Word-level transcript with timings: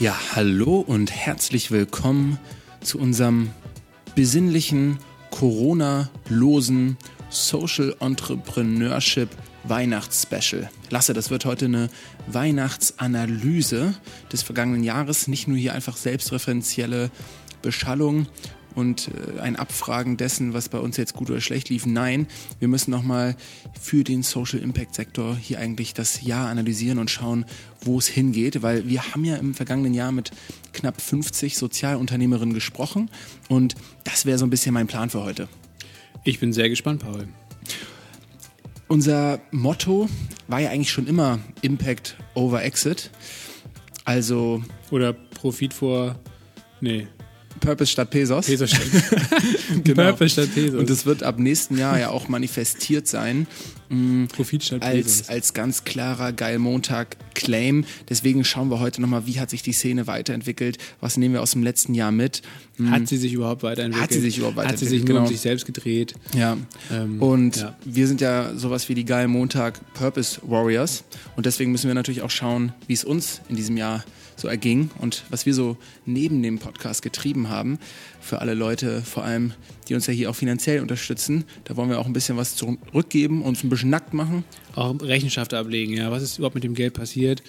Ja, 0.00 0.18
hallo 0.34 0.80
und 0.80 1.12
herzlich 1.12 1.70
willkommen 1.70 2.40
zu 2.80 2.98
unserem 2.98 3.50
besinnlichen, 4.16 4.98
Corona-losen 5.30 6.96
Social 7.30 7.94
Entrepreneurship 8.00 9.28
Weihnachtsspecial. 9.62 10.68
Lasse, 10.90 11.14
das 11.14 11.30
wird 11.30 11.44
heute 11.44 11.66
eine 11.66 11.90
Weihnachtsanalyse 12.26 13.94
des 14.32 14.42
vergangenen 14.42 14.82
Jahres, 14.82 15.28
nicht 15.28 15.46
nur 15.46 15.56
hier 15.56 15.74
einfach 15.74 15.96
selbstreferenzielle 15.96 17.12
Beschallung 17.62 18.26
und 18.74 19.08
äh, 19.08 19.40
ein 19.40 19.56
Abfragen 19.56 20.16
dessen, 20.16 20.52
was 20.52 20.68
bei 20.68 20.78
uns 20.78 20.96
jetzt 20.96 21.14
gut 21.14 21.30
oder 21.30 21.40
schlecht 21.40 21.68
lief. 21.68 21.86
Nein, 21.86 22.26
wir 22.58 22.68
müssen 22.68 22.90
nochmal 22.90 23.36
für 23.80 24.04
den 24.04 24.22
Social 24.22 24.60
Impact 24.60 24.94
Sektor 24.94 25.36
hier 25.36 25.58
eigentlich 25.58 25.94
das 25.94 26.22
Jahr 26.22 26.48
analysieren 26.48 26.98
und 26.98 27.10
schauen, 27.10 27.44
wo 27.82 27.98
es 27.98 28.06
hingeht, 28.06 28.62
weil 28.62 28.88
wir 28.88 29.02
haben 29.12 29.24
ja 29.24 29.36
im 29.36 29.54
vergangenen 29.54 29.94
Jahr 29.94 30.12
mit 30.12 30.30
knapp 30.72 31.00
50 31.00 31.56
Sozialunternehmerinnen 31.56 32.54
gesprochen 32.54 33.10
und 33.48 33.74
das 34.04 34.26
wäre 34.26 34.38
so 34.38 34.46
ein 34.46 34.50
bisschen 34.50 34.74
mein 34.74 34.86
Plan 34.86 35.10
für 35.10 35.22
heute. 35.22 35.48
Ich 36.24 36.40
bin 36.40 36.52
sehr 36.52 36.68
gespannt, 36.68 37.02
Paul. 37.02 37.28
Unser 38.88 39.40
Motto 39.50 40.08
war 40.46 40.60
ja 40.60 40.70
eigentlich 40.70 40.90
schon 40.90 41.06
immer 41.06 41.38
Impact 41.62 42.16
over 42.34 42.62
Exit. 42.62 43.10
Also. 44.04 44.62
Oder 44.90 45.12
Profit 45.12 45.74
vor. 45.74 46.16
Nee. 46.80 47.08
Purpose 47.60 47.90
statt 47.90 48.10
Pesos. 48.10 48.46
Pesos 48.46 48.70
statt. 48.70 48.86
genau. 49.84 50.02
Purpose 50.02 50.30
statt 50.30 50.54
Pesos. 50.54 50.78
Und 50.78 50.90
das 50.90 51.06
wird 51.06 51.22
ab 51.22 51.38
nächsten 51.38 51.78
Jahr 51.78 51.98
ja 51.98 52.10
auch 52.10 52.28
manifestiert 52.28 53.06
sein. 53.06 53.46
Mm, 53.88 54.26
Profit 54.26 54.64
statt 54.64 54.82
als, 54.82 55.28
als 55.28 55.52
ganz 55.52 55.84
klarer 55.84 56.32
Geil 56.32 56.58
Montag 56.58 57.16
Claim. 57.34 57.84
Deswegen 58.08 58.44
schauen 58.44 58.70
wir 58.70 58.80
heute 58.80 59.00
nochmal, 59.00 59.26
wie 59.26 59.38
hat 59.40 59.50
sich 59.50 59.62
die 59.62 59.72
Szene 59.72 60.06
weiterentwickelt, 60.06 60.78
was 61.00 61.16
nehmen 61.16 61.34
wir 61.34 61.42
aus 61.42 61.52
dem 61.52 61.62
letzten 61.62 61.94
Jahr 61.94 62.12
mit. 62.12 62.42
Mm. 62.78 62.90
Hat 62.90 63.08
sie 63.08 63.16
sich 63.16 63.32
überhaupt 63.32 63.62
weiterentwickelt? 63.62 64.02
Hat 64.02 64.12
sie 64.12 64.20
sich 64.20 64.38
überhaupt 64.38 64.56
weiterentwickelt? 64.56 64.86
Hat 64.86 64.90
sie 64.90 64.98
sich 64.98 65.06
genau. 65.06 65.20
um 65.22 65.26
sich 65.26 65.40
selbst 65.40 65.66
gedreht? 65.66 66.14
Ja. 66.36 66.56
Ähm, 66.90 67.22
und 67.22 67.56
ja. 67.56 67.76
wir 67.84 68.06
sind 68.08 68.20
ja 68.20 68.54
sowas 68.56 68.88
wie 68.88 68.94
die 68.94 69.04
Geil 69.04 69.28
Montag 69.28 69.80
Purpose 69.94 70.40
Warriors. 70.42 71.04
Und 71.36 71.46
deswegen 71.46 71.72
müssen 71.72 71.88
wir 71.88 71.94
natürlich 71.94 72.22
auch 72.22 72.30
schauen, 72.30 72.72
wie 72.86 72.94
es 72.94 73.04
uns 73.04 73.40
in 73.48 73.56
diesem 73.56 73.76
Jahr 73.76 74.04
so 74.36 74.48
erging 74.48 74.90
und 74.98 75.24
was 75.30 75.46
wir 75.46 75.54
so 75.54 75.76
neben 76.06 76.42
dem 76.42 76.58
Podcast 76.58 77.02
getrieben 77.02 77.48
haben. 77.48 77.78
Für 78.20 78.40
alle 78.40 78.54
Leute, 78.54 79.02
vor 79.02 79.24
allem, 79.24 79.52
die 79.88 79.94
uns 79.94 80.06
ja 80.06 80.12
hier 80.12 80.30
auch 80.30 80.34
finanziell 80.34 80.80
unterstützen. 80.80 81.44
Da 81.64 81.76
wollen 81.76 81.90
wir 81.90 81.98
auch 81.98 82.06
ein 82.06 82.12
bisschen 82.12 82.36
was 82.36 82.56
zurückgeben, 82.56 83.42
uns 83.42 83.62
ein 83.62 83.68
bisschen 83.68 83.90
nackt 83.90 84.14
machen. 84.14 84.44
Auch 84.74 84.94
Rechenschaft 85.00 85.54
ablegen, 85.54 85.92
ja. 85.92 86.10
Was 86.10 86.22
ist 86.22 86.38
überhaupt 86.38 86.54
mit 86.54 86.64
dem 86.64 86.74
Geld 86.74 86.94
passiert? 86.94 87.42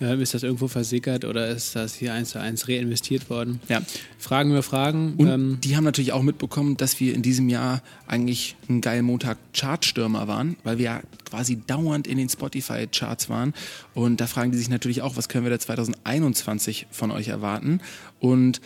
Ist 0.00 0.32
das 0.32 0.42
irgendwo 0.42 0.66
versickert 0.66 1.26
oder 1.26 1.48
ist 1.48 1.76
das 1.76 1.94
hier 1.94 2.14
eins 2.14 2.30
zu 2.30 2.40
eins 2.40 2.68
reinvestiert 2.68 3.28
worden? 3.28 3.60
Ja. 3.68 3.82
Fragen 4.18 4.50
über 4.50 4.62
Fragen. 4.62 5.14
Und 5.18 5.28
ähm, 5.28 5.58
die 5.62 5.76
haben 5.76 5.84
natürlich 5.84 6.12
auch 6.12 6.22
mitbekommen, 6.22 6.78
dass 6.78 7.00
wir 7.00 7.14
in 7.14 7.20
diesem 7.20 7.50
Jahr 7.50 7.82
eigentlich 8.06 8.56
ein 8.70 8.80
geiler 8.80 9.02
Montag 9.02 9.36
Chartstürmer 9.52 10.26
waren, 10.26 10.56
weil 10.64 10.78
wir 10.78 10.84
ja 10.86 11.00
quasi 11.28 11.60
dauernd 11.66 12.06
in 12.06 12.16
den 12.16 12.30
Spotify-Charts 12.30 13.28
waren. 13.28 13.52
Und 13.92 14.22
da 14.22 14.26
fragen 14.26 14.52
die 14.52 14.58
sich 14.58 14.70
natürlich 14.70 15.02
auch, 15.02 15.16
was 15.16 15.28
können 15.28 15.44
wir 15.44 15.50
da 15.50 15.58
2021 15.58 16.86
von 16.90 17.10
euch 17.10 17.28
erwarten? 17.28 17.82
Und 18.20 18.62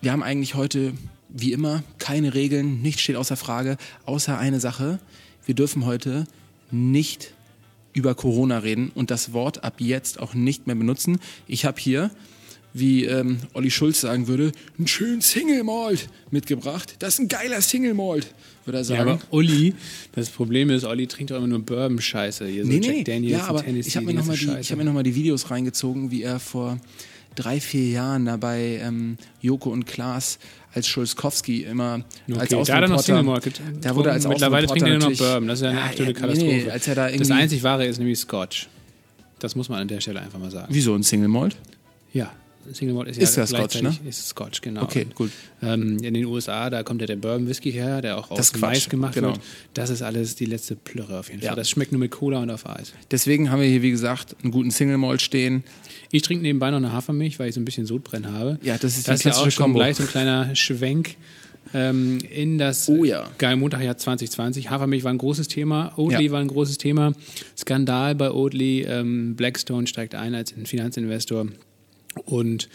wir 0.00 0.10
haben 0.10 0.22
eigentlich 0.22 0.54
heute, 0.54 0.94
wie 1.28 1.52
immer, 1.52 1.82
keine 1.98 2.32
Regeln, 2.32 2.80
nichts 2.80 3.02
steht 3.02 3.16
außer 3.16 3.36
Frage, 3.36 3.76
außer 4.06 4.38
eine 4.38 4.60
Sache. 4.60 5.00
Wir 5.44 5.54
dürfen 5.54 5.84
heute 5.84 6.24
nicht 6.70 7.34
über 7.96 8.14
Corona 8.14 8.58
reden 8.58 8.92
und 8.94 9.10
das 9.10 9.32
Wort 9.32 9.64
ab 9.64 9.76
jetzt 9.78 10.20
auch 10.20 10.34
nicht 10.34 10.66
mehr 10.66 10.76
benutzen. 10.76 11.18
Ich 11.48 11.64
habe 11.64 11.80
hier, 11.80 12.10
wie 12.74 13.06
ähm, 13.06 13.38
Olli 13.54 13.70
Schulz 13.70 14.02
sagen 14.02 14.28
würde, 14.28 14.52
einen 14.76 14.86
schönen 14.86 15.22
Single 15.22 15.64
Malt 15.64 16.10
mitgebracht. 16.30 16.96
Das 16.98 17.14
ist 17.14 17.20
ein 17.20 17.28
geiler 17.28 17.62
Single 17.62 17.94
Malt, 17.94 18.34
würde 18.66 18.78
er 18.78 18.84
sagen. 18.84 19.08
Ja, 19.08 19.14
aber 19.14 19.22
Olli, 19.30 19.74
das 20.12 20.28
Problem 20.28 20.68
ist, 20.68 20.84
Olli 20.84 21.06
trinkt 21.06 21.30
doch 21.30 21.38
immer 21.38 21.46
nur 21.46 21.60
Bourbon-Scheiße. 21.60 22.46
Hier 22.46 22.64
so 22.64 22.70
nee, 22.70 22.80
Jack 22.80 23.06
Daniels 23.06 23.38
ja, 23.38 23.46
aber 23.46 23.64
Tennessee, 23.64 23.88
ich 23.88 23.96
habe 23.96 24.06
mir 24.06 24.14
nochmal 24.14 24.36
die, 24.36 24.46
hab 24.46 24.84
noch 24.84 25.02
die 25.02 25.14
Videos 25.14 25.50
reingezogen, 25.50 26.10
wie 26.10 26.22
er 26.22 26.38
vor 26.38 26.78
drei, 27.36 27.60
vier 27.60 27.88
Jahren 27.88 28.24
dabei 28.24 28.80
ähm, 28.82 29.16
Joko 29.40 29.70
und 29.70 29.86
Klaas 29.86 30.38
als 30.74 30.88
Schulzkowski 30.88 31.62
immer 31.62 32.04
okay, 32.28 32.38
als 32.38 32.54
Außenreporter. 32.54 32.80
Da, 32.80 32.88
noch 32.88 33.00
Single 33.00 33.22
Market. 33.22 33.60
Da 33.80 33.94
wurde 33.94 34.12
als 34.12 34.26
Mittlerweile 34.26 34.66
trinkt 34.66 34.86
er 34.86 34.98
nur 34.98 35.10
noch 35.10 35.16
Bourbon. 35.16 35.48
Das 35.48 35.60
ist 35.60 35.64
ja 35.64 35.70
eine 35.70 35.78
ja, 35.78 35.84
absolute 35.86 36.12
ja, 36.12 36.20
Katastrophe. 36.20 36.52
Nee, 36.52 36.70
als 36.70 36.88
er 36.88 36.94
da 36.94 37.10
das 37.10 37.30
einzig 37.30 37.62
Wahre 37.62 37.86
ist 37.86 37.98
nämlich 37.98 38.18
Scotch. 38.18 38.68
Das 39.38 39.54
muss 39.54 39.68
man 39.68 39.80
an 39.80 39.88
der 39.88 40.00
Stelle 40.00 40.20
einfach 40.20 40.38
mal 40.38 40.50
sagen. 40.50 40.68
Wieso 40.70 40.94
ein 40.94 41.02
Single 41.02 41.28
Malt? 41.28 41.56
Ja, 42.12 42.32
Single 42.72 42.94
Malt 42.94 43.08
ist, 43.08 43.18
ist 43.18 43.36
ja 43.36 43.46
Scotch, 43.46 43.82
ne? 43.82 43.96
Ist 44.08 44.28
Scotch, 44.28 44.60
genau. 44.60 44.82
Okay, 44.82 45.06
gut. 45.14 45.30
Ähm, 45.62 45.98
in 46.02 46.14
den 46.14 46.24
USA, 46.24 46.70
da 46.70 46.82
kommt 46.82 47.00
ja 47.00 47.06
der 47.06 47.16
Bourbon 47.16 47.46
Whisky 47.48 47.72
her, 47.72 48.02
der 48.02 48.18
auch 48.18 48.30
aus 48.30 48.54
Mais 48.56 48.88
gemacht 48.88 49.14
genau. 49.14 49.28
wird. 49.28 49.40
Das 49.74 49.90
ist 49.90 50.02
alles 50.02 50.34
die 50.36 50.46
letzte 50.46 50.76
Plörre 50.76 51.18
auf 51.18 51.28
jeden 51.28 51.40
Fall. 51.40 51.50
Ja. 51.50 51.54
Das 51.54 51.70
schmeckt 51.70 51.92
nur 51.92 52.00
mit 52.00 52.10
Cola 52.10 52.40
und 52.40 52.50
auf 52.50 52.66
Eis. 52.68 52.92
Deswegen 53.10 53.50
haben 53.50 53.60
wir 53.60 53.68
hier, 53.68 53.82
wie 53.82 53.90
gesagt, 53.90 54.36
einen 54.42 54.52
guten 54.52 54.70
Single 54.70 54.98
Malt 54.98 55.22
stehen. 55.22 55.64
Ich 56.10 56.22
trinke 56.22 56.42
nebenbei 56.42 56.70
noch 56.70 56.78
eine 56.78 56.92
Hafermilch, 56.92 57.38
weil 57.38 57.48
ich 57.48 57.54
so 57.54 57.60
ein 57.60 57.64
bisschen 57.64 57.86
Sodbrennen 57.86 58.32
habe. 58.32 58.58
Ja, 58.62 58.78
das 58.78 58.96
ist 58.96 59.08
das 59.08 59.20
ist 59.20 59.24
ja 59.24 59.32
auch 59.32 59.50
schon 59.50 59.64
Kombo. 59.64 59.78
gleich 59.78 59.96
so 59.96 60.02
ein 60.02 60.08
kleiner 60.08 60.54
Schwenk 60.54 61.16
ähm, 61.74 62.18
in 62.30 62.58
das 62.58 62.88
oh, 62.88 63.04
ja. 63.04 63.28
Geilmontagjahr 63.38 63.96
2020. 63.96 64.70
Hafermilch 64.70 65.04
war 65.04 65.12
ein 65.12 65.18
großes 65.18 65.48
Thema, 65.48 65.92
Oatly 65.96 66.26
ja. 66.26 66.32
war 66.32 66.40
ein 66.40 66.48
großes 66.48 66.78
Thema. 66.78 67.12
Skandal 67.56 68.14
bei 68.14 68.30
Oatly, 68.30 68.82
ähm, 68.82 69.36
Blackstone 69.36 69.86
steigt 69.86 70.14
ein 70.14 70.34
als 70.34 70.54
Finanzinvestor 70.64 71.48
und 72.24 72.68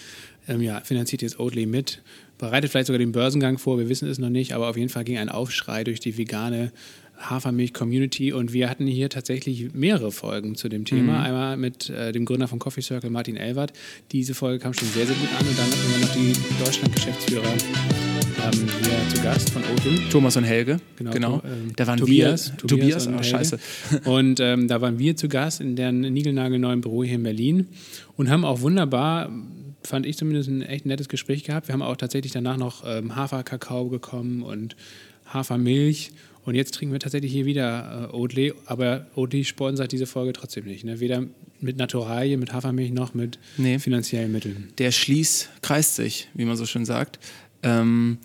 ähm, 0.48 0.62
ja, 0.62 0.82
finanziert 0.82 1.22
jetzt 1.22 1.40
Oatly 1.40 1.66
mit. 1.66 2.02
Bereitet 2.38 2.72
vielleicht 2.72 2.88
sogar 2.88 3.00
den 3.00 3.12
Börsengang 3.12 3.58
vor, 3.58 3.78
wir 3.78 3.88
wissen 3.88 4.10
es 4.10 4.18
noch 4.18 4.30
nicht, 4.30 4.54
aber 4.54 4.68
auf 4.68 4.78
jeden 4.78 4.90
Fall 4.90 5.04
ging 5.04 5.18
ein 5.18 5.30
Aufschrei 5.30 5.84
durch 5.84 6.00
die 6.00 6.18
vegane 6.18 6.72
Hafermilch-Community 7.22 8.34
und 8.34 8.54
wir 8.54 8.70
hatten 8.70 8.88
hier 8.88 9.10
tatsächlich 9.10 9.74
mehrere 9.74 10.12
Folgen 10.12 10.56
zu 10.56 10.70
dem 10.70 10.86
Thema. 10.86 11.20
Mhm. 11.20 11.26
Einmal 11.26 11.58
mit 11.58 11.90
äh, 11.90 12.12
dem 12.12 12.26
Gründer 12.26 12.48
von 12.48 12.60
Coffee 12.60 12.82
Circle, 12.82 13.10
Martin 13.10 13.38
Elwert. 13.38 13.74
Diese 14.12 14.34
Folge 14.34 14.60
kam 14.60 14.74
schon 14.74 14.88
sehr, 14.90 15.06
sehr 15.06 15.16
gut 15.16 15.30
an 15.40 15.48
und 15.48 15.58
dann 15.58 15.66
hatten 15.66 15.92
wir 15.92 16.00
noch 16.00 16.14
die 16.14 16.64
Deutschland-Geschäftsführer 16.64 17.54
ähm, 18.44 18.68
hier 18.82 19.16
zu 19.16 19.22
Gast 19.22 19.50
von 19.52 19.64
Oatly. 19.64 20.10
Thomas 20.10 20.38
und 20.38 20.44
Helge. 20.44 20.78
Genau. 20.98 21.12
genau. 21.12 21.42
Ähm, 21.46 21.74
da 21.76 21.88
waren 21.88 22.00
Tobias, 22.00 22.52
wir. 22.52 22.58
Tobias, 22.58 23.06
Tobias 23.06 23.08
und 23.08 23.16
oh, 23.16 23.24
scheiße. 23.24 23.60
Und 24.06 24.40
ähm, 24.40 24.68
da 24.68 24.82
waren 24.82 25.00
wir 25.00 25.16
zu 25.16 25.28
Gast 25.28 25.62
in 25.62 25.76
deren 25.76 26.02
niegelnagelneuen 26.02 26.82
Büro 26.82 27.04
hier 27.04 27.16
in 27.16 27.24
Berlin 27.24 27.68
und 28.18 28.30
haben 28.30 28.46
auch 28.46 28.62
wunderbar 28.62 29.30
fand 29.84 30.06
ich 30.06 30.18
zumindest 30.18 30.50
ein 30.50 30.62
echt 30.62 30.86
nettes 30.86 31.10
Gespräch 31.10 31.44
gehabt. 31.44 31.68
Wir 31.68 31.74
haben 31.74 31.82
auch 31.82 31.98
tatsächlich 31.98 32.32
danach 32.32 32.58
noch 32.58 32.84
ähm, 32.86 33.16
Haferkakao 33.16 33.86
bekommen 33.86 34.44
und 34.44 34.76
Hafermilch 35.26 36.12
und 36.44 36.56
jetzt 36.56 36.74
trinken 36.74 36.94
wir 36.94 37.00
tatsächlich 37.00 37.32
hier 37.32 37.46
wieder 37.46 38.10
äh, 38.12 38.16
Oatly, 38.16 38.54
aber 38.66 39.06
Oatly 39.16 39.44
sponsert 39.44 39.92
diese 39.92 40.08
Folge 40.08 40.34
trotzdem 40.34 40.66
nicht. 40.66 40.84
Ne? 40.84 41.00
Weder 41.00 41.26
mit 41.60 41.78
Naturalien, 41.78 42.40
mit 42.40 42.54
Hafermilch 42.54 42.92
noch 42.92 43.14
mit 43.14 43.38
nee. 43.58 43.78
finanziellen 43.78 44.32
Mitteln. 44.32 44.70
Der 44.78 44.92
Schließ 44.92 45.50
kreist 45.62 45.96
sich, 45.96 46.30
wie 46.34 46.46
man 46.46 46.58
so 46.58 46.66
schön 46.66 46.86
sagt. 46.86 47.20
Ähm, 47.62 48.18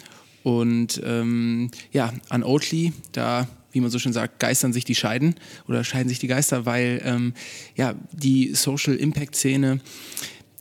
und 0.43 1.03
ähm, 1.05 1.71
ja, 1.93 2.15
an 2.29 2.43
Oatly, 2.43 2.93
da 3.13 3.49
wie 3.73 3.81
man 3.83 3.91
so 3.91 3.99
schön 3.99 4.15
sagt, 4.15 4.41
geistern 4.41 4.73
sich 4.73 4.87
die 4.87 4.95
Scheiden 4.95 5.35
oder 5.69 5.85
scheiden 5.85 6.09
sich 6.09 6.19
die 6.19 6.29
Geister, 6.29 6.65
weil 6.65 7.03
ähm, 7.05 7.35
ja, 7.77 7.95
die 8.11 8.55
Social 8.55 8.95
Impact 8.95 9.37
Szene 9.37 9.81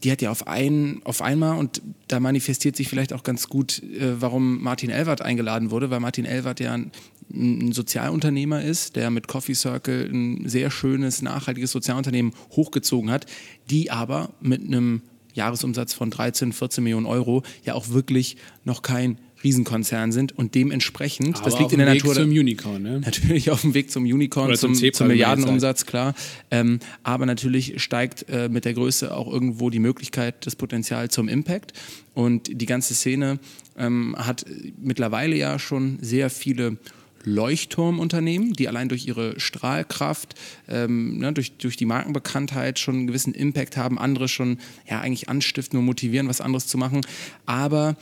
die 0.06 0.12
hat 0.12 0.22
ja 0.22 0.30
auf, 0.30 0.48
ein, 0.48 1.02
auf 1.04 1.24
einmal, 1.24 1.58
und 1.58 1.82
da 2.08 2.20
manifestiert 2.20 2.76
sich 2.76 2.88
vielleicht 2.88 3.12
auch 3.12 3.24
ganz 3.24 3.50
gut, 3.50 3.82
äh, 3.82 4.22
warum 4.22 4.62
Martin 4.62 4.92
Elwert 4.92 5.22
eingeladen 5.22 5.72
wurde, 5.72 5.90
weil 5.90 6.00
Martin 6.00 6.26
Elwert 6.26 6.60
ja 6.60 6.74
ein, 6.74 6.92
ein 7.34 7.72
Sozialunternehmer 7.72 8.64
ist, 8.64 8.96
der 8.96 9.10
mit 9.10 9.28
Coffee 9.28 9.56
Circle 9.56 10.10
ein 10.12 10.48
sehr 10.48 10.72
schönes, 10.72 11.22
nachhaltiges 11.22 11.72
Sozialunternehmen 11.72 12.34
hochgezogen 12.52 13.10
hat, 13.10 13.26
die 13.70 13.92
aber 13.92 14.34
mit 14.42 14.62
einem 14.62 15.02
Jahresumsatz 15.34 15.94
von 15.94 16.10
13, 16.10 16.54
14 16.54 16.84
Millionen 16.84 17.06
Euro 17.06 17.44
ja 17.64 17.74
auch 17.74 17.90
wirklich 17.90 18.38
noch 18.64 18.82
kein 18.82 19.18
Riesenkonzern 19.44 20.12
sind 20.12 20.36
und 20.38 20.56
dementsprechend, 20.56 21.38
Aber 21.38 21.50
das 21.50 21.60
liegt 21.60 21.72
in 21.72 21.78
der 21.78 21.88
Weg 21.88 22.04
Natur. 22.04 22.16
zum 22.16 22.30
Unicorn, 22.30 22.82
ne? 22.82 23.00
Natürlich 23.06 23.52
auf 23.52 23.62
dem 23.62 23.74
Weg 23.76 23.92
zum 23.92 24.04
Unicorn, 24.04 24.48
Oder 24.48 24.58
zum, 24.58 24.74
zum, 24.74 24.92
zum 24.92 25.08
Milliardenumsatz, 25.08 25.86
klar. 25.86 26.16
Ähm, 26.50 26.80
aber 27.04 27.28
natürlich 27.28 27.82
steigt 27.82 28.26
äh, 28.28 28.50
mit 28.50 28.66
der 28.66 28.74
Größe 28.74 29.16
auch 29.16 29.32
irgendwo 29.32 29.70
die 29.70 29.80
Möglichkeit, 29.80 30.48
das 30.48 30.56
Potenzial 30.56 31.12
zum 31.12 31.28
Impact. 31.28 31.74
Und 32.16 32.50
die 32.60 32.66
ganze 32.66 32.96
Szene 32.96 33.40
ähm, 33.78 34.16
hat 34.18 34.46
mittlerweile 34.82 35.36
ja 35.36 35.60
schon 35.60 36.00
sehr 36.02 36.30
viele 36.32 36.78
Leuchtturmunternehmen, 37.26 38.54
die 38.54 38.68
allein 38.68 38.90
durch 38.90 39.08
ihre 39.08 39.40
Strahlkraft, 39.40 40.36
ähm, 40.68 41.18
ne, 41.20 41.34
durch, 41.34 41.54
durch 41.58 41.78
die 41.78 41.86
Markenbekanntheit 41.86 42.80
schon 42.80 42.96
einen 42.96 43.08
gewissen 43.08 43.34
Impact 43.34 43.78
haben, 43.78 44.00
andere 44.00 44.28
schon 44.28 44.60
ja 44.90 45.02
eigentlich 45.02 45.30
anstiften 45.30 45.80
und 45.80 45.86
motivieren, 45.86 46.28
was 46.28 46.42
anderes 46.42 46.68
zu 46.68 46.78
machen. 46.78 47.02
Aber 47.46 47.96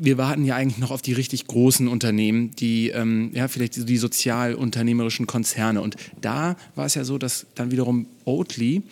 wir 0.00 0.18
warten 0.18 0.44
ja 0.44 0.56
eigentlich 0.56 0.78
noch 0.78 0.90
auf 0.90 1.02
die 1.02 1.12
richtig 1.12 1.46
großen 1.46 1.88
Unternehmen, 1.88 2.52
die 2.52 2.90
ähm, 2.90 3.30
ja 3.34 3.48
vielleicht 3.48 3.88
die 3.88 3.96
sozialunternehmerischen 3.96 5.26
Konzerne. 5.26 5.80
Und 5.80 5.96
da 6.20 6.56
war 6.74 6.86
es 6.86 6.94
ja 6.94 7.04
so, 7.04 7.18
dass 7.18 7.46
dann 7.54 7.70
wiederum 7.70 8.06
Oatly 8.24 8.82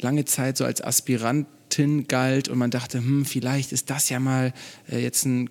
lange 0.00 0.24
Zeit 0.24 0.56
so 0.56 0.64
als 0.64 0.82
Aspirant 0.82 1.46
Tin 1.72 2.06
galt 2.06 2.48
und 2.48 2.58
man 2.58 2.70
dachte, 2.70 2.98
hm, 2.98 3.24
vielleicht 3.24 3.72
ist 3.72 3.88
das 3.90 4.08
ja 4.10 4.20
mal 4.20 4.52
äh, 4.90 5.02
jetzt 5.02 5.24
ein 5.24 5.48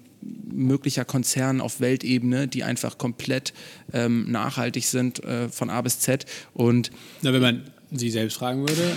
möglicher 0.52 1.04
Konzern 1.04 1.62
auf 1.62 1.80
Weltebene, 1.80 2.48
die 2.48 2.64
einfach 2.64 2.98
komplett 3.00 3.54
ähm, 3.92 4.32
nachhaltig 4.32 4.86
sind 4.86 5.24
äh, 5.24 5.50
von 5.50 5.70
A 5.72 5.82
bis 5.82 6.00
Z. 6.00 6.26
Und 6.54 6.92
Na, 7.24 7.34
wenn 7.34 7.42
man 7.42 7.64
sie 7.92 8.12
selbst 8.12 8.36
fragen 8.38 8.60
würde, 8.62 8.92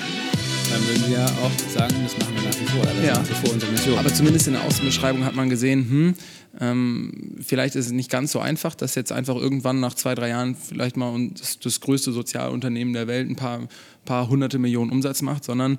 dann 0.71 0.87
würden 0.87 1.05
sie 1.07 1.13
ja 1.13 1.25
auch 1.25 1.51
sagen, 1.73 1.95
das 2.03 2.19
machen 2.19 2.35
wir 2.35 2.43
nach 2.43 2.61
wie 2.61 2.65
vor. 2.67 2.85
Das 2.85 3.05
Ja. 3.07 3.15
nach 3.15 3.29
wie 3.31 3.35
vor 3.35 3.53
unsere 3.55 3.73
Mission. 3.73 3.99
Aber 3.99 4.13
zumindest 4.13 4.47
in 4.49 4.53
der 4.53 4.65
Außenbeschreibung 4.65 5.25
hat 5.25 5.35
man 5.35 5.49
gesehen, 5.49 5.89
hm, 5.89 6.15
ähm, 6.61 7.37
vielleicht 7.41 7.75
ist 7.75 7.87
es 7.87 7.93
nicht 7.93 8.11
ganz 8.11 8.33
so 8.33 8.39
einfach, 8.39 8.75
dass 8.75 8.95
jetzt 8.95 9.11
einfach 9.11 9.37
irgendwann 9.37 9.81
nach 9.81 9.95
zwei, 9.95 10.15
drei 10.15 10.29
Jahren 10.29 10.55
vielleicht 10.55 10.97
mal 10.97 11.31
das, 11.39 11.59
das 11.59 11.81
größte 11.81 12.13
Sozialunternehmen 12.13 12.93
der 12.93 13.07
Welt 13.07 13.29
ein 13.31 13.37
paar, 13.37 13.67
paar 14.05 14.29
hunderte 14.29 14.59
Millionen 14.59 14.91
Umsatz 14.93 15.23
macht, 15.23 15.45
sondern 15.45 15.79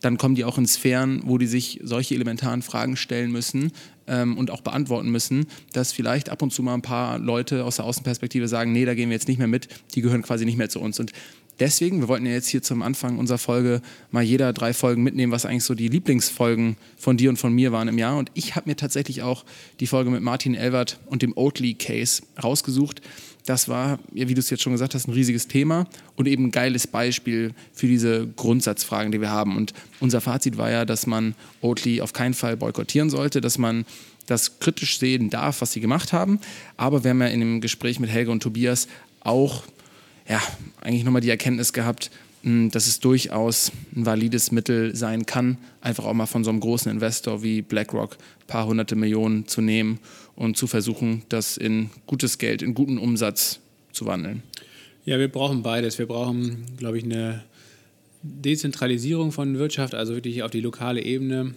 dann 0.00 0.18
kommen 0.18 0.34
die 0.34 0.44
auch 0.44 0.58
in 0.58 0.66
Sphären, 0.66 1.22
wo 1.24 1.38
die 1.38 1.46
sich 1.46 1.80
solche 1.82 2.14
elementaren 2.14 2.62
Fragen 2.62 2.96
stellen 2.96 3.32
müssen 3.32 3.72
ähm, 4.06 4.36
und 4.36 4.50
auch 4.50 4.60
beantworten 4.60 5.10
müssen, 5.10 5.46
dass 5.72 5.92
vielleicht 5.92 6.30
ab 6.30 6.42
und 6.42 6.52
zu 6.52 6.62
mal 6.62 6.74
ein 6.74 6.82
paar 6.82 7.18
Leute 7.18 7.64
aus 7.64 7.76
der 7.76 7.84
Außenperspektive 7.84 8.48
sagen, 8.48 8.72
nee, 8.72 8.84
da 8.84 8.94
gehen 8.94 9.10
wir 9.10 9.16
jetzt 9.16 9.28
nicht 9.28 9.38
mehr 9.38 9.48
mit, 9.48 9.68
die 9.94 10.00
gehören 10.00 10.22
quasi 10.22 10.44
nicht 10.44 10.58
mehr 10.58 10.68
zu 10.68 10.80
uns. 10.80 11.00
Und 11.00 11.12
deswegen, 11.60 12.00
wir 12.00 12.08
wollten 12.08 12.26
ja 12.26 12.32
jetzt 12.32 12.48
hier 12.48 12.62
zum 12.62 12.82
Anfang 12.82 13.18
unserer 13.18 13.38
Folge 13.38 13.82
mal 14.10 14.22
jeder 14.22 14.52
drei 14.52 14.72
Folgen 14.72 15.02
mitnehmen, 15.02 15.32
was 15.32 15.46
eigentlich 15.46 15.64
so 15.64 15.74
die 15.74 15.88
Lieblingsfolgen 15.88 16.76
von 16.96 17.16
dir 17.16 17.30
und 17.30 17.36
von 17.36 17.52
mir 17.52 17.72
waren 17.72 17.88
im 17.88 17.98
Jahr. 17.98 18.16
Und 18.16 18.30
ich 18.34 18.56
habe 18.56 18.68
mir 18.68 18.76
tatsächlich 18.76 19.22
auch 19.22 19.44
die 19.80 19.86
Folge 19.86 20.10
mit 20.10 20.22
Martin 20.22 20.54
Elwert 20.54 21.00
und 21.06 21.22
dem 21.22 21.36
Oatly-Case 21.36 22.22
rausgesucht. 22.42 23.02
Das 23.48 23.66
war, 23.66 23.98
wie 24.12 24.34
du 24.34 24.40
es 24.40 24.50
jetzt 24.50 24.62
schon 24.62 24.74
gesagt 24.74 24.94
hast, 24.94 25.08
ein 25.08 25.14
riesiges 25.14 25.48
Thema 25.48 25.86
und 26.16 26.28
eben 26.28 26.44
ein 26.44 26.50
geiles 26.50 26.86
Beispiel 26.86 27.54
für 27.72 27.86
diese 27.86 28.26
Grundsatzfragen, 28.36 29.10
die 29.10 29.22
wir 29.22 29.30
haben. 29.30 29.56
Und 29.56 29.72
unser 30.00 30.20
Fazit 30.20 30.58
war 30.58 30.70
ja, 30.70 30.84
dass 30.84 31.06
man 31.06 31.34
Oatly 31.62 32.02
auf 32.02 32.12
keinen 32.12 32.34
Fall 32.34 32.58
boykottieren 32.58 33.08
sollte, 33.08 33.40
dass 33.40 33.56
man 33.56 33.86
das 34.26 34.58
kritisch 34.58 34.98
sehen 34.98 35.30
darf, 35.30 35.62
was 35.62 35.72
sie 35.72 35.80
gemacht 35.80 36.12
haben. 36.12 36.40
Aber 36.76 37.04
wir 37.04 37.10
haben 37.10 37.22
ja 37.22 37.28
in 37.28 37.40
dem 37.40 37.62
Gespräch 37.62 38.00
mit 38.00 38.10
Helge 38.10 38.30
und 38.30 38.42
Tobias 38.42 38.86
auch 39.20 39.62
ja, 40.28 40.42
eigentlich 40.82 41.04
nochmal 41.04 41.22
die 41.22 41.30
Erkenntnis 41.30 41.72
gehabt, 41.72 42.10
mh, 42.42 42.68
dass 42.72 42.86
es 42.86 43.00
durchaus 43.00 43.72
ein 43.96 44.04
valides 44.04 44.52
Mittel 44.52 44.94
sein 44.94 45.24
kann, 45.24 45.56
einfach 45.80 46.04
auch 46.04 46.12
mal 46.12 46.26
von 46.26 46.44
so 46.44 46.50
einem 46.50 46.60
großen 46.60 46.92
Investor 46.92 47.42
wie 47.42 47.62
BlackRock 47.62 48.18
ein 48.42 48.46
paar 48.46 48.66
hunderte 48.66 48.94
Millionen 48.94 49.48
zu 49.48 49.62
nehmen 49.62 50.00
und 50.38 50.56
zu 50.56 50.68
versuchen, 50.68 51.22
das 51.28 51.56
in 51.56 51.90
gutes 52.06 52.38
Geld, 52.38 52.62
in 52.62 52.72
guten 52.72 52.96
Umsatz 52.96 53.58
zu 53.92 54.06
wandeln. 54.06 54.44
Ja, 55.04 55.18
wir 55.18 55.28
brauchen 55.28 55.62
beides. 55.62 55.98
Wir 55.98 56.06
brauchen, 56.06 56.64
glaube 56.76 56.96
ich, 56.96 57.04
eine 57.04 57.42
Dezentralisierung 58.22 59.32
von 59.32 59.58
Wirtschaft, 59.58 59.94
also 59.94 60.14
wirklich 60.14 60.44
auf 60.44 60.52
die 60.52 60.60
lokale 60.60 61.02
Ebene 61.02 61.54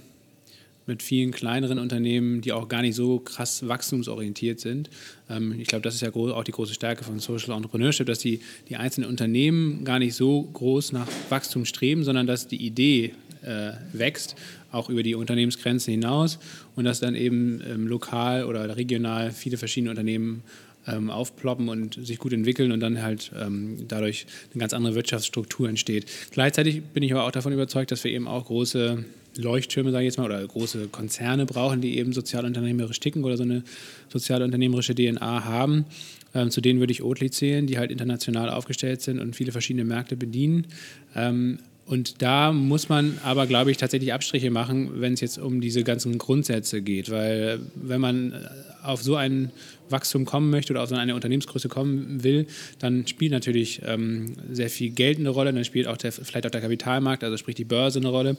mit 0.88 1.04
vielen 1.04 1.32
kleineren 1.32 1.78
Unternehmen, 1.78 2.42
die 2.42 2.54
auch 2.54 2.68
gar 2.68 2.82
nicht 2.82 2.96
so 2.96 3.20
krass 3.20 3.68
wachstumsorientiert 3.68 4.60
sind. 4.60 4.90
Ähm, 5.30 5.60
ich 5.60 5.68
glaube, 5.68 5.84
das 5.84 5.94
ist 5.94 6.02
ja 6.02 6.14
auch 6.14 6.44
die 6.44 6.52
große 6.52 6.74
Stärke 6.74 7.04
von 7.04 7.20
Social 7.20 7.56
Entrepreneurship, 7.56 8.08
dass 8.08 8.18
die, 8.18 8.40
die 8.68 8.78
einzelnen 8.78 9.10
Unternehmen 9.10 9.86
gar 9.86 10.00
nicht 10.00 10.16
so 10.16 10.42
groß 10.42 10.92
nach 10.94 11.08
Wachstum 11.30 11.66
streben, 11.66 12.04
sondern 12.04 12.26
dass 12.26 12.48
die 12.48 12.66
Idee 12.66 13.14
äh, 13.44 13.74
wächst, 13.94 14.36
auch 14.72 14.90
über 14.90 15.04
die 15.04 15.16
Unternehmensgrenzen 15.16 15.92
hinaus 15.92 16.40
und 16.76 16.86
dass 16.86 17.00
dann 17.00 17.16
eben 17.16 17.62
ähm, 17.70 17.88
lokal 17.88 18.46
oder 18.46 18.76
regional 18.78 19.32
viele 19.32 19.58
verschiedene 19.58 19.90
Unternehmen 19.90 20.44
ähm, 20.88 21.10
aufploppen 21.10 21.70
und 21.70 22.06
sich 22.06 22.18
gut 22.18 22.34
entwickeln 22.34 22.72
und 22.72 22.80
dann 22.80 23.02
halt 23.02 23.32
ähm, 23.40 23.86
dadurch 23.88 24.26
eine 24.52 24.60
ganz 24.60 24.74
andere 24.74 24.96
Wirtschaftsstruktur 24.96 25.70
entsteht. 25.70 26.06
Gleichzeitig 26.32 26.82
bin 26.82 27.04
ich 27.04 27.12
aber 27.14 27.26
auch 27.26 27.32
davon 27.32 27.54
überzeugt, 27.54 27.92
dass 27.92 28.04
wir 28.04 28.12
eben 28.12 28.28
auch 28.28 28.46
große 28.46 29.04
Leuchttürme, 29.38 29.92
sage 29.92 30.04
ich 30.04 30.08
jetzt 30.08 30.18
mal, 30.18 30.26
oder 30.26 30.46
große 30.46 30.88
Konzerne 30.88 31.46
brauchen, 31.46 31.82
die 31.82 31.98
eben 31.98 32.14
sozialunternehmerisch 32.14 33.00
ticken 33.00 33.24
oder 33.24 33.38
so 33.38 33.44
eine 33.44 33.64
sozialunternehmerische 34.10 34.96
DNA 34.96 35.46
haben. 35.46 35.86
Ähm, 36.34 36.50
zu 36.50 36.62
denen 36.62 36.80
würde 36.80 36.92
ich 36.92 37.04
Oatly 37.04 37.30
zählen, 37.30 37.68
die 37.68 37.78
halt 37.78 37.92
international 37.92 38.50
aufgestellt 38.50 39.02
sind 39.02 39.20
und 39.20 39.36
viele 39.36 39.52
verschiedene 39.52 39.86
Märkte 39.86 40.16
bedienen. 40.16 40.68
Ähm, 41.16 41.60
und 41.92 42.22
da 42.22 42.54
muss 42.54 42.88
man 42.88 43.18
aber, 43.22 43.48
glaube 43.48 43.70
ich, 43.70 43.76
tatsächlich 43.76 44.14
Abstriche 44.14 44.50
machen, 44.50 45.02
wenn 45.02 45.14
es 45.14 45.20
jetzt 45.20 45.38
um 45.38 45.60
diese 45.60 45.84
ganzen 45.84 46.18
Grundsätze 46.18 46.82
geht. 46.82 47.12
Weil 47.12 47.60
wenn 47.76 48.00
man 48.00 48.48
auf 48.82 49.04
so 49.04 49.18
ein 49.18 49.52
Wachstum 49.90 50.24
kommen 50.24 50.50
möchte 50.50 50.72
oder 50.72 50.84
auf 50.84 50.90
so 50.90 50.96
eine 50.96 51.16
Unternehmensgröße 51.16 51.68
kommen 51.68 52.24
will, 52.24 52.48
dann 52.80 53.06
spielt 53.08 53.34
natürlich 53.34 53.82
ähm, 53.86 54.36
sehr 54.50 54.70
viel 54.70 54.92
Geld 54.92 55.20
eine 55.20 55.30
Rolle, 55.30 55.52
dann 55.52 55.66
spielt 55.66 55.86
auch 55.86 55.98
der, 55.98 56.14
vielleicht 56.14 56.46
auch 56.46 56.52
der 56.52 56.62
Kapitalmarkt, 56.62 57.26
also 57.26 57.36
sprich 57.36 57.56
die 57.56 57.66
Börse 57.66 58.00
eine 58.00 58.08
Rolle. 58.08 58.38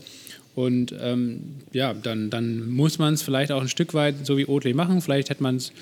Und 0.54 0.94
ähm, 0.98 1.56
ja, 1.72 1.92
dann, 1.92 2.30
dann 2.30 2.70
muss 2.70 2.98
man 2.98 3.12
es 3.12 3.20
vielleicht 3.20 3.52
auch 3.52 3.60
ein 3.60 3.68
Stück 3.68 3.92
weit 3.92 4.26
so 4.26 4.38
wie 4.38 4.46
Oatly 4.46 4.72
machen. 4.72 5.02
Vielleicht 5.02 5.28
hätte 5.28 5.42
man 5.42 5.56
es 5.56 5.72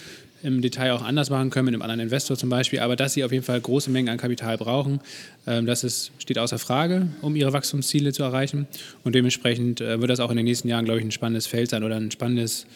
im 0.42 0.62
Detail 0.62 0.92
auch 0.92 1.02
anders 1.02 1.30
machen 1.30 1.50
können, 1.50 1.66
mit 1.66 1.74
einem 1.74 1.82
anderen 1.82 2.00
Investor 2.00 2.36
zum 2.36 2.48
Beispiel. 2.48 2.80
Aber 2.80 2.96
dass 2.96 3.14
sie 3.14 3.24
auf 3.24 3.32
jeden 3.32 3.44
Fall 3.44 3.60
große 3.60 3.90
Mengen 3.90 4.08
an 4.08 4.18
Kapital 4.18 4.56
brauchen, 4.58 5.00
ähm, 5.46 5.66
das 5.66 5.84
ist, 5.84 6.12
steht 6.18 6.38
außer 6.38 6.58
Frage, 6.58 7.08
um 7.22 7.36
ihre 7.36 7.52
Wachstumsziele 7.52 8.12
zu 8.12 8.22
erreichen. 8.22 8.66
Und 9.04 9.14
dementsprechend 9.14 9.80
äh, 9.80 10.00
wird 10.00 10.10
das 10.10 10.20
auch 10.20 10.30
in 10.30 10.36
den 10.36 10.46
nächsten 10.46 10.68
Jahren, 10.68 10.84
glaube 10.84 11.00
ich, 11.00 11.04
ein 11.04 11.10
spannendes 11.10 11.46
Feld 11.46 11.70
sein 11.70 11.84
oder 11.84 11.96
ein 11.96 12.10
spannendes 12.10 12.66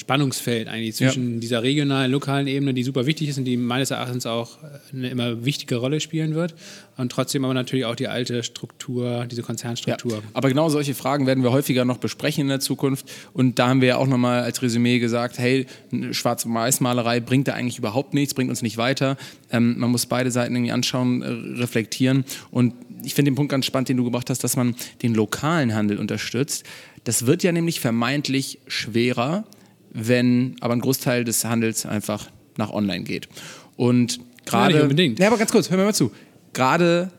Spannungsfeld 0.00 0.66
eigentlich 0.66 0.96
zwischen 0.96 1.40
dieser 1.40 1.62
regionalen, 1.62 2.10
lokalen 2.10 2.46
Ebene, 2.46 2.74
die 2.74 2.82
super 2.82 3.06
wichtig 3.06 3.28
ist 3.28 3.38
und 3.38 3.44
die 3.44 3.56
meines 3.56 3.90
Erachtens 3.90 4.26
auch 4.26 4.58
eine 4.92 5.10
immer 5.10 5.44
wichtige 5.44 5.76
Rolle 5.76 6.00
spielen 6.00 6.34
wird. 6.34 6.54
Und 6.96 7.12
trotzdem 7.12 7.44
aber 7.44 7.54
natürlich 7.54 7.84
auch 7.84 7.94
die 7.94 8.08
alte 8.08 8.42
Struktur, 8.42 9.26
diese 9.30 9.42
Konzernstruktur. 9.42 10.12
Ja, 10.12 10.22
aber 10.34 10.48
genau 10.48 10.68
solche 10.68 10.94
Fragen 10.94 11.26
werden 11.26 11.42
wir 11.42 11.52
häufiger 11.52 11.84
noch 11.84 11.98
besprechen 11.98 12.42
in 12.42 12.48
der 12.48 12.60
Zukunft. 12.60 13.10
Und 13.32 13.58
da 13.58 13.68
haben 13.68 13.80
wir 13.80 13.88
ja 13.88 13.96
auch 13.96 14.06
nochmal 14.06 14.42
als 14.42 14.60
Resümee 14.62 14.98
gesagt, 14.98 15.38
hey, 15.38 15.66
eine 15.92 16.12
Schwarz-Weiß-Malerei 16.12 17.20
bringt 17.20 17.48
da 17.48 17.52
eigentlich 17.52 17.78
überhaupt 17.78 18.12
nichts, 18.14 18.34
bringt 18.34 18.50
uns 18.50 18.62
nicht 18.62 18.76
weiter. 18.76 19.16
Ähm, 19.50 19.78
man 19.78 19.90
muss 19.90 20.06
beide 20.06 20.30
Seiten 20.30 20.54
irgendwie 20.54 20.72
anschauen, 20.72 21.22
äh, 21.22 21.58
reflektieren. 21.60 22.24
Und 22.50 22.74
ich 23.04 23.14
finde 23.14 23.30
den 23.30 23.34
Punkt 23.34 23.50
ganz 23.50 23.66
spannend, 23.66 23.88
den 23.88 23.96
du 23.96 24.04
gebracht 24.04 24.30
hast, 24.30 24.44
dass 24.44 24.56
man 24.56 24.74
den 25.02 25.14
lokalen 25.14 25.74
Handel 25.74 25.98
unterstützt. 25.98 26.64
Das 27.04 27.26
wird 27.26 27.42
ja 27.42 27.52
nämlich 27.52 27.80
vermeintlich 27.80 28.58
schwerer, 28.66 29.44
wenn 29.92 30.56
aber 30.60 30.74
ein 30.74 30.80
Großteil 30.80 31.24
des 31.24 31.44
Handels 31.44 31.86
einfach 31.86 32.28
nach 32.56 32.70
online 32.70 33.04
geht. 33.04 33.28
Und 33.76 34.20
gerade. 34.46 34.74
nicht 34.74 34.82
unbedingt. 34.82 35.18
Ja, 35.18 35.28
aber 35.28 35.38
ganz 35.38 35.52
kurz, 35.52 35.70
hör 35.70 35.76
mir 35.76 35.84
mal 35.84 35.94
zu. 35.94 36.12
Gerade 36.52 37.10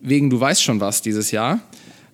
wegen 0.00 0.30
Du 0.30 0.38
weißt 0.38 0.62
schon 0.62 0.80
was 0.80 1.02
dieses 1.02 1.30
Jahr 1.30 1.60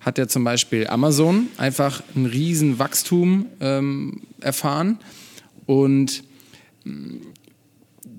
hat 0.01 0.17
ja 0.17 0.27
zum 0.27 0.43
Beispiel 0.43 0.87
Amazon 0.87 1.47
einfach 1.57 2.01
ein 2.15 2.25
riesen 2.25 2.79
Wachstum 2.79 3.45
ähm, 3.59 4.21
erfahren 4.41 4.97
und 5.67 6.23
mh, 6.83 7.19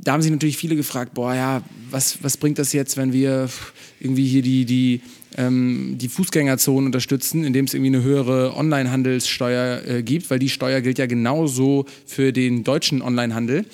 da 0.05 0.13
haben 0.13 0.23
sich 0.23 0.33
natürlich 0.33 0.57
viele 0.57 0.75
gefragt, 0.75 1.15
boah 1.15 1.35
ja, 1.35 1.63
was, 1.91 2.23
was 2.23 2.37
bringt 2.37 2.59
das 2.59 2.73
jetzt, 2.73 2.97
wenn 2.97 3.13
wir 3.13 3.49
irgendwie 4.01 4.27
hier 4.27 4.43
die, 4.43 4.65
die, 4.65 5.01
ähm, 5.37 5.97
die 5.99 6.09
Fußgängerzonen 6.09 6.87
unterstützen, 6.87 7.45
indem 7.45 7.65
es 7.65 7.75
irgendwie 7.75 7.95
eine 7.95 8.03
höhere 8.03 8.57
Onlinehandelssteuer 8.57 9.83
äh, 9.87 10.03
gibt, 10.03 10.31
weil 10.31 10.39
die 10.39 10.49
Steuer 10.49 10.81
gilt 10.81 10.99
ja 10.99 11.07
genauso 11.07 11.87
für 12.07 12.33
den 12.33 12.65
deutschen 12.65 13.03
Onlinehandel. 13.03 13.65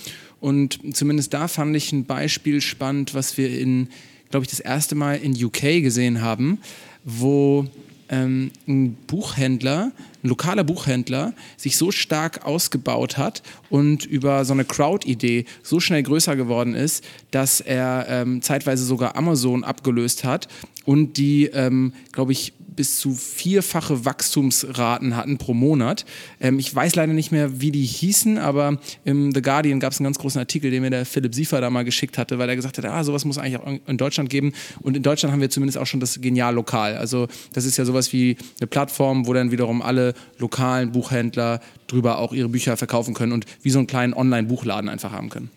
Und 0.41 0.79
zumindest 0.95 1.35
da 1.35 1.49
fand 1.49 1.75
ich 1.77 1.93
ein 1.93 2.05
Beispiel 2.05 2.61
spannend, 2.61 3.15
was 3.15 3.37
wir 3.37 3.59
in, 3.59 3.89
glaube 4.31 4.45
ich, 4.45 4.51
das 4.51 4.61
erste 4.61 4.95
Mal 4.95 5.17
in 5.17 5.33
UK 5.33 5.83
gesehen 5.83 6.21
haben, 6.21 6.59
wo 7.05 7.67
ähm, 8.11 8.51
ein 8.67 8.95
Buchhändler, 9.07 9.93
ein 10.23 10.29
lokaler 10.29 10.65
Buchhändler, 10.65 11.33
sich 11.57 11.77
so 11.77 11.91
stark 11.91 12.45
ausgebaut 12.45 13.17
hat 13.17 13.43
und 13.71 14.05
über 14.05 14.45
so 14.45 14.53
eine 14.53 14.65
Crowd-Idee 14.65 15.45
so 15.63 15.81
schnell 15.81 16.03
größer 16.03 16.37
geworden 16.37 16.75
ist, 16.75 17.05
dass 17.31 17.61
er 17.61 18.07
ähm, 18.09 18.43
zeitweise 18.43 18.85
sogar 18.85 19.17
Amazon 19.17 19.65
abgelöst 19.65 20.25
hat 20.25 20.49
und 20.85 21.17
die, 21.17 21.47
ähm, 21.47 21.93
glaube 22.13 22.33
ich, 22.33 22.55
bis 22.79 23.01
zu 23.01 23.13
vierfache 23.13 24.05
Wachstumsraten 24.05 25.17
hatten 25.17 25.37
pro 25.37 25.53
Monat. 25.53 26.05
Ähm, 26.41 26.61
ich 26.61 26.73
weiß 26.73 26.95
leider 26.95 27.13
nicht 27.13 27.33
mehr, 27.33 27.61
wie 27.61 27.73
die 27.73 27.85
hießen, 27.85 28.39
aber 28.39 28.79
im 29.05 29.33
The 29.33 29.43
Guardian 29.43 29.81
gab 29.81 29.93
es 29.93 29.99
einen 29.99 30.05
ganz 30.05 30.21
großen 30.21 30.39
Artikel, 30.39 30.71
den 30.71 30.83
mir 30.83 30.91
der 30.91 31.05
Philipp 31.05 31.35
Siefer 31.35 31.61
da 31.61 31.71
mal 31.71 31.85
geschickt 31.85 32.19
hatte, 32.19 32.39
weil 32.39 32.49
er 32.49 32.55
gesagt 32.55 32.79
hat, 32.79 32.85
ah, 32.85 33.03
sowas 33.03 33.25
muss 33.25 33.37
eigentlich 33.37 33.59
auch 33.59 33.81
in 33.85 33.97
Deutschland 33.97 34.31
geben. 34.31 34.53
Und 34.81 34.97
in 34.97 35.03
Deutschland 35.03 35.33
haben 35.33 35.41
wir 35.41 35.51
zumindest 35.51 35.77
auch 35.77 35.89
schon 35.89 35.99
das 35.99 36.21
Genial 36.21 36.55
Lokal. 36.55 36.97
Also 36.97 37.27
das 37.53 37.65
ist 37.65 37.77
ja 37.77 37.85
sowas 37.85 38.13
wie 38.13 38.37
eine 38.61 38.69
Plattform, 38.69 39.27
wo 39.27 39.33
dann 39.33 39.51
wiederum 39.51 39.83
alle 39.83 40.15
lokalen 40.39 40.93
Buchhändler 40.93 41.61
drüber 41.89 42.19
auch 42.19 42.33
ihre 42.33 42.49
Bücher 42.49 42.77
verkaufen 42.77 43.13
können 43.13 43.33
und 43.33 43.45
wie 43.63 43.71
so 43.71 43.79
einen 43.79 43.89
kleinen 43.89 44.15
Online-Buchladen 44.15 44.89
einfach 44.89 45.11
haben 45.11 45.31
können. 45.31 45.51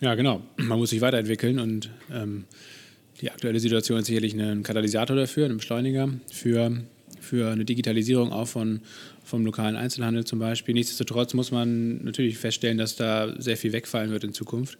Ja, 0.00 0.16
genau. 0.16 0.42
Man 0.56 0.80
muss 0.80 0.90
sich 0.90 1.00
weiterentwickeln 1.00 1.60
und 1.60 1.90
ähm, 2.12 2.44
die 3.20 3.30
aktuelle 3.30 3.60
Situation 3.60 3.98
ist 3.98 4.06
sicherlich 4.06 4.34
ein 4.34 4.62
Katalysator 4.62 5.16
dafür, 5.16 5.46
ein 5.46 5.58
Beschleuniger 5.58 6.08
für, 6.32 6.72
für 7.20 7.50
eine 7.50 7.64
Digitalisierung 7.64 8.32
auch 8.32 8.48
von, 8.48 8.80
vom 9.24 9.44
lokalen 9.44 9.76
Einzelhandel 9.76 10.24
zum 10.24 10.38
Beispiel. 10.38 10.74
Nichtsdestotrotz 10.74 11.34
muss 11.34 11.50
man 11.50 12.02
natürlich 12.04 12.38
feststellen, 12.38 12.78
dass 12.78 12.96
da 12.96 13.34
sehr 13.38 13.56
viel 13.56 13.72
wegfallen 13.72 14.10
wird 14.10 14.24
in 14.24 14.32
Zukunft 14.32 14.78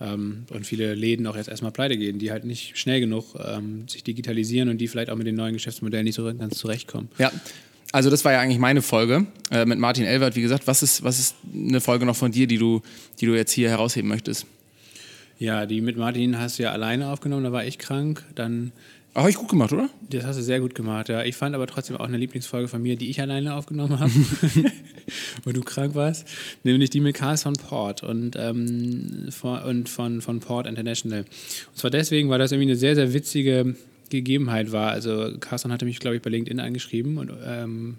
ähm, 0.00 0.44
und 0.50 0.66
viele 0.66 0.94
Läden 0.94 1.26
auch 1.26 1.36
jetzt 1.36 1.48
erstmal 1.48 1.72
pleite 1.72 1.96
gehen, 1.96 2.18
die 2.18 2.30
halt 2.30 2.44
nicht 2.44 2.76
schnell 2.78 3.00
genug 3.00 3.34
ähm, 3.38 3.86
sich 3.88 4.02
digitalisieren 4.02 4.68
und 4.68 4.78
die 4.78 4.88
vielleicht 4.88 5.10
auch 5.10 5.16
mit 5.16 5.26
den 5.26 5.36
neuen 5.36 5.54
Geschäftsmodellen 5.54 6.04
nicht 6.04 6.16
so 6.16 6.24
ganz 6.24 6.58
zurechtkommen. 6.58 7.08
Ja, 7.18 7.30
Also 7.92 8.10
das 8.10 8.24
war 8.24 8.32
ja 8.32 8.40
eigentlich 8.40 8.58
meine 8.58 8.82
Folge 8.82 9.26
äh, 9.50 9.64
mit 9.64 9.78
Martin 9.78 10.04
Elwert. 10.04 10.36
Wie 10.36 10.42
gesagt, 10.42 10.66
was 10.66 10.82
ist, 10.82 11.04
was 11.04 11.18
ist 11.18 11.36
eine 11.54 11.80
Folge 11.80 12.04
noch 12.04 12.16
von 12.16 12.32
dir, 12.32 12.46
die 12.46 12.58
du, 12.58 12.82
die 13.20 13.26
du 13.26 13.34
jetzt 13.34 13.52
hier 13.52 13.70
herausheben 13.70 14.08
möchtest? 14.08 14.46
Ja, 15.38 15.66
die 15.66 15.80
mit 15.80 15.96
Martin 15.96 16.38
hast 16.38 16.58
du 16.58 16.62
ja 16.62 16.72
alleine 16.72 17.10
aufgenommen, 17.10 17.44
da 17.44 17.52
war 17.52 17.64
ich 17.64 17.78
krank. 17.78 18.24
Dann 18.34 18.72
habe 19.14 19.30
ich 19.30 19.36
gut 19.36 19.48
gemacht, 19.48 19.72
oder? 19.72 19.88
Das 20.10 20.24
hast 20.24 20.38
du 20.38 20.42
sehr 20.42 20.60
gut 20.60 20.74
gemacht, 20.74 21.08
ja. 21.08 21.24
Ich 21.24 21.36
fand 21.36 21.54
aber 21.54 21.66
trotzdem 21.66 21.96
auch 21.96 22.04
eine 22.04 22.18
Lieblingsfolge 22.18 22.68
von 22.68 22.82
mir, 22.82 22.96
die 22.96 23.08
ich 23.08 23.20
alleine 23.20 23.54
aufgenommen 23.54 23.98
habe, 23.98 24.12
wo 25.44 25.52
du 25.52 25.62
krank 25.62 25.94
warst, 25.94 26.26
nämlich 26.64 26.90
die 26.90 27.00
mit 27.00 27.16
Carlson 27.16 27.54
Port 27.54 28.02
und, 28.02 28.36
ähm, 28.36 29.28
von, 29.30 29.62
und 29.62 29.88
von, 29.88 30.20
von 30.20 30.40
Port 30.40 30.66
International. 30.66 31.20
Und 31.20 31.78
zwar 31.78 31.90
deswegen, 31.90 32.28
weil 32.28 32.38
das 32.38 32.52
irgendwie 32.52 32.70
eine 32.70 32.76
sehr, 32.76 32.94
sehr 32.94 33.12
witzige 33.14 33.74
Gegebenheit 34.10 34.72
war. 34.72 34.90
Also 34.90 35.32
Carlson 35.40 35.72
hatte 35.72 35.84
mich, 35.86 35.98
glaube 35.98 36.16
ich, 36.16 36.22
bei 36.22 36.30
LinkedIn 36.30 36.60
angeschrieben 36.60 37.18
und 37.18 37.32
ähm, 37.44 37.96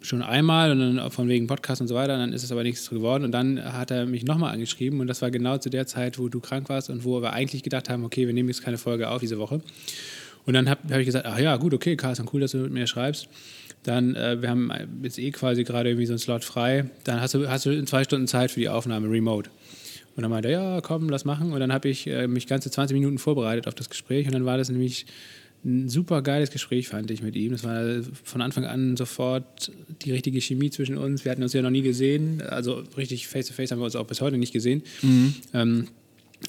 schon 0.00 0.22
einmal 0.22 0.70
und 0.70 0.78
dann 0.80 1.10
von 1.10 1.28
wegen 1.28 1.46
Podcast 1.46 1.80
und 1.80 1.88
so 1.88 1.94
weiter, 1.94 2.16
dann 2.16 2.32
ist 2.32 2.42
es 2.42 2.52
aber 2.52 2.62
nichts 2.62 2.88
geworden 2.88 3.24
und 3.24 3.32
dann 3.32 3.62
hat 3.62 3.90
er 3.90 4.06
mich 4.06 4.24
nochmal 4.24 4.52
angeschrieben 4.52 5.00
und 5.00 5.06
das 5.06 5.22
war 5.22 5.30
genau 5.30 5.58
zu 5.58 5.70
der 5.70 5.86
Zeit, 5.86 6.18
wo 6.18 6.28
du 6.28 6.40
krank 6.40 6.68
warst 6.68 6.90
und 6.90 7.04
wo 7.04 7.20
wir 7.20 7.32
eigentlich 7.32 7.62
gedacht 7.62 7.88
haben, 7.88 8.04
okay, 8.04 8.26
wir 8.26 8.34
nehmen 8.34 8.48
jetzt 8.48 8.62
keine 8.62 8.78
Folge 8.78 9.08
auf 9.10 9.20
diese 9.20 9.38
Woche. 9.38 9.60
Und 10.46 10.54
dann 10.54 10.70
habe 10.70 10.80
hab 10.90 10.98
ich 11.00 11.06
gesagt, 11.06 11.26
ach 11.26 11.38
ja, 11.38 11.56
gut, 11.56 11.74
okay, 11.74 11.94
Carsten, 11.94 12.26
cool, 12.32 12.40
dass 12.40 12.52
du 12.52 12.58
mit 12.58 12.72
mir 12.72 12.86
schreibst. 12.86 13.28
Dann, 13.82 14.14
äh, 14.14 14.40
wir 14.40 14.48
haben 14.48 14.72
jetzt 15.02 15.18
eh 15.18 15.30
quasi 15.30 15.62
gerade 15.62 15.90
irgendwie 15.90 16.06
so 16.06 16.12
einen 16.12 16.18
Slot 16.18 16.42
frei. 16.42 16.88
Dann 17.04 17.20
hast 17.20 17.34
du, 17.34 17.48
hast 17.48 17.66
du 17.66 17.70
in 17.70 17.86
zwei 17.86 18.02
Stunden 18.04 18.26
Zeit 18.26 18.50
für 18.50 18.60
die 18.60 18.68
Aufnahme 18.68 19.10
remote. 19.10 19.50
Und 20.16 20.22
dann 20.22 20.30
meinte 20.30 20.48
er, 20.48 20.60
ja, 20.60 20.80
komm, 20.80 21.10
lass 21.10 21.24
machen. 21.24 21.52
Und 21.52 21.60
dann 21.60 21.72
habe 21.72 21.88
ich 21.88 22.06
äh, 22.06 22.26
mich 22.26 22.46
ganze 22.46 22.70
20 22.70 22.94
Minuten 22.94 23.18
vorbereitet 23.18 23.68
auf 23.68 23.74
das 23.74 23.90
Gespräch 23.90 24.26
und 24.26 24.32
dann 24.32 24.46
war 24.46 24.56
das 24.56 24.70
nämlich 24.70 25.06
ein 25.64 25.88
super 25.88 26.22
geiles 26.22 26.50
Gespräch, 26.50 26.88
fand 26.88 27.10
ich 27.10 27.22
mit 27.22 27.36
ihm. 27.36 27.52
Das 27.52 27.64
war 27.64 28.02
von 28.24 28.42
Anfang 28.42 28.64
an 28.64 28.96
sofort 28.96 29.72
die 30.02 30.12
richtige 30.12 30.40
Chemie 30.40 30.70
zwischen 30.70 30.96
uns. 30.96 31.24
Wir 31.24 31.32
hatten 31.32 31.42
uns 31.42 31.52
ja 31.52 31.62
noch 31.62 31.70
nie 31.70 31.82
gesehen. 31.82 32.42
Also 32.42 32.84
richtig 32.96 33.26
face-to-face 33.28 33.68
-face 33.68 33.72
haben 33.72 33.80
wir 33.80 33.84
uns 33.84 33.96
auch 33.96 34.06
bis 34.06 34.20
heute 34.20 34.38
nicht 34.38 34.52
gesehen. 34.52 34.82
Mhm. 35.02 35.34
Ähm, 35.52 35.88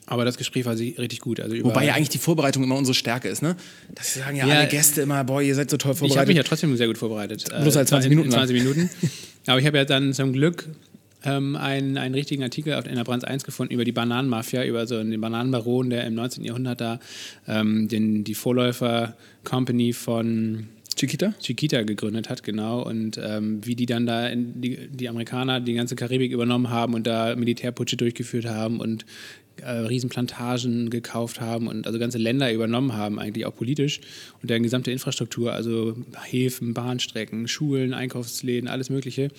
aber 0.05 0.25
das 0.25 0.37
Gespräch 0.37 0.65
war 0.65 0.77
richtig 0.77 1.19
gut. 1.19 1.39
Also 1.39 1.55
Wobei 1.63 1.85
ja 1.85 1.93
eigentlich 1.93 2.09
die 2.09 2.19
Vorbereitung 2.19 2.63
immer 2.63 2.75
unsere 2.75 2.93
Stärke 2.93 3.27
ist, 3.27 3.41
ne? 3.41 3.55
Dass 3.95 4.13
sie 4.13 4.19
sagen 4.19 4.35
ja, 4.35 4.47
ja 4.47 4.59
alle 4.59 4.67
Gäste 4.67 5.01
immer, 5.01 5.23
boah, 5.23 5.41
ihr 5.41 5.55
seid 5.55 5.69
so 5.69 5.77
toll 5.77 5.93
vorbereitet. 5.93 6.13
Ich 6.13 6.19
habe 6.19 6.27
mich 6.27 6.37
ja 6.37 6.43
trotzdem 6.43 6.75
sehr 6.77 6.87
gut 6.87 6.97
vorbereitet. 6.97 7.45
Bloß 7.45 7.75
halt 7.75 7.87
20 7.87 8.09
Minuten. 8.09 8.31
20 8.31 8.57
Minuten. 8.57 8.89
Aber 9.47 9.59
ich 9.59 9.65
habe 9.65 9.77
ja 9.77 9.85
dann 9.85 10.13
zum 10.13 10.33
Glück 10.33 10.67
ähm, 11.23 11.55
einen, 11.55 11.97
einen 11.97 12.15
richtigen 12.15 12.43
Artikel 12.43 12.73
in 12.87 12.95
der 12.95 13.03
Brands 13.03 13.25
1 13.25 13.43
gefunden 13.43 13.73
über 13.73 13.83
die 13.83 13.91
Bananenmafia, 13.91 14.65
über 14.65 14.87
so 14.87 15.01
den 15.01 15.19
Bananenbaron, 15.19 15.89
der 15.89 16.05
im 16.05 16.15
19. 16.15 16.43
Jahrhundert 16.43 16.81
da 16.81 16.99
ähm, 17.47 17.87
den, 17.87 18.23
die 18.23 18.35
Vorläufer-Company 18.35 19.93
von 19.93 20.67
Chiquita? 20.95 21.33
Chiquita 21.41 21.83
gegründet 21.83 22.29
hat, 22.29 22.43
genau. 22.43 22.81
Und 22.81 23.17
ähm, 23.23 23.65
wie 23.65 23.75
die 23.75 23.85
dann 23.85 24.05
da 24.05 24.33
die, 24.35 24.89
die, 24.89 25.07
Amerikaner 25.07 25.61
die 25.61 25.73
ganze 25.73 25.95
Karibik 25.95 26.31
übernommen 26.31 26.69
haben 26.69 26.93
und 26.93 27.07
da 27.07 27.35
Militärputsche 27.35 27.95
durchgeführt 27.95 28.45
haben 28.45 28.81
und 28.81 29.05
äh, 29.63 29.71
Riesenplantagen 29.71 30.89
gekauft 30.89 31.41
haben 31.41 31.67
und 31.67 31.87
also 31.87 31.99
ganze 31.99 32.17
Länder 32.17 32.51
übernommen 32.51 32.93
haben, 32.93 33.19
eigentlich 33.19 33.45
auch 33.45 33.55
politisch. 33.55 34.01
Und 34.41 34.49
deren 34.49 34.63
gesamte 34.63 34.91
Infrastruktur, 34.91 35.53
also 35.53 35.95
Häfen, 36.23 36.73
Bahnstrecken, 36.73 37.47
Schulen, 37.47 37.93
Einkaufsläden, 37.93 38.69
alles 38.69 38.89
Mögliche, 38.89 39.29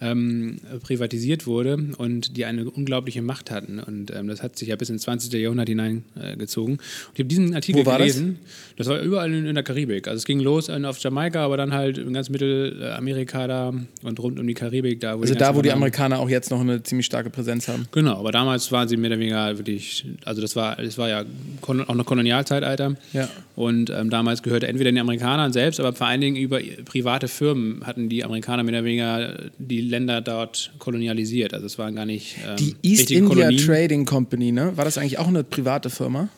ähm, 0.00 0.58
privatisiert 0.82 1.46
wurde 1.46 1.78
und 1.98 2.36
die 2.36 2.44
eine 2.44 2.68
unglaubliche 2.70 3.22
Macht 3.22 3.50
hatten. 3.50 3.78
Und 3.78 4.10
ähm, 4.14 4.28
das 4.28 4.42
hat 4.42 4.58
sich 4.58 4.68
ja 4.68 4.76
bis 4.76 4.90
ins 4.90 5.02
20. 5.02 5.32
Jahrhundert 5.32 5.68
hineingezogen. 5.68 6.74
Äh, 6.74 6.78
und 6.78 7.12
ich 7.14 7.18
habe 7.20 7.28
diesen 7.28 7.54
Artikel 7.54 7.82
Wo 7.82 7.86
war 7.86 7.98
gelesen. 7.98 8.38
Das? 8.76 8.86
das? 8.86 8.88
war 8.88 9.00
überall 9.00 9.32
in, 9.32 9.46
in, 9.46 9.54
der 9.54 9.64
Karibik. 9.64 10.08
Also 10.08 10.18
es 10.18 10.24
ging 10.24 10.40
los 10.40 10.68
auf 10.68 10.98
Jamaika, 10.98 11.44
aber 11.44 11.56
dann 11.56 11.72
halt 11.72 11.98
in 11.98 12.12
ganz 12.12 12.28
Mittelamerika 12.28 13.46
da 13.46 13.74
und 14.02 14.20
rund 14.20 14.38
um 14.38 14.46
die 14.46 14.54
Karibik 14.54 15.00
da. 15.00 15.18
also 15.18 15.34
da, 15.34 15.54
wo 15.54 15.62
die 15.62 15.72
Amerikaner 15.72 16.18
auch 16.18 16.28
jetzt 16.28 16.50
noch 16.50 16.60
eine 16.60 16.82
ziemlich 16.82 17.06
starke 17.06 17.30
Präsenz 17.30 17.68
haben. 17.68 17.86
Genau, 17.92 18.18
aber 18.18 18.32
damals 18.32 18.70
waren 18.72 18.88
sie 18.88 18.96
mehr 18.96 19.10
oder 19.10 19.20
weniger 19.20 19.58
wirklich, 19.66 20.04
also 20.24 20.40
das 20.40 20.56
war, 20.56 20.76
das 20.76 20.98
war 20.98 21.08
ja 21.08 21.24
auch 21.66 21.94
noch 21.94 22.06
Kolonialzeitalter. 22.06 22.96
Ja. 23.12 23.28
Und 23.54 23.90
ähm, 23.90 24.10
damals 24.10 24.42
gehörte 24.42 24.68
entweder 24.68 24.90
den 24.90 24.98
Amerikanern 24.98 25.52
selbst, 25.52 25.80
aber 25.80 25.92
vor 25.92 26.06
allen 26.06 26.20
Dingen 26.20 26.36
über 26.36 26.60
private 26.84 27.28
Firmen 27.28 27.84
hatten 27.84 28.08
die 28.08 28.24
Amerikaner 28.24 28.62
mehr 28.62 28.74
oder 28.74 28.84
weniger 28.84 29.34
die 29.58 29.80
Länder 29.80 30.20
dort 30.20 30.72
kolonialisiert. 30.78 31.54
Also 31.54 31.66
es 31.66 31.78
waren 31.78 31.94
gar 31.94 32.06
nicht. 32.06 32.36
Ähm, 32.46 32.56
die 32.56 32.76
East 32.82 33.10
India 33.10 33.28
Kolonien. 33.28 33.66
Trading 33.66 34.04
Company, 34.04 34.52
ne? 34.52 34.76
War 34.76 34.84
das 34.84 34.98
eigentlich 34.98 35.18
auch 35.18 35.28
eine 35.28 35.44
private 35.44 35.90
Firma? 35.90 36.28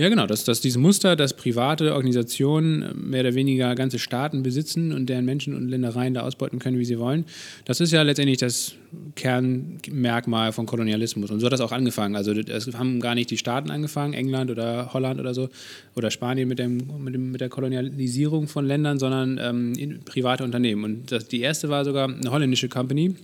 Ja, 0.00 0.08
genau. 0.08 0.24
Das, 0.24 0.44
das 0.44 0.62
dieses 0.62 0.78
Muster, 0.78 1.14
dass 1.14 1.34
private 1.34 1.92
Organisationen 1.92 3.10
mehr 3.10 3.20
oder 3.20 3.34
weniger 3.34 3.74
ganze 3.74 3.98
Staaten 3.98 4.42
besitzen 4.42 4.94
und 4.94 5.10
deren 5.10 5.26
Menschen 5.26 5.54
und 5.54 5.68
Ländereien 5.68 6.14
da 6.14 6.22
ausbeuten 6.22 6.58
können, 6.58 6.78
wie 6.78 6.86
sie 6.86 6.98
wollen, 6.98 7.26
das 7.66 7.82
ist 7.82 7.92
ja 7.92 8.00
letztendlich 8.00 8.38
das 8.38 8.76
Kernmerkmal 9.14 10.52
von 10.52 10.64
Kolonialismus. 10.64 11.30
Und 11.30 11.40
so 11.40 11.44
hat 11.44 11.52
das 11.52 11.60
auch 11.60 11.72
angefangen. 11.72 12.16
Also 12.16 12.32
es 12.32 12.72
haben 12.72 13.00
gar 13.00 13.14
nicht 13.14 13.30
die 13.30 13.36
Staaten 13.36 13.70
angefangen, 13.70 14.14
England 14.14 14.50
oder 14.50 14.94
Holland 14.94 15.20
oder 15.20 15.34
so, 15.34 15.50
oder 15.94 16.10
Spanien 16.10 16.48
mit, 16.48 16.58
dem, 16.58 16.78
mit, 17.04 17.12
dem, 17.12 17.32
mit 17.32 17.42
der 17.42 17.50
Kolonialisierung 17.50 18.48
von 18.48 18.64
Ländern, 18.64 18.98
sondern 18.98 19.38
ähm, 19.38 20.00
private 20.06 20.44
Unternehmen. 20.44 20.82
Und 20.82 21.12
das, 21.12 21.28
die 21.28 21.42
erste 21.42 21.68
war 21.68 21.84
sogar 21.84 22.08
eine 22.08 22.30
holländische 22.30 22.70
Company, 22.70 23.16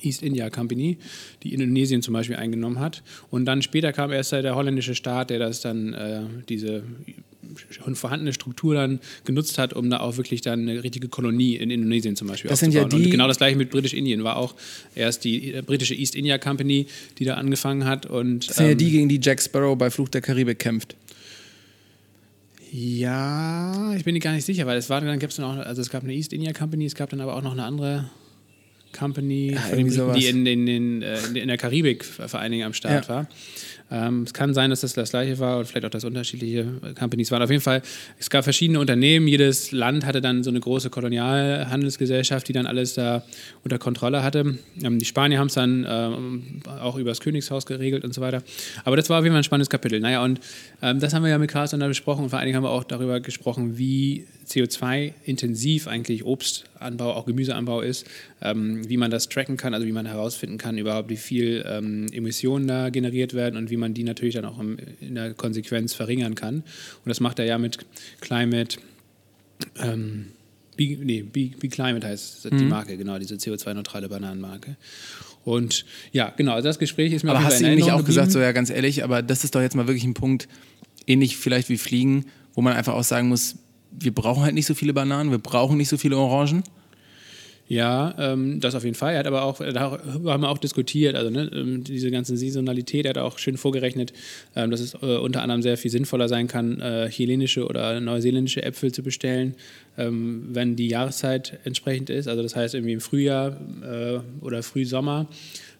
East 0.00 0.22
India 0.22 0.50
Company, 0.50 0.98
die 1.42 1.52
Indonesien 1.52 2.02
zum 2.02 2.14
Beispiel 2.14 2.36
eingenommen 2.36 2.78
hat. 2.78 3.02
Und 3.30 3.44
dann 3.44 3.62
später 3.62 3.92
kam 3.92 4.12
erst 4.12 4.32
der 4.32 4.54
holländische 4.54 4.94
Staat, 4.94 5.30
der 5.30 5.38
das 5.38 5.60
dann, 5.60 5.92
äh, 5.94 6.20
diese 6.48 6.82
schon 7.70 7.94
vorhandene 7.94 8.32
Struktur 8.32 8.74
dann 8.74 9.00
genutzt 9.24 9.58
hat, 9.58 9.74
um 9.74 9.90
da 9.90 10.00
auch 10.00 10.16
wirklich 10.16 10.40
dann 10.40 10.60
eine 10.62 10.82
richtige 10.82 11.08
Kolonie 11.08 11.56
in 11.56 11.70
Indonesien 11.70 12.16
zum 12.16 12.28
Beispiel 12.28 12.48
das 12.48 12.62
aufzubauen. 12.62 12.90
Sind 12.90 12.92
ja 12.92 12.98
die 12.98 13.04
und 13.06 13.10
genau 13.10 13.28
das 13.28 13.38
gleiche 13.38 13.56
mit 13.56 13.70
British-Indien 13.70 14.24
war 14.24 14.36
auch 14.36 14.54
erst 14.94 15.24
die 15.24 15.54
äh, 15.54 15.62
britische 15.62 15.94
East 15.94 16.14
India 16.14 16.38
Company, 16.38 16.86
die 17.18 17.24
da 17.24 17.34
angefangen 17.34 17.84
hat. 17.84 18.06
Und, 18.06 18.48
das 18.48 18.56
sind 18.56 18.64
ähm, 18.64 18.70
ja 18.70 18.76
die, 18.76 18.90
gegen 18.90 19.08
die 19.08 19.20
Jack 19.22 19.40
Sparrow 19.42 19.76
bei 19.76 19.90
Fluch 19.90 20.08
der 20.08 20.20
Karibik 20.20 20.58
kämpft. 20.58 20.96
Ja, 22.72 23.94
ich 23.94 24.02
bin 24.02 24.14
mir 24.14 24.20
gar 24.20 24.32
nicht 24.32 24.44
sicher, 24.44 24.66
weil 24.66 24.76
es 24.76 24.90
war 24.90 25.00
dann 25.00 25.18
gab 25.20 25.30
es 25.30 25.38
auch, 25.38 25.54
also 25.58 25.80
es 25.80 25.90
gab 25.90 26.02
eine 26.02 26.12
East 26.12 26.32
India 26.32 26.52
Company, 26.52 26.86
es 26.86 26.96
gab 26.96 27.08
dann 27.10 27.20
aber 27.20 27.36
auch 27.36 27.42
noch 27.42 27.52
eine 27.52 27.64
andere 27.64 28.10
Company, 28.94 29.52
ja, 29.54 30.12
die 30.14 30.26
in, 30.26 30.46
in, 30.46 30.66
in, 30.66 31.02
äh, 31.02 31.18
in, 31.34 31.48
der 31.48 31.58
Karibik 31.58 32.04
vor 32.04 32.40
allen 32.40 32.52
Dingen 32.52 32.64
am 32.64 32.72
Start 32.72 33.08
ja. 33.08 33.14
war. 33.14 33.28
Ähm, 33.90 34.22
es 34.22 34.32
kann 34.32 34.54
sein, 34.54 34.70
dass 34.70 34.80
das 34.80 34.94
das 34.94 35.10
gleiche 35.10 35.38
war 35.38 35.58
und 35.58 35.66
vielleicht 35.66 35.84
auch, 35.84 35.90
dass 35.90 36.04
unterschiedliche 36.04 36.66
Companies 36.98 37.30
waren. 37.30 37.42
Auf 37.42 37.50
jeden 37.50 37.62
Fall, 37.62 37.82
es 38.18 38.30
gab 38.30 38.44
verschiedene 38.44 38.80
Unternehmen. 38.80 39.28
Jedes 39.28 39.72
Land 39.72 40.06
hatte 40.06 40.20
dann 40.20 40.42
so 40.42 40.50
eine 40.50 40.58
große 40.58 40.88
Kolonialhandelsgesellschaft, 40.88 42.48
die 42.48 42.54
dann 42.54 42.66
alles 42.66 42.94
da 42.94 43.22
unter 43.62 43.78
Kontrolle 43.78 44.22
hatte. 44.22 44.58
Ähm, 44.82 44.98
die 44.98 45.04
Spanier 45.04 45.38
haben 45.38 45.48
es 45.48 45.54
dann 45.54 45.86
ähm, 45.88 46.60
auch 46.80 46.96
über 46.96 47.10
das 47.10 47.20
Königshaus 47.20 47.66
geregelt 47.66 48.04
und 48.04 48.14
so 48.14 48.20
weiter. 48.22 48.42
Aber 48.84 48.96
das 48.96 49.10
war 49.10 49.18
auf 49.18 49.24
jeden 49.24 49.34
Fall 49.34 49.40
ein 49.40 49.44
spannendes 49.44 49.70
Kapitel. 49.70 50.00
Naja, 50.00 50.24
und 50.24 50.40
ähm, 50.80 50.98
das 50.98 51.12
haben 51.12 51.22
wir 51.22 51.30
ja 51.30 51.38
mit 51.38 51.50
Carsten 51.50 51.80
besprochen 51.80 52.24
und 52.24 52.30
vor 52.30 52.38
allen 52.38 52.46
Dingen 52.46 52.56
haben 52.56 52.64
wir 52.64 52.70
auch 52.70 52.84
darüber 52.84 53.20
gesprochen, 53.20 53.76
wie 53.76 54.26
CO2-intensiv 54.48 55.88
eigentlich 55.88 56.24
Obstanbau, 56.84 57.14
auch 57.14 57.26
Gemüseanbau 57.26 57.80
ist, 57.80 58.06
ähm, 58.42 58.88
wie 58.88 58.96
man 58.96 59.10
das 59.10 59.28
tracken 59.28 59.56
kann, 59.56 59.74
also 59.74 59.86
wie 59.86 59.92
man 59.92 60.06
herausfinden 60.06 60.58
kann, 60.58 60.76
überhaupt 60.76 61.08
wie 61.08 61.16
viel 61.16 61.64
ähm, 61.66 62.06
Emissionen 62.12 62.66
da 62.66 62.90
generiert 62.90 63.34
werden 63.34 63.56
und 63.56 63.70
wie 63.70 63.76
man 63.76 63.94
die 63.94 64.04
natürlich 64.04 64.34
dann 64.34 64.44
auch 64.44 64.58
im, 64.58 64.76
in 65.00 65.14
der 65.14 65.34
Konsequenz 65.34 65.94
verringern 65.94 66.34
kann. 66.34 66.56
Und 66.56 67.06
das 67.06 67.20
macht 67.20 67.38
er 67.38 67.46
ja 67.46 67.58
mit 67.58 67.78
Climate. 68.20 68.78
Ähm, 69.80 70.26
Be, 70.76 70.98
nee, 71.00 71.22
Be, 71.22 71.52
Be 71.58 71.68
Climate 71.68 72.06
heißt 72.06 72.46
die 72.50 72.54
mhm. 72.54 72.68
Marke, 72.68 72.96
genau, 72.96 73.18
diese 73.18 73.36
CO2-neutrale 73.36 74.08
Bananenmarke. 74.08 74.76
Und 75.44 75.84
ja, 76.12 76.32
genau, 76.36 76.60
das 76.60 76.78
Gespräch 76.78 77.12
ist 77.12 77.22
mir 77.22 77.30
Aber 77.30 77.44
hast 77.44 77.60
du 77.60 77.66
ihm 77.66 77.76
nicht 77.76 77.92
auch 77.92 78.04
gesagt, 78.04 78.32
so 78.32 78.40
ja, 78.40 78.52
ganz 78.52 78.70
ehrlich, 78.70 79.04
aber 79.04 79.22
das 79.22 79.44
ist 79.44 79.54
doch 79.54 79.60
jetzt 79.60 79.76
mal 79.76 79.86
wirklich 79.86 80.04
ein 80.04 80.14
Punkt, 80.14 80.48
ähnlich 81.06 81.36
vielleicht 81.36 81.68
wie 81.68 81.76
Fliegen, 81.78 82.26
wo 82.54 82.62
man 82.62 82.72
einfach 82.72 82.94
auch 82.94 83.04
sagen 83.04 83.28
muss, 83.28 83.56
wir 83.98 84.14
brauchen 84.14 84.42
halt 84.42 84.54
nicht 84.54 84.66
so 84.66 84.74
viele 84.74 84.92
Bananen, 84.92 85.30
wir 85.30 85.38
brauchen 85.38 85.76
nicht 85.76 85.88
so 85.88 85.96
viele 85.96 86.16
Orangen. 86.16 86.62
Ja, 87.66 88.14
ähm, 88.18 88.60
das 88.60 88.74
auf 88.74 88.84
jeden 88.84 88.94
Fall. 88.94 89.14
Er 89.14 89.20
hat 89.20 89.26
aber 89.26 89.42
auch, 89.42 89.58
darüber 89.58 90.32
haben 90.32 90.42
wir 90.42 90.50
auch 90.50 90.58
diskutiert, 90.58 91.16
also 91.16 91.30
ne, 91.30 91.50
ähm, 91.54 91.82
diese 91.82 92.10
ganze 92.10 92.36
Saisonalität, 92.36 93.06
er 93.06 93.10
hat 93.10 93.18
auch 93.18 93.38
schön 93.38 93.56
vorgerechnet, 93.56 94.12
ähm, 94.54 94.70
dass 94.70 94.80
es 94.80 94.92
äh, 94.94 95.16
unter 95.16 95.40
anderem 95.40 95.62
sehr 95.62 95.78
viel 95.78 95.90
sinnvoller 95.90 96.28
sein 96.28 96.46
kann, 96.46 96.78
äh, 96.80 97.08
chilenische 97.08 97.66
oder 97.66 98.00
neuseeländische 98.00 98.62
Äpfel 98.62 98.92
zu 98.92 99.02
bestellen, 99.02 99.54
ähm, 99.96 100.48
wenn 100.50 100.76
die 100.76 100.88
Jahreszeit 100.88 101.58
entsprechend 101.64 102.10
ist. 102.10 102.28
Also 102.28 102.42
das 102.42 102.54
heißt 102.54 102.74
irgendwie 102.74 102.92
im 102.92 103.00
Frühjahr 103.00 103.56
äh, 103.82 104.44
oder 104.44 104.62
Frühsommer, 104.62 105.26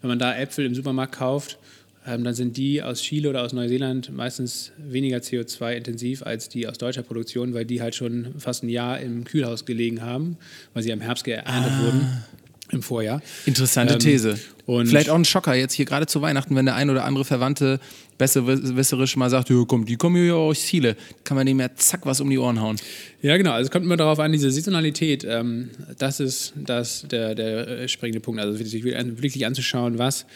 wenn 0.01 0.09
man 0.09 0.19
da 0.19 0.35
Äpfel 0.35 0.65
im 0.65 0.75
Supermarkt 0.75 1.17
kauft 1.17 1.59
ähm, 2.07 2.25
dann 2.25 2.35
sind 2.35 2.57
die 2.57 2.83
aus 2.83 3.01
Chile 3.01 3.31
oder 3.31 3.43
aus 3.43 3.53
Neuseeland 3.53 4.13
meistens 4.13 4.73
weniger 4.79 5.19
CO2-intensiv 5.19 6.23
als 6.23 6.49
die 6.49 6.69
aus 6.69 6.79
deutscher 6.79 7.03
Produktion, 7.03 7.55
weil 7.55 7.65
die 7.65 7.81
halt 7.81 7.95
schon 7.95 8.35
fast 8.39 8.63
ein 8.63 8.69
Jahr 8.69 9.01
im 9.01 9.25
Kühlhaus 9.25 9.65
gelegen 9.65 10.03
haben, 10.03 10.37
weil 10.75 10.83
sie 10.83 10.91
im 10.91 11.01
Herbst 11.01 11.25
geerntet 11.25 11.73
ah. 11.73 11.85
wurden. 11.85 12.25
im 12.71 12.83
Vorjahr. 12.83 13.23
Interessante 13.47 13.95
ähm, 13.95 14.01
These. 14.01 14.39
Und 14.67 14.87
Vielleicht 14.87 15.11
auch 15.11 15.15
ein 15.15 15.25
Schocker 15.25 15.55
jetzt 15.55 15.75
hier 15.75 15.85
gerade 15.85 16.07
zu 16.07 16.23
Weihnachten, 16.23 16.57
wenn 16.57 16.65
der 16.65 16.75
ein 16.75 16.89
oder 16.91 17.05
andere 17.05 17.25
Verwandte 17.25 17.79
besserwisserisch 18.17 19.17
mal 19.17 19.29
sagt, 19.29 19.51
komm, 19.67 19.85
die 19.85 19.97
kommen 19.97 20.17
hier 20.17 20.37
aus 20.37 20.67
Ziele, 20.67 20.97
kann 21.25 21.37
man 21.37 21.47
dem 21.47 21.61
ja 21.61 21.75
zack 21.75 22.07
was 22.07 22.21
um 22.21 22.31
die 22.31 22.39
Ohren 22.39 22.61
hauen. 22.61 22.77
Ja, 23.23 23.37
genau. 23.37 23.53
Also 23.53 23.67
es 23.67 23.71
kommt 23.71 23.85
immer 23.85 23.97
darauf 23.97 24.19
an, 24.19 24.33
diese 24.33 24.51
Saisonalität, 24.51 25.25
ähm, 25.25 25.71
das 25.99 26.21
ist 26.21 26.55
das 26.57 27.07
der, 27.11 27.35
der 27.35 27.89
springende 27.89 28.21
Punkt. 28.21 28.41
Also 28.41 28.57
sich 28.57 28.85
wirklich 28.85 29.47
anzuschauen, 29.47 29.99
was 29.99 30.27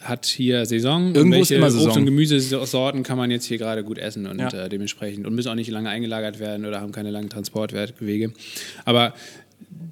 hat 0.00 0.26
hier 0.26 0.64
Saison. 0.66 1.14
Irgendwo 1.14 1.42
ist 1.42 1.50
immer 1.50 1.70
Saison. 1.70 1.88
Obst- 1.88 1.98
und 1.98 2.06
Gemüsesorten 2.06 3.02
kann 3.02 3.18
man 3.18 3.30
jetzt 3.30 3.44
hier 3.44 3.58
gerade 3.58 3.84
gut 3.84 3.98
essen 3.98 4.26
und 4.26 4.38
ja. 4.38 4.48
äh, 4.48 4.68
dementsprechend 4.68 5.26
und 5.26 5.34
müssen 5.34 5.48
auch 5.48 5.54
nicht 5.54 5.70
lange 5.70 5.90
eingelagert 5.90 6.38
werden 6.38 6.66
oder 6.66 6.80
haben 6.80 6.92
keine 6.92 7.10
langen 7.10 7.28
Transportwege. 7.28 8.32
Aber 8.84 9.14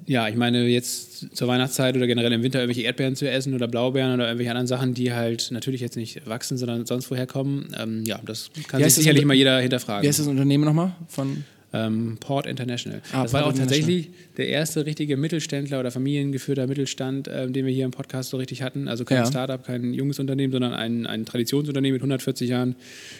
ja, 0.05 0.27
ich 0.27 0.35
meine, 0.35 0.65
jetzt 0.67 1.35
zur 1.35 1.47
Weihnachtszeit 1.47 1.95
oder 1.95 2.07
generell 2.07 2.33
im 2.33 2.41
Winter 2.41 2.59
irgendwelche 2.59 2.81
Erdbeeren 2.81 3.15
zu 3.15 3.29
essen 3.29 3.53
oder 3.53 3.67
Blaubeeren 3.67 4.15
oder 4.15 4.25
irgendwelche 4.25 4.49
anderen 4.49 4.67
Sachen, 4.67 4.95
die 4.95 5.13
halt 5.13 5.49
natürlich 5.51 5.81
jetzt 5.81 5.95
nicht 5.95 6.27
wachsen, 6.27 6.57
sondern 6.57 6.85
sonst 6.87 7.11
woher 7.11 7.27
kommen, 7.27 7.67
ähm, 7.79 8.03
ja, 8.05 8.19
das 8.25 8.49
kann 8.67 8.83
sich 8.83 8.95
sicherlich 8.95 9.23
mal 9.25 9.35
jeder 9.35 9.59
hinterfragen. 9.59 10.03
Wie 10.03 10.07
heißt 10.07 10.19
das 10.19 10.27
Unternehmen 10.27 10.65
nochmal? 10.65 10.95
Von 11.07 11.43
ähm, 11.73 12.17
Port 12.19 12.47
International. 12.47 13.01
Ah, 13.11 13.23
das 13.23 13.31
Port 13.31 13.43
war 13.43 13.49
auch 13.49 13.55
tatsächlich 13.55 14.09
der 14.39 14.47
erste 14.47 14.85
richtige 14.85 15.17
Mittelständler 15.17 15.79
oder 15.79 15.91
familiengeführter 15.91 16.65
Mittelstand, 16.65 17.29
ähm, 17.31 17.53
den 17.53 17.65
wir 17.65 17.73
hier 17.73 17.85
im 17.85 17.91
Podcast 17.91 18.29
so 18.29 18.37
richtig 18.37 18.61
hatten. 18.61 18.87
Also 18.87 19.05
kein 19.05 19.19
ja. 19.19 19.25
Startup, 19.25 19.63
kein 19.63 19.93
junges 19.93 20.17
Unternehmen, 20.17 20.51
sondern 20.51 20.73
ein, 20.73 21.05
ein 21.05 21.25
Traditionsunternehmen 21.25 21.95
mit 21.95 22.01
140 22.01 22.49
Jahren 22.49 22.75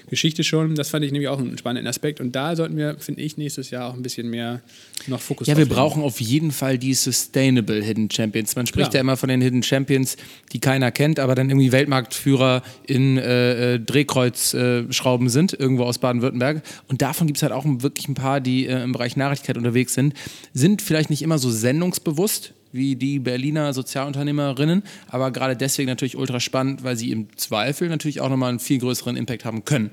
Geschichte 0.09 0.43
schon. 0.43 0.75
Das 0.75 0.89
fand 0.89 1.03
ich 1.05 1.11
nämlich 1.11 1.27
auch 1.27 1.39
einen 1.39 1.57
spannenden 1.57 1.88
Aspekt. 1.88 2.21
Und 2.21 2.35
da 2.35 2.55
sollten 2.55 2.77
wir, 2.77 2.95
finde 2.99 3.21
ich, 3.21 3.38
nächstes 3.38 3.69
Jahr 3.69 3.89
auch 3.89 3.95
ein 3.95 4.01
bisschen 4.01 4.29
mehr 4.29 4.61
noch 5.07 5.19
Fokus 5.19 5.47
Ja, 5.47 5.57
wir 5.57 5.67
brauchen 5.67 6.01
auf 6.03 6.21
jeden 6.21 6.51
Fall 6.51 6.77
die 6.77 6.93
Sustainable 6.93 7.83
Hidden 7.83 8.09
Champions. 8.09 8.55
Man 8.55 8.65
spricht 8.65 8.93
ja. 8.93 8.99
ja 8.99 9.01
immer 9.01 9.17
von 9.17 9.29
den 9.29 9.41
Hidden 9.41 9.63
Champions, 9.63 10.15
die 10.53 10.59
keiner 10.59 10.91
kennt, 10.91 11.19
aber 11.19 11.35
dann 11.35 11.49
irgendwie 11.49 11.71
Weltmarktführer 11.71 12.63
in 12.88 13.17
äh, 13.17 13.75
äh 13.75 13.79
Drehkreuzschrauben 13.79 15.27
äh, 15.27 15.29
sind, 15.29 15.53
irgendwo 15.53 15.83
aus 15.83 15.97
Baden-Württemberg. 15.97 16.63
Und 16.88 17.01
davon 17.01 17.27
gibt 17.27 17.38
es 17.38 17.43
halt 17.43 17.51
auch 17.51 17.65
wirklich 17.65 18.07
ein 18.07 18.13
paar, 18.13 18.39
die 18.39 18.67
äh, 18.67 18.83
im 18.83 18.93
Bereich 18.93 19.17
Nachrichtigkeit 19.17 19.57
unterwegs 19.57 19.93
sind, 19.93 20.13
sind 20.53 20.81
vielleicht 20.81 21.08
nicht 21.09 21.21
immer 21.21 21.37
so 21.37 21.49
sendungsbewusst 21.49 22.53
wie 22.71 22.95
die 22.95 23.19
Berliner 23.19 23.73
Sozialunternehmerinnen, 23.73 24.83
aber 25.07 25.31
gerade 25.31 25.55
deswegen 25.55 25.89
natürlich 25.89 26.15
ultra 26.17 26.39
spannend, 26.39 26.83
weil 26.83 26.95
sie 26.95 27.11
im 27.11 27.35
Zweifel 27.35 27.89
natürlich 27.89 28.21
auch 28.21 28.29
nochmal 28.29 28.49
einen 28.49 28.59
viel 28.59 28.79
größeren 28.79 29.15
Impact 29.15 29.45
haben 29.45 29.65
können. 29.65 29.91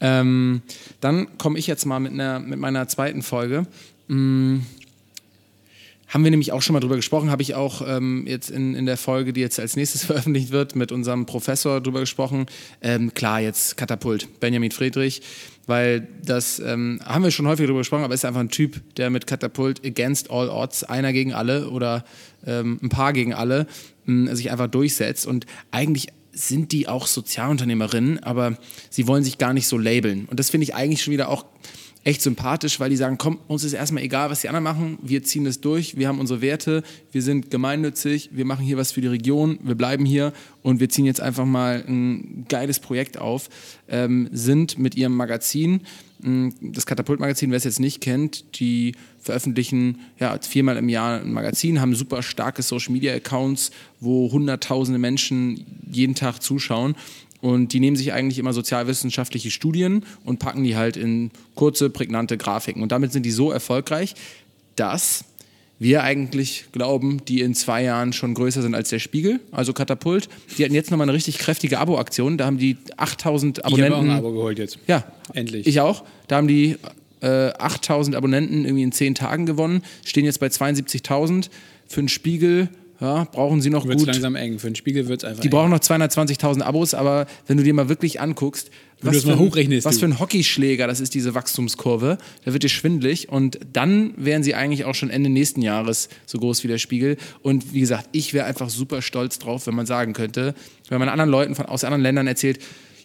Ähm, 0.00 0.62
dann 1.00 1.38
komme 1.38 1.58
ich 1.58 1.66
jetzt 1.66 1.86
mal 1.86 2.00
mit, 2.00 2.12
einer, 2.12 2.40
mit 2.40 2.58
meiner 2.58 2.88
zweiten 2.88 3.22
Folge. 3.22 3.66
Hm, 4.08 4.66
haben 6.08 6.24
wir 6.24 6.30
nämlich 6.30 6.52
auch 6.52 6.62
schon 6.62 6.74
mal 6.74 6.80
drüber 6.80 6.96
gesprochen, 6.96 7.30
habe 7.30 7.42
ich 7.42 7.54
auch 7.54 7.82
ähm, 7.86 8.26
jetzt 8.26 8.50
in, 8.50 8.74
in 8.74 8.86
der 8.86 8.96
Folge, 8.96 9.32
die 9.32 9.40
jetzt 9.40 9.58
als 9.58 9.76
nächstes 9.76 10.04
veröffentlicht 10.06 10.50
wird, 10.50 10.76
mit 10.76 10.92
unserem 10.92 11.26
Professor 11.26 11.80
drüber 11.80 12.00
gesprochen. 12.00 12.46
Ähm, 12.80 13.14
klar, 13.14 13.40
jetzt 13.40 13.76
Katapult, 13.76 14.40
Benjamin 14.40 14.70
Friedrich 14.70 15.22
weil 15.66 16.06
das 16.24 16.60
ähm, 16.60 17.00
haben 17.04 17.24
wir 17.24 17.30
schon 17.30 17.46
häufig 17.46 17.66
darüber 17.66 17.80
gesprochen, 17.80 18.04
aber 18.04 18.14
ist 18.14 18.24
einfach 18.24 18.40
ein 18.40 18.50
Typ, 18.50 18.82
der 18.96 19.10
mit 19.10 19.26
Katapult 19.26 19.84
against 19.84 20.30
all 20.30 20.48
odds, 20.48 20.84
einer 20.84 21.12
gegen 21.12 21.34
alle 21.34 21.68
oder 21.70 22.04
ähm, 22.46 22.78
ein 22.82 22.88
paar 22.88 23.12
gegen 23.12 23.34
alle, 23.34 23.66
mh, 24.04 24.34
sich 24.36 24.50
einfach 24.50 24.68
durchsetzt 24.68 25.26
und 25.26 25.46
eigentlich 25.72 26.08
sind 26.32 26.72
die 26.72 26.86
auch 26.86 27.06
Sozialunternehmerinnen, 27.06 28.22
aber 28.22 28.58
sie 28.90 29.08
wollen 29.08 29.24
sich 29.24 29.38
gar 29.38 29.54
nicht 29.54 29.66
so 29.66 29.78
labeln. 29.78 30.26
Und 30.26 30.38
das 30.38 30.50
finde 30.50 30.64
ich 30.64 30.74
eigentlich 30.74 31.02
schon 31.02 31.12
wieder 31.12 31.30
auch 31.30 31.46
echt 32.06 32.22
sympathisch, 32.22 32.78
weil 32.78 32.88
die 32.88 32.96
sagen, 32.96 33.18
komm, 33.18 33.40
uns 33.48 33.64
ist 33.64 33.72
erstmal 33.72 34.04
egal, 34.04 34.30
was 34.30 34.40
die 34.40 34.48
anderen 34.48 34.62
machen, 34.62 34.96
wir 35.02 35.24
ziehen 35.24 35.44
das 35.44 35.60
durch, 35.60 35.96
wir 35.96 36.06
haben 36.06 36.20
unsere 36.20 36.40
Werte, 36.40 36.84
wir 37.10 37.20
sind 37.20 37.50
gemeinnützig, 37.50 38.30
wir 38.32 38.44
machen 38.44 38.64
hier 38.64 38.76
was 38.76 38.92
für 38.92 39.00
die 39.00 39.08
Region, 39.08 39.58
wir 39.64 39.74
bleiben 39.74 40.06
hier 40.06 40.32
und 40.62 40.78
wir 40.78 40.88
ziehen 40.88 41.04
jetzt 41.04 41.20
einfach 41.20 41.44
mal 41.44 41.84
ein 41.86 42.46
geiles 42.48 42.78
Projekt 42.78 43.18
auf, 43.18 43.48
ähm, 43.88 44.28
sind 44.30 44.78
mit 44.78 44.94
ihrem 44.94 45.16
Magazin, 45.16 45.80
hm, 46.22 46.54
das 46.60 46.86
Katapult-Magazin, 46.86 47.50
wer 47.50 47.56
es 47.56 47.64
jetzt 47.64 47.80
nicht 47.80 48.00
kennt, 48.00 48.60
die 48.60 48.94
veröffentlichen 49.18 49.98
ja, 50.20 50.38
viermal 50.40 50.76
im 50.76 50.88
Jahr 50.88 51.20
ein 51.20 51.32
Magazin, 51.32 51.80
haben 51.80 51.96
super 51.96 52.22
starke 52.22 52.62
Social-Media-Accounts, 52.62 53.72
wo 53.98 54.30
hunderttausende 54.30 55.00
Menschen 55.00 55.66
jeden 55.90 56.14
Tag 56.14 56.40
zuschauen 56.40 56.94
und 57.40 57.72
die 57.72 57.80
nehmen 57.80 57.96
sich 57.96 58.12
eigentlich 58.12 58.38
immer 58.38 58.52
sozialwissenschaftliche 58.52 59.50
Studien 59.50 60.04
und 60.24 60.38
packen 60.38 60.64
die 60.64 60.76
halt 60.76 60.96
in 60.96 61.30
kurze, 61.54 61.90
prägnante 61.90 62.36
Grafiken. 62.36 62.82
Und 62.82 62.92
damit 62.92 63.12
sind 63.12 63.24
die 63.24 63.30
so 63.30 63.50
erfolgreich, 63.50 64.14
dass 64.76 65.24
wir 65.78 66.02
eigentlich 66.02 66.66
glauben, 66.72 67.22
die 67.26 67.40
in 67.40 67.54
zwei 67.54 67.82
Jahren 67.82 68.12
schon 68.12 68.32
größer 68.34 68.62
sind 68.62 68.74
als 68.74 68.88
der 68.88 68.98
Spiegel, 68.98 69.40
also 69.52 69.72
Katapult. 69.72 70.28
Die 70.56 70.64
hatten 70.64 70.74
jetzt 70.74 70.90
nochmal 70.90 71.06
eine 71.06 71.14
richtig 71.14 71.38
kräftige 71.38 71.78
Abo-Aktion. 71.78 72.38
Da 72.38 72.46
haben 72.46 72.58
die 72.58 72.78
8000 72.96 73.64
Abonnenten. 73.64 73.84
Ich 73.84 73.90
habe 73.92 74.06
auch 74.06 74.12
ein 74.12 74.18
Abo 74.18 74.32
geholt 74.32 74.58
jetzt. 74.58 74.78
Ja, 74.86 75.04
endlich. 75.34 75.66
Ich 75.66 75.80
auch. 75.80 76.04
Da 76.28 76.36
haben 76.36 76.48
die 76.48 76.76
äh, 77.20 77.50
8000 77.58 78.16
Abonnenten 78.16 78.64
irgendwie 78.64 78.84
in 78.84 78.92
zehn 78.92 79.14
Tagen 79.14 79.44
gewonnen, 79.46 79.82
stehen 80.04 80.24
jetzt 80.24 80.40
bei 80.40 80.46
72.000. 80.46 81.50
Für 81.88 82.00
einen 82.00 82.08
Spiegel 82.08 82.68
ja, 83.00 83.24
brauchen 83.24 83.60
sie 83.60 83.70
noch 83.70 83.86
wird's 83.86 84.02
gut. 84.02 84.12
langsam 84.12 84.36
eng. 84.36 84.58
Für 84.58 84.68
den 84.68 84.74
Spiegel 84.74 85.08
wird 85.08 85.22
es 85.22 85.28
einfach 85.28 85.42
Die 85.42 85.48
eng. 85.48 85.52
brauchen 85.52 85.70
noch 85.70 85.80
220.000 85.80 86.62
Abos, 86.62 86.94
aber 86.94 87.26
wenn 87.46 87.56
du 87.58 87.62
dir 87.62 87.74
mal 87.74 87.88
wirklich 87.88 88.20
anguckst, 88.20 88.70
was, 89.02 89.24
für, 89.24 89.32
ein, 89.32 89.84
was 89.84 89.98
für 89.98 90.06
ein 90.06 90.18
Hockeyschläger 90.18 90.86
das 90.86 91.00
ist, 91.00 91.14
diese 91.14 91.34
Wachstumskurve, 91.34 92.16
da 92.44 92.52
wird 92.54 92.62
dir 92.62 92.70
schwindlig 92.70 93.28
und 93.28 93.58
dann 93.72 94.14
wären 94.16 94.42
sie 94.42 94.54
eigentlich 94.54 94.86
auch 94.86 94.94
schon 94.94 95.10
Ende 95.10 95.28
nächsten 95.28 95.60
Jahres 95.60 96.08
so 96.24 96.38
groß 96.38 96.64
wie 96.64 96.68
der 96.68 96.78
Spiegel. 96.78 97.18
Und 97.42 97.74
wie 97.74 97.80
gesagt, 97.80 98.08
ich 98.12 98.32
wäre 98.32 98.46
einfach 98.46 98.70
super 98.70 99.02
stolz 99.02 99.38
drauf, 99.38 99.66
wenn 99.66 99.74
man 99.74 99.84
sagen 99.84 100.14
könnte, 100.14 100.54
wenn 100.88 100.98
man 100.98 101.10
anderen 101.10 101.30
Leuten 101.30 101.54
von, 101.54 101.66
aus 101.66 101.84
anderen 101.84 102.02
Ländern 102.02 102.26
erzählt, 102.26 102.60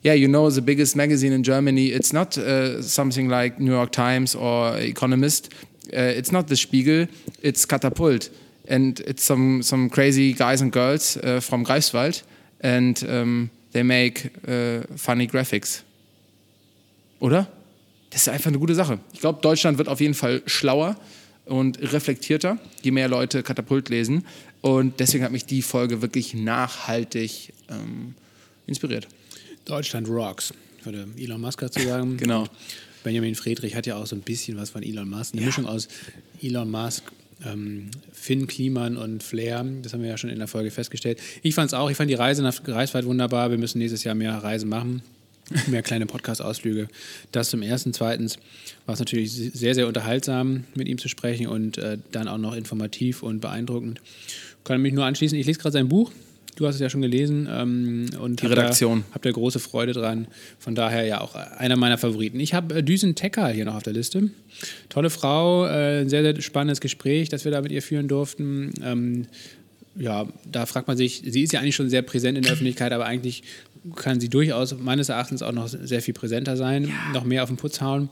yeah, 0.05 0.13
you 0.13 0.29
know, 0.29 0.49
the 0.49 0.61
biggest 0.61 0.95
magazine 0.95 1.35
in 1.35 1.43
Germany, 1.43 1.89
it's 1.89 2.13
not 2.13 2.37
uh, 2.37 2.81
something 2.81 3.29
like 3.29 3.59
New 3.59 3.71
York 3.71 3.91
Times 3.91 4.35
or 4.35 4.77
Economist, 4.79 5.49
uh, 5.93 5.97
it's 6.17 6.31
not 6.31 6.47
the 6.47 6.55
Spiegel, 6.55 7.07
it's 7.41 7.67
Katapult 7.67 8.31
and 8.71 8.99
it's 9.01 9.23
some 9.23 9.61
some 9.61 9.89
crazy 9.89 10.33
guys 10.33 10.61
and 10.61 10.71
girls 10.71 11.17
uh, 11.17 11.41
from 11.41 11.63
Greifswald, 11.63 12.23
and 12.63 13.03
um, 13.03 13.49
they 13.73 13.83
make 13.83 14.31
uh, 14.47 14.81
funny 14.95 15.27
graphics. 15.27 15.83
Oder? 17.19 17.47
Das 18.09 18.23
ist 18.23 18.29
einfach 18.29 18.47
eine 18.47 18.59
gute 18.59 18.75
Sache. 18.75 18.99
Ich 19.13 19.19
glaube, 19.19 19.41
Deutschland 19.41 19.77
wird 19.77 19.87
auf 19.87 20.01
jeden 20.01 20.13
Fall 20.13 20.41
schlauer 20.45 20.97
und 21.45 21.79
reflektierter, 21.93 22.57
je 22.81 22.91
mehr 22.91 23.07
Leute 23.07 23.43
Katapult 23.43 23.89
lesen. 23.89 24.25
Und 24.61 24.99
deswegen 24.99 25.23
hat 25.23 25.31
mich 25.31 25.45
die 25.45 25.61
Folge 25.61 26.01
wirklich 26.01 26.33
nachhaltig 26.33 27.53
ähm, 27.69 28.15
inspiriert. 28.67 29.07
Deutschland 29.65 30.07
rocks, 30.07 30.53
würde 30.83 31.07
Elon 31.17 31.41
Musk 31.41 31.61
dazu 31.61 31.79
sagen. 31.79 32.17
genau. 32.17 32.47
Benjamin 33.03 33.33
Friedrich 33.33 33.75
hat 33.75 33.87
ja 33.87 33.95
auch 33.95 34.05
so 34.05 34.15
ein 34.15 34.21
bisschen 34.21 34.57
was 34.57 34.69
von 34.69 34.83
Elon 34.83 35.09
Musk. 35.09 35.33
Eine 35.33 35.41
ja. 35.41 35.47
Mischung 35.47 35.65
aus 35.65 35.87
Elon 36.41 36.69
Musk, 36.69 37.03
Finn 38.13 38.47
Kliman 38.47 38.97
und 38.97 39.23
Flair. 39.23 39.65
Das 39.81 39.93
haben 39.93 40.01
wir 40.01 40.09
ja 40.09 40.17
schon 40.17 40.29
in 40.29 40.39
der 40.39 40.47
Folge 40.47 40.71
festgestellt. 40.71 41.19
Ich 41.41 41.55
fand 41.55 41.67
es 41.67 41.73
auch. 41.73 41.89
Ich 41.89 41.97
fand 41.97 42.09
die 42.09 42.15
Reise 42.15 42.43
nach 42.43 42.63
Greifswald 42.63 43.05
wunderbar. 43.05 43.51
Wir 43.51 43.57
müssen 43.57 43.79
nächstes 43.79 44.03
Jahr 44.03 44.15
mehr 44.15 44.33
Reisen 44.33 44.69
machen. 44.69 45.01
Mehr 45.67 45.81
kleine 45.81 46.05
Podcast-Ausflüge. 46.05 46.87
Das 47.31 47.49
zum 47.49 47.61
ersten. 47.61 47.93
Zweitens 47.93 48.37
war 48.85 48.93
es 48.93 48.99
natürlich 48.99 49.31
sehr, 49.33 49.75
sehr 49.75 49.87
unterhaltsam, 49.87 50.65
mit 50.75 50.87
ihm 50.87 50.97
zu 50.97 51.09
sprechen 51.09 51.47
und 51.47 51.77
äh, 51.77 51.97
dann 52.11 52.27
auch 52.27 52.37
noch 52.37 52.55
informativ 52.55 53.23
und 53.23 53.41
beeindruckend. 53.41 54.01
Kann 54.63 54.81
mich 54.81 54.93
nur 54.93 55.05
anschließen. 55.05 55.37
Ich 55.37 55.47
lese 55.47 55.59
gerade 55.59 55.73
sein 55.73 55.89
Buch. 55.89 56.11
Du 56.61 56.67
hast 56.67 56.75
es 56.75 56.81
ja 56.81 56.91
schon 56.91 57.01
gelesen 57.01 57.49
ähm, 57.51 58.05
und 58.21 58.39
die 58.39 58.45
Redaktion. 58.45 59.03
Habt 59.13 59.25
ihr 59.25 59.33
große 59.33 59.57
Freude 59.57 59.93
dran. 59.93 60.27
Von 60.59 60.75
daher 60.75 61.03
ja 61.05 61.19
auch 61.19 61.33
einer 61.33 61.75
meiner 61.75 61.97
Favoriten. 61.97 62.39
Ich 62.39 62.53
habe 62.53 62.75
äh, 62.75 62.83
Düsen 62.83 63.15
Tecker 63.15 63.47
hier 63.47 63.65
noch 63.65 63.73
auf 63.73 63.81
der 63.81 63.93
Liste. 63.93 64.29
Tolle 64.87 65.09
Frau, 65.09 65.65
äh, 65.65 66.07
sehr, 66.07 66.21
sehr 66.21 66.39
spannendes 66.39 66.79
Gespräch, 66.79 67.29
das 67.29 67.45
wir 67.45 67.51
da 67.51 67.61
mit 67.61 67.71
ihr 67.71 67.81
führen 67.81 68.07
durften. 68.07 68.73
Ähm, 68.83 69.25
ja, 69.95 70.27
da 70.51 70.67
fragt 70.67 70.87
man 70.87 70.97
sich, 70.97 71.23
sie 71.25 71.41
ist 71.41 71.51
ja 71.51 71.61
eigentlich 71.61 71.75
schon 71.75 71.89
sehr 71.89 72.03
präsent 72.03 72.37
in 72.37 72.43
der 72.43 72.53
Öffentlichkeit, 72.53 72.93
aber 72.93 73.05
eigentlich 73.05 73.41
kann 73.95 74.19
sie 74.19 74.29
durchaus 74.29 74.77
meines 74.77 75.09
Erachtens 75.09 75.41
auch 75.41 75.53
noch 75.53 75.67
sehr 75.67 76.03
viel 76.03 76.13
präsenter 76.13 76.57
sein, 76.57 76.83
ja. 76.83 76.93
noch 77.11 77.23
mehr 77.23 77.41
auf 77.41 77.49
den 77.49 77.57
Putz 77.57 77.81
hauen. 77.81 78.09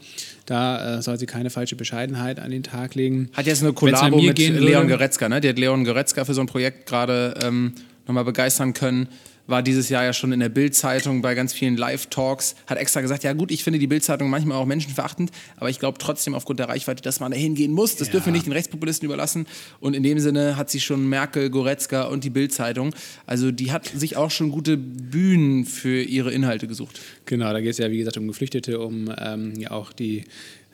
Da 0.47 0.97
äh, 0.97 1.01
soll 1.03 1.19
sie 1.19 1.27
keine 1.27 1.51
falsche 1.51 1.75
Bescheidenheit 1.75 2.39
an 2.39 2.49
den 2.49 2.63
Tag 2.63 2.95
legen. 2.95 3.29
Hat 3.33 3.45
jetzt 3.45 3.61
eine 3.61 3.73
Kollabo 3.73 4.19
mit 4.19 4.39
Leon 4.39 4.87
Goretzka, 4.87 5.29
ne? 5.29 5.39
Die 5.39 5.49
hat 5.49 5.59
Leon 5.59 5.85
Goretzka 5.85 6.25
für 6.25 6.33
so 6.33 6.41
ein 6.41 6.47
Projekt 6.47 6.87
gerade 6.87 7.35
ähm, 7.43 7.73
nochmal 8.09 8.25
begeistern 8.25 8.73
können. 8.73 9.07
War 9.47 9.63
dieses 9.63 9.89
Jahr 9.89 10.03
ja 10.03 10.13
schon 10.13 10.31
in 10.31 10.41
der 10.41 10.49
Bild-Zeitung 10.49 11.23
bei 11.23 11.33
ganz 11.33 11.53
vielen 11.53 11.75
Live-Talks, 11.75 12.55
hat 12.67 12.77
extra 12.77 13.01
gesagt, 13.01 13.23
ja 13.23 13.33
gut, 13.33 13.49
ich 13.49 13.63
finde 13.63 13.79
die 13.79 13.87
Bild-Zeitung 13.87 14.29
manchmal 14.29 14.57
auch 14.57 14.67
menschenverachtend, 14.67 15.31
aber 15.57 15.71
ich 15.71 15.79
glaube 15.79 15.97
trotzdem 15.97 16.35
aufgrund 16.35 16.59
der 16.59 16.69
Reichweite, 16.69 17.01
dass 17.01 17.19
man 17.19 17.31
da 17.31 17.37
hingehen 17.37 17.71
muss. 17.71 17.95
Das 17.95 18.09
ja. 18.09 18.11
dürfen 18.11 18.27
wir 18.27 18.33
nicht 18.33 18.45
den 18.45 18.53
Rechtspopulisten 18.53 19.07
überlassen. 19.07 19.47
Und 19.79 19.95
in 19.95 20.03
dem 20.03 20.19
Sinne 20.19 20.55
hat 20.55 20.69
sie 20.69 20.79
schon 20.79 21.09
Merkel, 21.09 21.49
Goretzka 21.49 22.03
und 22.03 22.23
die 22.23 22.29
Bild-Zeitung. 22.29 22.93
Also 23.25 23.51
die 23.51 23.71
hat 23.71 23.87
sich 23.87 24.17
auch 24.17 24.29
schon 24.29 24.51
gute 24.51 24.77
Bühnen 24.77 25.65
für 25.65 26.03
ihre 26.03 26.31
Inhalte 26.31 26.67
gesucht. 26.67 27.01
Genau, 27.25 27.51
da 27.51 27.59
geht 27.59 27.71
es 27.71 27.79
ja 27.79 27.89
wie 27.89 27.97
gesagt 27.97 28.17
um 28.17 28.27
Geflüchtete, 28.27 28.79
um 28.79 29.11
ähm, 29.17 29.53
ja 29.57 29.71
auch 29.71 29.93
die 29.93 30.25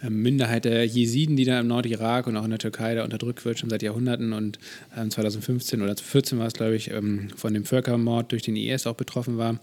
Minderheit 0.10 0.65
der 0.65 0.86
Jesiden, 0.86 1.36
die 1.36 1.45
da 1.45 1.60
im 1.60 1.67
Nordirak 1.67 2.27
und 2.27 2.36
auch 2.38 2.43
in 2.43 2.49
der 2.49 2.60
Türkei 2.60 2.95
da 2.95 3.03
unterdrückt 3.03 3.45
wird, 3.45 3.60
schon 3.60 3.69
seit 3.69 3.81
Jahrhunderten 3.81 4.34
und 4.34 4.60
ähm, 4.97 5.10
2015 5.10 5.81
oder 5.81 5.95
2014 5.95 6.39
war 6.39 6.47
es, 6.47 6.53
glaube 6.53 6.75
ich, 6.75 6.91
ähm, 6.91 7.29
von 7.36 7.53
dem 7.53 7.65
Völkermord 7.65 8.31
durch 8.31 8.43
den 8.43 8.55
IS 8.55 8.88
auch 8.88 8.95
betroffen 8.95 9.38
war. 9.38 9.60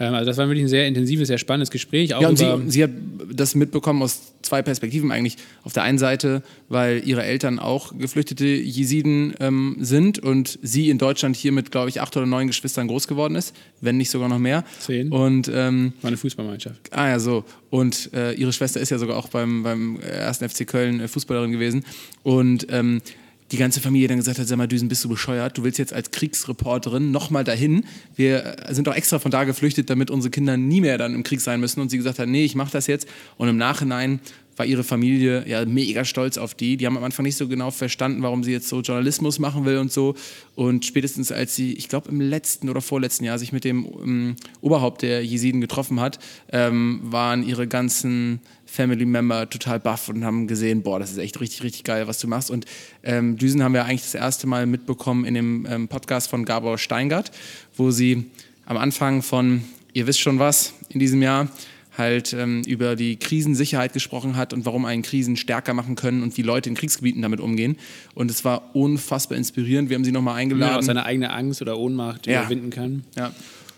Ähm, 0.00 0.14
also 0.14 0.26
das 0.26 0.36
war 0.36 0.48
wirklich 0.48 0.64
ein 0.64 0.68
sehr 0.68 0.86
intensives, 0.86 1.28
sehr 1.28 1.38
spannendes 1.38 1.70
Gespräch. 1.70 2.10
ja, 2.10 2.18
und 2.18 2.36
sie, 2.36 2.46
sie, 2.66 2.82
hat 2.82 2.90
das 3.32 3.54
mitbekommen 3.54 4.02
aus 4.02 4.32
zwei 4.42 4.62
Perspektiven 4.62 5.12
eigentlich. 5.12 5.36
Auf 5.62 5.72
der 5.72 5.82
einen 5.82 5.98
Seite, 5.98 6.42
weil 6.68 7.02
ihre 7.06 7.22
Eltern 7.22 7.58
auch 7.58 7.96
geflüchtete 7.96 8.46
Jesiden 8.46 9.34
ähm, 9.40 9.76
sind 9.80 10.18
und 10.18 10.58
sie 10.62 10.90
in 10.90 10.98
Deutschland 10.98 11.36
hier 11.36 11.52
mit, 11.52 11.70
glaube 11.70 11.88
ich, 11.88 12.00
acht 12.00 12.16
oder 12.16 12.26
neun 12.26 12.46
Geschwistern 12.46 12.88
groß 12.88 13.06
geworden 13.08 13.34
ist, 13.34 13.54
wenn 13.80 13.96
nicht 13.96 14.10
sogar 14.10 14.28
noch 14.28 14.38
mehr. 14.38 14.64
Zehn. 14.80 15.10
Und, 15.12 15.50
ähm, 15.52 15.92
war 16.00 16.08
eine 16.08 16.16
Fußballmannschaft. 16.16 16.92
Ah 16.92 17.08
ja, 17.08 17.18
so. 17.18 17.44
Und 17.70 18.10
äh, 18.14 18.32
ihre 18.32 18.52
Schwester 18.52 18.80
ist 18.80 18.90
ja 18.90 18.98
sogar 18.98 19.16
auch 19.16 19.28
beim, 19.28 19.62
beim 19.68 20.00
ersten 20.00 20.48
FC 20.48 20.66
Köln 20.66 21.00
äh, 21.00 21.08
Fußballerin 21.08 21.52
gewesen. 21.52 21.84
Und 22.22 22.66
ähm, 22.70 23.00
die 23.50 23.56
ganze 23.56 23.80
Familie 23.80 24.08
dann 24.08 24.18
gesagt 24.18 24.38
hat, 24.38 24.46
sag 24.46 24.58
mal, 24.58 24.68
Düsen, 24.68 24.88
bist 24.88 25.04
du 25.04 25.08
bescheuert? 25.08 25.56
Du 25.56 25.64
willst 25.64 25.78
jetzt 25.78 25.92
als 25.92 26.10
Kriegsreporterin 26.10 27.10
nochmal 27.10 27.44
dahin. 27.44 27.84
Wir 28.14 28.58
äh, 28.68 28.74
sind 28.74 28.86
doch 28.86 28.94
extra 28.94 29.18
von 29.18 29.30
da 29.30 29.44
geflüchtet, 29.44 29.88
damit 29.90 30.10
unsere 30.10 30.30
Kinder 30.30 30.56
nie 30.56 30.80
mehr 30.80 30.98
dann 30.98 31.14
im 31.14 31.22
Krieg 31.22 31.40
sein 31.40 31.60
müssen. 31.60 31.80
Und 31.80 31.90
sie 31.90 31.96
gesagt 31.96 32.18
hat, 32.18 32.28
nee, 32.28 32.44
ich 32.44 32.54
mache 32.54 32.72
das 32.72 32.86
jetzt. 32.86 33.08
Und 33.36 33.48
im 33.48 33.56
Nachhinein 33.56 34.20
war 34.58 34.66
ihre 34.66 34.84
Familie 34.84 35.44
ja 35.46 35.64
mega 35.64 36.04
stolz 36.04 36.36
auf 36.36 36.54
die. 36.54 36.76
Die 36.76 36.86
haben 36.86 36.96
am 36.96 37.04
Anfang 37.04 37.24
nicht 37.24 37.36
so 37.36 37.48
genau 37.48 37.70
verstanden, 37.70 38.22
warum 38.22 38.42
sie 38.42 38.52
jetzt 38.52 38.68
so 38.68 38.80
Journalismus 38.80 39.38
machen 39.38 39.64
will 39.64 39.78
und 39.78 39.92
so. 39.92 40.14
Und 40.54 40.84
spätestens 40.84 41.32
als 41.32 41.54
sie, 41.54 41.72
ich 41.74 41.88
glaube 41.88 42.08
im 42.10 42.20
letzten 42.20 42.68
oder 42.68 42.80
vorletzten 42.80 43.24
Jahr 43.24 43.38
sich 43.38 43.52
mit 43.52 43.64
dem 43.64 43.86
ähm, 44.02 44.36
Oberhaupt 44.60 45.02
der 45.02 45.24
Jesiden 45.24 45.60
getroffen 45.60 46.00
hat, 46.00 46.18
ähm, 46.52 47.00
waren 47.04 47.46
ihre 47.46 47.68
ganzen 47.68 48.40
Family 48.78 49.06
Member 49.06 49.50
total 49.50 49.80
baff 49.80 50.08
und 50.08 50.24
haben 50.24 50.46
gesehen, 50.46 50.82
boah, 50.82 51.00
das 51.00 51.10
ist 51.10 51.18
echt 51.18 51.40
richtig, 51.40 51.64
richtig 51.64 51.82
geil, 51.82 52.06
was 52.06 52.20
du 52.20 52.28
machst. 52.28 52.48
Und 52.48 52.64
ähm, 53.02 53.36
Düsen 53.36 53.60
haben 53.64 53.74
wir 53.74 53.84
eigentlich 53.84 54.02
das 54.02 54.14
erste 54.14 54.46
Mal 54.46 54.66
mitbekommen 54.66 55.24
in 55.24 55.34
dem 55.34 55.66
ähm, 55.68 55.88
Podcast 55.88 56.30
von 56.30 56.44
Gabor 56.44 56.78
Steingart, 56.78 57.32
wo 57.76 57.90
sie 57.90 58.30
am 58.66 58.76
Anfang 58.76 59.22
von, 59.22 59.64
ihr 59.94 60.06
wisst 60.06 60.20
schon 60.20 60.38
was, 60.38 60.74
in 60.90 61.00
diesem 61.00 61.20
Jahr 61.22 61.48
halt 61.96 62.32
ähm, 62.32 62.62
über 62.68 62.94
die 62.94 63.16
Krisensicherheit 63.16 63.94
gesprochen 63.94 64.36
hat 64.36 64.52
und 64.52 64.64
warum 64.64 64.84
einen 64.84 65.02
Krisen 65.02 65.36
stärker 65.36 65.74
machen 65.74 65.96
können 65.96 66.22
und 66.22 66.36
wie 66.36 66.42
Leute 66.42 66.68
in 66.68 66.76
Kriegsgebieten 66.76 67.20
damit 67.20 67.40
umgehen. 67.40 67.78
Und 68.14 68.30
es 68.30 68.44
war 68.44 68.76
unfassbar 68.76 69.36
inspirierend. 69.36 69.90
Wir 69.90 69.96
haben 69.96 70.04
sie 70.04 70.12
nochmal 70.12 70.36
eingeladen. 70.36 70.76
Ja, 70.76 70.82
seine 70.82 71.04
eigene 71.04 71.32
Angst 71.32 71.60
oder 71.62 71.76
Ohnmacht 71.76 72.28
ja. 72.28 72.42
überwinden 72.42 72.70
kann. 72.70 73.02
Ja. 73.16 73.32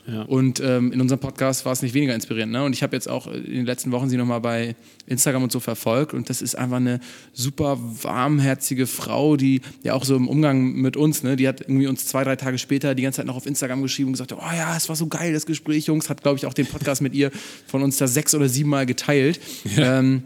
Ja. 0.06 0.22
Und 0.22 0.60
ähm, 0.60 0.92
in 0.92 1.00
unserem 1.00 1.20
Podcast 1.20 1.64
war 1.64 1.72
es 1.72 1.82
nicht 1.82 1.94
weniger 1.94 2.14
inspirierend. 2.14 2.52
Ne? 2.52 2.64
Und 2.64 2.72
ich 2.72 2.82
habe 2.82 2.96
jetzt 2.96 3.08
auch 3.08 3.26
in 3.26 3.44
den 3.44 3.66
letzten 3.66 3.92
Wochen 3.92 4.08
sie 4.08 4.16
nochmal 4.16 4.40
bei 4.40 4.74
Instagram 5.06 5.42
und 5.44 5.52
so 5.52 5.60
verfolgt. 5.60 6.14
Und 6.14 6.30
das 6.30 6.42
ist 6.42 6.56
einfach 6.56 6.78
eine 6.78 7.00
super 7.32 7.78
warmherzige 8.02 8.86
Frau, 8.86 9.36
die 9.36 9.60
ja 9.82 9.94
auch 9.94 10.04
so 10.04 10.16
im 10.16 10.28
Umgang 10.28 10.72
mit 10.72 10.96
uns, 10.96 11.22
ne? 11.22 11.36
die 11.36 11.46
hat 11.46 11.60
irgendwie 11.60 11.86
uns 11.86 12.06
zwei, 12.06 12.24
drei 12.24 12.36
Tage 12.36 12.58
später 12.58 12.94
die 12.94 13.02
ganze 13.02 13.18
Zeit 13.18 13.26
noch 13.26 13.36
auf 13.36 13.46
Instagram 13.46 13.82
geschrieben 13.82 14.08
und 14.08 14.12
gesagt, 14.14 14.32
oh 14.32 14.56
ja, 14.56 14.76
es 14.76 14.88
war 14.88 14.96
so 14.96 15.06
geil, 15.06 15.32
das 15.32 15.46
Gespräch, 15.46 15.86
Jungs. 15.86 16.08
Hat, 16.08 16.22
glaube 16.22 16.38
ich, 16.38 16.46
auch 16.46 16.54
den 16.54 16.66
Podcast 16.66 17.02
mit 17.02 17.14
ihr 17.14 17.30
von 17.66 17.82
uns 17.82 17.98
da 17.98 18.06
sechs 18.06 18.34
oder 18.34 18.48
sieben 18.48 18.70
Mal 18.70 18.86
geteilt. 18.86 19.40
Ja. 19.76 19.98
Ähm, 19.98 20.22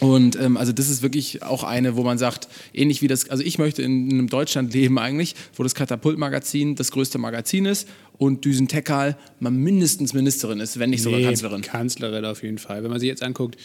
und 0.00 0.40
ähm, 0.40 0.56
also 0.56 0.72
das 0.72 0.88
ist 0.88 1.02
wirklich 1.02 1.42
auch 1.42 1.62
eine, 1.62 1.94
wo 1.94 2.02
man 2.02 2.16
sagt, 2.16 2.48
ähnlich 2.72 3.02
wie 3.02 3.06
das, 3.06 3.28
also 3.28 3.44
ich 3.44 3.58
möchte 3.58 3.82
in 3.82 4.10
einem 4.10 4.28
Deutschland 4.28 4.72
leben 4.72 4.98
eigentlich, 4.98 5.34
wo 5.54 5.62
das 5.62 5.74
Katapult-Magazin 5.74 6.74
das 6.74 6.90
größte 6.90 7.18
Magazin 7.18 7.66
ist 7.66 7.86
und 8.20 8.44
Düsen 8.44 8.68
Tekal 8.68 9.16
mal 9.40 9.50
mindestens 9.50 10.12
Ministerin 10.12 10.60
ist, 10.60 10.78
wenn 10.78 10.90
nicht 10.90 11.02
sogar 11.02 11.18
nee, 11.18 11.24
Kanzlerin. 11.24 11.62
Kanzlerin 11.62 12.26
auf 12.26 12.42
jeden 12.42 12.58
Fall. 12.58 12.82
Wenn 12.82 12.90
man 12.90 13.00
sich 13.00 13.08
jetzt 13.08 13.22
anguckt, 13.22 13.56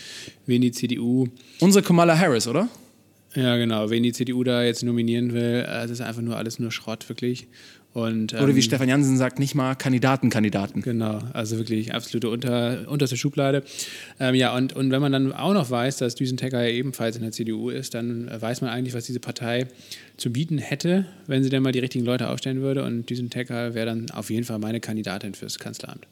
wen 0.46 0.62
die 0.62 0.72
CDU. 0.72 1.28
Unsere 1.60 1.84
Kamala 1.84 2.18
Harris, 2.18 2.48
oder? 2.48 2.70
Ja, 3.36 3.58
genau. 3.58 3.90
Wen 3.90 4.04
die 4.04 4.14
CDU 4.14 4.46
da 4.46 4.64
jetzt 4.64 4.82
nominieren 4.82 5.34
will, 5.34 5.64
das 5.64 5.92
ist 5.92 6.00
einfach 6.00 6.22
nur 6.22 6.38
alles 6.38 6.58
nur 6.58 6.72
Schrott, 6.72 7.10
wirklich. 7.10 7.48
Und, 7.96 8.34
ähm, 8.34 8.40
Oder 8.40 8.56
wie 8.56 8.60
ähm, 8.60 8.62
Stefan 8.62 8.90
Jansen 8.90 9.16
sagt, 9.16 9.40
nicht 9.40 9.56
mal 9.56 9.74
Kandidaten, 9.74 10.30
Kandidaten. 10.30 10.82
Genau, 10.82 11.22
also 11.32 11.58
wirklich 11.58 11.94
absolute 11.94 12.30
unter, 12.30 12.90
unterste 12.90 13.16
Schublade. 13.16 13.64
Ähm, 14.20 14.36
ja, 14.36 14.54
und, 14.54 14.74
und 14.76 14.92
wenn 14.92 15.02
man 15.02 15.14
dann 15.14 15.32
auch 15.32 15.54
noch 15.54 15.70
weiß, 15.70 15.96
dass 15.96 16.14
Düsentecker 16.16 16.62
ja 16.62 16.72
ebenfalls 16.72 17.16
in 17.16 17.22
der 17.22 17.32
CDU 17.32 17.70
ist, 17.70 17.94
dann 17.94 18.30
weiß 18.30 18.60
man 18.60 18.70
eigentlich, 18.70 18.94
was 18.94 19.06
diese 19.06 19.22
Partei 19.22 19.68
zu 20.18 20.30
bieten 20.30 20.58
hätte, 20.58 21.06
wenn 21.28 21.42
sie 21.42 21.50
denn 21.50 21.64
mal 21.64 21.72
die 21.72 21.80
richtigen 21.80 22.04
Leute 22.04 22.28
aufstellen 22.28 22.60
würde. 22.60 22.84
Und 22.84 23.10
Düsentecker 23.10 23.76
wäre 23.76 23.86
dann 23.86 24.10
auf 24.12 24.30
jeden 24.30 24.44
Fall 24.44 24.60
meine 24.60 24.82
Kandidatin 24.82 25.34
fürs 25.34 25.58
Kanzleramt. 25.58 26.06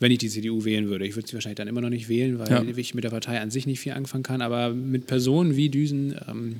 Wenn 0.00 0.10
ich 0.10 0.18
die 0.18 0.28
CDU 0.28 0.64
wählen 0.64 0.88
würde. 0.88 1.06
Ich 1.06 1.14
würde 1.14 1.28
sie 1.28 1.34
wahrscheinlich 1.34 1.58
dann 1.58 1.68
immer 1.68 1.82
noch 1.82 1.90
nicht 1.90 2.08
wählen, 2.08 2.40
weil 2.40 2.50
ja. 2.50 2.64
ich 2.76 2.96
mit 2.96 3.04
der 3.04 3.10
Partei 3.10 3.40
an 3.40 3.52
sich 3.52 3.68
nicht 3.68 3.78
viel 3.78 3.92
anfangen 3.92 4.24
kann. 4.24 4.42
Aber 4.42 4.70
mit 4.70 5.06
Personen 5.06 5.54
wie 5.54 5.68
Düsen, 5.68 6.16
ähm, 6.28 6.56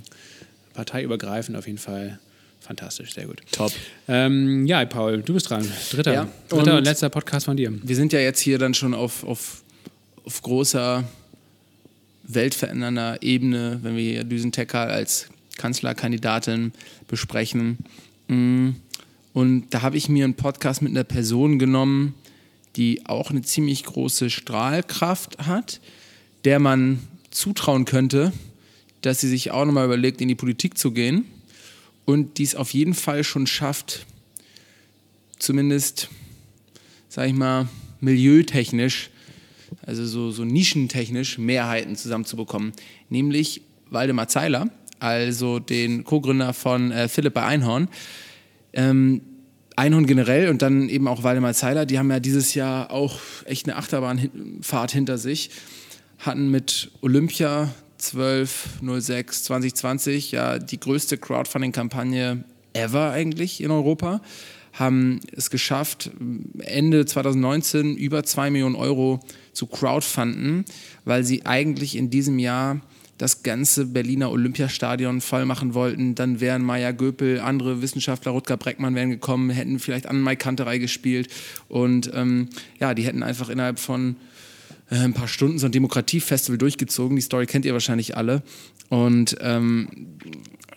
parteiübergreifend 0.72 1.58
auf 1.58 1.66
jeden 1.66 1.78
Fall 1.78 2.20
fantastisch, 2.62 3.14
sehr 3.14 3.26
gut. 3.26 3.42
Top. 3.50 3.72
Ähm, 4.08 4.66
ja, 4.66 4.84
Paul, 4.84 5.22
du 5.22 5.34
bist 5.34 5.50
dran. 5.50 5.66
Dritter, 5.90 6.12
ja, 6.12 6.28
dritter 6.48 6.72
und, 6.72 6.78
und, 6.78 6.84
letzter 6.84 7.10
Podcast 7.10 7.46
von 7.46 7.56
dir. 7.56 7.72
Wir 7.82 7.96
sind 7.96 8.12
ja 8.12 8.20
jetzt 8.20 8.40
hier 8.40 8.58
dann 8.58 8.74
schon 8.74 8.94
auf, 8.94 9.24
auf, 9.24 9.62
auf 10.24 10.40
großer, 10.42 11.04
weltverändernder 12.24 13.22
Ebene, 13.22 13.80
wenn 13.82 13.96
wir 13.96 14.02
hier 14.02 14.24
Düsen 14.24 14.52
als 14.72 15.28
Kanzlerkandidatin 15.58 16.72
besprechen. 17.08 17.78
Mm. 18.28 18.70
Und 19.32 19.70
da 19.70 19.82
habe 19.82 19.96
ich 19.96 20.08
mir 20.08 20.24
einen 20.24 20.34
Podcast 20.34 20.82
mit 20.82 20.92
einer 20.92 21.04
Person 21.04 21.58
genommen, 21.58 22.14
die 22.76 23.06
auch 23.06 23.30
eine 23.30 23.42
ziemlich 23.42 23.84
große 23.84 24.30
Strahlkraft 24.30 25.38
hat, 25.46 25.80
der 26.44 26.58
man 26.58 27.00
zutrauen 27.30 27.86
könnte, 27.86 28.32
dass 29.00 29.20
sie 29.20 29.28
sich 29.28 29.50
auch 29.50 29.64
nochmal 29.64 29.86
überlegt, 29.86 30.20
in 30.20 30.28
die 30.28 30.34
Politik 30.34 30.76
zu 30.76 30.92
gehen 30.92 31.24
und 32.12 32.38
die 32.38 32.44
es 32.44 32.54
auf 32.54 32.72
jeden 32.74 32.94
Fall 32.94 33.24
schon 33.24 33.46
schafft, 33.46 34.06
zumindest, 35.38 36.08
sag 37.08 37.26
ich 37.26 37.34
mal, 37.34 37.68
milieutechnisch, 38.00 39.10
also 39.86 40.04
so, 40.06 40.30
so 40.30 40.44
nischentechnisch 40.44 41.38
Mehrheiten 41.38 41.96
zusammenzubekommen. 41.96 42.72
Nämlich 43.08 43.62
Waldemar 43.90 44.28
Zeiler, 44.28 44.68
also 44.98 45.58
den 45.58 46.04
Co-Gründer 46.04 46.52
von 46.52 46.92
äh, 46.92 47.08
Philipp 47.08 47.34
bei 47.34 47.44
Einhorn. 47.44 47.88
Ähm, 48.72 49.22
Einhorn 49.74 50.06
generell 50.06 50.50
und 50.50 50.62
dann 50.62 50.88
eben 50.88 51.08
auch 51.08 51.22
Waldemar 51.22 51.54
Zeiler, 51.54 51.86
die 51.86 51.98
haben 51.98 52.10
ja 52.10 52.20
dieses 52.20 52.54
Jahr 52.54 52.90
auch 52.90 53.18
echt 53.46 53.66
eine 53.66 53.76
Achterbahnfahrt 53.76 54.92
hinter 54.92 55.16
sich, 55.16 55.50
hatten 56.18 56.50
mit 56.50 56.90
Olympia 57.00 57.72
12 58.02 58.80
06 59.00 59.44
2020 59.44 60.32
ja 60.32 60.58
die 60.58 60.80
größte 60.80 61.18
Crowdfunding-Kampagne 61.18 62.44
ever 62.72 63.10
eigentlich 63.12 63.60
in 63.62 63.70
Europa. 63.70 64.20
Haben 64.72 65.20
es 65.36 65.50
geschafft, 65.50 66.10
Ende 66.58 67.04
2019 67.04 67.96
über 67.96 68.24
2 68.24 68.50
Millionen 68.50 68.74
Euro 68.74 69.20
zu 69.52 69.66
crowdfunden, 69.66 70.64
weil 71.04 71.24
sie 71.24 71.44
eigentlich 71.44 71.94
in 71.96 72.10
diesem 72.10 72.38
Jahr 72.38 72.80
das 73.18 73.44
ganze 73.44 73.86
Berliner 73.86 74.32
Olympiastadion 74.32 75.20
voll 75.20 75.44
machen 75.44 75.74
wollten. 75.74 76.16
Dann 76.16 76.40
wären 76.40 76.64
Maya 76.64 76.90
Göpel, 76.90 77.38
andere 77.38 77.82
Wissenschaftler, 77.82 78.32
Rutger 78.32 78.56
Breckmann 78.56 78.96
wären 78.96 79.10
gekommen, 79.10 79.50
hätten 79.50 79.78
vielleicht 79.78 80.06
an 80.06 80.20
Mai 80.20 80.34
Kanterei 80.34 80.78
gespielt. 80.78 81.28
Und 81.68 82.10
ähm, 82.14 82.48
ja, 82.80 82.94
die 82.94 83.04
hätten 83.04 83.22
einfach 83.22 83.48
innerhalb 83.48 83.78
von 83.78 84.16
äh, 84.90 84.96
ein 84.96 85.14
paar 85.14 85.28
Stunden 85.28 85.58
so 85.58 85.66
ein 85.66 85.72
Demokratiefestival 85.72 86.58
durchgezogen. 86.58 87.16
Die 87.16 87.22
Story 87.22 87.46
kennt 87.46 87.64
ihr 87.64 87.72
wahrscheinlich 87.72 88.16
alle. 88.16 88.42
Und 88.88 89.36
ähm, 89.40 89.88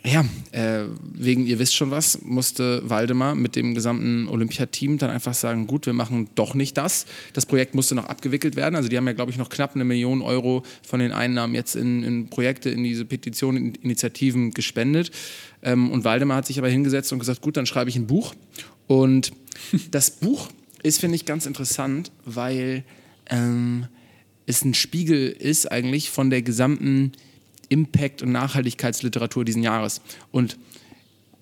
ja, 0.05 0.23
äh, 0.51 0.85
wegen 1.01 1.47
ihr 1.47 1.57
wisst 1.57 1.75
schon 1.75 1.89
was, 1.89 2.21
musste 2.21 2.87
Waldemar 2.87 3.33
mit 3.33 3.55
dem 3.55 3.73
gesamten 3.73 4.27
Olympiateam 4.27 4.99
dann 4.99 5.09
einfach 5.09 5.33
sagen, 5.33 5.65
gut, 5.65 5.87
wir 5.87 5.93
machen 5.93 6.29
doch 6.35 6.53
nicht 6.53 6.77
das. 6.77 7.07
Das 7.33 7.45
Projekt 7.45 7.73
musste 7.73 7.95
noch 7.95 8.05
abgewickelt 8.05 8.55
werden. 8.55 8.75
Also 8.75 8.87
die 8.87 8.97
haben 8.97 9.07
ja, 9.07 9.13
glaube 9.13 9.31
ich, 9.31 9.37
noch 9.37 9.49
knapp 9.49 9.73
eine 9.73 9.83
Million 9.83 10.21
Euro 10.21 10.63
von 10.87 10.99
den 10.99 11.11
Einnahmen 11.11 11.55
jetzt 11.55 11.75
in, 11.75 12.03
in 12.03 12.29
Projekte, 12.29 12.69
in 12.69 12.83
diese 12.83 13.03
Petitionen, 13.03 13.57
in 13.57 13.75
Initiativen 13.75 14.51
gespendet. 14.51 15.11
Ähm, 15.63 15.89
und 15.89 16.03
Waldemar 16.03 16.37
hat 16.37 16.45
sich 16.45 16.59
aber 16.59 16.69
hingesetzt 16.69 17.11
und 17.11 17.19
gesagt, 17.19 17.41
gut, 17.41 17.57
dann 17.57 17.65
schreibe 17.65 17.89
ich 17.89 17.95
ein 17.95 18.07
Buch. 18.07 18.35
Und 18.85 19.31
das 19.91 20.11
Buch 20.11 20.49
ist, 20.83 20.99
finde 20.99 21.15
ich, 21.15 21.25
ganz 21.25 21.47
interessant, 21.47 22.11
weil 22.25 22.83
ähm, 23.29 23.87
es 24.45 24.63
ein 24.63 24.73
Spiegel 24.73 25.29
ist 25.29 25.71
eigentlich 25.71 26.09
von 26.09 26.29
der 26.29 26.41
gesamten 26.41 27.13
Impact- 27.69 28.21
und 28.21 28.31
Nachhaltigkeitsliteratur 28.31 29.43
diesen 29.45 29.63
Jahres. 29.63 30.01
Und 30.31 30.57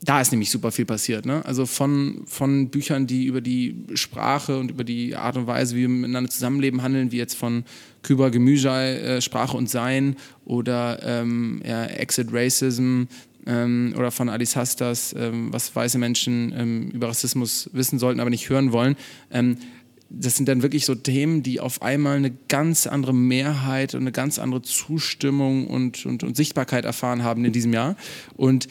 da 0.01 0.19
ist 0.19 0.31
nämlich 0.31 0.49
super 0.49 0.71
viel 0.71 0.85
passiert. 0.85 1.25
Ne? 1.25 1.45
Also 1.45 1.65
von, 1.65 2.23
von 2.25 2.69
Büchern, 2.69 3.07
die 3.07 3.25
über 3.25 3.41
die 3.41 3.85
Sprache 3.93 4.57
und 4.57 4.71
über 4.71 4.83
die 4.83 5.15
Art 5.15 5.37
und 5.37 5.47
Weise, 5.47 5.75
wie 5.75 5.81
wir 5.81 5.89
miteinander 5.89 6.29
zusammenleben, 6.29 6.81
handeln, 6.81 7.11
wie 7.11 7.17
jetzt 7.17 7.35
von 7.35 7.63
Küber 8.01 8.29
Gemüjai, 8.29 8.95
äh, 8.95 9.21
Sprache 9.21 9.55
und 9.55 9.69
Sein 9.69 10.17
oder 10.45 10.99
ähm, 11.03 11.61
ja, 11.65 11.85
Exit 11.85 12.27
Racism 12.31 13.03
ähm, 13.45 13.93
oder 13.97 14.11
von 14.11 14.29
Alice 14.29 14.55
Hastas, 14.55 15.15
ähm, 15.17 15.53
was 15.53 15.73
weiße 15.73 15.97
Menschen 15.97 16.53
ähm, 16.55 16.91
über 16.91 17.07
Rassismus 17.07 17.69
wissen 17.73 17.97
sollten, 17.97 18.19
aber 18.19 18.29
nicht 18.29 18.49
hören 18.49 18.73
wollen. 18.73 18.95
Das 20.15 20.36
sind 20.36 20.47
dann 20.47 20.62
wirklich 20.62 20.86
so 20.86 20.93
Themen, 20.93 21.41
die 21.41 21.60
auf 21.60 21.82
einmal 21.82 22.17
eine 22.17 22.32
ganz 22.47 22.86
andere 22.86 23.13
Mehrheit 23.13 23.95
und 23.95 24.02
eine 24.02 24.12
ganz 24.12 24.38
andere 24.38 24.62
Zustimmung 24.62 25.67
und, 25.67 26.06
und, 26.06 26.23
und 26.23 26.38
Sichtbarkeit 26.38 26.86
erfahren 26.86 27.23
haben 27.23 27.43
in 27.45 27.52
diesem 27.52 27.73
Jahr. 27.73 27.95
Und 28.38 28.67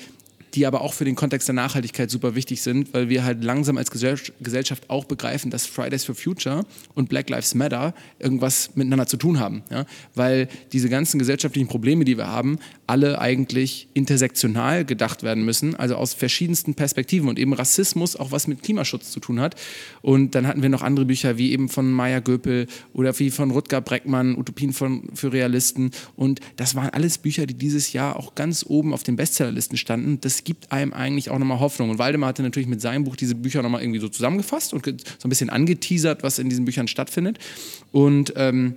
die 0.54 0.66
aber 0.66 0.82
auch 0.82 0.92
für 0.92 1.04
den 1.04 1.14
Kontext 1.14 1.48
der 1.48 1.54
Nachhaltigkeit 1.54 2.10
super 2.10 2.34
wichtig 2.34 2.62
sind, 2.62 2.92
weil 2.92 3.08
wir 3.08 3.24
halt 3.24 3.42
langsam 3.42 3.78
als 3.78 3.90
Gesellschaft 3.90 4.90
auch 4.90 5.04
begreifen, 5.04 5.50
dass 5.50 5.66
Fridays 5.66 6.04
for 6.04 6.14
Future 6.14 6.66
und 6.94 7.08
Black 7.08 7.30
Lives 7.30 7.54
Matter 7.54 7.94
irgendwas 8.18 8.74
miteinander 8.74 9.06
zu 9.06 9.16
tun 9.16 9.40
haben. 9.40 9.62
Ja? 9.70 9.86
Weil 10.14 10.48
diese 10.72 10.88
ganzen 10.88 11.18
gesellschaftlichen 11.18 11.68
Probleme, 11.68 12.04
die 12.04 12.18
wir 12.18 12.26
haben, 12.26 12.58
alle 12.92 13.18
eigentlich 13.18 13.88
intersektional 13.94 14.84
gedacht 14.84 15.22
werden 15.22 15.46
müssen, 15.46 15.74
also 15.74 15.96
aus 15.96 16.12
verschiedensten 16.12 16.74
Perspektiven 16.74 17.26
und 17.30 17.38
eben 17.38 17.54
Rassismus 17.54 18.16
auch 18.16 18.32
was 18.32 18.48
mit 18.48 18.62
Klimaschutz 18.62 19.10
zu 19.10 19.18
tun 19.18 19.40
hat. 19.40 19.54
Und 20.02 20.34
dann 20.34 20.46
hatten 20.46 20.60
wir 20.60 20.68
noch 20.68 20.82
andere 20.82 21.06
Bücher 21.06 21.38
wie 21.38 21.52
eben 21.52 21.70
von 21.70 21.90
Maya 21.90 22.20
Göpel 22.20 22.66
oder 22.92 23.18
wie 23.18 23.30
von 23.30 23.50
Rutger 23.50 23.80
Breckmann, 23.80 24.36
Utopien 24.36 24.74
von, 24.74 25.08
für 25.14 25.32
Realisten. 25.32 25.90
Und 26.16 26.40
das 26.56 26.74
waren 26.74 26.90
alles 26.90 27.16
Bücher, 27.16 27.46
die 27.46 27.54
dieses 27.54 27.94
Jahr 27.94 28.16
auch 28.16 28.34
ganz 28.34 28.62
oben 28.68 28.92
auf 28.92 29.02
den 29.02 29.16
Bestsellerlisten 29.16 29.78
standen. 29.78 30.20
Das 30.20 30.44
gibt 30.44 30.70
einem 30.70 30.92
eigentlich 30.92 31.30
auch 31.30 31.38
nochmal 31.38 31.60
Hoffnung. 31.60 31.88
Und 31.88 31.98
Waldemar 31.98 32.28
hatte 32.28 32.42
natürlich 32.42 32.68
mit 32.68 32.82
seinem 32.82 33.04
Buch 33.04 33.16
diese 33.16 33.36
Bücher 33.36 33.62
nochmal 33.62 33.80
irgendwie 33.80 34.00
so 34.00 34.10
zusammengefasst 34.10 34.74
und 34.74 34.84
so 34.84 34.92
ein 34.92 35.30
bisschen 35.30 35.48
angeteasert, 35.48 36.22
was 36.22 36.38
in 36.38 36.50
diesen 36.50 36.66
Büchern 36.66 36.88
stattfindet. 36.88 37.38
Und 37.90 38.34
ähm, 38.36 38.74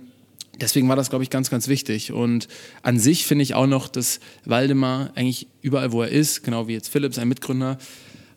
deswegen 0.60 0.88
war 0.88 0.96
das, 0.96 1.10
glaube 1.10 1.24
ich, 1.24 1.30
ganz, 1.30 1.50
ganz 1.50 1.68
wichtig. 1.68 2.12
Und 2.12 2.48
an 2.82 2.98
sich 2.98 3.26
finde 3.26 3.42
ich 3.42 3.54
auch 3.54 3.66
noch, 3.66 3.88
dass 3.88 4.20
Waldemar 4.44 5.12
eigentlich 5.14 5.48
überall, 5.62 5.92
wo 5.92 6.02
er 6.02 6.08
ist, 6.08 6.42
genau 6.42 6.68
wie 6.68 6.72
jetzt 6.72 6.88
Philipp, 6.88 7.14
sein 7.14 7.28
Mitgründer, 7.28 7.78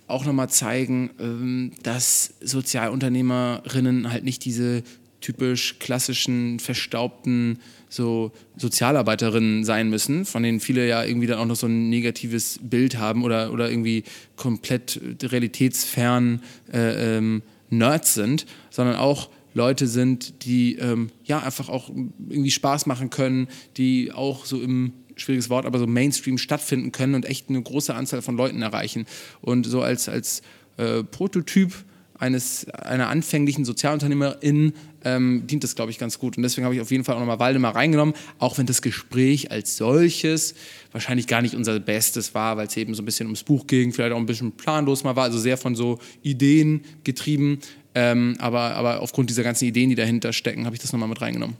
auch 0.07 0.25
nochmal 0.25 0.49
zeigen, 0.49 1.11
ähm, 1.19 1.71
dass 1.83 2.33
Sozialunternehmerinnen 2.41 4.11
halt 4.11 4.23
nicht 4.23 4.43
diese 4.43 4.83
typisch 5.21 5.77
klassischen, 5.79 6.59
verstaubten 6.59 7.59
so 7.89 8.31
Sozialarbeiterinnen 8.55 9.65
sein 9.65 9.89
müssen, 9.89 10.25
von 10.25 10.43
denen 10.43 10.59
viele 10.59 10.87
ja 10.87 11.03
irgendwie 11.03 11.27
dann 11.27 11.39
auch 11.39 11.45
noch 11.45 11.55
so 11.55 11.67
ein 11.67 11.89
negatives 11.89 12.59
Bild 12.61 12.97
haben 12.97 13.23
oder, 13.23 13.51
oder 13.51 13.69
irgendwie 13.69 14.03
komplett 14.35 14.99
realitätsfern 15.21 16.41
äh, 16.71 17.17
ähm, 17.17 17.41
Nerds 17.69 18.13
sind, 18.13 18.45
sondern 18.69 18.95
auch 18.95 19.29
Leute 19.59 19.87
sind, 19.87 20.45
die 20.45 20.75
ähm, 20.77 21.09
ja 21.25 21.39
einfach 21.39 21.67
auch 21.67 21.89
irgendwie 22.29 22.49
Spaß 22.49 22.85
machen 22.85 23.09
können, 23.09 23.49
die 23.75 24.11
auch 24.13 24.45
so 24.45 24.61
im 24.61 24.93
schwieriges 25.17 25.49
Wort, 25.49 25.65
aber 25.65 25.79
so 25.79 25.85
Mainstream 25.85 26.37
stattfinden 26.37 26.93
können 26.93 27.13
und 27.13 27.25
echt 27.25 27.49
eine 27.49 27.61
große 27.61 27.93
Anzahl 27.93 28.21
von 28.21 28.37
Leuten 28.37 28.61
erreichen. 28.61 29.05
Und 29.41 29.65
so 29.65 29.81
als, 29.81 30.07
als 30.07 30.41
äh, 30.77 31.03
Prototyp 31.03 31.73
eines, 32.19 32.69
einer 32.69 33.07
anfänglichen 33.07 33.65
Sozialunternehmerin 33.65 34.73
ähm, 35.05 35.47
dient 35.47 35.63
das, 35.63 35.75
glaube 35.75 35.91
ich, 35.91 35.97
ganz 35.97 36.19
gut. 36.19 36.35
Und 36.35 36.43
deswegen 36.43 36.65
habe 36.65 36.75
ich 36.75 36.81
auf 36.81 36.91
jeden 36.91 37.03
Fall 37.05 37.15
auch 37.15 37.19
nochmal 37.19 37.39
Waldemar 37.39 37.75
reingenommen, 37.75 38.13
auch 38.37 38.57
wenn 38.57 38.65
das 38.65 38.81
Gespräch 38.81 39.51
als 39.51 39.77
solches 39.77 40.55
wahrscheinlich 40.91 41.27
gar 41.27 41.41
nicht 41.41 41.55
unser 41.55 41.79
Bestes 41.79 42.33
war, 42.33 42.57
weil 42.57 42.67
es 42.67 42.75
eben 42.75 42.93
so 42.93 43.01
ein 43.01 43.05
bisschen 43.05 43.27
ums 43.27 43.43
Buch 43.43 43.67
ging, 43.67 43.93
vielleicht 43.93 44.13
auch 44.13 44.17
ein 44.17 44.25
bisschen 44.25 44.51
planlos 44.51 45.03
mal 45.03 45.15
war, 45.15 45.25
also 45.25 45.39
sehr 45.39 45.57
von 45.57 45.75
so 45.75 45.99
Ideen 46.21 46.81
getrieben. 47.03 47.59
Ähm, 47.95 48.35
aber, 48.39 48.75
aber 48.75 49.01
aufgrund 49.01 49.29
dieser 49.29 49.43
ganzen 49.43 49.65
Ideen, 49.65 49.89
die 49.89 49.95
dahinter 49.95 50.33
stecken, 50.33 50.65
habe 50.65 50.75
ich 50.75 50.81
das 50.81 50.93
nochmal 50.93 51.09
mit 51.09 51.21
reingenommen. 51.21 51.57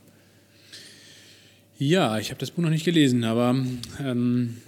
Ja, 1.78 2.18
ich 2.18 2.30
habe 2.30 2.38
das 2.38 2.50
Buch 2.50 2.62
noch 2.62 2.70
nicht 2.70 2.84
gelesen, 2.84 3.24
aber 3.24 3.56
ähm, 3.98 4.58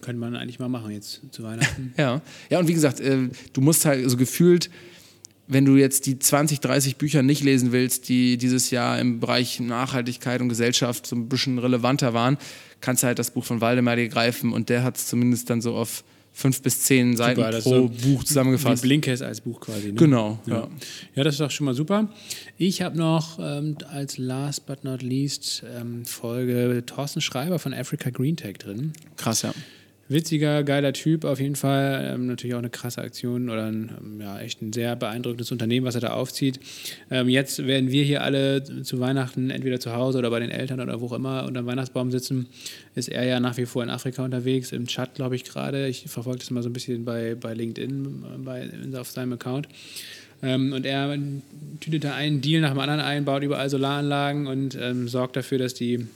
könnte 0.00 0.20
man 0.20 0.36
eigentlich 0.36 0.58
mal 0.58 0.68
machen 0.68 0.90
jetzt 0.90 1.22
zu 1.30 1.42
Weihnachten. 1.42 1.94
ja. 1.98 2.20
ja, 2.50 2.58
und 2.58 2.68
wie 2.68 2.74
gesagt, 2.74 3.00
äh, 3.00 3.28
du 3.52 3.60
musst 3.60 3.84
halt 3.84 4.08
so 4.08 4.16
gefühlt 4.16 4.70
wenn 5.48 5.64
du 5.64 5.76
jetzt 5.76 6.06
die 6.06 6.18
20, 6.18 6.60
30 6.60 6.96
Bücher 6.96 7.22
nicht 7.22 7.42
lesen 7.42 7.72
willst, 7.72 8.08
die 8.10 8.36
dieses 8.36 8.70
Jahr 8.70 8.98
im 9.00 9.18
Bereich 9.18 9.58
Nachhaltigkeit 9.60 10.42
und 10.42 10.50
Gesellschaft 10.50 11.06
so 11.06 11.16
ein 11.16 11.28
bisschen 11.28 11.58
relevanter 11.58 12.12
waren, 12.12 12.36
kannst 12.82 13.02
du 13.02 13.06
halt 13.06 13.18
das 13.18 13.30
Buch 13.30 13.44
von 13.44 13.62
Waldemar 13.62 13.96
dir 13.96 14.08
greifen 14.08 14.52
und 14.52 14.68
der 14.68 14.84
hat 14.84 14.98
es 14.98 15.06
zumindest 15.06 15.48
dann 15.48 15.62
so 15.62 15.74
auf 15.74 16.04
fünf 16.38 16.62
bis 16.62 16.82
zehn 16.82 17.16
Seiten 17.16 17.40
super, 17.40 17.60
pro 17.60 17.70
so 17.70 17.88
Buch 17.88 18.22
zusammengefasst. 18.22 18.84
Wie 18.84 18.86
Blinkes 18.86 19.22
als 19.22 19.40
Buch 19.40 19.58
quasi. 19.58 19.88
Ne? 19.88 19.94
Genau. 19.94 20.38
Ja. 20.46 20.54
ja. 20.54 20.68
Ja. 21.16 21.24
das 21.24 21.34
ist 21.34 21.40
doch 21.40 21.50
schon 21.50 21.64
mal 21.64 21.74
super. 21.74 22.08
Ich 22.56 22.80
habe 22.80 22.96
noch 22.96 23.40
ähm, 23.40 23.76
als 23.90 24.18
last 24.18 24.64
but 24.66 24.84
not 24.84 25.02
least 25.02 25.64
ähm, 25.76 26.04
Folge 26.04 26.84
Thorsten 26.86 27.20
Schreiber 27.20 27.58
von 27.58 27.74
Africa 27.74 28.10
Green 28.10 28.36
Tech 28.36 28.58
drin. 28.58 28.92
Krass, 29.16 29.42
ja 29.42 29.52
witziger, 30.08 30.62
geiler 30.62 30.92
Typ 30.92 31.24
auf 31.24 31.40
jeden 31.40 31.56
Fall. 31.56 32.12
Ähm, 32.14 32.26
natürlich 32.26 32.54
auch 32.54 32.60
eine 32.60 32.70
krasse 32.70 33.02
Aktion 33.02 33.50
oder 33.50 33.66
ein, 33.66 33.90
ähm, 34.00 34.20
ja, 34.20 34.40
echt 34.40 34.62
ein 34.62 34.72
sehr 34.72 34.96
beeindruckendes 34.96 35.52
Unternehmen, 35.52 35.86
was 35.86 35.94
er 35.94 36.00
da 36.00 36.10
aufzieht. 36.10 36.60
Ähm, 37.10 37.28
jetzt 37.28 37.66
werden 37.66 37.90
wir 37.90 38.04
hier 38.04 38.22
alle 38.22 38.62
zu 38.82 39.00
Weihnachten 39.00 39.50
entweder 39.50 39.80
zu 39.80 39.92
Hause 39.92 40.18
oder 40.18 40.30
bei 40.30 40.40
den 40.40 40.50
Eltern 40.50 40.80
oder 40.80 41.00
wo 41.00 41.06
auch 41.06 41.12
immer 41.12 41.44
unter 41.44 41.62
dem 41.62 41.66
Weihnachtsbaum 41.66 42.10
sitzen. 42.10 42.46
Ist 42.94 43.08
er 43.08 43.24
ja 43.24 43.40
nach 43.40 43.56
wie 43.56 43.66
vor 43.66 43.82
in 43.82 43.90
Afrika 43.90 44.24
unterwegs, 44.24 44.72
im 44.72 44.86
Chat, 44.86 45.14
glaube 45.14 45.36
ich, 45.36 45.44
gerade. 45.44 45.88
Ich 45.88 46.04
verfolge 46.08 46.40
das 46.40 46.50
mal 46.50 46.62
so 46.62 46.68
ein 46.68 46.72
bisschen 46.72 47.04
bei, 47.04 47.34
bei 47.34 47.54
LinkedIn 47.54 48.24
äh, 48.34 48.38
bei, 48.38 48.98
auf 48.98 49.10
seinem 49.10 49.34
Account. 49.34 49.68
Ähm, 50.42 50.72
und 50.72 50.86
er 50.86 51.18
tütet 51.80 52.04
da 52.04 52.14
einen 52.14 52.40
Deal 52.40 52.60
nach 52.60 52.70
dem 52.70 52.78
anderen 52.78 53.00
ein, 53.00 53.24
baut 53.24 53.42
überall 53.42 53.68
Solaranlagen 53.68 54.46
und 54.46 54.78
ähm, 54.80 55.08
sorgt 55.08 55.36
dafür, 55.36 55.58
dass 55.58 55.74
die 55.74 56.06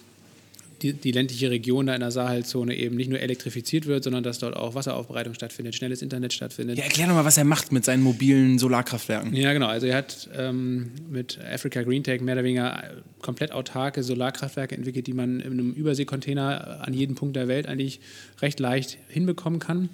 die, 0.83 0.93
die, 0.93 1.13
ländliche 1.13 1.51
Region 1.51 1.87
da 1.87 1.95
in 1.95 2.01
der 2.01 2.11
Sahelzone 2.11 2.75
eben 2.75 2.97
nicht 2.97 3.09
nur 3.09 3.21
elektrifiziert 3.21 3.87
wird, 3.87 4.05
sondern 4.05 4.23
dass 4.23 4.39
dort 4.39 4.57
auch 4.57 4.75
Wasseraufbereitung 4.75 5.35
stattfindet, 5.35 5.75
schnelles 5.75 6.03
Internet 6.03 6.33
stattfindet. 6.33 6.79
Ja, 6.79 6.85
erklär 6.85 7.07
doch 7.07 7.15
mal, 7.15 7.25
was 7.25 7.37
er 7.37 7.45
macht 7.45 7.73
mit 7.73 7.85
seinen 7.85 8.03
mobilen 8.03 8.59
Solarkraftwerken. 8.59 9.35
Ja, 9.35 9.53
genau. 9.53 9.67
Also 9.67 9.87
er 9.87 9.97
hat 9.97 10.29
ähm, 10.37 10.93
mit 11.09 11.39
Africa 11.41 11.83
Green 11.83 12.05
Tech 12.05 12.21
mehr 12.21 12.35
oder 12.35 12.45
weniger 12.45 12.83
komplett 13.21 13.53
autarke 13.53 14.03
Solarkraftwerke 14.03 14.75
entwickelt, 14.75 15.07
die 15.07 15.15
man 15.15 15.41
in 15.41 15.53
einem 15.53 15.73
Überseekontainer 15.73 16.81
an 16.87 16.93
jedem 16.95 17.15
Punkt 17.15 17.37
der 17.37 17.49
Welt 17.49 17.67
eigentlich 17.67 18.01
recht 18.41 18.61
leicht 18.61 18.99
hinbekommen 19.09 19.61
kann 19.61 19.89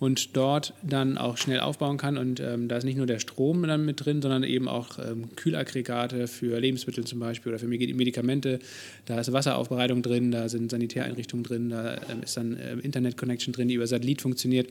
und 0.00 0.36
dort 0.36 0.74
dann 0.82 1.18
auch 1.18 1.36
schnell 1.36 1.60
aufbauen 1.60 1.98
kann. 1.98 2.18
Und 2.18 2.40
ähm, 2.40 2.68
da 2.68 2.76
ist 2.76 2.84
nicht 2.84 2.96
nur 2.96 3.06
der 3.06 3.20
Strom 3.20 3.62
dann 3.62 3.84
mit 3.84 4.04
drin, 4.04 4.20
sondern 4.20 4.42
eben 4.42 4.68
auch 4.68 4.98
ähm, 4.98 5.34
Kühlaggregate 5.36 6.26
für 6.26 6.58
Lebensmittel 6.58 7.04
zum 7.04 7.20
Beispiel 7.20 7.52
oder 7.52 7.58
für 7.58 7.66
Medikamente. 7.66 8.58
Da 9.06 9.20
ist 9.20 9.32
Wasseraufbereitung 9.32 10.02
drin, 10.02 10.30
da 10.30 10.48
sind 10.48 10.70
Sanitäreinrichtungen 10.70 11.44
drin, 11.44 11.70
da 11.70 11.94
ähm, 12.10 12.22
ist 12.22 12.36
dann 12.36 12.58
ähm, 12.60 12.80
Internet-Connection 12.80 13.52
drin, 13.52 13.68
die 13.68 13.74
über 13.74 13.86
Satellit 13.86 14.20
funktioniert. 14.20 14.68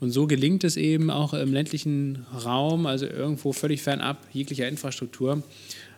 Und 0.00 0.10
so 0.10 0.26
gelingt 0.26 0.62
es 0.62 0.76
eben 0.76 1.10
auch 1.10 1.32
im 1.32 1.52
ländlichen 1.52 2.26
Raum, 2.44 2.86
also 2.86 3.06
irgendwo 3.06 3.52
völlig 3.52 3.82
fernab 3.82 4.18
jeglicher 4.32 4.68
Infrastruktur, 4.68 5.42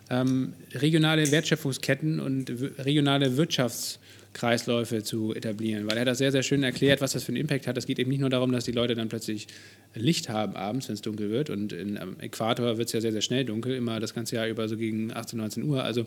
ähm, 0.09 0.53
regionale 0.73 1.29
Wertschöpfungsketten 1.31 2.19
und 2.19 2.49
regionale 2.79 3.27
Wirtschafts- 3.27 3.99
Kreisläufe 4.33 5.03
zu 5.03 5.33
etablieren, 5.33 5.89
weil 5.89 5.97
er 5.97 6.05
das 6.05 6.19
sehr, 6.19 6.31
sehr 6.31 6.43
schön 6.43 6.63
erklärt, 6.63 7.01
was 7.01 7.13
das 7.13 7.23
für 7.23 7.29
einen 7.29 7.37
Impact 7.37 7.67
hat. 7.67 7.77
Es 7.77 7.87
geht 7.87 7.99
eben 7.99 8.09
nicht 8.11 8.19
nur 8.19 8.29
darum, 8.29 8.51
dass 8.51 8.63
die 8.63 8.71
Leute 8.71 8.95
dann 8.95 9.09
plötzlich 9.09 9.47
Licht 9.95 10.29
haben 10.29 10.55
abends, 10.55 10.87
wenn 10.87 10.93
es 10.93 11.01
dunkel 11.01 11.31
wird 11.31 11.49
und 11.49 11.73
im 11.73 11.97
Äquator 12.19 12.77
wird 12.77 12.87
es 12.87 12.93
ja 12.93 13.01
sehr, 13.01 13.11
sehr 13.11 13.21
schnell 13.21 13.43
dunkel, 13.43 13.75
immer 13.75 13.99
das 13.99 14.13
ganze 14.13 14.35
Jahr 14.35 14.47
über 14.47 14.67
so 14.67 14.77
gegen 14.77 15.11
18, 15.11 15.39
19 15.39 15.63
Uhr. 15.63 15.83
Also 15.83 16.05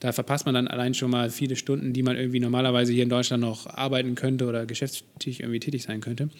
da 0.00 0.12
verpasst 0.12 0.44
man 0.44 0.54
dann 0.54 0.66
allein 0.66 0.94
schon 0.94 1.10
mal 1.10 1.30
viele 1.30 1.54
Stunden, 1.54 1.92
die 1.92 2.02
man 2.02 2.16
irgendwie 2.16 2.40
normalerweise 2.40 2.92
hier 2.92 3.04
in 3.04 3.08
Deutschland 3.08 3.42
noch 3.42 3.66
arbeiten 3.66 4.16
könnte 4.16 4.46
oder 4.46 4.66
geschäftstätig 4.66 5.40
irgendwie 5.40 5.60
tätig 5.60 5.84
sein 5.84 6.00
könnte. 6.00 6.30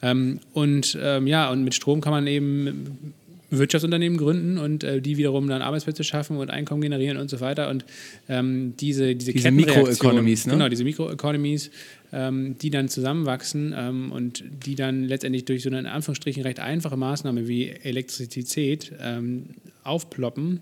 Ähm, 0.00 0.40
und 0.54 0.98
ähm, 1.00 1.26
ja, 1.26 1.50
und 1.50 1.62
mit 1.62 1.74
Strom 1.74 2.00
kann 2.00 2.12
man 2.12 2.26
eben 2.26 3.12
Wirtschaftsunternehmen 3.58 4.18
gründen 4.18 4.58
und 4.58 4.84
äh, 4.84 5.00
die 5.00 5.16
wiederum 5.16 5.48
dann 5.48 5.62
Arbeitsplätze 5.62 6.04
schaffen 6.04 6.36
und 6.36 6.50
Einkommen 6.50 6.82
generieren 6.82 7.16
und 7.16 7.30
so 7.30 7.40
weiter. 7.40 7.68
Und 7.68 7.84
ähm, 8.28 8.74
diese, 8.78 9.14
diese, 9.14 9.32
diese 9.32 9.50
Mikroeconomies, 9.50 10.46
ne? 10.46 10.52
genau, 10.54 10.68
diese 10.68 10.84
Mikroeconomies, 10.84 11.70
ähm, 12.12 12.56
die 12.58 12.70
dann 12.70 12.88
zusammenwachsen 12.88 13.74
ähm, 13.76 14.12
und 14.12 14.44
die 14.64 14.74
dann 14.74 15.04
letztendlich 15.04 15.44
durch 15.44 15.62
so 15.62 15.68
eine 15.68 15.80
in 15.80 15.86
Anführungsstrichen 15.86 16.42
recht 16.42 16.60
einfache 16.60 16.96
Maßnahme 16.96 17.48
wie 17.48 17.70
Elektrizität 17.70 18.92
ähm, 19.00 19.46
aufploppen. 19.82 20.60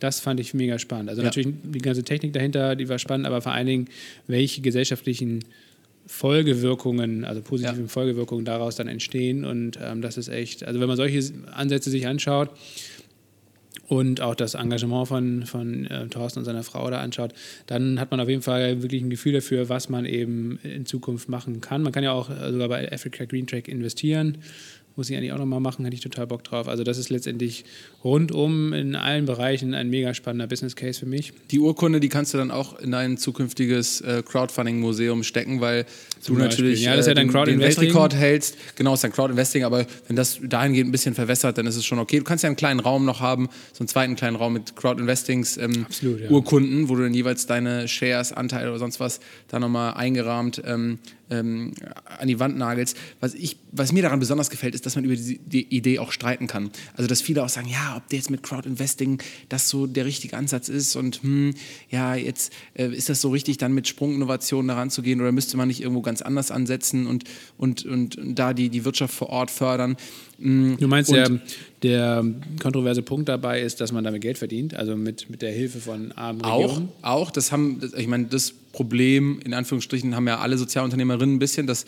Das 0.00 0.20
fand 0.20 0.40
ich 0.40 0.54
mega 0.54 0.78
spannend. 0.78 1.08
Also 1.08 1.22
ja. 1.22 1.26
natürlich 1.26 1.54
die 1.62 1.78
ganze 1.78 2.02
Technik 2.02 2.32
dahinter, 2.32 2.76
die 2.76 2.88
war 2.88 2.98
spannend, 2.98 3.26
aber 3.26 3.40
vor 3.40 3.52
allen 3.52 3.66
Dingen, 3.66 3.88
welche 4.26 4.60
gesellschaftlichen 4.60 5.44
Folgewirkungen, 6.06 7.24
also 7.24 7.42
positive 7.42 7.80
ja. 7.80 7.88
Folgewirkungen 7.88 8.44
daraus 8.44 8.76
dann 8.76 8.88
entstehen. 8.88 9.44
Und 9.44 9.78
ähm, 9.82 10.02
das 10.02 10.16
ist 10.16 10.28
echt, 10.28 10.64
also 10.64 10.80
wenn 10.80 10.88
man 10.88 10.96
solche 10.96 11.20
Ansätze 11.52 11.90
sich 11.90 12.06
anschaut 12.06 12.50
und 13.88 14.20
auch 14.20 14.34
das 14.34 14.54
Engagement 14.54 15.08
von, 15.08 15.46
von 15.46 15.86
äh, 15.86 16.06
Thorsten 16.08 16.40
und 16.40 16.44
seiner 16.44 16.62
Frau 16.62 16.88
da 16.90 17.00
anschaut, 17.00 17.32
dann 17.66 18.00
hat 18.00 18.10
man 18.10 18.20
auf 18.20 18.28
jeden 18.28 18.42
Fall 18.42 18.82
wirklich 18.82 19.02
ein 19.02 19.10
Gefühl 19.10 19.32
dafür, 19.32 19.68
was 19.68 19.88
man 19.88 20.04
eben 20.04 20.58
in 20.62 20.86
Zukunft 20.86 21.28
machen 21.28 21.60
kann. 21.60 21.82
Man 21.82 21.92
kann 21.92 22.04
ja 22.04 22.12
auch 22.12 22.30
äh, 22.30 22.52
sogar 22.52 22.68
bei 22.68 22.90
Africa 22.92 23.24
Green 23.24 23.46
Track 23.46 23.68
investieren. 23.68 24.38
Muss 24.96 25.10
ich 25.10 25.16
eigentlich 25.16 25.32
auch 25.32 25.38
nochmal 25.38 25.60
machen, 25.60 25.84
hätte 25.84 25.94
ich 25.94 26.00
total 26.00 26.26
Bock 26.26 26.42
drauf. 26.42 26.68
Also 26.68 26.82
das 26.82 26.98
ist 26.98 27.10
letztendlich 27.10 27.64
rundum 28.02 28.72
in 28.72 28.96
allen 28.96 29.26
Bereichen 29.26 29.74
ein 29.74 29.90
mega 29.90 30.14
spannender 30.14 30.46
Business 30.46 30.74
Case 30.74 30.98
für 30.98 31.06
mich. 31.06 31.32
Die 31.50 31.60
Urkunde, 31.60 32.00
die 32.00 32.08
kannst 32.08 32.34
du 32.34 32.38
dann 32.38 32.50
auch 32.50 32.78
in 32.78 32.94
ein 32.94 33.18
zukünftiges 33.18 34.00
äh, 34.00 34.22
Crowdfunding-Museum 34.26 35.22
stecken, 35.22 35.60
weil 35.60 35.84
du 36.26 36.34
natürlich 36.34 36.82
ja, 36.82 36.92
das 36.92 37.00
ist 37.00 37.06
ja 37.06 37.12
äh, 37.12 37.26
dann 37.26 37.28
den, 37.28 37.44
den 37.44 37.60
Weltrekord 37.60 38.14
hältst. 38.14 38.56
Genau, 38.76 38.94
ist 38.94 39.04
dann 39.04 39.12
Crowd-Investing, 39.12 39.64
aber 39.64 39.86
wenn 40.06 40.16
das 40.16 40.38
dahingehend 40.42 40.88
ein 40.88 40.92
bisschen 40.92 41.14
verwässert, 41.14 41.58
dann 41.58 41.66
ist 41.66 41.76
es 41.76 41.84
schon 41.84 41.98
okay. 41.98 42.18
Du 42.18 42.24
kannst 42.24 42.44
ja 42.44 42.48
einen 42.48 42.56
kleinen 42.56 42.80
Raum 42.80 43.04
noch 43.04 43.20
haben, 43.20 43.48
so 43.72 43.80
einen 43.80 43.88
zweiten 43.88 44.16
kleinen 44.16 44.36
Raum 44.36 44.52
mit 44.52 44.76
Crowd-Investings 44.76 45.56
ähm, 45.56 45.86
ja. 46.00 46.30
Urkunden, 46.30 46.88
wo 46.88 46.96
du 46.96 47.02
dann 47.02 47.14
jeweils 47.14 47.46
deine 47.46 47.88
Shares, 47.88 48.32
Anteile 48.32 48.70
oder 48.70 48.78
sonst 48.78 49.00
was 49.00 49.20
da 49.48 49.58
nochmal 49.58 49.94
eingerahmt 49.94 50.62
ähm, 50.64 50.98
ähm, 51.30 51.72
an 52.18 52.28
die 52.28 52.38
Wand 52.38 52.56
nagelst. 52.56 52.96
Was, 53.20 53.34
ich, 53.34 53.56
was 53.72 53.92
mir 53.92 54.02
daran 54.02 54.20
besonders 54.20 54.50
gefällt, 54.50 54.74
ist, 54.74 54.86
dass 54.86 54.94
man 54.94 55.04
über 55.04 55.16
die, 55.16 55.38
die, 55.38 55.66
Idee 55.76 55.98
auch 55.98 56.12
streiten 56.12 56.46
kann. 56.46 56.70
Also, 56.94 57.08
dass 57.08 57.20
viele 57.20 57.42
auch 57.42 57.48
sagen, 57.48 57.68
ja, 57.68 57.96
ob 57.96 58.08
der 58.08 58.18
jetzt 58.18 58.30
mit 58.30 58.42
Crowd-Investing 58.42 59.20
das 59.48 59.68
so 59.68 59.86
der 59.86 60.04
richtige 60.04 60.36
Ansatz 60.36 60.68
ist 60.68 60.96
und 60.96 61.22
hm, 61.22 61.54
ja, 61.90 62.14
jetzt 62.14 62.52
äh, 62.74 62.88
ist 62.88 63.08
das 63.08 63.20
so 63.20 63.30
richtig, 63.30 63.58
dann 63.58 63.72
mit 63.72 63.88
Sprunginnovationen 63.88 64.68
daran 64.68 64.90
zu 64.90 65.02
gehen 65.02 65.20
oder 65.20 65.32
müsste 65.32 65.56
man 65.56 65.68
nicht 65.68 65.80
irgendwo 65.80 66.02
ganz 66.02 66.15
anders 66.22 66.50
ansetzen 66.50 67.06
und, 67.06 67.24
und, 67.58 67.84
und, 67.84 68.18
da 68.22 68.52
die, 68.52 68.68
die 68.68 68.84
Wirtschaft 68.84 69.14
vor 69.14 69.30
Ort 69.30 69.50
fördern. 69.50 69.96
Hm, 70.38 70.76
du 70.78 70.88
meinst, 70.88 71.10
der, 71.10 71.40
der 71.82 72.24
kontroverse 72.60 73.02
Punkt 73.02 73.28
dabei 73.28 73.62
ist, 73.62 73.80
dass 73.80 73.92
man 73.92 74.04
damit 74.04 74.20
Geld 74.22 74.38
verdient, 74.38 74.74
also 74.74 74.96
mit, 74.96 75.30
mit 75.30 75.42
der 75.42 75.52
Hilfe 75.52 75.80
von 75.80 76.12
armen 76.12 76.40
Regionen? 76.40 76.88
Auch, 77.02 77.22
auch 77.22 77.30
das 77.30 77.52
haben, 77.52 77.80
ich 77.96 78.06
meine, 78.06 78.26
das 78.26 78.52
Problem, 78.72 79.40
in 79.44 79.54
Anführungsstrichen, 79.54 80.14
haben 80.14 80.26
ja 80.26 80.38
alle 80.38 80.58
Sozialunternehmerinnen 80.58 81.36
ein 81.36 81.38
bisschen, 81.38 81.66
dass 81.66 81.86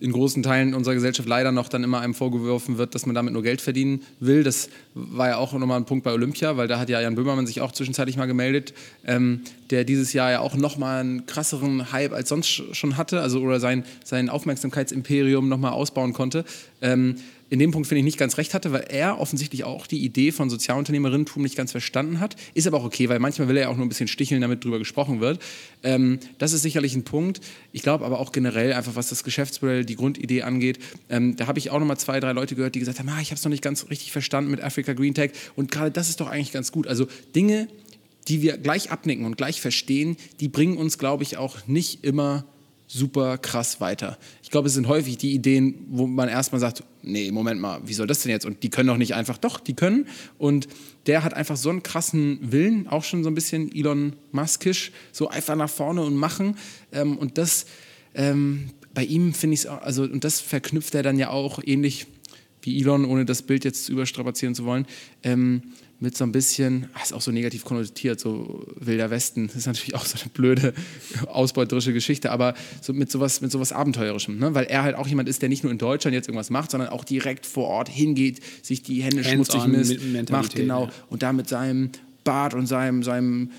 in 0.00 0.12
großen 0.12 0.42
Teilen 0.42 0.74
unserer 0.74 0.94
Gesellschaft 0.94 1.28
leider 1.28 1.52
noch 1.52 1.68
dann 1.68 1.82
immer 1.82 2.00
einem 2.00 2.14
vorgeworfen 2.14 2.78
wird, 2.78 2.94
dass 2.94 3.06
man 3.06 3.14
damit 3.14 3.32
nur 3.32 3.42
Geld 3.42 3.60
verdienen 3.60 4.02
will. 4.20 4.42
Das 4.42 4.68
war 4.94 5.28
ja 5.28 5.36
auch 5.38 5.52
nochmal 5.52 5.78
ein 5.78 5.86
Punkt 5.86 6.04
bei 6.04 6.12
Olympia, 6.12 6.56
weil 6.56 6.68
da 6.68 6.78
hat 6.78 6.88
ja 6.88 7.00
Jan 7.00 7.14
Böhmermann 7.14 7.46
sich 7.46 7.60
auch 7.60 7.72
zwischenzeitlich 7.72 8.16
mal 8.16 8.26
gemeldet, 8.26 8.74
ähm, 9.06 9.40
der 9.70 9.84
dieses 9.84 10.12
Jahr 10.12 10.30
ja 10.30 10.40
auch 10.40 10.54
nochmal 10.54 11.00
einen 11.00 11.26
krasseren 11.26 11.92
Hype 11.92 12.12
als 12.12 12.28
sonst 12.28 12.62
schon 12.72 12.96
hatte, 12.96 13.20
also 13.20 13.40
oder 13.40 13.60
sein, 13.60 13.84
sein 14.04 14.28
Aufmerksamkeitsimperium 14.28 15.48
nochmal 15.48 15.72
ausbauen 15.72 16.12
konnte. 16.12 16.44
Ähm, 16.82 17.16
in 17.48 17.58
dem 17.58 17.70
Punkt 17.70 17.86
finde 17.86 18.00
ich 18.00 18.04
nicht 18.04 18.18
ganz 18.18 18.38
recht 18.38 18.54
hatte, 18.54 18.72
weil 18.72 18.86
er 18.88 19.20
offensichtlich 19.20 19.64
auch 19.64 19.86
die 19.86 20.04
Idee 20.04 20.32
von 20.32 20.50
Sozialunternehmerinnentum 20.50 21.42
nicht 21.42 21.56
ganz 21.56 21.70
verstanden 21.70 22.18
hat. 22.18 22.36
Ist 22.54 22.66
aber 22.66 22.78
auch 22.78 22.84
okay, 22.84 23.08
weil 23.08 23.18
manchmal 23.20 23.48
will 23.48 23.56
er 23.56 23.64
ja 23.64 23.68
auch 23.68 23.76
nur 23.76 23.86
ein 23.86 23.88
bisschen 23.88 24.08
sticheln, 24.08 24.40
damit 24.40 24.64
drüber 24.64 24.78
gesprochen 24.78 25.20
wird. 25.20 25.40
Ähm, 25.82 26.18
das 26.38 26.52
ist 26.52 26.62
sicherlich 26.62 26.96
ein 26.96 27.04
Punkt. 27.04 27.40
Ich 27.72 27.82
glaube 27.82 28.04
aber 28.04 28.18
auch 28.18 28.32
generell 28.32 28.72
einfach, 28.72 28.96
was 28.96 29.08
das 29.08 29.22
Geschäftsmodell, 29.22 29.84
die 29.84 29.96
Grundidee 29.96 30.42
angeht, 30.42 30.80
ähm, 31.08 31.36
da 31.36 31.46
habe 31.46 31.58
ich 31.58 31.70
auch 31.70 31.78
noch 31.78 31.86
mal 31.86 31.96
zwei, 31.96 32.18
drei 32.18 32.32
Leute 32.32 32.56
gehört, 32.56 32.74
die 32.74 32.80
gesagt 32.80 32.98
haben, 32.98 33.08
ah, 33.08 33.20
ich 33.20 33.30
habe 33.30 33.36
es 33.36 33.44
noch 33.44 33.50
nicht 33.50 33.62
ganz 33.62 33.88
richtig 33.90 34.10
verstanden 34.10 34.50
mit 34.50 34.60
Africa 34.60 34.92
Green 34.92 35.14
Tech. 35.14 35.30
Und 35.54 35.70
gerade 35.70 35.90
das 35.92 36.08
ist 36.08 36.20
doch 36.20 36.28
eigentlich 36.28 36.52
ganz 36.52 36.72
gut. 36.72 36.86
Also 36.88 37.06
Dinge, 37.34 37.68
die 38.28 38.42
wir 38.42 38.56
gleich 38.58 38.90
abnicken 38.90 39.24
und 39.24 39.36
gleich 39.36 39.60
verstehen, 39.60 40.16
die 40.40 40.48
bringen 40.48 40.76
uns, 40.76 40.98
glaube 40.98 41.22
ich, 41.22 41.36
auch 41.36 41.66
nicht 41.66 42.04
immer 42.04 42.44
super 42.86 43.38
krass 43.38 43.80
weiter. 43.80 44.18
Ich 44.42 44.50
glaube, 44.50 44.68
es 44.68 44.74
sind 44.74 44.88
häufig 44.88 45.18
die 45.18 45.32
Ideen, 45.32 45.86
wo 45.88 46.06
man 46.06 46.28
erstmal 46.28 46.60
sagt, 46.60 46.84
nee, 47.02 47.30
Moment 47.30 47.60
mal, 47.60 47.80
wie 47.84 47.94
soll 47.94 48.06
das 48.06 48.22
denn 48.22 48.30
jetzt? 48.30 48.46
Und 48.46 48.62
die 48.62 48.70
können 48.70 48.88
doch 48.88 48.96
nicht 48.96 49.14
einfach, 49.14 49.38
doch, 49.38 49.58
die 49.60 49.74
können. 49.74 50.06
Und 50.38 50.68
der 51.06 51.24
hat 51.24 51.34
einfach 51.34 51.56
so 51.56 51.70
einen 51.70 51.82
krassen 51.82 52.38
Willen, 52.42 52.86
auch 52.86 53.04
schon 53.04 53.24
so 53.24 53.30
ein 53.30 53.34
bisschen 53.34 53.74
Elon 53.74 54.14
Muskisch, 54.32 54.92
so 55.12 55.28
einfach 55.28 55.56
nach 55.56 55.70
vorne 55.70 56.02
und 56.02 56.14
machen. 56.14 56.56
Ähm, 56.92 57.16
und 57.16 57.38
das, 57.38 57.66
ähm, 58.14 58.70
bei 58.94 59.04
ihm 59.04 59.34
finde 59.34 59.54
ich 59.54 59.60
es, 59.60 59.66
also, 59.66 60.04
und 60.04 60.24
das 60.24 60.40
verknüpft 60.40 60.94
er 60.94 61.02
dann 61.02 61.18
ja 61.18 61.30
auch 61.30 61.60
ähnlich 61.64 62.06
wie 62.62 62.80
Elon, 62.80 63.04
ohne 63.04 63.24
das 63.24 63.42
Bild 63.42 63.64
jetzt 63.64 63.88
überstrapazieren 63.88 64.54
zu 64.54 64.64
wollen. 64.64 64.86
Ähm, 65.22 65.62
mit 65.98 66.16
so 66.16 66.24
ein 66.24 66.32
bisschen, 66.32 66.88
ach, 66.94 67.02
ist 67.02 67.12
auch 67.12 67.20
so 67.20 67.30
negativ 67.30 67.64
konnotiert, 67.64 68.20
so 68.20 68.66
Wilder 68.78 69.10
Westen. 69.10 69.46
Das 69.46 69.56
ist 69.56 69.66
natürlich 69.66 69.94
auch 69.94 70.04
so 70.04 70.18
eine 70.20 70.30
blöde, 70.30 70.74
ausbeuterische 71.26 71.92
Geschichte, 71.92 72.30
aber 72.30 72.54
so 72.82 72.92
mit 72.92 73.10
sowas, 73.10 73.40
mit 73.40 73.50
sowas 73.50 73.72
Abenteuerischem, 73.72 74.38
ne? 74.38 74.54
weil 74.54 74.64
er 74.64 74.82
halt 74.82 74.96
auch 74.96 75.06
jemand 75.06 75.28
ist, 75.28 75.42
der 75.42 75.48
nicht 75.48 75.62
nur 75.62 75.72
in 75.72 75.78
Deutschland 75.78 76.14
jetzt 76.14 76.28
irgendwas 76.28 76.50
macht, 76.50 76.70
sondern 76.70 76.90
auch 76.90 77.04
direkt 77.04 77.46
vor 77.46 77.68
Ort 77.68 77.88
hingeht, 77.88 78.40
sich 78.62 78.82
die 78.82 79.02
Hände 79.02 79.24
Hands 79.24 79.32
schmutzig 79.32 79.66
misst, 79.66 80.30
macht, 80.30 80.54
genau, 80.54 80.84
ja. 80.84 80.92
und 81.08 81.22
da 81.22 81.32
mit 81.32 81.48
seinem 81.48 81.90
Bart 82.24 82.54
und 82.54 82.66
seinem, 82.66 83.02
seinem 83.02 83.52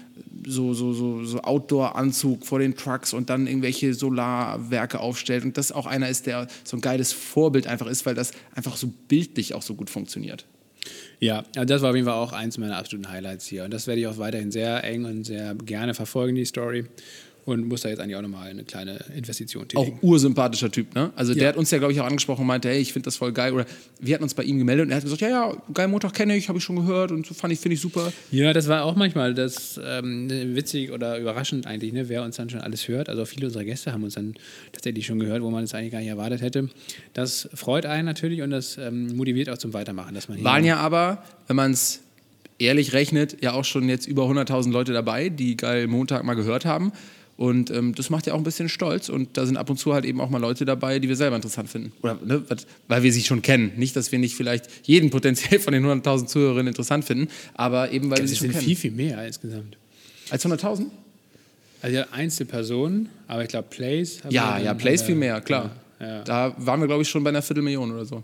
so, 0.45 0.73
so, 0.73 0.93
so, 0.93 1.23
so 1.23 1.41
Outdoor-Anzug 1.41 2.45
vor 2.45 2.59
den 2.59 2.75
Trucks 2.75 3.13
und 3.13 3.29
dann 3.29 3.47
irgendwelche 3.47 3.93
Solarwerke 3.93 4.99
aufstellt 4.99 5.43
und 5.45 5.57
das 5.57 5.71
auch 5.71 5.87
einer 5.87 6.09
ist, 6.09 6.27
der 6.27 6.47
so 6.63 6.77
ein 6.77 6.81
geiles 6.81 7.13
Vorbild 7.13 7.65
einfach 7.65 7.87
ist, 7.87 8.05
weil 8.05 8.13
das 8.13 8.31
einfach 8.53 8.77
so 8.77 8.93
bildlich 9.07 9.55
auch 9.55 9.61
so 9.61 9.73
gut 9.73 9.89
funktioniert. 9.89 10.45
Ja, 11.19 11.43
also 11.55 11.65
das 11.65 11.81
war 11.81 11.89
auf 11.89 11.95
jeden 11.95 12.07
Fall 12.07 12.15
auch 12.15 12.31
eins 12.31 12.57
meiner 12.59 12.77
absoluten 12.77 13.09
Highlights 13.09 13.47
hier. 13.47 13.63
Und 13.63 13.73
das 13.73 13.87
werde 13.87 14.01
ich 14.01 14.07
auch 14.07 14.19
weiterhin 14.19 14.51
sehr 14.51 14.83
eng 14.83 15.05
und 15.05 15.23
sehr 15.23 15.55
gerne 15.55 15.95
verfolgen, 15.95 16.35
die 16.35 16.45
Story 16.45 16.85
und 17.47 17.65
muss 17.65 17.81
da 17.81 17.89
jetzt 17.89 17.99
eigentlich 17.99 18.17
auch 18.17 18.21
nochmal 18.21 18.49
eine 18.49 18.65
kleine 18.65 18.99
Investition 19.15 19.65
tätigen. 19.65 19.97
Auch 19.97 20.03
ursympathischer 20.03 20.69
Typ, 20.69 20.93
ne? 20.95 21.11
Also 21.15 21.31
ja. 21.31 21.39
der 21.39 21.47
hat 21.49 21.55
uns 21.55 21.71
ja, 21.71 21.77
glaube 21.77 21.93
ich, 21.93 22.01
auch 22.01 22.05
angesprochen 22.05 22.41
und 22.41 22.47
meinte, 22.47 22.67
hey, 22.67 22.79
ich 22.79 22.91
finde 22.91 23.05
das 23.05 23.15
voll 23.15 23.31
geil. 23.31 23.53
Oder 23.53 23.65
wir 24.01 24.13
hatten 24.13 24.23
uns 24.23 24.33
bei 24.33 24.43
ihm 24.43 24.57
gemeldet 24.57 24.85
und 24.85 24.91
er 24.91 24.97
hat 24.97 25.03
gesagt, 25.03 25.21
ja, 25.21 25.29
ja, 25.29 25.57
geil 25.73 25.87
Montag 25.87 26.13
kenne 26.13 26.35
ich, 26.35 26.49
habe 26.49 26.57
ich 26.57 26.65
schon 26.65 26.75
gehört 26.75 27.11
und 27.11 27.25
so 27.25 27.33
fand 27.33 27.53
ich, 27.53 27.59
finde 27.61 27.75
ich 27.75 27.81
super. 27.81 28.11
Ja, 28.31 28.51
das 28.51 28.67
war 28.67 28.83
auch 28.83 28.97
manchmal 28.97 29.33
das 29.33 29.79
ähm, 29.81 30.29
witzig 30.29 30.91
oder 30.91 31.17
überraschend 31.17 31.65
eigentlich, 31.67 31.93
ne? 31.93 32.09
wer 32.09 32.21
uns 32.23 32.35
dann 32.35 32.49
schon 32.49 32.59
alles 32.59 32.85
hört. 32.89 33.07
Also 33.07 33.23
viele 33.23 33.45
unserer 33.45 33.63
Gäste 33.63 33.93
haben 33.93 34.03
uns 34.03 34.15
dann 34.15 34.33
tatsächlich 34.73 35.05
schon 35.05 35.19
gehört, 35.19 35.41
wo 35.41 35.49
man 35.49 35.63
es 35.63 35.73
eigentlich 35.73 35.93
gar 35.93 35.99
nicht 35.99 36.09
erwartet 36.09 36.41
hätte. 36.41 36.67
Das 37.13 37.47
freut 37.53 37.85
einen 37.85 38.05
natürlich 38.05 38.41
und 38.41 38.49
das 38.49 38.77
ähm, 38.77 39.15
motiviert 39.15 39.49
auch 39.49 39.57
zum 39.57 39.71
Weitermachen. 39.71 40.13
Dass 40.13 40.27
man 40.27 40.43
Waren 40.43 40.65
ja 40.65 40.79
aber, 40.79 41.23
wenn 41.47 41.55
man 41.55 41.71
es 41.71 42.01
ehrlich 42.59 42.93
rechnet, 42.93 43.41
ja 43.41 43.53
auch 43.53 43.65
schon 43.65 43.89
jetzt 43.89 44.07
über 44.07 44.23
100.000 44.23 44.71
Leute 44.71 44.93
dabei, 44.93 45.29
die 45.29 45.57
geil 45.57 45.87
Montag 45.87 46.23
mal 46.23 46.35
gehört 46.35 46.65
haben. 46.65 46.91
Und 47.37 47.69
ähm, 47.69 47.93
das 47.93 48.09
macht 48.09 48.25
ja 48.25 48.33
auch 48.33 48.37
ein 48.37 48.43
bisschen 48.43 48.67
stolz. 48.67 49.09
Und 49.09 49.37
da 49.37 49.45
sind 49.45 49.57
ab 49.57 49.69
und 49.69 49.77
zu 49.77 49.93
halt 49.93 50.05
eben 50.05 50.19
auch 50.19 50.29
mal 50.29 50.39
Leute 50.39 50.65
dabei, 50.65 50.97
die 50.97 51.07
wir 51.07 51.15
selber 51.15 51.35
interessant 51.35 51.69
finden. 51.69 51.93
Oder 52.01 52.17
ne, 52.25 52.43
weil 52.87 53.03
wir 53.03 53.13
sie 53.13 53.21
schon 53.21 53.43
kennen. 53.43 53.73
Nicht, 53.77 53.95
dass 53.95 54.11
wir 54.11 54.17
nicht 54.17 54.35
vielleicht 54.35 54.65
jeden 54.87 55.11
potenziell 55.11 55.59
von 55.59 55.71
den 55.71 55.85
100.000 55.85 56.25
Zuhörerinnen 56.25 56.67
interessant 56.67 57.05
finden, 57.05 57.27
aber 57.53 57.91
eben 57.91 58.09
weil 58.09 58.17
das 58.17 58.21
wir 58.21 58.27
sie 58.29 58.35
schon 58.37 58.49
kennen. 58.49 58.63
viel, 58.63 58.75
viel 58.75 58.91
mehr 58.91 59.25
insgesamt. 59.25 59.77
Als 60.31 60.45
100.000? 60.45 60.87
Also 61.81 61.95
ja, 61.95 62.07
Einzelpersonen, 62.11 63.09
aber 63.27 63.43
ich 63.43 63.49
glaube 63.49 63.67
Plays. 63.69 64.19
Ja, 64.29 64.57
ja, 64.57 64.73
Plays 64.73 65.03
viel 65.03 65.15
mehr, 65.15 65.39
klar. 65.41 65.75
Ja, 65.99 66.07
ja. 66.07 66.23
Da 66.23 66.55
waren 66.57 66.79
wir, 66.79 66.87
glaube 66.87 67.03
ich, 67.03 67.09
schon 67.09 67.23
bei 67.23 67.29
einer 67.29 67.43
Viertelmillion 67.43 67.91
oder 67.91 68.05
so. 68.05 68.23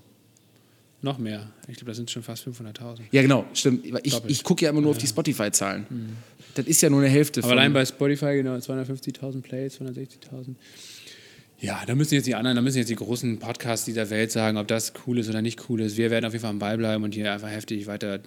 Noch 1.03 1.17
mehr. 1.17 1.51
Ich 1.67 1.75
glaube, 1.75 1.91
das 1.91 1.97
sind 1.97 2.09
schon 2.09 2.23
fast 2.23 2.47
500.000. 2.47 3.01
Ja, 3.11 3.21
genau, 3.21 3.45
stimmt. 3.53 3.85
Ich, 4.03 4.21
ich 4.25 4.43
gucke 4.43 4.63
ja 4.63 4.71
immer 4.71 4.79
nur 4.79 4.91
auf 4.91 4.97
die 4.97 5.05
Spotify-Zahlen. 5.05 5.85
Mhm. 5.89 6.09
Das 6.55 6.65
ist 6.65 6.81
ja 6.81 6.89
nur 6.89 7.01
eine 7.01 7.09
Hälfte. 7.09 7.43
Aber 7.43 7.51
allein 7.51 7.73
bei 7.73 7.85
Spotify 7.85 8.35
genau 8.35 8.55
250.000 8.55 9.41
Plays, 9.41 9.81
260.000. 9.81 10.55
Ja, 11.59 11.81
da 11.85 11.93
müssen 11.95 12.13
jetzt 12.13 12.25
die 12.25 12.35
anderen, 12.35 12.55
da 12.55 12.61
müssen 12.61 12.77
jetzt 12.77 12.89
die 12.89 12.95
großen 12.95 13.37
Podcasts 13.39 13.85
dieser 13.85 14.09
Welt 14.09 14.31
sagen, 14.31 14.57
ob 14.57 14.69
das 14.69 14.93
cool 15.05 15.19
ist 15.19 15.27
oder 15.27 15.41
nicht 15.41 15.69
cool 15.69 15.81
ist. 15.81 15.97
Wir 15.97 16.09
werden 16.09 16.25
auf 16.25 16.31
jeden 16.31 16.41
Fall 16.41 16.51
am 16.51 16.59
Ball 16.59 16.77
bleiben 16.77 17.03
und 17.03 17.13
hier 17.13 17.33
einfach 17.33 17.49
heftig 17.49 17.85
weiter 17.85 18.21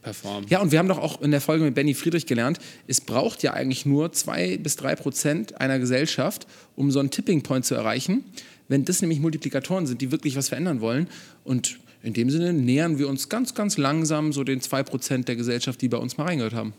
performen. 0.00 0.48
Ja, 0.48 0.60
und 0.60 0.70
wir 0.70 0.78
haben 0.78 0.88
doch 0.88 0.98
auch 0.98 1.20
in 1.20 1.32
der 1.32 1.40
Folge 1.40 1.64
mit 1.64 1.74
Benny 1.74 1.94
Friedrich 1.94 2.26
gelernt, 2.26 2.60
es 2.86 3.00
braucht 3.00 3.42
ja 3.42 3.54
eigentlich 3.54 3.86
nur 3.86 4.12
zwei 4.12 4.56
bis 4.58 4.76
drei 4.76 4.94
Prozent 4.94 5.60
einer 5.60 5.80
Gesellschaft, 5.80 6.46
um 6.76 6.92
so 6.92 7.00
einen 7.00 7.10
Tipping 7.10 7.42
Point 7.42 7.64
zu 7.64 7.74
erreichen. 7.74 8.24
Wenn 8.68 8.84
das 8.84 9.00
nämlich 9.02 9.18
Multiplikatoren 9.18 9.86
sind, 9.86 10.00
die 10.00 10.12
wirklich 10.12 10.36
was 10.36 10.48
verändern 10.48 10.80
wollen. 10.80 11.08
Und 11.42 11.78
in 12.04 12.12
dem 12.12 12.30
Sinne 12.30 12.52
nähern 12.52 12.98
wir 12.98 13.08
uns 13.08 13.28
ganz, 13.28 13.54
ganz 13.54 13.78
langsam 13.78 14.32
so 14.32 14.44
den 14.44 14.60
zwei 14.60 14.82
Prozent 14.82 15.26
der 15.26 15.36
Gesellschaft, 15.36 15.80
die 15.80 15.88
bei 15.88 15.96
uns 15.96 16.18
mal 16.18 16.24
reingehört 16.24 16.54
haben. 16.54 16.74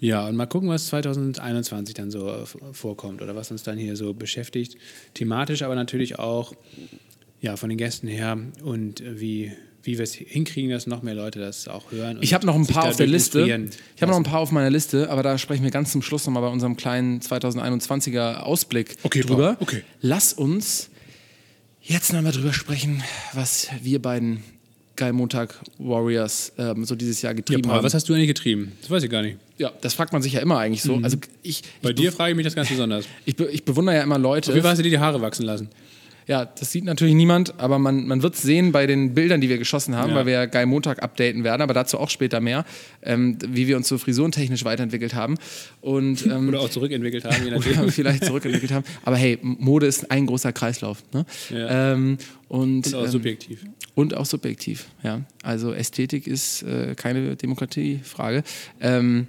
Ja, 0.00 0.28
und 0.28 0.36
mal 0.36 0.46
gucken, 0.46 0.68
was 0.68 0.86
2021 0.86 1.94
dann 1.94 2.10
so 2.10 2.44
vorkommt 2.72 3.20
oder 3.20 3.34
was 3.34 3.50
uns 3.50 3.62
dann 3.62 3.78
hier 3.78 3.96
so 3.96 4.14
beschäftigt. 4.14 4.76
Thematisch, 5.14 5.62
aber 5.62 5.74
natürlich 5.74 6.18
auch 6.18 6.54
ja, 7.40 7.56
von 7.56 7.68
den 7.68 7.78
Gästen 7.78 8.06
her 8.06 8.38
und 8.62 9.02
wie, 9.04 9.52
wie 9.82 9.98
wir 9.98 10.04
es 10.04 10.14
hinkriegen, 10.14 10.70
dass 10.70 10.86
noch 10.86 11.02
mehr 11.02 11.14
Leute 11.14 11.40
das 11.40 11.68
auch 11.68 11.90
hören. 11.90 12.18
Ich 12.20 12.32
habe 12.32 12.46
noch 12.46 12.54
ein 12.54 12.66
paar 12.66 12.88
auf 12.88 12.96
der 12.96 13.06
Liste. 13.06 13.68
Ich 13.96 14.02
habe 14.02 14.12
noch 14.12 14.18
ein 14.18 14.24
paar 14.24 14.40
auf 14.40 14.52
meiner 14.52 14.70
Liste, 14.70 15.10
aber 15.10 15.22
da 15.22 15.36
sprechen 15.36 15.64
wir 15.64 15.70
ganz 15.70 15.90
zum 15.90 16.02
Schluss 16.02 16.26
nochmal 16.26 16.42
bei 16.42 16.48
unserem 16.48 16.76
kleinen 16.76 17.20
2021er 17.20 18.40
Ausblick 18.40 18.96
okay, 19.02 19.20
drüber. 19.22 19.56
Okay. 19.60 19.82
Lass 20.00 20.32
uns 20.32 20.90
jetzt 21.84 22.12
nochmal 22.12 22.32
drüber 22.32 22.52
sprechen, 22.52 23.02
was 23.32 23.68
wir 23.82 24.00
beiden 24.00 24.42
Geil 24.96 25.12
Montag 25.12 25.58
Warriors 25.78 26.52
ähm, 26.56 26.84
so 26.84 26.94
dieses 26.94 27.20
Jahr 27.20 27.34
getrieben 27.34 27.62
ja, 27.62 27.68
Paul, 27.68 27.78
haben. 27.78 27.84
Was 27.84 27.94
hast 27.94 28.08
du 28.08 28.14
eigentlich 28.14 28.28
getrieben? 28.28 28.72
Das 28.80 28.90
weiß 28.90 29.02
ich 29.02 29.10
gar 29.10 29.22
nicht. 29.22 29.38
Ja, 29.58 29.72
das 29.80 29.92
fragt 29.92 30.12
man 30.12 30.22
sich 30.22 30.34
ja 30.34 30.40
immer 30.40 30.58
eigentlich 30.58 30.82
so. 30.82 30.96
Mhm. 30.96 31.04
Also 31.04 31.16
ich, 31.42 31.62
Bei 31.82 31.92
dir 31.92 32.12
frage 32.12 32.30
ich 32.30 32.36
mich 32.36 32.44
das 32.44 32.54
ganz 32.54 32.68
besonders. 32.68 33.06
ich, 33.24 33.34
be 33.34 33.46
ich 33.46 33.64
bewundere 33.64 33.96
ja 33.96 34.02
immer 34.02 34.18
Leute. 34.18 34.54
Wie 34.54 34.62
hast 34.62 34.78
du 34.78 34.84
dir 34.84 34.90
die 34.90 34.98
Haare 35.00 35.20
wachsen 35.20 35.44
lassen? 35.44 35.68
Ja, 36.26 36.44
das 36.44 36.72
sieht 36.72 36.84
natürlich 36.84 37.14
niemand, 37.14 37.58
aber 37.58 37.78
man, 37.78 38.06
man 38.06 38.22
wird 38.22 38.34
es 38.34 38.42
sehen 38.42 38.72
bei 38.72 38.86
den 38.86 39.14
Bildern, 39.14 39.40
die 39.40 39.48
wir 39.48 39.58
geschossen 39.58 39.94
haben, 39.94 40.10
ja. 40.10 40.16
weil 40.16 40.26
wir 40.26 40.32
ja 40.32 40.46
Geil 40.46 40.66
Montag 40.66 41.02
updaten 41.02 41.44
werden, 41.44 41.60
aber 41.60 41.74
dazu 41.74 41.98
auch 41.98 42.08
später 42.08 42.40
mehr, 42.40 42.64
ähm, 43.02 43.36
wie 43.46 43.66
wir 43.66 43.76
uns 43.76 43.88
so 43.88 43.98
frisurentechnisch 43.98 44.64
weiterentwickelt 44.64 45.14
haben. 45.14 45.36
Und, 45.80 46.24
ähm, 46.30 46.48
oder 46.48 46.60
auch 46.60 46.70
zurückentwickelt 46.70 47.24
haben, 47.24 47.44
je 47.44 47.50
nachdem. 47.50 47.80
oder 47.80 47.92
vielleicht 47.92 48.24
zurückentwickelt 48.24 48.72
haben. 48.72 48.84
Aber 49.02 49.16
hey, 49.16 49.38
Mode 49.42 49.86
ist 49.86 50.10
ein 50.10 50.26
großer 50.26 50.52
Kreislauf. 50.52 51.02
Ne? 51.12 51.26
Ja. 51.50 51.92
Ähm, 51.92 52.18
und, 52.48 52.86
und, 52.86 52.94
auch 52.94 53.04
ähm, 53.04 53.10
subjektiv. 53.10 53.64
Und 53.94 54.16
auch 54.16 54.26
subjektiv, 54.26 54.86
ja. 55.02 55.20
Also 55.42 55.72
Ästhetik 55.72 56.26
ist 56.26 56.62
äh, 56.62 56.94
keine 56.96 57.36
Demokratiefrage. 57.36 58.42
Ähm, 58.80 59.26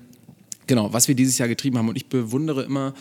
genau, 0.68 0.94
was 0.94 1.08
wir 1.08 1.16
dieses 1.16 1.38
Jahr 1.38 1.48
getrieben 1.48 1.78
haben. 1.78 1.90
Und 1.90 1.98
ich 1.98 2.08
bewundere 2.08 2.64
immer 2.64 2.94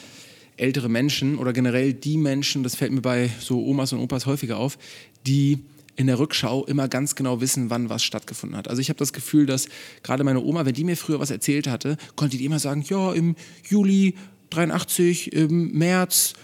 ältere 0.57 0.89
Menschen 0.89 1.39
oder 1.39 1.53
generell 1.53 1.93
die 1.93 2.17
Menschen, 2.17 2.63
das 2.63 2.75
fällt 2.75 2.93
mir 2.93 3.03
bei 3.03 3.31
so 3.41 3.65
Omas 3.65 3.93
und 3.93 4.01
Opas 4.01 4.27
häufiger 4.27 4.59
auf, 4.59 4.79
die 5.27 5.59
in 5.97 6.07
der 6.07 6.19
Rückschau 6.19 6.65
immer 6.65 6.89
ganz 6.89 7.15
genau 7.15 7.41
wissen, 7.41 7.71
wann 7.71 7.89
was 7.89 8.03
stattgefunden 8.03 8.57
hat. 8.57 8.69
Also 8.69 8.81
ich 8.81 8.89
habe 8.89 8.99
das 8.99 9.13
Gefühl, 9.13 9.47
dass 9.47 9.69
gerade 10.03 10.25
meine 10.25 10.43
Oma, 10.43 10.67
wenn 10.67 10.75
die 10.75 10.85
mir 10.85 10.97
früher 10.97 11.21
was 11.21 11.31
erzählt 11.31 11.69
hatte, 11.69 11.97
konnte 12.17 12.37
die 12.37 12.45
immer 12.45 12.59
sagen, 12.59 12.85
ja, 12.89 13.13
im 13.13 13.37
Juli 13.69 14.15
83, 14.51 15.33
im 15.33 15.73
März 15.73 16.35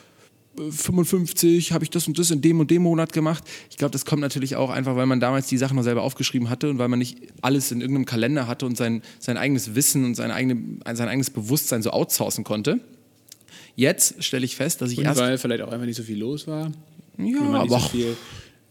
55 0.57 1.73
habe 1.73 1.85
ich 1.85 1.91
das 1.91 2.07
und 2.07 2.19
das 2.19 2.31
in 2.31 2.41
dem 2.43 2.61
und 2.61 2.71
dem 2.71 2.83
Monat 2.83 3.13
gemacht. 3.13 3.45
Ich 3.71 3.77
glaube, 3.77 3.93
das 3.93 4.05
kommt 4.05 4.21
natürlich 4.21 4.57
auch 4.57 4.71
einfach, 4.71 4.97
weil 4.97 5.07
man 5.07 5.21
damals 5.21 5.47
die 5.47 5.57
Sachen 5.57 5.77
noch 5.77 5.85
selber 5.85 6.03
aufgeschrieben 6.03 6.51
hatte 6.51 6.69
und 6.69 6.79
weil 6.79 6.89
man 6.89 6.99
nicht 6.99 7.19
alles 7.41 7.73
in 7.73 7.81
irgendeinem 7.81 8.05
Kalender 8.05 8.47
hatte 8.47 8.67
und 8.67 8.77
sein, 8.77 9.03
sein 9.19 9.37
eigenes 9.37 9.75
Wissen 9.75 10.05
und 10.05 10.15
sein, 10.17 10.31
eigene, 10.31 10.79
sein 10.93 11.09
eigenes 11.09 11.31
Bewusstsein 11.31 11.83
so 11.83 11.91
outsourcen 11.91 12.45
konnte. 12.45 12.81
Jetzt 13.77 14.23
stelle 14.23 14.45
ich 14.45 14.57
fest, 14.57 14.81
dass 14.83 14.91
ich 14.91 14.99
Und 14.99 15.05
erst. 15.05 15.21
Weil 15.21 15.39
vielleicht 15.39 15.63
auch 15.63 15.73
einfach 15.73 15.87
nicht 15.87 15.97
so 15.97 16.03
viel 16.03 16.19
los 16.19 16.47
war. 16.47 16.71
Ja, 17.19 17.41
aber 17.41 17.81
so 17.81 17.89
viel, 17.89 18.17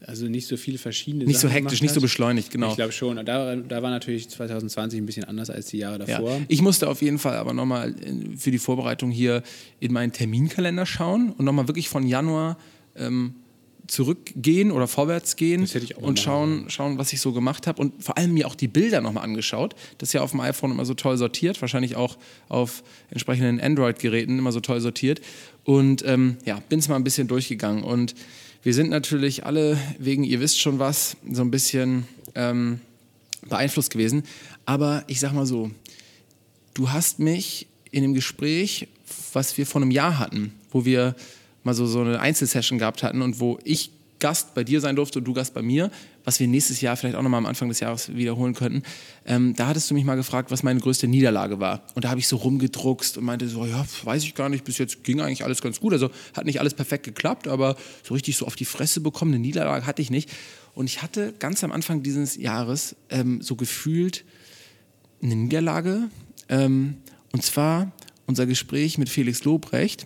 also 0.06 0.28
nicht 0.28 0.48
so 0.48 0.58
viele 0.58 0.78
verschiedene 0.78 1.26
Nicht 1.26 1.40
Sachen 1.40 1.50
so 1.50 1.56
hektisch, 1.56 1.82
nicht 1.82 1.94
so 1.94 2.02
beschleunigt, 2.02 2.52
genau. 2.52 2.70
Ich 2.70 2.76
glaube 2.76 2.92
schon. 2.92 3.24
Da, 3.26 3.56
da 3.56 3.82
war 3.82 3.90
natürlich 3.90 4.30
2020 4.30 5.00
ein 5.02 5.06
bisschen 5.06 5.26
anders 5.26 5.50
als 5.50 5.68
die 5.68 5.78
Jahre 5.78 6.00
davor. 6.00 6.32
Ja. 6.32 6.42
Ich 6.48 6.62
musste 6.62 6.88
auf 6.88 7.02
jeden 7.02 7.20
Fall 7.20 7.36
aber 7.36 7.54
nochmal 7.54 7.96
für 8.38 8.52
die 8.52 8.60
Vorbereitung 8.60 9.12
hier 9.12 9.44
in 9.80 9.92
meinen 9.92 10.12
Terminkalender 10.12 10.86
schauen 10.86 11.32
und 11.32 11.46
nochmal 11.46 11.68
wirklich 11.68 11.90
von 11.90 12.08
Januar 12.08 12.58
ähm, 12.96 13.36
zurückgehen 13.90 14.72
oder 14.72 14.88
vorwärts 14.88 15.36
gehen 15.36 15.68
und 15.98 16.20
schauen, 16.20 16.66
schauen, 16.70 16.98
was 16.98 17.12
ich 17.12 17.22
so 17.22 17.34
gemacht 17.34 17.66
habe 17.66 17.82
und 17.82 18.04
vor 18.04 18.18
allem 18.18 18.34
mir 18.34 18.48
auch 18.48 18.56
die 18.56 18.68
Bilder 18.68 19.02
nochmal 19.02 19.24
angeschaut. 19.24 19.76
Das 19.98 20.10
ist 20.10 20.14
ja 20.14 20.22
auf 20.22 20.32
dem 20.32 20.40
iPhone 20.42 20.72
immer 20.72 20.86
so 20.86 20.94
toll 20.94 21.18
sortiert, 21.18 21.60
wahrscheinlich 21.62 21.96
auch 21.96 22.18
auf 22.50 22.84
entsprechenden 23.10 23.60
Android-Geräten 23.60 24.38
immer 24.38 24.52
so 24.52 24.60
toll 24.60 24.80
sortiert. 24.80 25.22
Und 25.64 26.04
ähm, 26.06 26.38
ja, 26.46 26.62
bin 26.70 26.80
es 26.80 26.88
mal 26.88 26.96
ein 26.96 27.04
bisschen 27.04 27.28
durchgegangen. 27.28 27.84
Und 27.84 28.14
wir 28.62 28.74
sind 28.74 28.92
natürlich 28.92 29.46
alle 29.46 29.78
wegen, 29.98 30.24
ihr 30.24 30.40
wisst 30.40 30.60
schon 30.60 30.78
was, 30.78 31.18
so 31.32 31.42
ein 31.42 31.50
bisschen 31.50 32.08
ähm, 32.36 32.80
beeinflusst 33.48 33.90
gewesen. 33.90 34.24
Aber 34.66 35.04
ich 35.08 35.20
sag 35.20 35.34
mal 35.34 35.48
so, 35.48 35.72
du 36.76 36.92
hast 36.92 37.18
mich 37.18 37.68
in 37.90 38.04
dem 38.04 38.14
Gespräch, 38.14 38.88
was 39.34 39.58
wir 39.58 39.66
vor 39.66 39.82
einem 39.82 39.92
Jahr 39.92 40.20
hatten, 40.20 40.54
wo 40.72 40.86
wir 40.86 41.16
mal 41.70 41.76
so, 41.76 41.86
so 41.86 42.02
eine 42.02 42.20
Einzelsession 42.20 42.80
gehabt 42.80 43.04
hatten 43.04 43.22
und 43.22 43.40
wo 43.40 43.60
ich 43.64 43.92
Gast 44.20 44.54
bei 44.54 44.64
dir 44.64 44.82
sein 44.82 44.96
durfte 44.96 45.20
und 45.20 45.26
du 45.26 45.34
Gast 45.34 45.54
bei 45.54 45.62
mir, 45.62 45.92
was 46.26 46.40
wir 46.40 46.48
nächstes 46.48 46.82
Jahr 46.82 46.98
vielleicht 46.98 47.16
auch 47.16 47.22
nochmal 47.22 47.38
am 47.38 47.46
Anfang 47.46 47.70
des 47.70 47.80
Jahres 47.80 48.14
wiederholen 48.14 48.54
könnten. 48.54 48.84
Ähm, 49.26 49.54
da 49.56 49.68
hattest 49.68 49.90
du 49.90 49.94
mich 49.94 50.04
mal 50.04 50.16
gefragt, 50.16 50.52
was 50.52 50.62
meine 50.62 50.80
größte 50.80 51.08
Niederlage 51.08 51.60
war. 51.60 51.84
Und 51.96 52.04
da 52.04 52.10
habe 52.10 52.20
ich 52.20 52.28
so 52.28 52.36
rumgedruckst 52.36 53.18
und 53.18 53.24
meinte 53.24 53.48
so, 53.48 53.66
ja, 53.66 53.86
weiß 54.04 54.24
ich 54.24 54.36
gar 54.36 54.50
nicht, 54.50 54.66
bis 54.66 54.78
jetzt 54.78 55.04
ging 55.04 55.22
eigentlich 55.22 55.46
alles 55.46 55.62
ganz 55.62 55.80
gut. 55.80 55.94
Also 55.94 56.10
hat 56.36 56.46
nicht 56.46 56.60
alles 56.60 56.74
perfekt 56.74 57.06
geklappt, 57.06 57.48
aber 57.48 57.78
so 58.04 58.14
richtig 58.14 58.36
so 58.36 58.46
auf 58.46 58.56
die 58.56 58.66
Fresse 58.66 59.00
bekommen, 59.00 59.34
eine 59.34 59.42
Niederlage 59.42 59.86
hatte 59.86 60.02
ich 60.02 60.12
nicht. 60.12 60.30
Und 60.76 60.88
ich 60.88 61.02
hatte 61.02 61.34
ganz 61.40 61.64
am 61.64 61.72
Anfang 61.72 62.04
dieses 62.04 62.36
Jahres 62.36 62.96
ähm, 63.10 63.42
so 63.42 63.56
gefühlt 63.56 64.26
eine 65.22 65.36
Niederlage. 65.36 66.10
Ähm, 66.50 66.98
und 67.32 67.44
zwar 67.44 67.92
unser 68.26 68.46
Gespräch 68.46 68.98
mit 68.98 69.10
Felix 69.10 69.44
Lobrecht 69.44 70.06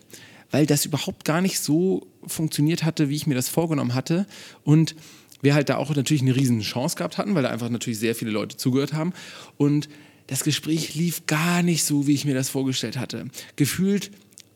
weil 0.54 0.68
das 0.68 0.86
überhaupt 0.86 1.26
gar 1.26 1.42
nicht 1.42 1.60
so 1.60 2.06
funktioniert 2.28 2.84
hatte, 2.84 3.10
wie 3.10 3.16
ich 3.16 3.26
mir 3.26 3.34
das 3.34 3.50
vorgenommen 3.50 3.96
hatte. 3.96 4.28
Und 4.64 4.96
wir 5.42 5.56
halt 5.56 5.68
da 5.68 5.78
auch 5.78 5.94
natürlich 5.96 6.22
eine 6.22 6.36
riesen 6.36 6.62
Chance 6.62 6.96
gehabt 6.96 7.18
hatten, 7.18 7.34
weil 7.34 7.42
da 7.42 7.50
einfach 7.50 7.70
natürlich 7.70 7.98
sehr 7.98 8.14
viele 8.14 8.30
Leute 8.30 8.56
zugehört 8.56 8.94
haben. 8.94 9.14
Und 9.58 9.90
das 10.28 10.44
Gespräch 10.44 10.94
lief 10.94 11.26
gar 11.26 11.64
nicht 11.64 11.84
so, 11.84 12.06
wie 12.06 12.14
ich 12.14 12.26
mir 12.26 12.36
das 12.36 12.50
vorgestellt 12.50 12.98
hatte. 12.98 13.26
Gefühlt 13.56 14.12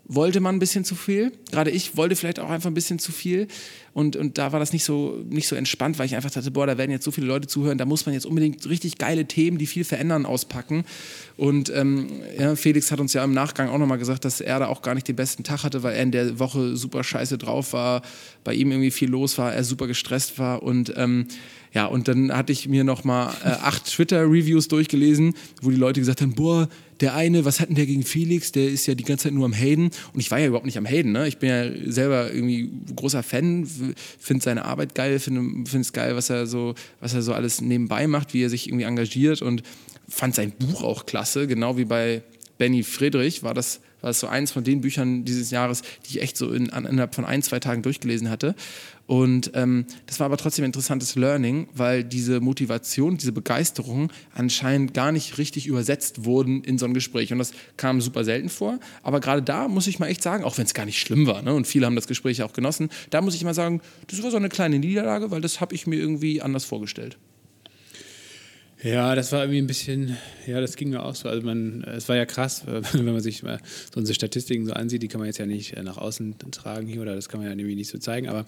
wollte 0.07 0.39
man 0.39 0.55
ein 0.55 0.59
bisschen 0.59 0.85
zu 0.85 0.95
viel. 0.95 1.31
Gerade 1.51 1.69
ich 1.69 1.97
wollte 1.97 2.15
vielleicht 2.15 2.39
auch 2.39 2.49
einfach 2.49 2.69
ein 2.69 2.73
bisschen 2.73 2.97
zu 2.97 3.11
viel. 3.11 3.47
Und, 3.93 4.15
und 4.15 4.37
da 4.37 4.51
war 4.51 4.59
das 4.59 4.73
nicht 4.73 4.83
so, 4.83 5.23
nicht 5.27 5.47
so 5.47 5.55
entspannt, 5.55 5.97
weil 5.99 6.05
ich 6.05 6.15
einfach 6.15 6.29
dachte, 6.29 6.51
boah, 6.51 6.67
da 6.67 6.77
werden 6.77 6.91
jetzt 6.91 7.03
so 7.03 7.11
viele 7.11 7.27
Leute 7.27 7.47
zuhören, 7.47 7.77
da 7.77 7.85
muss 7.85 8.05
man 8.05 8.13
jetzt 8.13 8.25
unbedingt 8.25 8.69
richtig 8.69 8.99
geile 8.99 9.25
Themen, 9.25 9.57
die 9.57 9.65
viel 9.65 9.83
verändern, 9.83 10.25
auspacken. 10.25 10.85
Und 11.35 11.71
ähm, 11.75 12.07
ja, 12.37 12.55
Felix 12.55 12.91
hat 12.91 12.99
uns 12.99 13.13
ja 13.13 13.23
im 13.23 13.33
Nachgang 13.33 13.69
auch 13.69 13.77
nochmal 13.77 13.97
gesagt, 13.97 14.23
dass 14.23 14.39
er 14.39 14.59
da 14.59 14.67
auch 14.67 14.81
gar 14.81 14.93
nicht 14.93 15.07
den 15.07 15.15
besten 15.15 15.43
Tag 15.43 15.63
hatte, 15.63 15.83
weil 15.83 15.95
er 15.95 16.03
in 16.03 16.11
der 16.11 16.39
Woche 16.39 16.77
super 16.77 17.03
scheiße 17.03 17.37
drauf 17.37 17.73
war, 17.73 18.01
bei 18.43 18.53
ihm 18.53 18.71
irgendwie 18.71 18.91
viel 18.91 19.09
los 19.09 19.37
war, 19.37 19.53
er 19.53 19.63
super 19.63 19.87
gestresst 19.87 20.37
war 20.37 20.63
und 20.63 20.93
ähm, 20.95 21.27
ja, 21.77 21.85
und 21.85 22.07
dann 22.07 22.35
hatte 22.35 22.51
ich 22.51 22.67
mir 22.67 22.83
nochmal 22.83 23.35
äh, 23.43 23.49
acht 23.49 23.85
Twitter-Reviews 23.85 24.67
durchgelesen, 24.67 25.35
wo 25.61 25.69
die 25.69 25.75
Leute 25.75 25.99
gesagt 25.99 26.21
haben, 26.21 26.33
boah, 26.33 26.67
der 27.01 27.13
eine, 27.13 27.45
was 27.45 27.59
hat 27.59 27.69
denn 27.69 27.75
der 27.75 27.85
gegen 27.85 28.01
Felix? 28.01 28.51
Der 28.51 28.67
ist 28.67 28.87
ja 28.87 28.95
die 28.95 29.03
ganze 29.03 29.25
Zeit 29.25 29.33
nur 29.33 29.45
am 29.45 29.53
Hayden. 29.53 29.91
Und 30.11 30.19
ich 30.19 30.31
war 30.31 30.39
ja 30.39 30.47
überhaupt 30.47 30.65
nicht 30.65 30.79
am 30.79 30.87
Hayden. 30.87 31.11
Ne? 31.11 31.27
Ich 31.27 31.37
bin 31.37 31.49
ja 31.49 31.91
selber 31.91 32.33
irgendwie 32.33 32.71
großer 32.95 33.21
Fan, 33.21 33.69
finde 34.17 34.43
seine 34.43 34.65
Arbeit 34.65 34.95
geil, 34.95 35.19
finde 35.19 35.67
es 35.79 35.93
geil, 35.93 36.15
was 36.15 36.31
er, 36.31 36.47
so, 36.47 36.73
was 36.99 37.13
er 37.13 37.21
so 37.21 37.33
alles 37.33 37.61
nebenbei 37.61 38.07
macht, 38.07 38.33
wie 38.33 38.41
er 38.41 38.49
sich 38.49 38.69
irgendwie 38.69 38.85
engagiert 38.85 39.43
und 39.43 39.61
fand 40.09 40.33
sein 40.33 40.53
Buch 40.53 40.81
auch 40.81 41.05
klasse, 41.05 41.45
genau 41.45 41.77
wie 41.77 41.85
bei 41.85 42.23
Benny 42.57 42.81
Friedrich 42.81 43.43
war 43.43 43.53
das 43.53 43.81
war 44.01 44.09
das 44.09 44.19
so 44.19 44.27
eins 44.27 44.51
von 44.51 44.63
den 44.63 44.81
Büchern 44.81 45.25
dieses 45.25 45.51
Jahres, 45.51 45.81
die 46.05 46.17
ich 46.17 46.21
echt 46.21 46.37
so 46.37 46.51
in, 46.51 46.67
innerhalb 46.67 47.15
von 47.15 47.25
ein, 47.25 47.41
zwei 47.41 47.59
Tagen 47.59 47.81
durchgelesen 47.81 48.29
hatte. 48.29 48.55
Und 49.07 49.51
ähm, 49.53 49.85
das 50.05 50.19
war 50.19 50.25
aber 50.25 50.35
trotzdem 50.35 50.63
ein 50.63 50.67
interessantes 50.67 51.15
Learning, 51.15 51.69
weil 51.73 52.03
diese 52.03 52.41
Motivation, 52.41 53.17
diese 53.17 53.31
Begeisterung 53.31 54.11
anscheinend 54.35 54.93
gar 54.93 55.13
nicht 55.13 55.37
richtig 55.37 55.65
übersetzt 55.65 56.25
wurden 56.25 56.61
in 56.63 56.77
so 56.77 56.85
ein 56.85 56.93
Gespräch. 56.93 57.31
Und 57.31 57.39
das 57.39 57.53
kam 57.77 58.01
super 58.01 58.25
selten 58.25 58.49
vor. 58.49 58.79
Aber 59.03 59.21
gerade 59.21 59.41
da 59.41 59.69
muss 59.69 59.87
ich 59.87 59.99
mal 59.99 60.07
echt 60.07 60.21
sagen, 60.21 60.43
auch 60.43 60.57
wenn 60.57 60.65
es 60.65 60.73
gar 60.73 60.85
nicht 60.85 60.99
schlimm 60.99 61.25
war, 61.25 61.41
ne, 61.41 61.53
und 61.53 61.65
viele 61.65 61.85
haben 61.85 61.95
das 61.95 62.07
Gespräch 62.07 62.43
auch 62.43 62.53
genossen, 62.53 62.89
da 63.09 63.21
muss 63.21 63.33
ich 63.33 63.43
mal 63.45 63.53
sagen, 63.53 63.81
das 64.07 64.21
war 64.23 64.31
so 64.31 64.37
eine 64.37 64.49
kleine 64.49 64.77
Niederlage, 64.77 65.31
weil 65.31 65.41
das 65.41 65.61
habe 65.61 65.73
ich 65.73 65.87
mir 65.87 65.95
irgendwie 65.95 66.41
anders 66.41 66.65
vorgestellt. 66.65 67.17
Ja, 68.83 69.15
das 69.15 69.31
war 69.31 69.41
irgendwie 69.41 69.57
ein 69.57 69.67
bisschen, 69.67 70.17
ja, 70.45 70.61
das 70.61 70.75
ging 70.75 70.91
mir 70.91 71.03
auch 71.03 71.15
so. 71.15 71.27
Also 71.27 71.43
man, 71.43 71.83
es 71.83 72.07
war 72.09 72.15
ja 72.15 72.25
krass, 72.25 72.63
wenn 72.93 73.05
man 73.05 73.21
sich 73.21 73.41
mal 73.41 73.59
so 73.91 73.99
unsere 73.99 74.13
Statistiken 74.13 74.67
so 74.67 74.73
ansieht, 74.73 75.01
die 75.01 75.07
kann 75.07 75.19
man 75.19 75.25
jetzt 75.25 75.39
ja 75.39 75.47
nicht 75.47 75.73
äh, 75.73 75.81
nach 75.81 75.97
außen 75.97 76.35
tragen 76.51 76.87
hier 76.87 77.01
oder 77.01 77.15
das 77.15 77.27
kann 77.27 77.39
man 77.39 77.49
ja 77.49 77.55
irgendwie 77.55 77.75
nicht 77.75 77.89
so 77.89 77.97
zeigen, 77.97 78.29
aber 78.29 78.45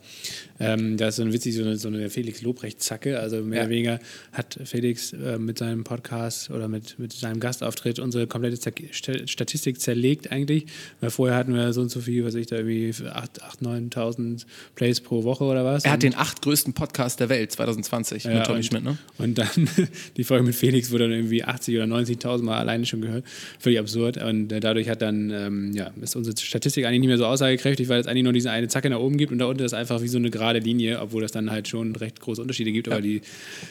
ähm, 0.59 0.97
da 0.97 1.07
ist 1.07 1.15
so 1.15 1.23
ein 1.23 1.33
witzig 1.33 1.55
so 1.55 1.63
eine, 1.63 1.77
so 1.77 1.87
eine 1.87 2.09
Felix 2.11 2.41
Lobrecht-Zacke. 2.41 3.19
Also 3.19 3.37
mehr 3.37 3.59
ja. 3.59 3.63
oder 3.63 3.69
weniger 3.71 3.99
hat 4.31 4.59
Felix 4.65 5.13
äh, 5.13 5.39
mit 5.39 5.57
seinem 5.57 5.83
Podcast 5.83 6.51
oder 6.51 6.67
mit, 6.67 6.99
mit 6.99 7.13
seinem 7.13 7.39
Gastauftritt 7.39 7.97
unsere 7.97 8.27
komplette 8.27 8.71
Statistik 8.91 9.81
zerlegt 9.81 10.31
eigentlich. 10.31 10.65
Weil 11.01 11.09
vorher 11.09 11.37
hatten 11.37 11.55
wir 11.55 11.73
so 11.73 11.81
und 11.81 11.89
so 11.89 12.01
viel, 12.01 12.23
was 12.23 12.35
ich 12.35 12.47
da 12.47 12.57
irgendwie 12.57 12.91
8.000, 12.91 13.91
9.000 13.91 14.45
Plays 14.75 15.01
pro 15.01 15.23
Woche 15.23 15.43
oder 15.43 15.65
was. 15.65 15.85
Er 15.85 15.91
hat 15.91 16.03
den 16.03 16.15
achtgrößten 16.15 16.73
Podcast 16.73 17.19
der 17.19 17.29
Welt 17.29 17.51
2020 17.51 18.25
ja, 18.25 18.35
mit 18.35 18.43
Tommy 18.45 18.57
und, 18.57 18.65
Schmidt, 18.65 18.83
ne? 18.83 18.97
Und 19.17 19.37
dann 19.37 19.49
die 20.19 20.25
Folge 20.25 20.43
mit 20.43 20.53
Felix 20.53 20.91
wurde 20.91 21.05
dann 21.05 21.13
irgendwie 21.13 21.43
80 21.43 21.77
oder 21.77 21.85
90.000 21.85 22.43
Mal 22.43 22.57
alleine 22.59 22.85
schon 22.85 22.99
gehört. 22.99 23.23
Völlig 23.57 23.79
absurd. 23.79 24.21
Und 24.21 24.51
äh, 24.51 24.59
dadurch 24.59 24.89
hat 24.89 25.01
dann, 25.01 25.31
ähm, 25.31 25.71
ja, 25.73 25.91
ist 26.01 26.15
unsere 26.15 26.35
Statistik 26.37 26.85
eigentlich 26.85 26.99
nicht 26.99 27.07
mehr 27.07 27.17
so 27.17 27.25
aussagekräftig, 27.25 27.87
weil 27.87 28.01
es 28.01 28.07
eigentlich 28.07 28.25
nur 28.25 28.33
diese 28.33 28.51
eine 28.51 28.67
Zacke 28.67 28.89
nach 28.89 28.99
oben 28.99 29.17
gibt 29.17 29.31
und 29.31 29.39
da 29.39 29.45
unten 29.45 29.63
ist 29.63 29.73
einfach 29.73 30.01
wie 30.01 30.09
so 30.09 30.17
eine 30.17 30.29
gerade 30.29 30.59
Linie, 30.59 30.99
obwohl 30.99 31.21
das 31.21 31.31
dann 31.31 31.51
halt 31.51 31.69
schon 31.69 31.95
recht 31.95 32.19
große 32.19 32.41
Unterschiede 32.41 32.71
gibt, 32.73 32.87
ja. 32.87 32.93
aber 32.93 33.01
die 33.01 33.21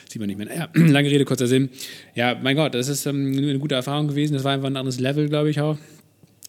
sieht 0.08 0.20
man 0.20 0.28
nicht 0.28 0.38
mehr. 0.38 0.46
Naja, 0.46 0.68
lange 0.74 1.10
Rede, 1.10 1.26
kurzer 1.26 1.46
Sinn. 1.46 1.68
Ja, 2.14 2.38
mein 2.42 2.56
Gott, 2.56 2.74
das 2.74 2.88
ist 2.88 3.04
ähm, 3.04 3.36
eine 3.36 3.58
gute 3.58 3.74
Erfahrung 3.74 4.08
gewesen. 4.08 4.32
Das 4.32 4.44
war 4.44 4.52
einfach 4.52 4.68
ein 4.68 4.76
anderes 4.76 4.98
Level, 4.98 5.28
glaube 5.28 5.50
ich 5.50 5.60
auch. 5.60 5.76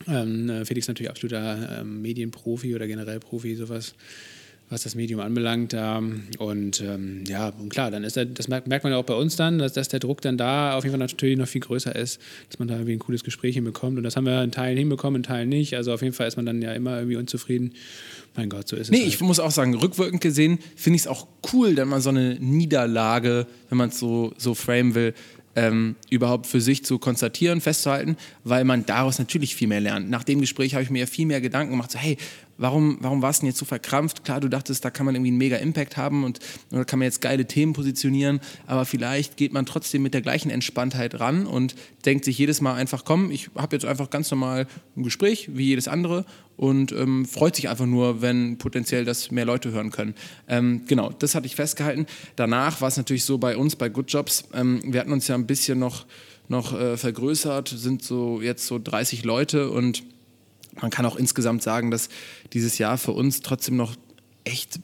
Ähm, 0.08 0.50
äh, 0.50 0.64
Felix 0.64 0.88
natürlich 0.88 1.10
absoluter 1.10 1.82
ähm, 1.82 2.02
Medienprofi 2.02 2.74
oder 2.74 2.88
generell 2.88 3.20
Profi, 3.20 3.56
sowas 3.56 3.95
was 4.70 4.84
das 4.84 4.96
Medium 4.96 5.20
anbelangt. 5.20 5.74
Ähm, 5.76 6.24
und 6.38 6.82
ähm, 6.82 7.24
ja, 7.28 7.50
und 7.50 7.70
klar, 7.70 7.90
dann 7.90 8.04
ist 8.04 8.16
der, 8.16 8.26
das 8.26 8.48
merkt, 8.48 8.68
man 8.68 8.92
ja 8.92 8.98
auch 8.98 9.06
bei 9.06 9.16
uns 9.16 9.36
dann, 9.36 9.58
dass, 9.58 9.74
dass, 9.74 9.90
der 9.90 10.00
Druck 10.00 10.22
dann 10.22 10.38
da 10.38 10.76
auf 10.76 10.84
jeden 10.84 10.94
Fall 10.94 11.00
natürlich 11.00 11.38
noch 11.38 11.48
viel 11.48 11.62
größer 11.62 11.96
ist, 11.96 12.20
dass 12.50 12.60
man 12.60 12.68
da 12.68 12.76
irgendwie 12.76 12.94
ein 12.94 13.00
cooles 13.00 13.24
Gespräch 13.24 13.56
hinbekommt. 13.56 13.98
Und 13.98 14.04
das 14.04 14.16
haben 14.16 14.26
wir 14.26 14.44
in 14.44 14.52
Teilen 14.52 14.78
hinbekommen, 14.78 15.20
in 15.20 15.24
Teilen 15.24 15.50
nicht. 15.50 15.76
Also 15.76 15.94
auf 15.94 16.02
jeden 16.02 16.14
Fall 16.14 16.28
ist 16.28 16.38
man 16.38 16.46
dann 16.46 16.62
ja 16.62 16.74
immer 16.74 16.98
irgendwie 16.98 17.18
unzufrieden. 17.18 17.74
Mein 18.36 18.50
Gott, 18.50 18.68
so 18.68 18.76
ist 18.76 18.84
es. 18.84 18.92
Nee, 18.92 19.00
halt. 19.00 19.08
ich 19.08 19.20
muss 19.22 19.40
auch 19.40 19.52
sagen, 19.52 19.76
rückwirkend 19.76 20.22
gesehen 20.22 20.60
finde 20.76 20.98
ich 20.98 21.04
es 21.04 21.08
auch 21.08 21.28
cool, 21.52 21.76
wenn 21.76 21.88
man 21.88 22.02
so 22.02 22.10
eine 22.10 22.36
Niederlage, 22.40 23.48
wenn 23.70 23.78
man 23.78 23.90
es 23.90 24.00
so, 24.00 24.34
so 24.38 24.54
frame 24.54 24.94
will, 24.94 25.14
ähm, 25.56 25.96
überhaupt 26.10 26.46
für 26.48 26.62
sich 26.62 26.86
zu 26.86 27.00
konstatieren, 27.00 27.60
festzuhalten, 27.60 28.18
weil 28.44 28.64
man 28.64 28.86
daraus 28.86 29.20
natürlich 29.20 29.56
viel 29.56 29.68
mehr 29.68 29.82
lernt. 29.82 30.10
Nach 30.10 30.24
dem 30.24 30.42
Gespräch 30.42 30.74
habe 30.74 30.84
ich 30.84 30.90
mir 30.90 31.08
viel 31.08 31.26
mehr 31.26 31.42
Gedanken 31.42 31.72
gemacht, 31.72 31.92
so 31.92 31.98
hey, 31.98 32.18
warum, 32.60 32.97
warum 33.01 33.22
war 33.22 33.32
es 33.32 33.39
denn 33.39 33.47
jetzt 33.47 33.57
so 33.57 33.66
verkrampft? 33.66 34.24
Klar, 34.24 34.39
du 34.39 34.49
dachtest, 34.49 34.86
da 34.86 34.91
kann 34.91 35.05
man 35.05 35.16
irgendwie 35.16 35.30
einen 35.30 35.38
mega 35.38 35.57
Impact 35.57 35.97
haben 35.97 36.24
und 36.24 36.39
da 36.70 36.84
kann 36.84 36.99
man 36.99 37.05
jetzt 37.05 37.22
geile 37.22 37.45
Themen 37.45 37.74
positionieren, 37.74 38.39
aber 38.68 38.86
vielleicht 38.86 39.38
geht 39.38 39.53
man 39.53 39.66
trotzdem 39.66 40.03
mit 40.03 40.14
der 40.14 40.22
gleichen 40.22 40.51
Entspanntheit 40.51 41.20
ran 41.20 41.47
und 41.47 41.76
denkt 42.05 42.26
sich 42.26 42.38
jedes 42.38 42.62
Mal 42.62 42.76
einfach, 42.76 43.05
komm, 43.05 43.32
ich 43.32 43.49
habe 43.55 43.76
jetzt 43.76 43.86
einfach 43.86 44.10
ganz 44.10 44.30
normal 44.30 44.68
ein 44.95 45.03
Gespräch 45.03 45.49
wie 45.53 45.66
jedes 45.66 45.88
andere 45.88 46.26
und 46.57 46.91
ähm, 46.91 47.26
freut 47.26 47.55
sich 47.55 47.70
einfach 47.70 47.86
nur, 47.86 48.22
wenn 48.22 48.57
potenziell 48.57 49.05
das 49.05 49.32
mehr 49.32 49.45
Leute 49.45 49.72
hören 49.72 49.91
können. 49.91 50.14
Ähm, 50.47 50.82
genau, 50.88 51.10
das 51.10 51.34
hatte 51.34 51.47
ich 51.47 51.55
festgehalten. 51.55 52.05
Danach 52.36 52.82
war 52.82 52.89
es 52.89 52.97
natürlich 52.97 53.24
so 53.24 53.38
bei 53.38 53.55
uns, 53.55 53.78
bei 53.78 53.88
Good 53.88 54.12
Jobs, 54.12 54.43
ähm, 54.53 54.82
wir 54.84 54.99
hatten 54.99 55.14
uns 55.14 55.28
ja 55.28 55.36
ein 55.36 55.47
bisschen 55.47 55.80
noch, 55.80 56.05
noch 56.49 56.78
äh, 56.78 56.97
vergrößert, 56.97 57.70
sind 57.70 58.03
so 58.03 58.41
jetzt 58.41 58.68
so 58.68 58.78
30 58.78 59.24
Leute 59.24 59.72
und 59.72 60.03
man 60.82 60.92
kann 60.92 61.06
auch 61.06 61.16
insgesamt 61.16 61.64
sagen, 61.64 61.92
dass 61.92 62.10
dieses 62.54 62.78
Jahr 62.78 62.98
für 62.98 63.12
uns 63.12 63.42
trotzdem 63.42 63.76
noch 63.76 63.96
echt 64.44 64.80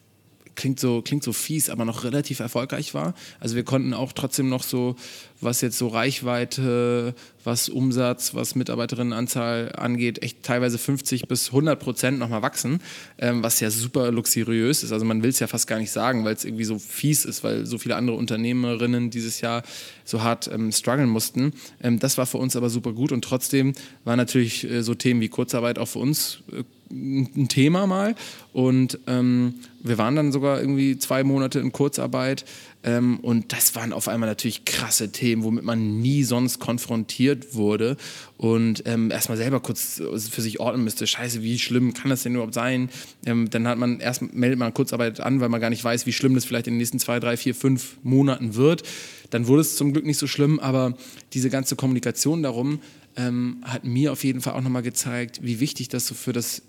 klingt 0.56 0.80
so, 0.80 1.02
klingt 1.02 1.24
so 1.24 1.34
fies, 1.34 1.70
aber 1.70 1.86
noch 1.86 2.04
relativ 2.04 2.40
erfolgreich 2.40 2.94
war. 2.94 3.14
Also 3.40 3.56
wir 3.56 3.64
konnten 3.64 3.94
auch 3.94 4.14
trotzdem 4.14 4.50
noch 4.50 4.64
so, 4.64 4.96
was 5.42 5.62
jetzt 5.62 5.78
so 5.78 5.88
Reichweite, 5.88 7.14
was 7.44 7.70
Umsatz, 7.70 8.34
was 8.34 8.56
Mitarbeiterinnenanzahl 8.56 9.74
angeht, 9.78 10.24
echt 10.24 10.44
teilweise 10.44 10.78
50 10.78 11.28
bis 11.28 11.48
100 11.48 11.80
Prozent 11.80 12.20
nochmal 12.20 12.42
wachsen, 12.42 12.80
ähm, 13.18 13.44
was 13.44 13.60
ja 13.60 13.70
super 13.70 14.12
luxuriös 14.12 14.84
ist. 14.84 14.92
Also 14.92 15.06
man 15.06 15.24
will 15.24 15.30
es 15.30 15.40
ja 15.40 15.48
fast 15.48 15.68
gar 15.68 15.78
nicht 15.78 15.92
sagen, 15.92 16.26
weil 16.26 16.34
es 16.34 16.46
irgendwie 16.46 16.64
so 16.64 16.80
fies 16.80 17.26
ist, 17.26 17.44
weil 17.44 17.66
so 17.66 17.78
viele 17.78 17.96
andere 17.96 18.18
Unternehmerinnen 18.18 19.10
dieses 19.10 19.42
Jahr 19.42 19.64
so 20.04 20.24
hart 20.24 20.50
ähm, 20.52 20.72
strugglen 20.72 21.10
mussten. 21.10 21.54
Ähm, 21.82 22.00
das 22.00 22.18
war 22.18 22.26
für 22.26 22.38
uns 22.38 22.56
aber 22.56 22.70
super 22.70 22.94
gut 22.94 23.12
und 23.12 23.24
trotzdem 23.24 23.74
waren 24.04 24.18
natürlich 24.18 24.70
äh, 24.70 24.82
so 24.82 24.96
Themen 24.96 25.22
wie 25.22 25.30
Kurzarbeit 25.30 25.80
auch 25.80 25.88
für 25.88 26.00
uns 26.00 26.40
äh, 26.52 26.64
ein 26.90 27.48
Thema 27.48 27.88
mal. 27.88 28.16
Und 28.54 29.00
ähm, 29.08 29.56
wir 29.82 29.98
waren 29.98 30.16
dann 30.16 30.32
sogar 30.32 30.60
irgendwie 30.60 30.98
zwei 30.98 31.24
Monate 31.24 31.60
in 31.60 31.72
Kurzarbeit. 31.72 32.46
Ähm, 32.86 33.20
und 33.20 33.52
das 33.52 33.74
waren 33.76 33.92
auf 33.92 34.08
einmal 34.08 34.30
natürlich 34.30 34.64
krasse 34.64 35.12
Themen, 35.12 35.44
womit 35.44 35.64
man 35.64 36.00
nie 36.00 36.24
sonst 36.24 36.60
konfrontiert 36.60 37.56
wurde. 37.56 37.98
Und 38.38 38.84
ähm, 38.86 39.10
erstmal 39.10 39.38
selber 39.38 39.60
kurz 39.60 40.02
für 40.30 40.42
sich 40.42 40.60
ordnen 40.60 40.84
müsste, 40.84 41.08
scheiße, 41.08 41.42
wie 41.42 41.58
schlimm 41.58 41.96
kann 41.96 42.12
das 42.12 42.24
denn 42.24 42.36
überhaupt 42.36 42.54
sein? 42.54 42.90
Ähm, 43.26 43.50
dann 43.50 43.68
hat 43.68 43.80
man 43.80 44.00
erst 44.00 44.22
meldet 44.34 44.60
man 44.60 44.74
Kurzarbeit 44.74 45.20
an, 45.20 45.42
weil 45.42 45.50
man 45.50 45.60
gar 45.60 45.72
nicht 45.72 45.84
weiß, 45.84 46.06
wie 46.06 46.14
schlimm 46.14 46.36
das 46.36 46.46
vielleicht 46.46 46.68
in 46.68 46.76
den 46.76 46.78
nächsten 46.78 47.00
zwei, 47.00 47.20
drei, 47.20 47.38
vier, 47.38 47.56
fünf 47.56 47.98
Monaten 48.04 48.54
wird. 48.56 48.84
Dann 49.32 49.48
wurde 49.48 49.62
es 49.62 49.76
zum 49.76 49.92
Glück 49.92 50.06
nicht 50.06 50.20
so 50.20 50.28
schlimm, 50.28 50.60
aber 50.60 50.96
diese 51.34 51.50
ganze 51.50 51.76
Kommunikation 51.76 52.44
darum 52.44 52.80
ähm, 53.16 53.64
hat 53.64 53.84
mir 53.84 54.12
auf 54.12 54.24
jeden 54.24 54.42
Fall 54.42 54.54
auch 54.54 54.62
nochmal 54.62 54.84
gezeigt, 54.84 55.40
wie 55.42 55.60
wichtig 55.60 55.90
das 55.90 56.06
so 56.06 56.14
für 56.14 56.34
das 56.34 56.62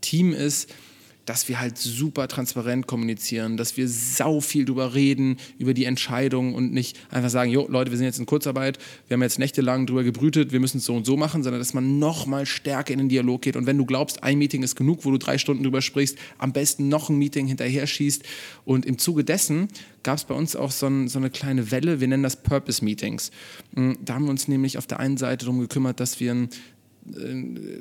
Team 0.00 0.32
ist, 0.32 0.70
dass 1.24 1.48
wir 1.48 1.60
halt 1.60 1.78
super 1.78 2.28
transparent 2.28 2.86
kommunizieren, 2.86 3.56
dass 3.56 3.76
wir 3.76 3.88
sau 3.88 4.40
viel 4.40 4.64
drüber 4.64 4.94
reden, 4.94 5.36
über 5.58 5.74
die 5.74 5.84
Entscheidung 5.84 6.54
und 6.54 6.72
nicht 6.72 6.98
einfach 7.10 7.30
sagen, 7.30 7.50
jo, 7.50 7.66
Leute, 7.68 7.90
wir 7.90 7.98
sind 7.98 8.06
jetzt 8.06 8.18
in 8.18 8.26
Kurzarbeit, 8.26 8.78
wir 9.08 9.14
haben 9.14 9.22
jetzt 9.22 9.38
nächtelang 9.38 9.86
drüber 9.86 10.04
gebrütet, 10.04 10.52
wir 10.52 10.60
müssen 10.60 10.78
es 10.78 10.84
so 10.84 10.94
und 10.94 11.06
so 11.06 11.16
machen, 11.16 11.42
sondern 11.42 11.60
dass 11.60 11.74
man 11.74 11.98
noch 11.98 12.26
mal 12.26 12.46
stärker 12.46 12.92
in 12.92 12.98
den 12.98 13.08
Dialog 13.08 13.42
geht 13.42 13.56
und 13.56 13.66
wenn 13.66 13.78
du 13.78 13.86
glaubst, 13.86 14.22
ein 14.22 14.38
Meeting 14.38 14.62
ist 14.62 14.76
genug, 14.76 15.04
wo 15.04 15.10
du 15.10 15.18
drei 15.18 15.38
Stunden 15.38 15.62
drüber 15.62 15.82
sprichst, 15.82 16.16
am 16.38 16.52
besten 16.52 16.88
noch 16.88 17.08
ein 17.08 17.16
Meeting 17.16 17.46
hinterher 17.46 17.86
schießt 17.86 18.22
und 18.64 18.86
im 18.86 18.98
Zuge 18.98 19.24
dessen 19.24 19.68
gab 20.02 20.18
es 20.18 20.24
bei 20.24 20.34
uns 20.34 20.56
auch 20.56 20.70
so, 20.70 20.86
ein, 20.86 21.08
so, 21.08 21.18
eine 21.18 21.30
kleine 21.30 21.70
Welle, 21.70 22.00
wir 22.00 22.08
nennen 22.08 22.22
das 22.22 22.42
Purpose 22.42 22.84
Meetings. 22.84 23.30
Hm, 23.74 23.98
da 24.04 24.14
haben 24.14 24.24
wir 24.24 24.30
uns 24.30 24.48
nämlich 24.48 24.78
auf 24.78 24.86
der 24.86 25.00
einen 25.00 25.16
Seite 25.16 25.44
darum 25.44 25.60
gekümmert, 25.60 26.00
dass 26.00 26.20
wir 26.20 26.32
ein 26.32 26.48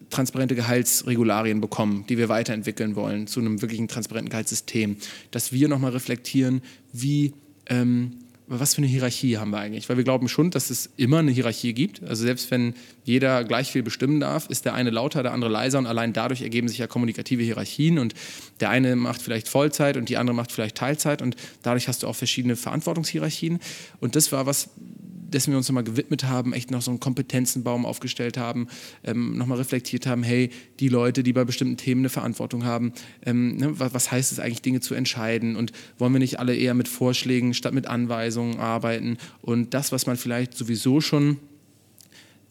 transparente 0.10 0.56
Gehaltsregularien 0.56 1.62
bekommen, 1.62 2.06
die 2.08 2.18
wir 2.18 2.30
weiterentwickeln 2.30 2.96
wollen 2.96 3.28
zu 3.28 3.40
einem 3.40 3.62
wirklichen 3.62 3.88
transparenten 3.88 4.30
Gehaltssystem, 4.30 4.98
dass 5.32 5.52
wir 5.52 5.68
nochmal 5.68 5.92
reflektieren, 5.92 6.62
wie 6.94 7.34
ähm, 7.68 8.12
was 8.52 8.74
für 8.74 8.80
eine 8.80 8.88
Hierarchie 8.88 9.38
haben 9.38 9.52
wir 9.52 9.60
eigentlich? 9.60 9.88
Weil 9.90 9.98
wir 9.98 10.04
glauben 10.04 10.28
schon, 10.28 10.50
dass 10.50 10.72
es 10.72 10.90
immer 10.98 11.20
eine 11.20 11.30
Hierarchie 11.30 11.74
gibt. 11.74 12.02
Also 12.02 12.24
selbst 12.24 12.50
wenn 12.50 12.74
jeder 13.04 13.44
gleich 13.44 13.72
viel 13.72 13.84
bestimmen 13.84 14.20
darf, 14.20 14.48
ist 14.50 14.66
der 14.66 14.74
eine 14.74 14.90
lauter, 14.90 15.22
der 15.22 15.34
andere 15.34 15.52
leiser 15.52 15.78
und 15.78 15.86
allein 15.86 16.14
dadurch 16.14 16.42
ergeben 16.42 16.68
sich 16.68 16.80
ja 16.80 16.88
kommunikative 16.88 17.44
Hierarchien 17.44 18.00
und 18.00 18.16
der 18.60 18.72
eine 18.72 18.96
macht 18.96 19.22
vielleicht 19.22 19.48
Vollzeit 19.48 19.98
und 19.98 20.10
die 20.10 20.18
andere 20.18 20.36
macht 20.36 20.52
vielleicht 20.52 20.76
Teilzeit 20.76 21.22
und 21.22 21.36
dadurch 21.62 21.88
hast 21.88 22.02
du 22.02 22.08
auch 22.08 22.16
verschiedene 22.16 22.56
Verantwortungshierarchien. 22.56 23.60
Und 24.00 24.16
das 24.16 24.32
war 24.32 24.48
was, 24.48 24.70
dessen 25.30 25.52
wir 25.52 25.58
uns 25.58 25.68
nochmal 25.68 25.84
gewidmet 25.84 26.26
haben, 26.26 26.54
echt 26.54 26.72
noch 26.72 26.82
so 26.82 26.92
einen 26.92 27.00
Kompetenzenbaum 27.00 27.86
aufgestellt 27.86 28.38
haben, 28.38 28.68
ähm, 29.04 29.38
nochmal 29.38 29.58
reflektiert 29.58 30.06
haben, 30.06 30.24
hey, 30.24 30.50
die 30.80 30.90
Leute, 30.90 31.24
die 31.24 31.34
bei 31.34 31.46
bestimmten 31.46 31.78
Themen 31.78 32.02
eine 32.02 32.10
Verantwortung 32.10 32.66
haben, 32.66 32.94
ähm, 33.26 33.58
ne, 33.58 33.80
was, 33.80 34.12
heißt 34.12 34.32
es 34.32 34.40
eigentlich, 34.40 34.62
Dinge 34.62 34.82
zu 34.82 34.96
entscheiden? 34.96 35.56
Und 35.56 35.72
wollen 35.98 36.14
wir 36.14 36.20
nicht 36.20 36.40
alle 36.40 36.56
eher 36.56 36.74
mit 36.74 36.88
Vorschlägen 36.88 37.54
statt 37.54 37.74
mit 37.74 37.88
Anweisungen 37.88 38.60
arbeiten? 38.60 39.18
Und 39.42 39.74
das, 39.74 39.92
was 39.92 40.06
man 40.06 40.18
vielleicht 40.18 40.56
sowieso 40.56 41.02
schon 41.02 41.38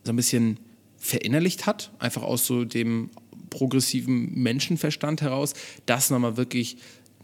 so 0.05 0.13
ein 0.13 0.17
bisschen 0.17 0.59
verinnerlicht 0.99 1.67
hat, 1.67 1.93
einfach 1.99 2.23
aus 2.23 2.47
so 2.47 2.65
dem 2.65 3.11
progressiven 3.51 4.35
Menschenverstand 4.35 5.23
heraus, 5.23 5.55
das 5.87 6.11
nochmal 6.11 6.37
wirklich 6.37 6.77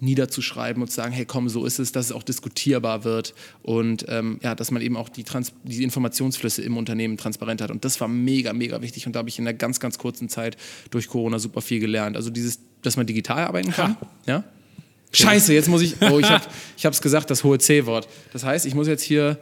niederzuschreiben 0.04 0.82
und 0.82 0.88
zu 0.88 0.96
sagen, 0.96 1.12
hey 1.12 1.24
komm, 1.24 1.48
so 1.48 1.64
ist 1.64 1.78
es, 1.78 1.92
dass 1.92 2.06
es 2.06 2.12
auch 2.12 2.22
diskutierbar 2.22 3.04
wird 3.04 3.34
und 3.62 4.06
ähm, 4.08 4.38
ja, 4.42 4.54
dass 4.54 4.70
man 4.70 4.82
eben 4.82 4.96
auch 4.96 5.08
die, 5.08 5.24
Trans 5.24 5.52
die 5.64 5.82
Informationsflüsse 5.82 6.62
im 6.62 6.76
Unternehmen 6.76 7.16
transparent 7.16 7.60
hat. 7.60 7.70
Und 7.70 7.84
das 7.84 8.00
war 8.00 8.08
mega, 8.08 8.52
mega 8.52 8.82
wichtig 8.82 9.06
und 9.06 9.14
da 9.14 9.18
habe 9.20 9.28
ich 9.28 9.38
in 9.38 9.46
einer 9.46 9.56
ganz, 9.56 9.80
ganz 9.80 9.98
kurzen 9.98 10.28
Zeit 10.28 10.56
durch 10.90 11.08
Corona 11.08 11.38
super 11.38 11.60
viel 11.60 11.80
gelernt. 11.80 12.16
Also 12.16 12.30
dieses, 12.30 12.60
dass 12.82 12.96
man 12.96 13.06
digital 13.06 13.44
arbeiten 13.44 13.72
kann. 13.72 13.96
Ha. 14.00 14.06
Ja? 14.26 14.44
Scheiße, 15.12 15.52
jetzt 15.52 15.68
muss 15.68 15.82
ich, 15.82 15.94
oh, 16.00 16.18
ich 16.18 16.28
habe 16.28 16.44
es 16.82 17.00
gesagt, 17.00 17.30
das 17.30 17.44
hohe 17.44 17.58
C-Wort. 17.58 18.08
Das 18.32 18.44
heißt, 18.44 18.66
ich 18.66 18.74
muss 18.74 18.88
jetzt 18.88 19.02
hier 19.02 19.38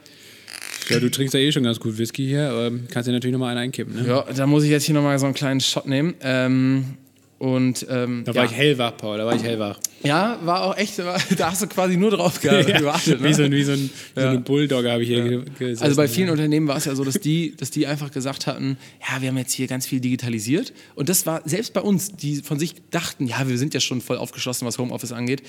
ja, 0.89 1.01
du 1.01 1.11
trinkst 1.11 1.35
ja 1.35 1.41
eh 1.41 1.53
schon 1.53 1.63
ganz 1.63 1.81
gut 1.81 1.97
Whisky 1.97 2.27
hier, 2.27 2.51
aber 2.51 2.71
kannst 2.91 3.09
dir 3.09 3.13
natürlich 3.13 3.33
nochmal 3.33 3.51
einen 3.51 3.67
einkippen. 3.67 3.95
Ne? 3.95 4.09
Ja, 4.09 4.25
da 4.35 4.47
muss 4.47 4.65
ich 4.65 4.71
jetzt 4.71 4.85
hier 4.85 4.95
nochmal 4.95 5.19
so 5.19 5.27
einen 5.27 5.35
kleinen 5.35 5.61
Shot 5.61 5.87
nehmen. 5.87 6.15
Ähm, 6.21 6.97
und, 7.43 7.85
ähm, 7.91 8.23
da 8.25 8.37
war 8.37 8.45
ja. 8.45 8.51
ich 8.53 8.57
hellwach, 8.57 8.97
Paul, 8.97 9.19
da 9.19 9.27
war 9.27 9.35
ich 9.35 9.43
hellwach. 9.43 9.77
Ja, 10.05 10.39
war 10.45 10.63
auch 10.63 10.77
echt, 10.77 10.97
war, 10.99 11.21
da 11.37 11.51
hast 11.51 11.61
du 11.61 11.67
quasi 11.67 11.97
nur 11.97 12.13
drauf 12.13 12.41
gewartet. 12.41 13.21
Ne? 13.21 13.29
Wie, 13.29 13.35
so, 13.35 13.51
wie, 13.51 13.65
so 13.65 13.73
ein, 13.73 13.91
wie 14.15 14.21
ja. 14.21 14.23
so 14.23 14.29
eine 14.29 14.39
Bulldogge 14.39 14.93
habe 14.93 15.03
ich 15.03 15.09
hier 15.09 15.27
ja. 15.27 15.41
gesessen. 15.59 15.83
Also 15.83 15.97
bei 15.97 16.07
vielen 16.07 16.31
Unternehmen 16.31 16.69
war 16.69 16.77
es 16.77 16.85
ja 16.85 16.95
so, 16.95 17.03
dass 17.03 17.15
die, 17.21 17.57
dass 17.57 17.73
die 17.73 17.89
einfach 17.89 18.13
gesagt 18.13 18.47
hatten, 18.47 18.79
ja, 19.01 19.21
wir 19.21 19.31
haben 19.31 19.39
jetzt 19.39 19.55
hier 19.55 19.67
ganz 19.67 19.89
viel 19.89 19.99
digitalisiert. 19.99 20.73
Und 20.95 21.09
das 21.09 21.27
war 21.27 21.43
selbst 21.45 21.73
bei 21.73 21.81
uns, 21.81 22.13
die 22.13 22.37
von 22.37 22.61
sich 22.61 22.77
dachten, 22.93 23.27
ja, 23.27 23.49
wir 23.49 23.59
sind 23.59 23.75
ja 23.75 23.81
schon 23.81 24.01
voll 24.01 24.19
aufgeschlossen, 24.19 24.65
was 24.65 24.79
Homeoffice 24.79 25.11
angeht. 25.11 25.43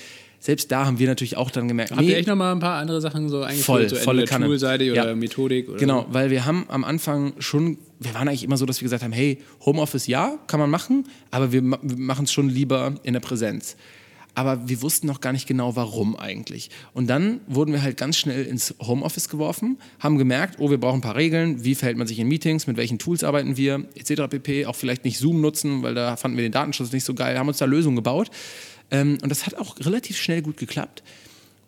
Selbst 0.44 0.70
da 0.70 0.84
haben 0.84 0.98
wir 0.98 1.06
natürlich 1.06 1.38
auch 1.38 1.50
dann 1.50 1.68
gemerkt, 1.68 1.92
Habt 1.92 2.02
nee, 2.02 2.10
ihr 2.10 2.18
echt 2.18 2.28
nochmal 2.28 2.52
ein 2.52 2.60
paar 2.60 2.78
andere 2.78 3.00
Sachen 3.00 3.30
so 3.30 3.40
eingeführt? 3.40 3.64
Voll, 3.64 3.88
so 3.88 3.96
volle 3.96 4.26
Kanne. 4.26 4.44
Toolseite 4.44 4.92
oder 4.92 5.16
Methodik? 5.16 5.70
Oder 5.70 5.78
genau, 5.78 6.04
weil 6.10 6.28
wir 6.28 6.44
haben 6.44 6.66
am 6.68 6.84
Anfang 6.84 7.32
schon 7.38 7.78
wir 7.98 8.12
waren 8.12 8.28
eigentlich 8.28 8.44
immer 8.44 8.58
so, 8.58 8.66
dass 8.66 8.82
wir 8.82 8.84
gesagt 8.84 9.02
haben, 9.02 9.12
hey, 9.12 9.38
Homeoffice 9.64 10.06
ja, 10.06 10.38
kann 10.46 10.60
man 10.60 10.68
machen, 10.68 11.08
aber 11.30 11.50
wir, 11.52 11.62
wir 11.62 11.96
machen 11.96 12.26
es 12.26 12.32
schon 12.32 12.50
lieber 12.50 12.96
in 13.04 13.14
der 13.14 13.20
Präsenz. 13.20 13.76
Aber 14.34 14.68
wir 14.68 14.82
wussten 14.82 15.06
noch 15.06 15.20
gar 15.22 15.32
nicht 15.32 15.46
genau, 15.46 15.76
warum 15.76 16.14
eigentlich. 16.16 16.68
Und 16.92 17.08
dann 17.08 17.40
wurden 17.46 17.72
wir 17.72 17.82
halt 17.82 17.96
ganz 17.96 18.18
schnell 18.18 18.44
ins 18.44 18.74
Homeoffice 18.80 19.30
geworfen, 19.30 19.78
haben 20.00 20.18
gemerkt, 20.18 20.56
oh, 20.58 20.68
wir 20.70 20.78
brauchen 20.78 20.98
ein 20.98 21.02
paar 21.02 21.16
Regeln, 21.16 21.64
wie 21.64 21.74
verhält 21.74 21.96
man 21.96 22.06
sich 22.06 22.18
in 22.18 22.28
Meetings, 22.28 22.66
mit 22.66 22.76
welchen 22.76 22.98
Tools 22.98 23.24
arbeiten 23.24 23.56
wir, 23.56 23.84
etc. 23.94 24.22
pp. 24.28 24.66
Auch 24.66 24.74
vielleicht 24.76 25.04
nicht 25.04 25.18
Zoom 25.18 25.40
nutzen, 25.40 25.82
weil 25.82 25.94
da 25.94 26.16
fanden 26.16 26.36
wir 26.36 26.42
den 26.42 26.52
Datenschutz 26.52 26.92
nicht 26.92 27.04
so 27.04 27.14
geil, 27.14 27.38
haben 27.38 27.48
uns 27.48 27.58
da 27.58 27.64
Lösungen 27.64 27.96
gebaut. 27.96 28.30
Ähm, 28.94 29.18
und 29.22 29.28
das 29.28 29.46
hat 29.46 29.56
auch 29.56 29.76
relativ 29.80 30.16
schnell 30.16 30.42
gut 30.42 30.56
geklappt. 30.56 31.02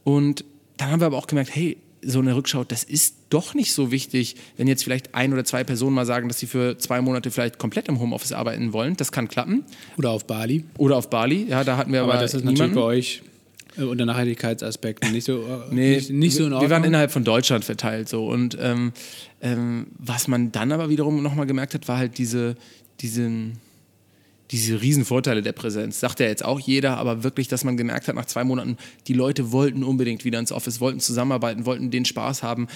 Und 0.04 0.44
dann 0.76 0.90
haben 0.90 1.00
wir 1.00 1.06
aber 1.06 1.18
auch 1.18 1.26
gemerkt, 1.26 1.54
hey, 1.54 1.76
so 2.02 2.20
eine 2.20 2.36
Rückschau, 2.36 2.62
das 2.62 2.84
ist 2.84 3.16
doch 3.30 3.54
nicht 3.54 3.72
so 3.72 3.90
wichtig, 3.90 4.36
wenn 4.56 4.68
jetzt 4.68 4.84
vielleicht 4.84 5.14
ein 5.14 5.32
oder 5.32 5.44
zwei 5.44 5.64
Personen 5.64 5.94
mal 5.94 6.06
sagen, 6.06 6.28
dass 6.28 6.38
sie 6.38 6.46
für 6.46 6.78
zwei 6.78 7.00
Monate 7.00 7.32
vielleicht 7.32 7.58
komplett 7.58 7.88
im 7.88 7.98
Homeoffice 7.98 8.32
arbeiten 8.32 8.72
wollen. 8.72 8.96
Das 8.96 9.10
kann 9.10 9.26
klappen. 9.26 9.64
Oder 9.98 10.10
auf 10.10 10.26
Bali. 10.26 10.64
Oder 10.78 10.96
auf 10.96 11.10
Bali, 11.10 11.46
ja, 11.48 11.64
da 11.64 11.76
hatten 11.76 11.92
wir 11.92 12.02
aber, 12.02 12.12
aber 12.12 12.22
das 12.22 12.34
ist 12.34 12.44
niemanden. 12.44 12.74
natürlich 12.74 12.74
bei 12.74 12.82
euch 12.82 13.22
äh, 13.76 13.82
unter 13.82 14.06
Nachhaltigkeitsaspekten 14.06 15.10
nicht 15.10 15.24
so, 15.24 15.42
äh, 15.42 15.44
nee, 15.74 15.96
nicht, 15.96 16.10
nicht, 16.10 16.36
so 16.36 16.46
in 16.46 16.52
Ordnung. 16.52 16.70
Wir 16.70 16.74
waren 16.74 16.84
innerhalb 16.84 17.10
von 17.10 17.24
Deutschland 17.24 17.64
verteilt 17.64 18.08
so 18.08 18.28
und 18.28 18.56
ähm, 18.60 18.92
ähm, 19.40 19.88
was 19.98 20.28
man 20.28 20.52
dann 20.52 20.70
aber 20.70 20.88
wiederum 20.88 21.22
nochmal 21.24 21.46
gemerkt 21.46 21.74
hat, 21.74 21.88
war 21.88 21.98
halt 21.98 22.18
diese, 22.18 22.54
diesen 23.00 23.58
diese 24.51 24.80
Riesenvorteile 24.80 25.42
der 25.42 25.53
Präsenz. 25.53 26.01
Sagt 26.01 26.20
ja 26.20 26.26
jetzt 26.26 26.44
auch 26.44 26.61
jeder, 26.61 26.97
aber 26.99 27.24
wirklich, 27.24 27.49
dass 27.49 27.64
man 27.64 27.76
gemerkt 27.76 28.09
hat 28.09 28.14
nach 28.14 28.26
zwei 28.26 28.44
Monaten, 28.44 28.76
die 29.07 29.14
Leute 29.14 29.53
wollten 29.53 29.82
unbedingt 29.82 30.24
wieder 30.24 30.38
ins 30.38 30.53
Office, 30.53 30.80
wollten 30.80 31.01
zusammenarbeiten, 31.01 31.66
wollten 31.66 31.90
den 31.90 32.05
Spaß 32.05 32.42
haben. 32.42 32.68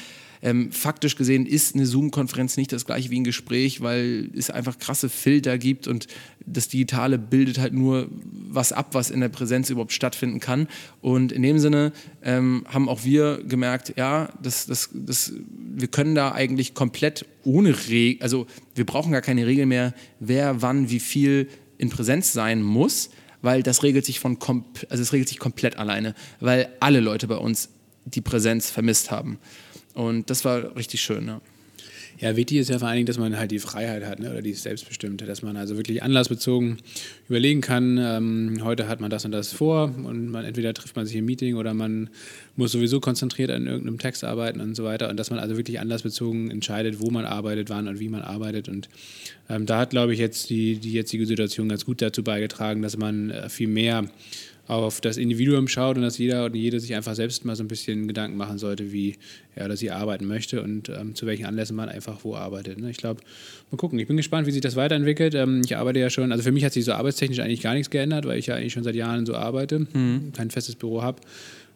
Ähm, 0.43 0.73
faktisch 0.73 1.17
gesehen 1.17 1.45
ist 1.45 1.75
eine 1.75 1.85
Zoom-Konferenz 1.85 2.57
nicht 2.57 2.73
das 2.73 2.87
gleiche 2.87 3.11
wie 3.11 3.21
ein 3.21 3.25
Gespräch, 3.25 3.83
weil 3.83 4.31
es 4.35 4.49
einfach 4.49 4.79
krasse 4.79 5.11
Filter 5.11 5.59
gibt 5.59 5.87
und 5.87 6.07
das 6.47 6.69
Digitale 6.69 7.19
bildet 7.19 7.59
halt 7.59 7.75
nur 7.75 8.09
was 8.33 8.73
ab, 8.73 8.89
was 8.93 9.11
in 9.11 9.21
der 9.21 9.29
Präsenz 9.29 9.69
überhaupt 9.69 9.93
stattfinden 9.93 10.41
kann. 10.41 10.67
Und 11.03 11.31
in 11.31 11.43
dem 11.43 11.59
Sinne 11.59 11.93
ähm, 12.23 12.65
haben 12.69 12.89
auch 12.89 13.05
wir 13.05 13.43
gemerkt, 13.45 13.95
ja, 13.97 14.31
das, 14.43 14.67
das, 14.67 14.89
das, 14.95 15.35
wir 15.75 15.89
können 15.89 16.15
da 16.15 16.33
eigentlich 16.33 16.73
komplett 16.73 17.27
ohne 17.45 17.75
Regeln, 17.89 18.23
also 18.23 18.47
wir 18.75 18.87
brauchen 18.87 19.13
gar 19.13 19.21
keine 19.21 19.47
Regel 19.47 19.67
mehr, 19.67 19.95
wer 20.21 20.63
wann 20.63 20.89
wie 20.89 21.01
viel 21.01 21.49
in 21.81 21.91
Präsenz 21.91 22.33
sein 22.33 22.63
muss. 22.63 23.11
weil 23.43 23.63
das 23.63 23.83
regelt 23.83 24.05
sich 24.05 24.21
von 24.21 24.39
also 24.91 25.03
es 25.03 25.15
regelt 25.15 25.31
sich 25.31 25.39
komplett 25.39 25.77
alleine, 25.79 26.15
weil 26.41 26.69
alle 26.79 27.01
Leute 27.01 27.27
bei 27.27 27.37
uns 27.37 27.71
die 28.05 28.21
Präsenz 28.21 28.71
vermisst 28.71 29.11
haben. 29.11 29.39
Und 29.95 30.29
das 30.29 30.45
war 30.45 30.77
richtig 30.77 31.01
schön. 31.01 31.27
Ja. 31.27 31.41
Ja, 32.21 32.37
wichtig 32.37 32.59
ist 32.59 32.69
ja 32.69 32.79
vor 32.79 32.89
allen 32.89 32.97
Dingen, 32.97 33.07
dass 33.07 33.17
man 33.17 33.39
halt 33.39 33.51
die 33.51 33.59
Freiheit 33.59 34.05
hat 34.05 34.21
ne? 34.21 34.31
oder 34.31 34.43
die 34.43 34.53
Selbstbestimmte, 34.53 35.25
dass 35.25 35.41
man 35.41 35.57
also 35.57 35.79
wirklich 35.79 36.03
anlassbezogen 36.03 36.77
überlegen 37.31 37.63
kann, 37.63 37.97
ähm, 37.99 38.61
heute 38.63 38.89
hat 38.89 39.01
man 39.01 39.11
das 39.11 39.25
und 39.25 39.33
das 39.33 39.55
vor 39.55 39.85
und 39.85 40.29
man 40.29 40.45
entweder 40.45 40.75
trifft 40.75 40.97
man 40.97 41.07
sich 41.07 41.17
im 41.17 41.25
Meeting 41.25 41.57
oder 41.57 41.73
man 41.73 42.11
muss 42.57 42.73
sowieso 42.73 43.01
konzentriert 43.01 43.51
an 43.51 43.67
irgendeinem 43.67 43.99
Text 43.99 44.23
arbeiten 44.23 44.61
und 44.61 44.75
so 44.75 44.85
weiter 44.85 45.09
und 45.09 45.17
dass 45.17 45.31
man 45.31 45.39
also 45.39 45.57
wirklich 45.57 45.81
anlassbezogen 45.81 46.51
entscheidet, 46.51 47.01
wo 47.01 47.11
man 47.11 47.25
arbeitet, 47.25 47.71
wann 47.71 47.89
und 47.89 48.01
wie 48.01 48.11
man 48.11 48.21
arbeitet 48.21 48.69
und 48.69 48.91
ähm, 49.49 49.65
da 49.65 49.79
hat, 49.79 49.91
glaube 49.91 50.13
ich, 50.13 50.19
jetzt 50.19 50.51
die, 50.51 50.77
die 50.77 50.93
jetzige 50.93 51.25
Situation 51.25 51.71
ganz 51.71 51.87
gut 51.87 52.03
dazu 52.03 52.23
beigetragen, 52.23 52.83
dass 52.83 52.99
man 52.99 53.31
äh, 53.31 53.49
viel 53.49 53.69
mehr 53.69 54.11
auf 54.71 55.01
das 55.01 55.17
Individuum 55.17 55.69
schaut 55.69 55.97
und 55.97 56.03
dass 56.03 56.19
jeder 56.19 56.45
und 56.45 56.55
jede 56.55 56.79
sich 56.79 56.95
einfach 56.95 57.15
selbst 57.15 57.45
mal 57.45 57.57
so 57.57 57.65
ein 57.65 57.69
bisschen 57.69 58.07
Gedanken 58.07 58.37
machen 58.37 58.59
sollte, 58.59 58.93
wie 58.93 59.17
er 59.55 59.67
oder 59.67 59.77
sie 59.77 59.91
arbeiten 59.91 60.27
möchte 60.27 60.63
und 60.63 60.89
ähm, 60.89 61.15
zu 61.15 61.27
welchen 61.27 61.45
Anlässen 61.45 61.77
man 61.77 61.89
einfach 61.89 62.19
wo 62.23 62.37
arbeitet. 62.37 62.79
Ne? 62.79 62.91
Ich 62.91 62.97
glaube, 62.97 63.21
mal 63.71 63.77
gucken. 63.77 63.99
Ich 63.99 64.07
bin 64.07 64.17
gespannt, 64.17 64.47
wie 64.47 64.53
sich 64.53 64.61
das 64.61 64.77
weiterentwickelt. 64.77 65.35
Ähm, 65.35 65.63
ich 65.65 65.77
arbeite 65.77 65.99
ja 65.99 66.09
schon, 66.09 66.31
also 66.31 66.45
für 66.45 66.53
mich 66.53 66.65
hat 66.65 66.73
sich 66.73 66.85
so 66.85 66.93
arbeitstechnisch 66.93 67.41
eigentlich 67.41 67.63
gar 67.63 67.75
nichts 67.75 67.91
geändert, 67.91 68.27
weil 68.27 68.39
ich 68.39 68.47
ja 68.47 68.55
eigentlich 68.55 68.73
schon 68.73 68.85
seit 68.85 68.95
Jahren 68.95 69.27
so 69.27 69.35
arbeite, 69.35 69.81
mhm. 69.93 70.33
kein 70.35 70.51
festes 70.51 70.77
Büro 70.77 71.03
habe 71.03 71.21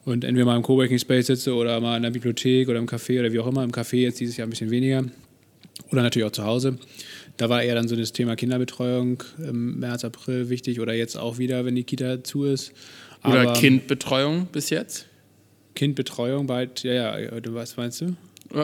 und 0.05 0.25
entweder 0.25 0.47
mal 0.47 0.57
im 0.57 0.63
Coworking 0.63 0.99
Space 0.99 1.27
sitze 1.27 1.55
oder 1.55 1.81
mal 1.81 1.97
in 1.97 2.03
der 2.03 2.11
Bibliothek 2.11 2.69
oder 2.69 2.79
im 2.79 2.87
Café 2.87 3.21
oder 3.21 3.33
wie 3.33 3.41
auch 3.41 3.47
immer. 3.47 3.65
Im 3.65 3.73
Café 3.73 3.97
jetzt 3.97 4.21
dieses 4.21 4.37
Jahr 4.37 4.47
ein 4.47 4.51
bisschen 4.51 4.71
weniger 4.71 5.05
oder 5.91 6.03
natürlich 6.03 6.27
auch 6.27 6.33
zu 6.33 6.45
Hause. 6.45 6.79
Da 7.37 7.49
war 7.49 7.63
eher 7.63 7.75
dann 7.75 7.89
so 7.89 7.97
das 7.97 8.13
Thema 8.13 8.37
Kinderbetreuung 8.37 9.23
im 9.39 9.81
März, 9.81 10.05
April 10.05 10.49
wichtig 10.51 10.81
oder 10.81 10.95
jetzt 10.95 11.17
auch 11.17 11.39
wieder, 11.39 11.65
wenn 11.65 11.75
die 11.75 11.85
Kita 11.85 12.23
zu 12.23 12.45
ist. 12.45 12.73
Aber 13.23 13.41
oder 13.41 13.53
Kindbetreuung 13.55 14.47
bis 14.53 14.71
jetzt? 14.71 15.07
Kindbetreuung 15.75 16.47
bald, 16.47 16.85
ja, 16.85 17.19
ja, 17.19 17.31
was 17.49 17.77
meinst 17.77 18.01
du? 18.01 18.15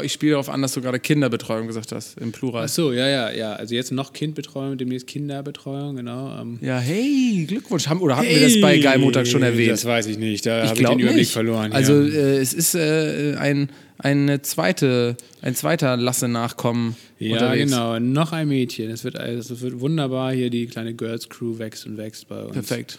Ich 0.03 0.13
spiele 0.13 0.33
darauf 0.33 0.49
an, 0.49 0.63
dass 0.63 0.75
du 0.75 0.83
gerade 0.83 1.01
Kinderbetreuung 1.01 1.67
gesagt 1.67 1.91
hast, 1.91 2.19
im 2.21 2.31
Plural. 2.31 2.65
Ach 2.67 2.69
so, 2.69 2.93
ja, 2.93 3.09
ja, 3.09 3.31
ja. 3.33 3.55
Also 3.55 3.75
jetzt 3.75 3.91
noch 3.91 4.13
Kindbetreuung, 4.13 4.79
demnächst 4.79 5.07
Kinderbetreuung, 5.09 5.97
genau. 5.97 6.41
Ähm. 6.41 6.59
Ja, 6.61 6.79
hey, 6.79 7.45
Glückwunsch. 7.49 7.89
Haben, 7.89 8.01
oder 8.01 8.17
hatten 8.17 8.29
hey, 8.29 8.41
wir 8.41 8.49
das 8.49 8.61
bei 8.61 8.79
Geil 8.79 8.99
Montag 8.99 9.27
schon 9.27 9.43
erwähnt? 9.43 9.73
Das 9.73 9.85
weiß 9.85 10.07
ich 10.07 10.19
nicht, 10.19 10.47
da 10.47 10.67
habe 10.69 10.79
ich 10.79 10.87
den 10.87 10.99
Überblick 10.99 11.17
nicht. 11.17 11.33
verloren. 11.33 11.73
Also 11.73 11.95
ja. 11.95 12.15
äh, 12.15 12.39
es 12.39 12.53
ist 12.53 12.75
äh, 12.75 13.35
ein, 13.37 13.71
eine 13.99 14.43
zweite, 14.43 15.17
ein 15.43 15.57
zweiter 15.57 15.97
Lasse-Nachkommen 15.97 16.95
Ja, 17.21 17.35
unterwegs. 17.35 17.71
genau. 17.71 17.99
Noch 18.01 18.33
ein 18.33 18.49
Mädchen. 18.49 18.91
Es 18.91 19.05
wird, 19.05 19.17
also, 19.17 19.55
es 19.55 19.61
wird 19.61 19.81
wunderbar. 19.81 20.33
Hier 20.33 20.51
die 20.51 20.67
kleine 20.67 20.95
Girls 20.95 21.29
Crew 21.29 21.59
wächst 21.59 21.87
und 21.87 21.97
wächst 21.97 22.29
bei 22.29 22.43
uns. 22.43 22.55
Perfekt. 22.55 22.99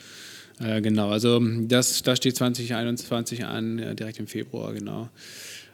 Äh, 0.60 0.82
genau, 0.82 1.10
also 1.10 1.42
das, 1.62 2.04
das 2.04 2.18
steht 2.18 2.36
2021 2.36 3.46
an, 3.46 3.80
äh, 3.80 3.96
direkt 3.96 4.20
im 4.20 4.28
Februar, 4.28 4.74
genau. 4.74 5.10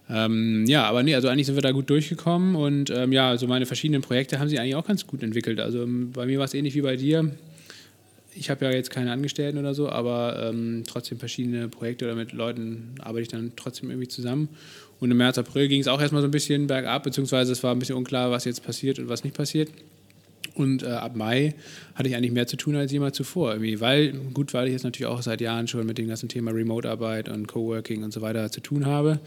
Ähm, 0.10 0.66
ja, 0.68 0.86
aber 0.86 1.04
nee, 1.04 1.14
also 1.16 1.28
eigentlich 1.28 1.48
sind 1.48 1.56
wir 1.56 1.62
da 1.62 1.72
gut 1.72 1.90
durchgekommen 1.90 2.56
und 2.56 2.90
ähm, 2.90 3.12
ja, 3.12 3.28
also 3.30 3.46
meine 3.48 3.66
verschiedenen 3.66 4.02
Projekte 4.02 4.40
haben 4.40 4.48
sich 4.48 4.60
eigentlich 4.60 4.76
auch 4.76 4.88
ganz 4.88 5.06
gut 5.06 5.22
entwickelt. 5.22 5.60
Also 5.60 5.86
bei 5.86 6.26
mir 6.26 6.40
war 6.40 6.46
es 6.46 6.54
ähnlich 6.54 6.76
wie 6.76 6.82
bei 6.82 6.96
dir. 6.96 7.32
Ich 8.34 8.50
habe 8.50 8.66
ja 8.66 8.72
jetzt 8.72 8.92
keine 8.92 9.12
Angestellten 9.12 9.58
oder 9.58 9.74
so, 9.74 9.90
aber 9.90 10.50
ähm, 10.50 10.84
trotzdem 10.88 11.20
verschiedene 11.20 11.68
Projekte 11.68 12.06
oder 12.06 12.16
mit 12.16 12.32
Leuten 12.32 12.96
arbeite 13.00 13.24
ich 13.24 13.28
dann 13.28 13.54
trotzdem 13.58 13.90
irgendwie 13.90 14.08
zusammen. 14.08 14.48
Und 15.00 15.12
im 15.12 15.18
März, 15.18 15.38
April 15.38 15.68
ging 15.68 15.82
es 15.82 15.88
auch 15.88 16.02
erstmal 16.02 16.22
so 16.22 16.28
ein 16.28 16.32
bisschen 16.32 16.68
bergab, 16.68 17.04
beziehungsweise 17.04 17.52
es 17.52 17.64
war 17.64 17.74
ein 17.74 17.80
bisschen 17.80 17.96
unklar, 17.96 18.32
was 18.32 18.46
jetzt 18.46 18.64
passiert 18.64 19.00
und 19.00 19.10
was 19.10 19.24
nicht 19.24 19.36
passiert. 19.36 19.70
Und 20.56 20.82
äh, 20.82 20.88
ab 20.88 21.16
Mai 21.16 21.54
hatte 21.94 22.10
ich 22.10 22.16
eigentlich 22.16 22.32
mehr 22.32 22.48
zu 22.48 22.58
tun 22.58 22.76
als 22.76 22.92
jemals 22.92 23.16
zuvor. 23.16 23.52
Irgendwie, 23.52 23.80
weil, 23.80 24.14
gut, 24.34 24.54
weil 24.56 24.68
ich 24.68 24.74
jetzt 24.74 24.84
natürlich 24.84 25.06
auch 25.06 25.22
seit 25.22 25.40
Jahren 25.40 25.68
schon 25.68 25.86
mit 25.86 26.00
dem 26.00 26.08
ganzen 26.08 26.30
Thema 26.30 26.52
Remote-Arbeit 26.52 27.30
und 27.30 27.48
Coworking 27.48 28.04
und 28.04 28.12
so 28.12 28.22
weiter 28.22 28.52
zu 28.52 28.62
tun 28.62 28.88
habe. 28.88 29.20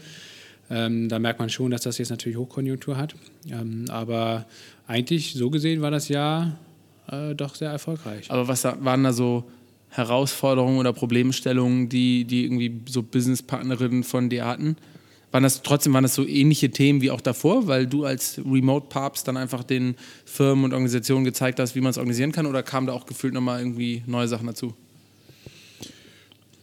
Ähm, 0.69 1.07
da 1.07 1.19
merkt 1.19 1.39
man 1.39 1.49
schon, 1.49 1.71
dass 1.71 1.81
das 1.81 1.97
jetzt 1.97 2.09
natürlich 2.09 2.37
Hochkonjunktur 2.37 2.97
hat. 2.97 3.15
Ähm, 3.49 3.85
aber 3.89 4.45
eigentlich, 4.87 5.33
so 5.33 5.49
gesehen, 5.49 5.81
war 5.81 5.91
das 5.91 6.09
Jahr 6.09 6.57
äh, 7.09 7.33
doch 7.33 7.55
sehr 7.55 7.69
erfolgreich. 7.69 8.29
Aber 8.29 8.47
was 8.47 8.63
waren 8.65 9.03
da 9.03 9.13
so 9.13 9.45
Herausforderungen 9.89 10.79
oder 10.79 10.91
Problemstellungen, 10.91 11.87
die, 11.87 12.25
die 12.25 12.43
irgendwie 12.43 12.81
so 12.89 13.03
Businesspartnerinnen 13.03 14.03
von 14.03 14.29
dir 14.29 14.45
hatten? 14.45 14.75
Waren 15.31 15.43
das 15.43 15.61
trotzdem 15.61 15.93
waren 15.93 16.03
das 16.03 16.13
so 16.13 16.27
ähnliche 16.27 16.71
Themen 16.71 17.01
wie 17.01 17.09
auch 17.09 17.21
davor, 17.21 17.67
weil 17.67 17.87
du 17.87 18.03
als 18.05 18.39
Remote-Papst 18.39 19.27
dann 19.27 19.37
einfach 19.37 19.63
den 19.63 19.95
Firmen 20.25 20.65
und 20.65 20.73
Organisationen 20.73 21.23
gezeigt 21.23 21.59
hast, 21.59 21.75
wie 21.75 21.81
man 21.81 21.91
es 21.91 21.97
organisieren 21.97 22.31
kann, 22.31 22.45
oder 22.45 22.63
kamen 22.63 22.87
da 22.87 22.93
auch 22.93 23.05
gefühlt 23.05 23.33
nochmal 23.33 23.59
irgendwie 23.59 24.03
neue 24.07 24.27
Sachen 24.27 24.47
dazu? 24.47 24.73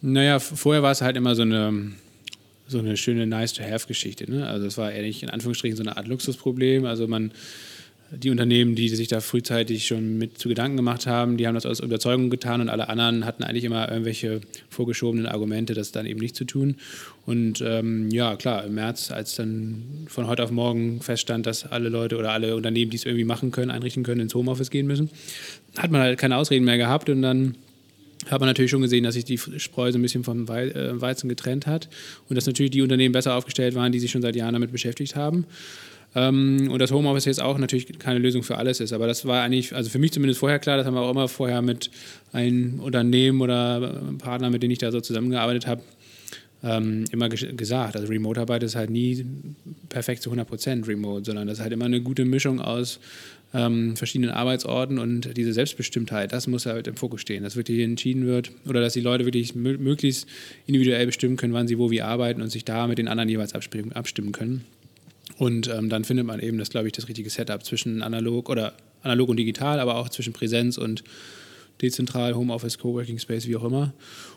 Naja, 0.01 0.39
vorher 0.39 0.83
war 0.83 0.93
es 0.93 1.01
halt 1.01 1.17
immer 1.17 1.35
so 1.35 1.43
eine, 1.43 1.93
so 2.69 2.79
eine 2.79 2.97
schöne 2.97 3.27
Nice-to-Have-Geschichte. 3.27 4.31
Ne? 4.31 4.47
Also 4.47 4.67
es 4.67 4.79
war 4.79 4.93
ehrlich 4.93 5.23
in 5.23 5.31
Anführungsstrichen 5.31 5.77
so 5.77 5.83
eine 5.83 5.97
Art 5.97 6.07
Luxusproblem. 6.07 6.85
Also 6.85 7.09
man 7.09 7.33
die 8.11 8.31
Unternehmen, 8.31 8.75
die 8.75 8.89
sich 8.89 9.09
da 9.09 9.21
frühzeitig 9.21 9.87
schon 9.87 10.17
mit 10.17 10.39
zu 10.39 10.49
Gedanken 10.49 10.77
gemacht 10.79 11.07
haben, 11.07 11.37
die 11.37 11.47
haben 11.47 11.55
das 11.55 11.67
aus 11.67 11.81
Überzeugung 11.81 12.31
getan 12.31 12.61
und 12.61 12.71
alle 12.71 12.89
anderen 12.89 13.27
hatten 13.27 13.43
eigentlich 13.43 13.65
immer 13.65 13.91
irgendwelche 13.91 14.41
vorgeschobenen 14.71 15.27
Argumente, 15.27 15.75
das 15.75 15.93
dann 15.93 16.07
eben 16.07 16.19
nicht 16.19 16.35
zu 16.35 16.45
tun. 16.45 16.77
Und 17.27 17.63
ähm, 17.65 18.11
ja, 18.11 18.37
klar, 18.37 18.65
im 18.65 18.75
März, 18.75 19.11
als 19.11 19.37
dann 19.37 20.07
von 20.07 20.27
heute 20.27 20.43
auf 20.43 20.51
morgen 20.51 21.03
feststand, 21.03 21.47
dass 21.47 21.67
alle 21.67 21.91
Leute 21.91 22.17
oder 22.17 22.33
alle 22.33 22.57
Unternehmen, 22.57 22.91
die 22.91 22.97
es 22.97 23.05
irgendwie 23.05 23.25
machen 23.25 23.51
können, 23.51 23.71
einrichten 23.71 24.05
können, 24.05 24.23
ins 24.23 24.35
Homeoffice 24.35 24.71
gehen 24.71 24.87
müssen, 24.87 25.11
hat 25.77 25.91
man 25.91 26.01
halt 26.01 26.19
keine 26.19 26.37
Ausreden 26.39 26.65
mehr 26.65 26.79
gehabt 26.79 27.11
und 27.11 27.21
dann 27.21 27.57
hat 28.31 28.41
man 28.41 28.49
natürlich 28.49 28.71
schon 28.71 28.83
gesehen, 28.83 29.05
dass 29.05 29.15
sich 29.15 29.25
die 29.25 29.39
Spreu 29.39 29.93
so 29.93 29.99
ein 29.99 30.03
bisschen 30.03 30.25
vom 30.25 30.49
äh, 30.49 31.01
Weizen 31.01 31.29
getrennt 31.29 31.67
hat 31.67 31.89
und 32.29 32.37
dass 32.37 32.47
natürlich 32.47 32.71
die 32.71 32.83
Unternehmen 32.83 33.13
besser 33.13 33.35
aufgestellt 33.35 33.75
waren, 33.75 33.93
die 33.93 33.99
sich 33.99 34.11
schon 34.11 34.23
seit 34.23 34.37
Jahren 34.37 34.55
damit 34.55 34.73
beschäftigt 34.73 35.15
haben. 35.15 35.47
Ähm, 36.15 36.71
und 36.71 36.81
das 36.81 36.91
Homeoffice 36.91 37.27
jetzt 37.27 37.43
auch 37.43 37.59
natürlich 37.59 37.99
keine 37.99 38.19
Lösung 38.19 38.43
für 38.43 38.57
alles 38.57 38.81
ist. 38.81 38.93
Aber 38.93 39.07
das 39.07 39.27
war 39.27 39.43
eigentlich, 39.43 39.75
also 39.75 39.91
für 39.91 39.99
mich 39.99 40.13
zumindest 40.13 40.41
vorher 40.41 40.59
klar, 40.59 40.77
das 40.77 40.87
haben 40.87 40.95
wir 40.95 41.03
auch 41.03 41.11
immer 41.11 41.29
vorher 41.29 41.63
mit 41.63 41.91
einem 42.33 42.81
Unternehmen 42.81 43.41
oder 43.41 44.03
Partner, 44.19 44.51
mit 44.51 44.63
denen 44.63 44.73
ich 44.73 44.79
da 44.79 44.91
so 44.91 45.01
zusammengearbeitet 45.01 45.67
habe, 45.67 45.83
ähm, 46.63 47.05
immer 47.13 47.29
gesagt. 47.29 47.97
Also 47.97 48.09
Remote-Arbeit 48.09 48.63
ist 48.63 48.75
halt 48.75 48.91
nie 48.91 49.25
perfekt 49.89 50.23
zu 50.23 50.33
100% 50.33 50.89
Remote, 50.89 51.25
sondern 51.25 51.47
das 51.47 51.59
ist 51.59 51.63
halt 51.63 51.73
immer 51.73 51.85
eine 51.85 52.01
gute 52.01 52.25
Mischung 52.25 52.61
aus 52.61 52.99
ähm, 53.55 53.97
verschiedenen 53.97 54.31
Arbeitsorten 54.31 54.99
und 54.99 55.37
diese 55.37 55.53
Selbstbestimmtheit, 55.53 56.33
das 56.33 56.47
muss 56.47 56.67
halt 56.67 56.87
im 56.87 56.97
Fokus 56.97 57.23
stehen, 57.23 57.45
dass 57.45 57.57
wirklich 57.57 57.81
entschieden 57.81 58.27
wird 58.27 58.51
oder 58.67 58.81
dass 58.81 58.93
die 58.93 59.01
Leute 59.01 59.25
wirklich 59.25 59.55
möglichst 59.55 60.27
individuell 60.67 61.07
bestimmen 61.07 61.37
können, 61.37 61.55
wann 61.55 61.67
sie 61.67 61.79
wo 61.79 61.91
wie 61.91 62.03
arbeiten 62.03 62.43
und 62.43 62.51
sich 62.51 62.65
da 62.65 62.87
mit 62.87 62.99
den 62.99 63.09
anderen 63.09 63.29
jeweils 63.29 63.55
abstimmen 63.55 64.33
können. 64.33 64.65
Und 65.39 65.69
ähm, 65.69 65.89
dann 65.89 66.05
findet 66.05 66.27
man 66.27 66.41
eben 66.41 66.59
das, 66.59 66.71
glaube 66.71 66.89
ich, 66.89 66.93
das 66.93 67.09
richtige 67.09 67.31
Setup 67.31 67.65
zwischen 67.65 68.03
analog 68.03 68.51
oder 68.51 68.75
analog 69.03 69.29
und 69.29 69.37
digital, 69.37 69.79
aber 69.79 69.97
auch 69.97 70.09
zwischen 70.09 70.33
Präsenz 70.33 70.77
und 70.77 71.05
dezentral, 71.81 72.35
Homeoffice, 72.35 72.79
Coworking 72.79 73.19
Space, 73.19 73.47
wie 73.47 73.57
auch 73.57 73.65
immer. 73.65 73.93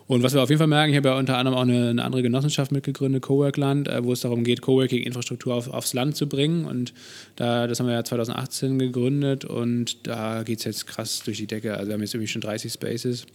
Und 0.08 0.24
was 0.24 0.34
wir 0.34 0.43
auf 0.43 0.49
jeden 0.49 0.60
Fall 0.60 0.68
merken, 0.68 0.91
ich 0.91 0.97
habe 0.97 1.10
ja 1.10 1.18
unter 1.18 1.38
anderem 1.38 1.58
auch 1.58 1.64
eine, 1.64 1.89
eine 1.89 2.04
andere 2.04 2.22
Genossenschaft 2.22 2.72
mitgegründet, 2.72 3.24
Coworkland, 3.24 3.88
äh, 3.88 4.04
wo 4.04 4.14
es 4.14 4.22
darum 4.22 4.43
geht, 4.43 4.62
Coworking-Infrastruktur 4.62 5.56
auf, 5.56 5.70
aufs 5.70 5.93
Land 5.93 6.16
zu 6.16 6.28
bringen. 6.28 6.66
Und 6.66 6.93
da, 7.36 7.66
das 7.66 7.80
haben 7.80 7.88
wir 7.88 7.93
ja 7.93 8.04
2018 8.04 8.78
gegründet 8.78 9.45
und 9.45 10.06
da 10.06 10.43
geht 10.43 10.60
es 10.60 10.66
jetzt 10.66 10.88
krass 10.88 11.24
durch 11.24 11.38
die 11.38 11.47
Decke. 11.47 11.76
Also 11.76 11.88
wir 11.88 11.93
haben 11.93 12.02
jetzt 12.02 12.14
irgendwie 12.14 12.32
schon 12.32 12.41
30 12.41 12.74
Spaces 12.74 13.26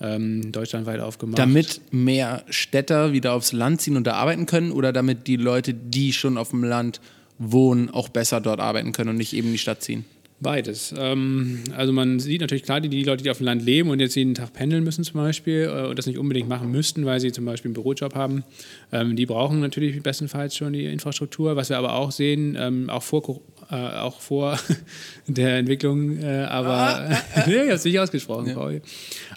ähm, 0.00 0.52
deutschlandweit 0.52 1.00
aufgemacht. 1.00 1.38
Damit 1.38 1.80
mehr 1.90 2.44
Städter 2.50 3.12
wieder 3.12 3.32
aufs 3.32 3.52
Land 3.52 3.80
ziehen 3.80 3.96
und 3.96 4.06
da 4.06 4.14
arbeiten 4.14 4.46
können 4.46 4.72
oder 4.72 4.92
damit 4.92 5.26
die 5.26 5.36
Leute, 5.36 5.74
die 5.74 6.12
schon 6.12 6.36
auf 6.36 6.50
dem 6.50 6.64
Land 6.64 7.00
wohnen, 7.38 7.90
auch 7.90 8.08
besser 8.08 8.40
dort 8.40 8.60
arbeiten 8.60 8.92
können 8.92 9.10
und 9.10 9.16
nicht 9.16 9.34
eben 9.34 9.48
in 9.48 9.52
die 9.52 9.58
Stadt 9.58 9.82
ziehen? 9.82 10.04
Beides. 10.38 10.94
Ähm, 10.98 11.64
also 11.74 11.94
man 11.94 12.20
sieht 12.20 12.42
natürlich 12.42 12.62
klar, 12.62 12.82
die, 12.82 12.90
die, 12.90 13.04
Leute, 13.04 13.24
die 13.24 13.30
auf 13.30 13.38
dem 13.38 13.46
Land 13.46 13.62
leben 13.62 13.88
und 13.88 14.00
jetzt 14.00 14.14
jeden 14.16 14.34
Tag 14.34 14.52
pendeln 14.52 14.84
müssen 14.84 15.02
zum 15.02 15.18
Beispiel 15.18 15.62
äh, 15.62 15.86
und 15.86 15.98
das 15.98 16.06
nicht 16.06 16.18
unbedingt 16.18 16.46
machen 16.46 16.70
müssten, 16.70 17.06
weil 17.06 17.20
sie 17.20 17.32
zum 17.32 17.46
Beispiel 17.46 17.70
einen 17.70 17.74
Bürojob 17.74 18.14
haben, 18.14 18.44
ähm, 18.92 19.16
die 19.16 19.24
brauchen 19.24 19.60
natürlich 19.60 20.02
bestenfalls 20.02 20.54
schon 20.54 20.74
die 20.74 20.84
Infrastruktur. 20.84 21.56
Was 21.56 21.70
wir 21.70 21.78
aber 21.78 21.94
auch 21.94 22.12
sehen, 22.12 22.54
ähm, 22.60 22.90
auch 22.90 23.02
vor 23.02 23.22
äh, 23.70 23.74
auch 23.74 24.20
vor 24.20 24.58
der 25.26 25.58
Entwicklung, 25.58 26.22
äh, 26.22 26.44
aber 26.44 26.68
ah, 26.68 27.08
ah, 27.10 27.22
ah. 27.34 27.48
ich 27.48 27.58
habe 27.58 27.72
es 27.72 27.84
nicht 27.84 27.98
ausgesprochen, 27.98 28.48
ja. 28.48 28.54
Paul. 28.54 28.82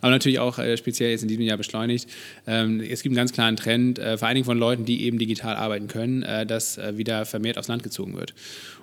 Aber 0.01 0.11
natürlich 0.11 0.39
auch 0.39 0.59
äh, 0.59 0.77
speziell 0.77 1.11
jetzt 1.11 1.21
in 1.21 1.27
diesem 1.27 1.43
Jahr 1.43 1.57
beschleunigt. 1.57 2.09
Ähm, 2.47 2.82
es 2.82 3.01
gibt 3.01 3.11
einen 3.11 3.17
ganz 3.17 3.34
klaren 3.34 3.55
Trend, 3.55 3.99
äh, 3.99 4.17
vor 4.17 4.27
allen 4.27 4.36
Dingen 4.36 4.45
von 4.45 4.57
Leuten, 4.57 4.86
die 4.86 5.03
eben 5.03 5.17
digital 5.17 5.55
arbeiten 5.55 5.88
können, 5.88 6.23
äh, 6.23 6.45
dass 6.45 6.77
äh, 6.77 6.97
wieder 6.97 7.25
vermehrt 7.25 7.57
aufs 7.57 7.67
Land 7.67 7.84
gezogen 7.84 8.17
wird. 8.17 8.34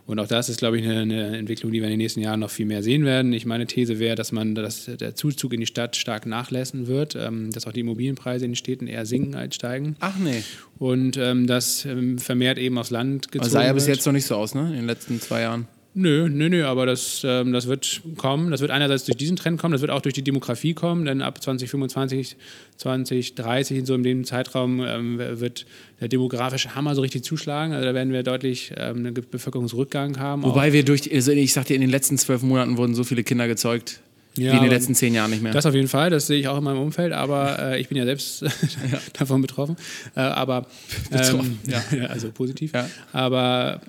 Und 0.06 0.20
auch 0.20 0.28
das 0.28 0.48
ist, 0.48 0.58
glaube 0.58 0.78
ich, 0.78 0.84
eine, 0.84 1.00
eine, 1.00 1.36
Entwicklung, 1.36 1.72
die 1.72 1.80
wir 1.80 1.86
in 1.86 1.90
den 1.90 1.98
nächsten 1.98 2.20
Jahren 2.20 2.40
noch 2.40 2.50
viel 2.50 2.64
mehr 2.64 2.82
sehen 2.82 3.04
werden. 3.04 3.32
Ich 3.32 3.44
meine 3.44 3.66
These 3.66 3.98
wäre, 3.98 4.14
dass 4.14 4.30
man, 4.30 4.54
dass 4.54 4.84
der 4.84 5.16
Zuzug 5.16 5.52
in 5.52 5.60
die 5.60 5.66
Stadt 5.66 5.96
stark 5.96 6.26
nachlassen 6.26 6.86
wird, 6.86 7.16
ähm, 7.16 7.50
dass 7.50 7.66
auch 7.66 7.72
die 7.72 7.80
Immobilienpreise 7.80 8.44
in 8.44 8.52
den 8.52 8.56
Städten 8.56 8.86
eher 8.86 9.04
sinken 9.04 9.34
als 9.34 9.56
steigen. 9.56 9.96
Ach 9.98 10.16
nee. 10.18 10.44
Und 10.78 11.16
ähm, 11.16 11.48
das 11.48 11.84
ähm, 11.84 12.18
vermehrt 12.18 12.58
eben 12.58 12.78
aufs 12.78 12.90
Land 12.90 13.32
gezogen 13.32 13.42
Aber 13.42 13.50
sah 13.50 13.64
ja 13.64 13.72
bis 13.72 13.88
jetzt 13.88 14.06
noch 14.06 14.12
nicht 14.12 14.26
so 14.26 14.36
aus, 14.36 14.54
ne? 14.54 14.68
In 14.68 14.74
den 14.74 14.86
letzten 14.86 15.20
zwei 15.20 15.40
Jahren. 15.40 15.66
Nö, 15.98 16.28
nö, 16.28 16.50
nö, 16.50 16.66
aber 16.66 16.84
das, 16.84 17.22
ähm, 17.24 17.54
das 17.54 17.68
wird 17.68 18.02
kommen. 18.18 18.50
Das 18.50 18.60
wird 18.60 18.70
einerseits 18.70 19.06
durch 19.06 19.16
diesen 19.16 19.34
Trend 19.34 19.58
kommen, 19.58 19.72
das 19.72 19.80
wird 19.80 19.90
auch 19.90 20.02
durch 20.02 20.12
die 20.12 20.22
Demografie 20.22 20.74
kommen, 20.74 21.06
denn 21.06 21.22
ab 21.22 21.42
2025, 21.42 22.36
2030, 22.76 23.78
in 23.78 23.86
so 23.86 23.94
einem 23.94 24.24
Zeitraum 24.24 24.84
ähm, 24.86 25.18
wird 25.18 25.64
der 26.02 26.08
demografische 26.08 26.74
Hammer 26.74 26.94
so 26.94 27.00
richtig 27.00 27.24
zuschlagen. 27.24 27.72
Also 27.72 27.86
da 27.86 27.94
werden 27.94 28.12
wir 28.12 28.22
deutlich 28.22 28.74
ähm, 28.76 28.98
einen 28.98 29.14
Bevölkerungsrückgang 29.14 30.18
haben. 30.18 30.42
Wobei 30.42 30.68
auch. 30.68 30.72
wir 30.74 30.84
durch, 30.84 31.10
also 31.10 31.32
ich 31.32 31.54
sagte, 31.54 31.72
in 31.72 31.80
den 31.80 31.88
letzten 31.88 32.18
zwölf 32.18 32.42
Monaten 32.42 32.76
wurden 32.76 32.94
so 32.94 33.02
viele 33.02 33.24
Kinder 33.24 33.48
gezeugt. 33.48 34.00
Ja, 34.36 34.52
wie 34.52 34.56
in 34.56 34.62
den 34.64 34.70
letzten 34.70 34.94
zehn 34.94 35.14
Jahren 35.14 35.30
nicht 35.30 35.42
mehr. 35.42 35.52
Das 35.52 35.64
auf 35.64 35.74
jeden 35.74 35.88
Fall, 35.88 36.10
das 36.10 36.26
sehe 36.26 36.38
ich 36.38 36.46
auch 36.46 36.58
in 36.58 36.64
meinem 36.64 36.80
Umfeld, 36.80 37.14
aber 37.14 37.58
äh, 37.58 37.80
ich 37.80 37.88
bin 37.88 37.96
ja 37.96 38.04
selbst 38.04 38.44
davon 39.14 39.40
betroffen. 39.40 39.76
Äh, 40.14 40.20
aber 40.20 40.66
ähm, 41.10 41.58
ja. 41.66 42.06
also 42.08 42.30
positiv. 42.30 42.72
Ja. 42.74 42.90
Aber 43.12 43.80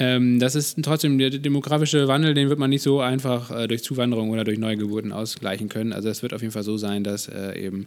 das 0.00 0.54
ist 0.54 0.82
trotzdem 0.82 1.18
der 1.18 1.28
demografische 1.28 2.08
Wandel, 2.08 2.32
den 2.32 2.48
wird 2.48 2.58
man 2.58 2.70
nicht 2.70 2.82
so 2.82 3.00
einfach 3.00 3.50
äh, 3.50 3.68
durch 3.68 3.82
Zuwanderung 3.84 4.30
oder 4.30 4.44
durch 4.44 4.58
Neugeburten 4.58 5.12
ausgleichen 5.12 5.68
können. 5.68 5.92
Also 5.92 6.08
es 6.08 6.22
wird 6.22 6.32
auf 6.32 6.40
jeden 6.40 6.52
Fall 6.52 6.62
so 6.62 6.78
sein, 6.78 7.04
dass 7.04 7.28
äh, 7.28 7.58
eben 7.58 7.86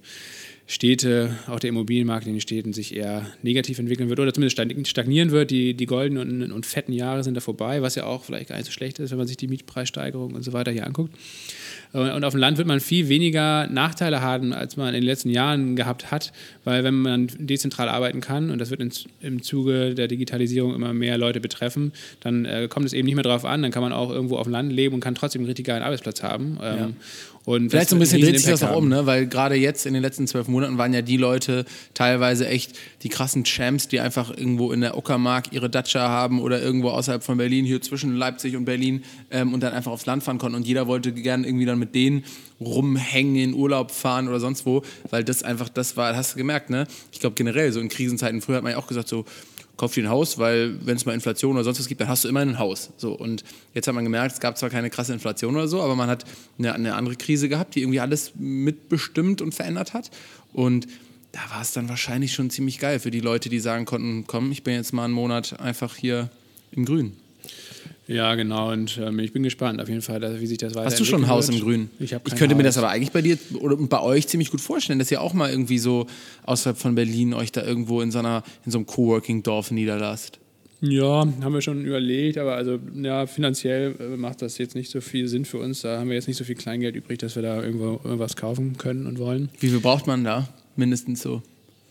Städte, 0.65 1.35
auch 1.47 1.59
der 1.59 1.69
Immobilienmarkt 1.69 2.25
in 2.27 2.33
den 2.33 2.41
Städten 2.41 2.71
sich 2.71 2.95
eher 2.95 3.25
negativ 3.41 3.79
entwickeln 3.79 4.09
wird 4.09 4.19
oder 4.19 4.33
zumindest 4.33 4.57
stagnieren 4.87 5.31
wird. 5.31 5.49
Die, 5.51 5.73
die 5.73 5.85
goldenen 5.87 6.43
und, 6.43 6.51
und 6.51 6.65
fetten 6.65 6.93
Jahre 6.93 7.23
sind 7.23 7.35
da 7.35 7.41
vorbei, 7.41 7.81
was 7.81 7.95
ja 7.95 8.05
auch 8.05 8.23
vielleicht 8.23 8.49
gar 8.49 8.57
nicht 8.57 8.67
so 8.67 8.71
schlecht 8.71 8.99
ist, 8.99 9.11
wenn 9.11 9.17
man 9.17 9.27
sich 9.27 9.37
die 9.37 9.47
Mietpreissteigerung 9.47 10.33
und 10.33 10.43
so 10.43 10.53
weiter 10.53 10.71
hier 10.71 10.85
anguckt. 10.85 11.13
Und 11.93 12.23
auf 12.23 12.33
dem 12.33 12.39
Land 12.39 12.57
wird 12.57 12.67
man 12.67 12.79
viel 12.79 13.07
weniger 13.07 13.67
Nachteile 13.67 14.21
haben, 14.21 14.51
als 14.51 14.77
man 14.77 14.87
in 14.87 14.93
den 14.95 15.03
letzten 15.03 15.29
Jahren 15.29 15.75
gehabt 15.75 16.09
hat, 16.09 16.33
weil 16.63 16.83
wenn 16.83 16.95
man 16.95 17.27
dezentral 17.37 17.87
arbeiten 17.87 18.19
kann, 18.19 18.49
und 18.49 18.57
das 18.57 18.71
wird 18.71 18.81
im 19.21 19.43
Zuge 19.43 19.93
der 19.93 20.07
Digitalisierung 20.07 20.73
immer 20.73 20.91
mehr 20.93 21.19
Leute 21.19 21.39
betreffen, 21.39 21.93
dann 22.19 22.45
äh, 22.45 22.67
kommt 22.67 22.87
es 22.87 22.93
eben 22.93 23.05
nicht 23.05 23.13
mehr 23.13 23.23
darauf 23.23 23.45
an, 23.45 23.61
dann 23.61 23.71
kann 23.71 23.83
man 23.83 23.93
auch 23.93 24.09
irgendwo 24.09 24.37
auf 24.37 24.43
dem 24.43 24.53
Land 24.53 24.73
leben 24.73 24.95
und 24.95 25.01
kann 25.01 25.13
trotzdem 25.13 25.41
einen 25.41 25.47
richtig 25.47 25.67
geilen 25.67 25.83
Arbeitsplatz 25.83 26.23
haben. 26.23 26.57
Ähm, 26.63 26.77
ja. 26.77 26.89
Und 27.45 27.71
Vielleicht 27.71 27.89
so 27.89 27.97
ein 27.97 27.99
bisschen 27.99 28.21
dreht 28.21 28.39
sich 28.39 28.49
das 28.49 28.63
auch 28.63 28.77
um, 28.77 28.87
ne? 28.87 29.05
weil 29.05 29.27
gerade 29.27 29.55
jetzt 29.55 29.85
in 29.85 29.93
den 29.93 30.01
letzten 30.01 30.27
zwölf 30.27 30.47
Monaten 30.47 30.77
waren 30.77 30.93
ja 30.93 31.01
die 31.01 31.17
Leute 31.17 31.65
teilweise 31.93 32.47
echt 32.47 32.77
die 33.03 33.09
krassen 33.09 33.43
Champs, 33.43 33.89
die 33.89 33.99
einfach 33.99 34.29
irgendwo 34.29 34.71
in 34.71 34.81
der 34.81 34.97
Uckermark 34.97 35.51
ihre 35.51 35.69
Datscha 35.69 36.07
haben 36.07 36.41
oder 36.41 36.61
irgendwo 36.61 36.89
außerhalb 36.89 37.23
von 37.23 37.37
Berlin, 37.37 37.65
hier 37.65 37.81
zwischen 37.81 38.15
Leipzig 38.15 38.55
und 38.55 38.63
Berlin 38.63 39.03
ähm, 39.29 39.53
und 39.53 39.61
dann 39.61 39.73
einfach 39.73 39.91
aufs 39.91 40.05
Land 40.05 40.23
fahren 40.23 40.37
konnten. 40.37 40.55
Und 40.55 40.65
jeder 40.65 40.87
wollte 40.87 41.11
gerne 41.11 41.45
irgendwie 41.45 41.65
dann 41.65 41.79
mit 41.79 41.93
denen 41.95 42.23
rumhängen, 42.61 43.35
in 43.35 43.53
Urlaub 43.53 43.91
fahren 43.91 44.29
oder 44.29 44.39
sonst 44.39 44.65
wo, 44.65 44.83
weil 45.09 45.25
das 45.25 45.43
einfach, 45.43 45.67
das 45.67 45.97
war, 45.97 46.15
hast 46.15 46.33
du 46.33 46.37
gemerkt, 46.37 46.69
ne? 46.69 46.87
Ich 47.11 47.19
glaube 47.19 47.35
generell, 47.35 47.73
so 47.73 47.81
in 47.81 47.89
Krisenzeiten, 47.89 48.41
früher 48.41 48.57
hat 48.57 48.63
man 48.63 48.71
ja 48.71 48.77
auch 48.77 48.87
gesagt, 48.87 49.09
so, 49.09 49.25
kauf 49.75 49.93
dir 49.93 50.05
ein 50.05 50.09
Haus, 50.09 50.37
weil 50.37 50.85
wenn 50.85 50.95
es 50.95 51.05
mal 51.05 51.13
Inflation 51.13 51.55
oder 51.55 51.63
sonst 51.65 51.79
was 51.79 51.87
gibt, 51.87 51.99
dann 51.99 52.07
hast 52.07 52.23
du 52.23 52.29
immer 52.29 52.39
ein 52.39 52.57
Haus. 52.57 52.91
So, 52.95 53.13
und 53.13 53.43
jetzt 53.73 53.87
hat 53.87 53.95
man 53.95 54.03
gemerkt, 54.05 54.35
es 54.35 54.39
gab 54.39 54.57
zwar 54.57 54.69
keine 54.69 54.89
krasse 54.89 55.11
Inflation 55.11 55.55
oder 55.55 55.67
so, 55.67 55.81
aber 55.81 55.95
man 55.95 56.09
hat 56.09 56.23
eine, 56.57 56.73
eine 56.73 56.95
andere 56.95 57.15
Krise 57.15 57.49
gehabt, 57.49 57.75
die 57.75 57.81
irgendwie 57.81 57.99
alles 57.99 58.33
mitbestimmt 58.35 59.41
und 59.41 59.53
verändert 59.53 59.93
hat. 59.93 60.11
Und 60.53 60.87
da 61.33 61.39
war 61.49 61.61
es 61.61 61.71
dann 61.71 61.89
wahrscheinlich 61.89 62.31
schon 62.31 62.49
ziemlich 62.49 62.79
geil 62.79 62.99
für 62.99 63.11
die 63.11 63.19
Leute, 63.19 63.49
die 63.49 63.59
sagen 63.59 63.85
konnten, 63.85 64.25
komm, 64.27 64.51
ich 64.51 64.63
bin 64.63 64.75
jetzt 64.75 64.93
mal 64.93 65.05
einen 65.05 65.13
Monat 65.13 65.59
einfach 65.59 65.95
hier 65.95 66.29
im 66.71 66.85
Grün. 66.85 67.13
Ja, 68.07 68.35
genau. 68.35 68.71
Und 68.71 68.99
ähm, 69.01 69.17
ich 69.19 69.33
bin 69.33 69.43
gespannt 69.43 69.81
auf 69.81 69.89
jeden 69.89 70.01
Fall, 70.01 70.21
wie 70.39 70.45
sich 70.45 70.57
das 70.57 70.75
weiterentwickelt. 70.75 70.91
Hast 70.91 70.99
du 70.99 71.05
schon 71.05 71.23
ein 71.23 71.29
Haus 71.29 71.49
im 71.49 71.59
Grün? 71.59 71.89
Ich, 71.99 72.11
ich 72.11 72.35
könnte 72.35 72.49
Haus. 72.49 72.57
mir 72.57 72.63
das 72.63 72.77
aber 72.77 72.89
eigentlich 72.89 73.11
bei 73.11 73.21
dir 73.21 73.37
oder 73.59 73.75
bei 73.77 74.01
euch 74.01 74.27
ziemlich 74.27 74.51
gut 74.51 74.61
vorstellen, 74.61 74.99
dass 74.99 75.09
ihr 75.09 75.21
auch 75.21 75.33
mal 75.33 75.49
irgendwie 75.49 75.79
so 75.79 76.05
außerhalb 76.45 76.77
von 76.77 76.95
Berlin 76.95 77.33
euch 77.33 77.51
da 77.51 77.63
irgendwo 77.63 78.01
in 78.01 78.11
so, 78.11 78.19
einer, 78.19 78.43
in 78.65 78.71
so 78.71 78.77
einem 78.77 78.85
Coworking-Dorf 78.85 79.71
niederlasst. 79.71 80.39
Ja, 80.81 81.25
haben 81.41 81.53
wir 81.53 81.61
schon 81.61 81.85
überlegt, 81.85 82.37
aber 82.37 82.55
also 82.55 82.77
ja, 83.01 83.25
finanziell 83.25 83.95
äh, 83.99 84.17
macht 84.17 84.41
das 84.41 84.57
jetzt 84.57 84.75
nicht 84.75 84.91
so 84.91 84.99
viel 84.99 85.29
Sinn 85.29 85.45
für 85.45 85.57
uns. 85.59 85.81
Da 85.81 85.97
haben 85.97 86.09
wir 86.09 86.15
jetzt 86.15 86.27
nicht 86.27 86.37
so 86.37 86.43
viel 86.43 86.55
Kleingeld 86.55 86.95
übrig, 86.97 87.19
dass 87.19 87.35
wir 87.37 87.41
da 87.41 87.63
irgendwo 87.63 88.01
irgendwas 88.03 88.35
kaufen 88.35 88.77
können 88.77 89.07
und 89.07 89.17
wollen. 89.17 89.49
Wie 89.61 89.69
viel 89.69 89.79
braucht 89.79 90.07
man 90.07 90.25
da? 90.25 90.49
Mindestens 90.75 91.21
so 91.21 91.41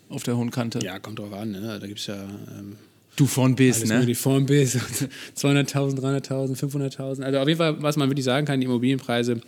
auf 0.08 0.22
der 0.22 0.36
hohen 0.36 0.50
Kante? 0.50 0.80
Ja, 0.82 0.98
kommt 0.98 1.18
drauf 1.18 1.32
an. 1.32 1.52
Ne? 1.52 1.78
Da 1.80 1.86
gibt 1.86 2.00
es 2.00 2.06
ja 2.06 2.22
ähm, 2.22 2.76
Du 3.14 3.26
von 3.26 3.54
bis, 3.54 3.84
ne? 3.84 4.06
Die 4.06 4.14
von 4.14 4.46
bis. 4.46 4.74
200.000, 5.36 6.00
300.000, 6.00 6.56
500.000. 6.56 7.22
Also 7.22 7.38
auf 7.40 7.46
jeden 7.46 7.58
Fall, 7.58 7.82
was 7.82 7.96
man 7.96 8.08
wirklich 8.08 8.24
sagen 8.24 8.46
kann, 8.46 8.58
die 8.60 8.64
Immobilienpreise 8.64 9.38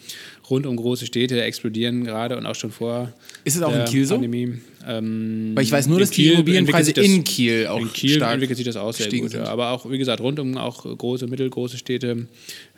rund 0.50 0.66
um 0.66 0.76
große 0.76 1.06
Städte 1.06 1.42
explodieren 1.42 2.04
gerade 2.04 2.36
und 2.36 2.44
auch 2.44 2.54
schon 2.54 2.70
vor 2.70 3.14
Ist 3.42 3.56
es 3.56 3.62
auch 3.62 3.74
in 3.74 3.86
Kiel 3.86 4.06
Pandemie. 4.06 4.46
so? 4.46 4.86
Ähm, 4.86 5.52
Weil 5.54 5.64
ich 5.64 5.72
weiß 5.72 5.86
nur, 5.86 5.98
dass 5.98 6.10
Kiel 6.10 6.26
die 6.26 6.32
Immobilienpreise 6.34 6.92
das, 6.92 7.06
in 7.06 7.24
Kiel 7.24 7.66
auch 7.68 7.80
In 7.80 7.90
Kiel 7.90 8.16
stark 8.16 8.34
entwickelt 8.34 8.58
sich 8.58 8.66
das 8.66 8.76
auch 8.76 8.92
sehr 8.92 9.10
gut. 9.10 9.30
Sind. 9.30 9.40
Aber 9.40 9.70
auch, 9.70 9.90
wie 9.90 9.96
gesagt, 9.96 10.20
rund 10.20 10.38
um 10.40 10.58
auch 10.58 10.84
große, 10.84 11.26
mittelgroße 11.26 11.78
Städte 11.78 12.28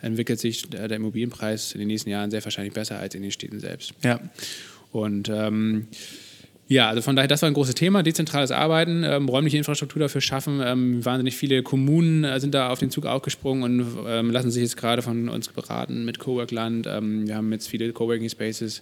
entwickelt 0.01 0.39
sich 0.39 0.69
der 0.69 0.89
Immobilienpreis 0.89 1.73
in 1.73 1.79
den 1.79 1.89
nächsten 1.89 2.09
Jahren 2.09 2.31
sehr 2.31 2.43
wahrscheinlich 2.45 2.73
besser 2.73 2.97
als 2.97 3.13
in 3.13 3.23
den 3.23 3.31
Städten 3.31 3.59
selbst. 3.59 3.93
Ja. 4.05 4.21
Und 4.93 5.27
ähm, 5.27 5.87
ja, 6.69 6.89
also 6.89 7.01
von 7.01 7.15
daher, 7.15 7.29
das 7.29 7.41
war 7.41 7.49
ein 7.49 7.53
großes 7.53 7.75
Thema, 7.75 8.03
dezentrales 8.03 8.51
Arbeiten, 8.51 9.03
ähm, 9.05 9.29
räumliche 9.29 9.57
Infrastruktur 9.57 10.01
dafür 10.01 10.19
schaffen. 10.19 10.59
Ähm, 10.61 11.05
wahnsinnig 11.05 11.37
viele 11.37 11.63
Kommunen 11.63 12.25
äh, 12.25 12.39
sind 12.41 12.53
da 12.53 12.69
auf 12.69 12.79
den 12.79 12.91
Zug 12.91 13.05
aufgesprungen 13.05 13.63
und 13.63 13.87
ähm, 14.05 14.31
lassen 14.31 14.51
sich 14.51 14.63
jetzt 14.63 14.75
gerade 14.75 15.01
von 15.01 15.29
uns 15.29 15.47
beraten 15.47 16.03
mit 16.03 16.19
Coworkland. 16.19 16.85
Ähm, 16.85 17.25
wir 17.25 17.37
haben 17.37 17.53
jetzt 17.53 17.69
viele 17.69 17.93
Coworking 17.93 18.27
Spaces 18.27 18.81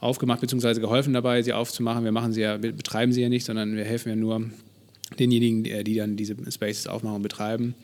aufgemacht 0.00 0.40
bzw. 0.40 0.80
geholfen 0.80 1.12
dabei, 1.12 1.42
sie 1.42 1.52
aufzumachen. 1.52 2.04
Wir 2.04 2.12
machen 2.12 2.32
sie 2.32 2.40
ja, 2.40 2.62
wir 2.62 2.72
betreiben 2.72 3.12
sie 3.12 3.20
ja 3.20 3.28
nicht, 3.28 3.44
sondern 3.44 3.76
wir 3.76 3.84
helfen 3.84 4.08
ja 4.08 4.16
nur 4.16 4.42
denjenigen, 5.18 5.62
die 5.62 5.94
dann 5.94 6.16
diese 6.16 6.34
Spaces 6.50 6.86
aufmachen 6.86 7.16
und 7.16 7.22
betreiben. 7.22 7.74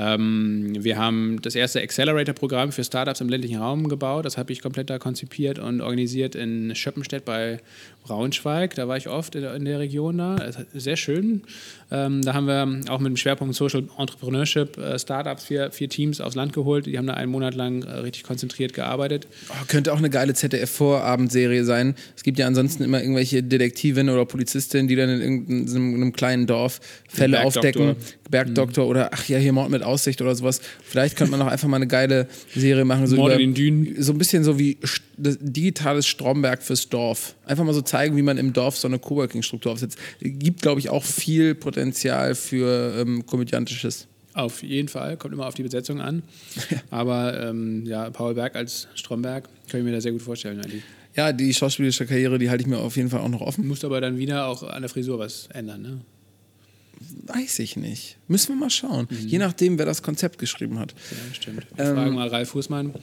Ähm, 0.00 0.76
wir 0.78 0.96
haben 0.96 1.42
das 1.42 1.56
erste 1.56 1.80
Accelerator-Programm 1.80 2.70
für 2.70 2.84
Startups 2.84 3.20
im 3.20 3.28
ländlichen 3.28 3.56
Raum 3.56 3.88
gebaut. 3.88 4.24
Das 4.24 4.38
habe 4.38 4.52
ich 4.52 4.62
komplett 4.62 4.90
da 4.90 4.98
konzipiert 5.00 5.58
und 5.58 5.80
organisiert 5.80 6.36
in 6.36 6.72
Schöppenstedt 6.76 7.24
bei 7.24 7.58
Braunschweig. 8.04 8.76
Da 8.76 8.86
war 8.86 8.96
ich 8.96 9.08
oft 9.08 9.34
in 9.34 9.64
der 9.64 9.78
Region 9.80 10.18
da. 10.18 10.36
Sehr 10.72 10.96
schön. 10.96 11.42
Ähm, 11.90 12.22
da 12.22 12.34
haben 12.34 12.46
wir 12.46 12.92
auch 12.92 12.98
mit 12.98 13.08
dem 13.08 13.16
Schwerpunkt 13.16 13.54
Social 13.54 13.84
Entrepreneurship 13.98 14.76
äh, 14.76 14.98
Startups 14.98 15.44
vier, 15.44 15.70
vier 15.70 15.88
Teams 15.88 16.20
aufs 16.20 16.36
Land 16.36 16.52
geholt. 16.52 16.86
Die 16.86 16.98
haben 16.98 17.06
da 17.06 17.14
einen 17.14 17.32
Monat 17.32 17.54
lang 17.54 17.82
äh, 17.82 17.90
richtig 18.00 18.24
konzentriert 18.24 18.74
gearbeitet. 18.74 19.26
Oh, 19.48 19.64
könnte 19.68 19.92
auch 19.92 19.98
eine 19.98 20.10
geile 20.10 20.34
ZDF-Vorabendserie 20.34 21.64
sein. 21.64 21.94
Es 22.14 22.22
gibt 22.22 22.38
ja 22.38 22.46
ansonsten 22.46 22.84
immer 22.84 23.00
irgendwelche 23.00 23.42
Detektivinnen 23.42 24.14
oder 24.14 24.26
Polizistinnen, 24.26 24.86
die 24.86 24.96
dann 24.96 25.08
in 25.08 25.20
irgendeinem 25.20 26.12
kleinen 26.12 26.46
Dorf 26.46 26.80
Fälle 27.08 27.44
aufdecken. 27.44 27.96
Bergdoktor 28.30 28.84
mhm. 28.84 28.90
oder 28.90 29.10
ach 29.12 29.26
ja, 29.28 29.38
hier 29.38 29.52
Mord 29.54 29.70
mit 29.70 29.82
Aussicht 29.82 30.20
oder 30.20 30.34
sowas. 30.34 30.60
Vielleicht 30.84 31.16
könnte 31.16 31.30
man 31.30 31.40
auch 31.40 31.50
einfach 31.50 31.68
mal 31.68 31.76
eine 31.76 31.86
geile 31.86 32.28
Serie 32.54 32.84
machen. 32.84 33.06
So 33.06 33.16
Mord 33.16 33.32
in 33.32 33.38
den 33.38 33.54
Dünen. 33.54 34.02
So 34.02 34.12
ein 34.12 34.18
bisschen 34.18 34.44
so 34.44 34.58
wie 34.58 34.76
digitales 35.16 36.06
Stromberg 36.06 36.62
fürs 36.62 36.88
Dorf. 36.90 37.34
Einfach 37.48 37.64
mal 37.64 37.74
so 37.74 37.82
zeigen, 37.82 38.16
wie 38.16 38.22
man 38.22 38.38
im 38.38 38.52
Dorf 38.52 38.76
so 38.76 38.86
eine 38.86 38.98
Coworking-Struktur 38.98 39.72
aufsetzt. 39.72 39.98
Gibt, 40.20 40.62
glaube 40.62 40.80
ich, 40.80 40.90
auch 40.90 41.04
viel 41.04 41.54
Potenzial 41.54 42.34
für 42.34 42.94
ähm, 43.00 43.26
komödiantisches. 43.26 44.06
Auf 44.34 44.62
jeden 44.62 44.88
Fall, 44.88 45.16
kommt 45.16 45.34
immer 45.34 45.46
auf 45.46 45.54
die 45.54 45.62
Besetzung 45.62 46.00
an. 46.00 46.22
Aber 46.90 47.40
ähm, 47.42 47.84
ja, 47.86 48.10
Paul 48.10 48.34
Berg 48.34 48.54
als 48.54 48.86
Stromberg 48.94 49.48
kann 49.68 49.80
ich 49.80 49.84
mir 49.84 49.92
da 49.92 50.00
sehr 50.00 50.12
gut 50.12 50.22
vorstellen 50.22 50.60
eigentlich. 50.60 50.82
Ja, 51.16 51.32
die 51.32 51.52
schauspielerische 51.52 52.06
Karriere, 52.06 52.38
die 52.38 52.48
halte 52.50 52.62
ich 52.62 52.68
mir 52.68 52.78
auf 52.78 52.96
jeden 52.96 53.10
Fall 53.10 53.20
auch 53.20 53.28
noch 53.28 53.40
offen. 53.40 53.66
Musst 53.66 53.84
aber 53.84 54.00
dann 54.00 54.18
wieder 54.18 54.46
auch 54.46 54.62
an 54.62 54.82
der 54.82 54.88
Frisur 54.88 55.18
was 55.18 55.48
ändern, 55.52 55.82
ne? 55.82 56.00
Weiß 57.26 57.58
ich 57.58 57.76
nicht. 57.76 58.16
Müssen 58.26 58.54
wir 58.54 58.56
mal 58.56 58.70
schauen. 58.70 59.06
Mhm. 59.10 59.28
Je 59.28 59.38
nachdem, 59.38 59.78
wer 59.78 59.86
das 59.86 60.02
Konzept 60.02 60.38
geschrieben 60.38 60.78
hat. 60.78 60.94
Ja, 61.10 61.34
stimmt. 61.34 61.66
Wir 61.76 61.84
ähm, 61.84 61.94
fragen 61.94 62.14
mal 62.14 62.28
Ralf 62.28 62.50
Fußmann, 62.50 62.94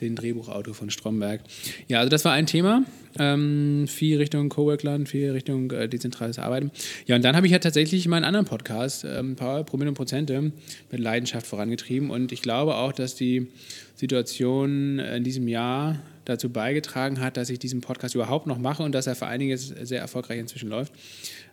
den 0.00 0.16
Drehbuchautor 0.16 0.74
von 0.74 0.90
Stromberg. 0.90 1.40
Ja, 1.88 1.98
also 1.98 2.08
das 2.08 2.24
war 2.24 2.32
ein 2.32 2.46
Thema. 2.46 2.84
Ähm, 3.18 3.86
viel 3.88 4.18
Richtung 4.18 4.48
Coworkland, 4.48 5.08
viel 5.08 5.30
Richtung 5.30 5.70
äh, 5.70 5.88
dezentrales 5.88 6.38
Arbeiten. 6.38 6.70
Ja, 7.06 7.16
und 7.16 7.22
dann 7.22 7.36
habe 7.36 7.46
ich 7.46 7.52
ja 7.52 7.58
tatsächlich 7.58 8.08
meinen 8.08 8.24
anderen 8.24 8.46
Podcast, 8.46 9.04
ähm, 9.04 9.36
Power, 9.36 9.64
Promille 9.64 9.90
und 9.90 9.94
Prozente, 9.94 10.52
mit 10.90 11.00
Leidenschaft 11.00 11.46
vorangetrieben. 11.46 12.10
Und 12.10 12.32
ich 12.32 12.42
glaube 12.42 12.76
auch, 12.76 12.92
dass 12.92 13.14
die 13.14 13.48
Situation 13.94 14.98
in 14.98 15.22
diesem 15.24 15.46
Jahr 15.46 16.00
dazu 16.24 16.50
beigetragen 16.50 17.20
hat, 17.20 17.36
dass 17.36 17.50
ich 17.50 17.58
diesen 17.58 17.80
Podcast 17.80 18.14
überhaupt 18.14 18.46
noch 18.46 18.58
mache 18.58 18.82
und 18.82 18.92
dass 18.92 19.06
er 19.06 19.14
vor 19.14 19.28
allen 19.28 19.40
Dingen 19.40 19.56
sehr 19.56 20.00
erfolgreich 20.00 20.38
inzwischen 20.38 20.68
läuft. 20.68 20.92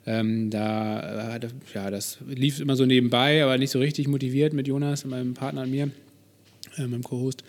Ähm, 0.06 0.50
da, 0.50 1.36
äh, 1.36 1.40
ja, 1.74 1.92
das 1.92 2.18
lief 2.28 2.60
immer 2.60 2.76
so 2.76 2.86
nebenbei, 2.86 3.44
aber 3.44 3.58
nicht 3.58 3.72
so 3.72 3.80
richtig 3.80 4.08
motiviert 4.08 4.54
mit 4.54 4.68
Jonas, 4.68 5.06
meinem 5.06 5.34
Partner 5.36 5.62
und 5.62 5.72
mir, 5.72 5.92
äh, 6.78 6.88
meinem 6.88 7.04
Co-Host. 7.04 7.44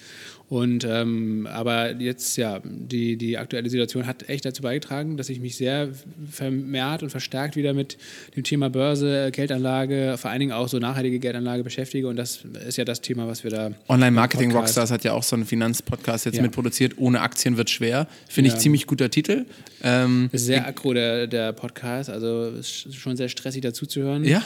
Und 0.52 0.84
ähm, 0.84 1.48
aber 1.50 1.92
jetzt, 1.98 2.36
ja, 2.36 2.60
die, 2.62 3.16
die 3.16 3.38
aktuelle 3.38 3.70
Situation 3.70 4.06
hat 4.06 4.28
echt 4.28 4.44
dazu 4.44 4.60
beigetragen, 4.60 5.16
dass 5.16 5.30
ich 5.30 5.40
mich 5.40 5.56
sehr 5.56 5.88
vermehrt 6.30 7.02
und 7.02 7.08
verstärkt 7.08 7.56
wieder 7.56 7.72
mit 7.72 7.96
dem 8.36 8.44
Thema 8.44 8.68
Börse, 8.68 9.30
Geldanlage, 9.32 10.16
vor 10.18 10.30
allen 10.30 10.40
Dingen 10.40 10.52
auch 10.52 10.68
so 10.68 10.78
nachhaltige 10.78 11.20
Geldanlage 11.20 11.64
beschäftige. 11.64 12.06
Und 12.06 12.16
das 12.16 12.44
ist 12.68 12.76
ja 12.76 12.84
das 12.84 13.00
Thema, 13.00 13.26
was 13.26 13.44
wir 13.44 13.50
da. 13.50 13.70
Online-Marketing 13.88 14.52
Rockstars 14.52 14.90
hat 14.90 15.04
ja 15.04 15.14
auch 15.14 15.22
so 15.22 15.36
einen 15.36 15.46
Finanzpodcast 15.46 16.26
jetzt 16.26 16.36
ja. 16.36 16.42
mitproduziert. 16.42 16.98
Ohne 16.98 17.22
Aktien 17.22 17.56
wird 17.56 17.70
schwer. 17.70 18.06
Finde 18.28 18.50
ja. 18.50 18.54
ich 18.54 18.60
ziemlich 18.60 18.86
guter 18.86 19.08
Titel. 19.08 19.46
Ähm, 19.82 20.28
ist 20.32 20.44
sehr 20.44 20.66
aggro, 20.66 20.92
der, 20.92 21.28
der 21.28 21.54
Podcast. 21.54 22.10
Also 22.10 22.50
ist 22.50 22.94
schon 22.94 23.16
sehr 23.16 23.30
stressig 23.30 23.62
dazu 23.62 23.86
zu 23.86 24.02
hören. 24.02 24.22
Ja. 24.24 24.42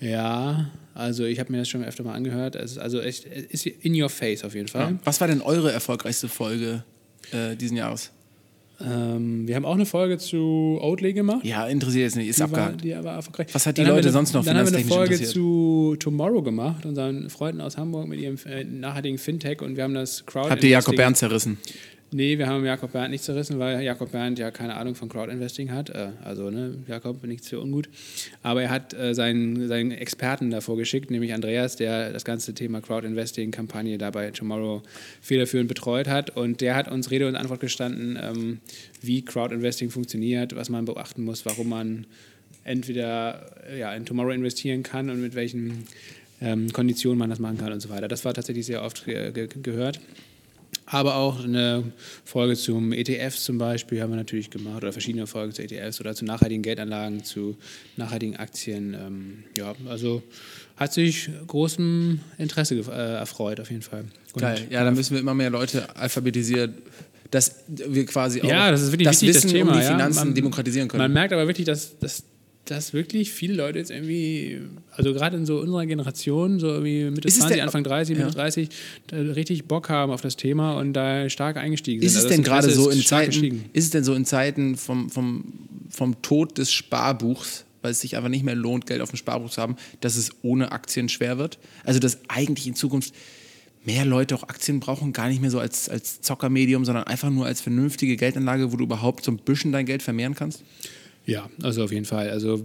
Ja, 0.00 0.70
also 0.94 1.24
ich 1.24 1.40
habe 1.40 1.52
mir 1.52 1.58
das 1.58 1.68
schon 1.68 1.84
öfter 1.84 2.04
mal 2.04 2.14
angehört. 2.14 2.56
Also 2.56 3.00
echt, 3.00 3.26
es 3.26 3.66
ist 3.66 3.66
in 3.66 4.00
your 4.00 4.08
face 4.08 4.44
auf 4.44 4.54
jeden 4.54 4.68
Fall. 4.68 4.92
Ja. 4.92 4.98
Was 5.04 5.20
war 5.20 5.28
denn 5.28 5.42
eure 5.42 5.72
erfolgreichste 5.72 6.28
Folge 6.28 6.84
äh, 7.32 7.56
diesen 7.56 7.76
Jahres? 7.76 8.12
Ähm, 8.80 9.46
wir 9.46 9.54
haben 9.54 9.64
auch 9.64 9.74
eine 9.74 9.86
Folge 9.86 10.18
zu 10.18 10.78
Oatly 10.80 11.12
gemacht. 11.12 11.44
Ja, 11.44 11.66
interessiert 11.66 12.04
jetzt 12.04 12.16
nicht, 12.16 12.28
ist 12.28 12.40
die 12.40 12.42
abgehakt. 12.42 12.84
War, 12.84 13.00
die 13.00 13.04
war 13.04 13.14
erfolgreich. 13.16 13.46
Was 13.52 13.66
hat 13.66 13.78
die 13.78 13.82
dann 13.82 13.90
Leute 13.90 14.08
eine, 14.08 14.12
sonst 14.12 14.34
noch 14.34 14.44
Dann 14.44 14.56
haben 14.56 14.70
wir 14.70 14.76
eine 14.76 14.86
Folge 14.86 15.22
zu 15.22 15.96
Tomorrow 15.98 16.42
gemacht, 16.42 16.84
unseren 16.84 17.30
Freunden 17.30 17.60
aus 17.60 17.76
Hamburg 17.76 18.08
mit 18.08 18.20
ihrem 18.20 18.36
äh, 18.46 18.64
nachhaltigen 18.64 19.18
Fintech 19.18 19.62
und 19.62 19.76
wir 19.76 19.84
haben 19.84 19.94
das 19.94 20.26
Crowd. 20.26 20.50
Habt 20.50 20.64
ihr 20.64 20.70
Jakob 20.70 20.96
Bern 20.96 21.14
zerrissen? 21.14 21.58
Nee, 22.16 22.38
wir 22.38 22.46
haben 22.46 22.64
Jakob 22.64 22.92
Bernd 22.92 23.10
nicht 23.10 23.24
zerrissen, 23.24 23.58
weil 23.58 23.82
Jakob 23.82 24.12
Bernd 24.12 24.38
ja 24.38 24.52
keine 24.52 24.76
Ahnung 24.76 24.94
von 24.94 25.08
Crowdinvesting 25.08 25.72
hat. 25.72 25.90
Äh, 25.90 26.10
also, 26.22 26.48
ne, 26.48 26.76
Jakob, 26.86 27.24
nichts 27.26 27.48
für 27.48 27.58
ungut. 27.58 27.88
Aber 28.40 28.62
er 28.62 28.70
hat 28.70 28.94
äh, 28.94 29.16
seinen, 29.16 29.66
seinen 29.66 29.90
Experten 29.90 30.48
davor 30.52 30.76
geschickt, 30.76 31.10
nämlich 31.10 31.34
Andreas, 31.34 31.74
der 31.74 32.12
das 32.12 32.24
ganze 32.24 32.54
Thema 32.54 32.80
Crowdinvesting-Kampagne 32.80 33.98
dabei 33.98 34.30
Tomorrow 34.30 34.82
federführend 35.22 35.66
betreut 35.66 36.06
hat. 36.06 36.36
Und 36.36 36.60
der 36.60 36.76
hat 36.76 36.88
uns 36.88 37.10
Rede 37.10 37.26
und 37.26 37.34
Antwort 37.34 37.58
gestanden, 37.58 38.16
ähm, 38.22 38.60
wie 39.02 39.24
Crowdinvesting 39.24 39.90
funktioniert, 39.90 40.54
was 40.54 40.68
man 40.68 40.84
beachten 40.84 41.24
muss, 41.24 41.44
warum 41.44 41.70
man 41.70 42.06
entweder 42.62 43.56
ja, 43.76 43.92
in 43.92 44.06
Tomorrow 44.06 44.30
investieren 44.30 44.84
kann 44.84 45.10
und 45.10 45.20
mit 45.20 45.34
welchen 45.34 45.88
ähm, 46.40 46.72
Konditionen 46.72 47.18
man 47.18 47.30
das 47.30 47.40
machen 47.40 47.58
kann 47.58 47.72
und 47.72 47.80
so 47.80 47.88
weiter. 47.88 48.06
Das 48.06 48.24
war 48.24 48.34
tatsächlich 48.34 48.66
sehr 48.66 48.84
oft 48.84 49.04
ge 49.04 49.32
ge 49.32 49.48
gehört. 49.60 49.98
Aber 50.86 51.16
auch 51.16 51.42
eine 51.42 51.92
Folge 52.24 52.56
zum 52.56 52.92
ETFs 52.92 53.44
zum 53.44 53.56
Beispiel 53.56 54.02
haben 54.02 54.10
wir 54.10 54.16
natürlich 54.16 54.50
gemacht 54.50 54.76
oder 54.76 54.92
verschiedene 54.92 55.26
Folgen 55.26 55.52
zu 55.52 55.62
ETFs 55.62 56.00
oder 56.00 56.14
zu 56.14 56.24
nachhaltigen 56.24 56.62
Geldanlagen, 56.62 57.24
zu 57.24 57.56
nachhaltigen 57.96 58.36
Aktien. 58.36 58.94
Ähm, 58.94 59.44
ja, 59.56 59.74
also 59.88 60.22
hat 60.76 60.92
sich 60.92 61.30
großem 61.46 62.20
Interesse 62.36 62.74
äh, 62.76 63.14
erfreut 63.14 63.60
auf 63.60 63.70
jeden 63.70 63.82
Fall. 63.82 64.04
Und 64.34 64.40
Geil, 64.40 64.66
ja, 64.68 64.84
da 64.84 64.90
müssen 64.90 65.14
wir 65.14 65.20
immer 65.20 65.34
mehr 65.34 65.50
Leute 65.50 65.96
alphabetisieren 65.96 66.74
dass 67.30 67.64
wir 67.66 68.06
quasi 68.06 68.42
auch 68.42 68.48
ja, 68.48 68.70
das, 68.70 68.82
das 68.82 68.92
Wissen 69.22 69.26
das 69.26 69.42
Thema, 69.42 69.72
um 69.72 69.78
die 69.78 69.84
Finanzen 69.84 70.18
ja. 70.18 70.24
man, 70.24 70.34
demokratisieren 70.34 70.88
können. 70.88 71.02
Man 71.02 71.12
merkt 71.12 71.32
aber 71.32 71.46
wirklich, 71.48 71.66
dass, 71.66 71.98
dass 71.98 72.22
dass 72.64 72.92
wirklich 72.92 73.32
viele 73.32 73.54
Leute 73.54 73.78
jetzt 73.78 73.90
irgendwie, 73.90 74.60
also 74.90 75.12
gerade 75.12 75.36
in 75.36 75.46
so 75.46 75.58
unserer 75.58 75.86
Generation, 75.86 76.58
so 76.58 76.84
wie 76.84 77.10
Mitte 77.10 77.28
ist 77.28 77.38
20, 77.38 77.62
Anfang 77.62 77.84
30, 77.84 78.16
Mitte 78.16 78.28
ja. 78.28 78.34
30, 78.34 78.68
richtig 79.12 79.66
Bock 79.66 79.88
haben 79.90 80.12
auf 80.12 80.22
das 80.22 80.36
Thema 80.36 80.78
und 80.78 80.94
da 80.94 81.28
stark 81.28 81.56
eingestiegen 81.56 82.00
sind. 82.00 82.06
Ist 82.06 82.16
es 82.16 82.24
also 82.24 82.34
denn 82.34 82.42
gerade 82.42 82.70
so 82.70 82.90
in 82.90 83.02
Zeiten, 83.02 83.64
ist 83.72 83.84
es 83.84 83.90
denn 83.90 84.04
so 84.04 84.14
in 84.14 84.24
Zeiten 84.24 84.76
vom, 84.76 85.10
vom, 85.10 85.44
vom 85.90 86.22
Tod 86.22 86.56
des 86.58 86.72
Sparbuchs, 86.72 87.64
weil 87.82 87.90
es 87.90 88.00
sich 88.00 88.16
einfach 88.16 88.30
nicht 88.30 88.44
mehr 88.44 88.54
lohnt, 88.54 88.86
Geld 88.86 89.02
auf 89.02 89.10
dem 89.10 89.16
Sparbuch 89.16 89.50
zu 89.50 89.60
haben, 89.60 89.76
dass 90.00 90.16
es 90.16 90.30
ohne 90.42 90.72
Aktien 90.72 91.08
schwer 91.08 91.38
wird? 91.38 91.58
Also 91.84 92.00
dass 92.00 92.18
eigentlich 92.28 92.66
in 92.66 92.74
Zukunft 92.74 93.14
mehr 93.84 94.06
Leute 94.06 94.34
auch 94.34 94.44
Aktien 94.44 94.80
brauchen, 94.80 95.12
gar 95.12 95.28
nicht 95.28 95.42
mehr 95.42 95.50
so 95.50 95.58
als, 95.58 95.90
als 95.90 96.22
Zockermedium, 96.22 96.86
sondern 96.86 97.04
einfach 97.04 97.28
nur 97.28 97.44
als 97.44 97.60
vernünftige 97.60 98.16
Geldanlage, 98.16 98.72
wo 98.72 98.76
du 98.76 98.84
überhaupt 98.84 99.24
so 99.24 99.30
ein 99.30 99.36
bisschen 99.36 99.72
dein 99.72 99.84
Geld 99.84 100.02
vermehren 100.02 100.34
kannst? 100.34 100.62
Ja, 101.26 101.48
also 101.62 101.84
auf 101.84 101.92
jeden 101.92 102.04
Fall. 102.04 102.28
Also 102.28 102.62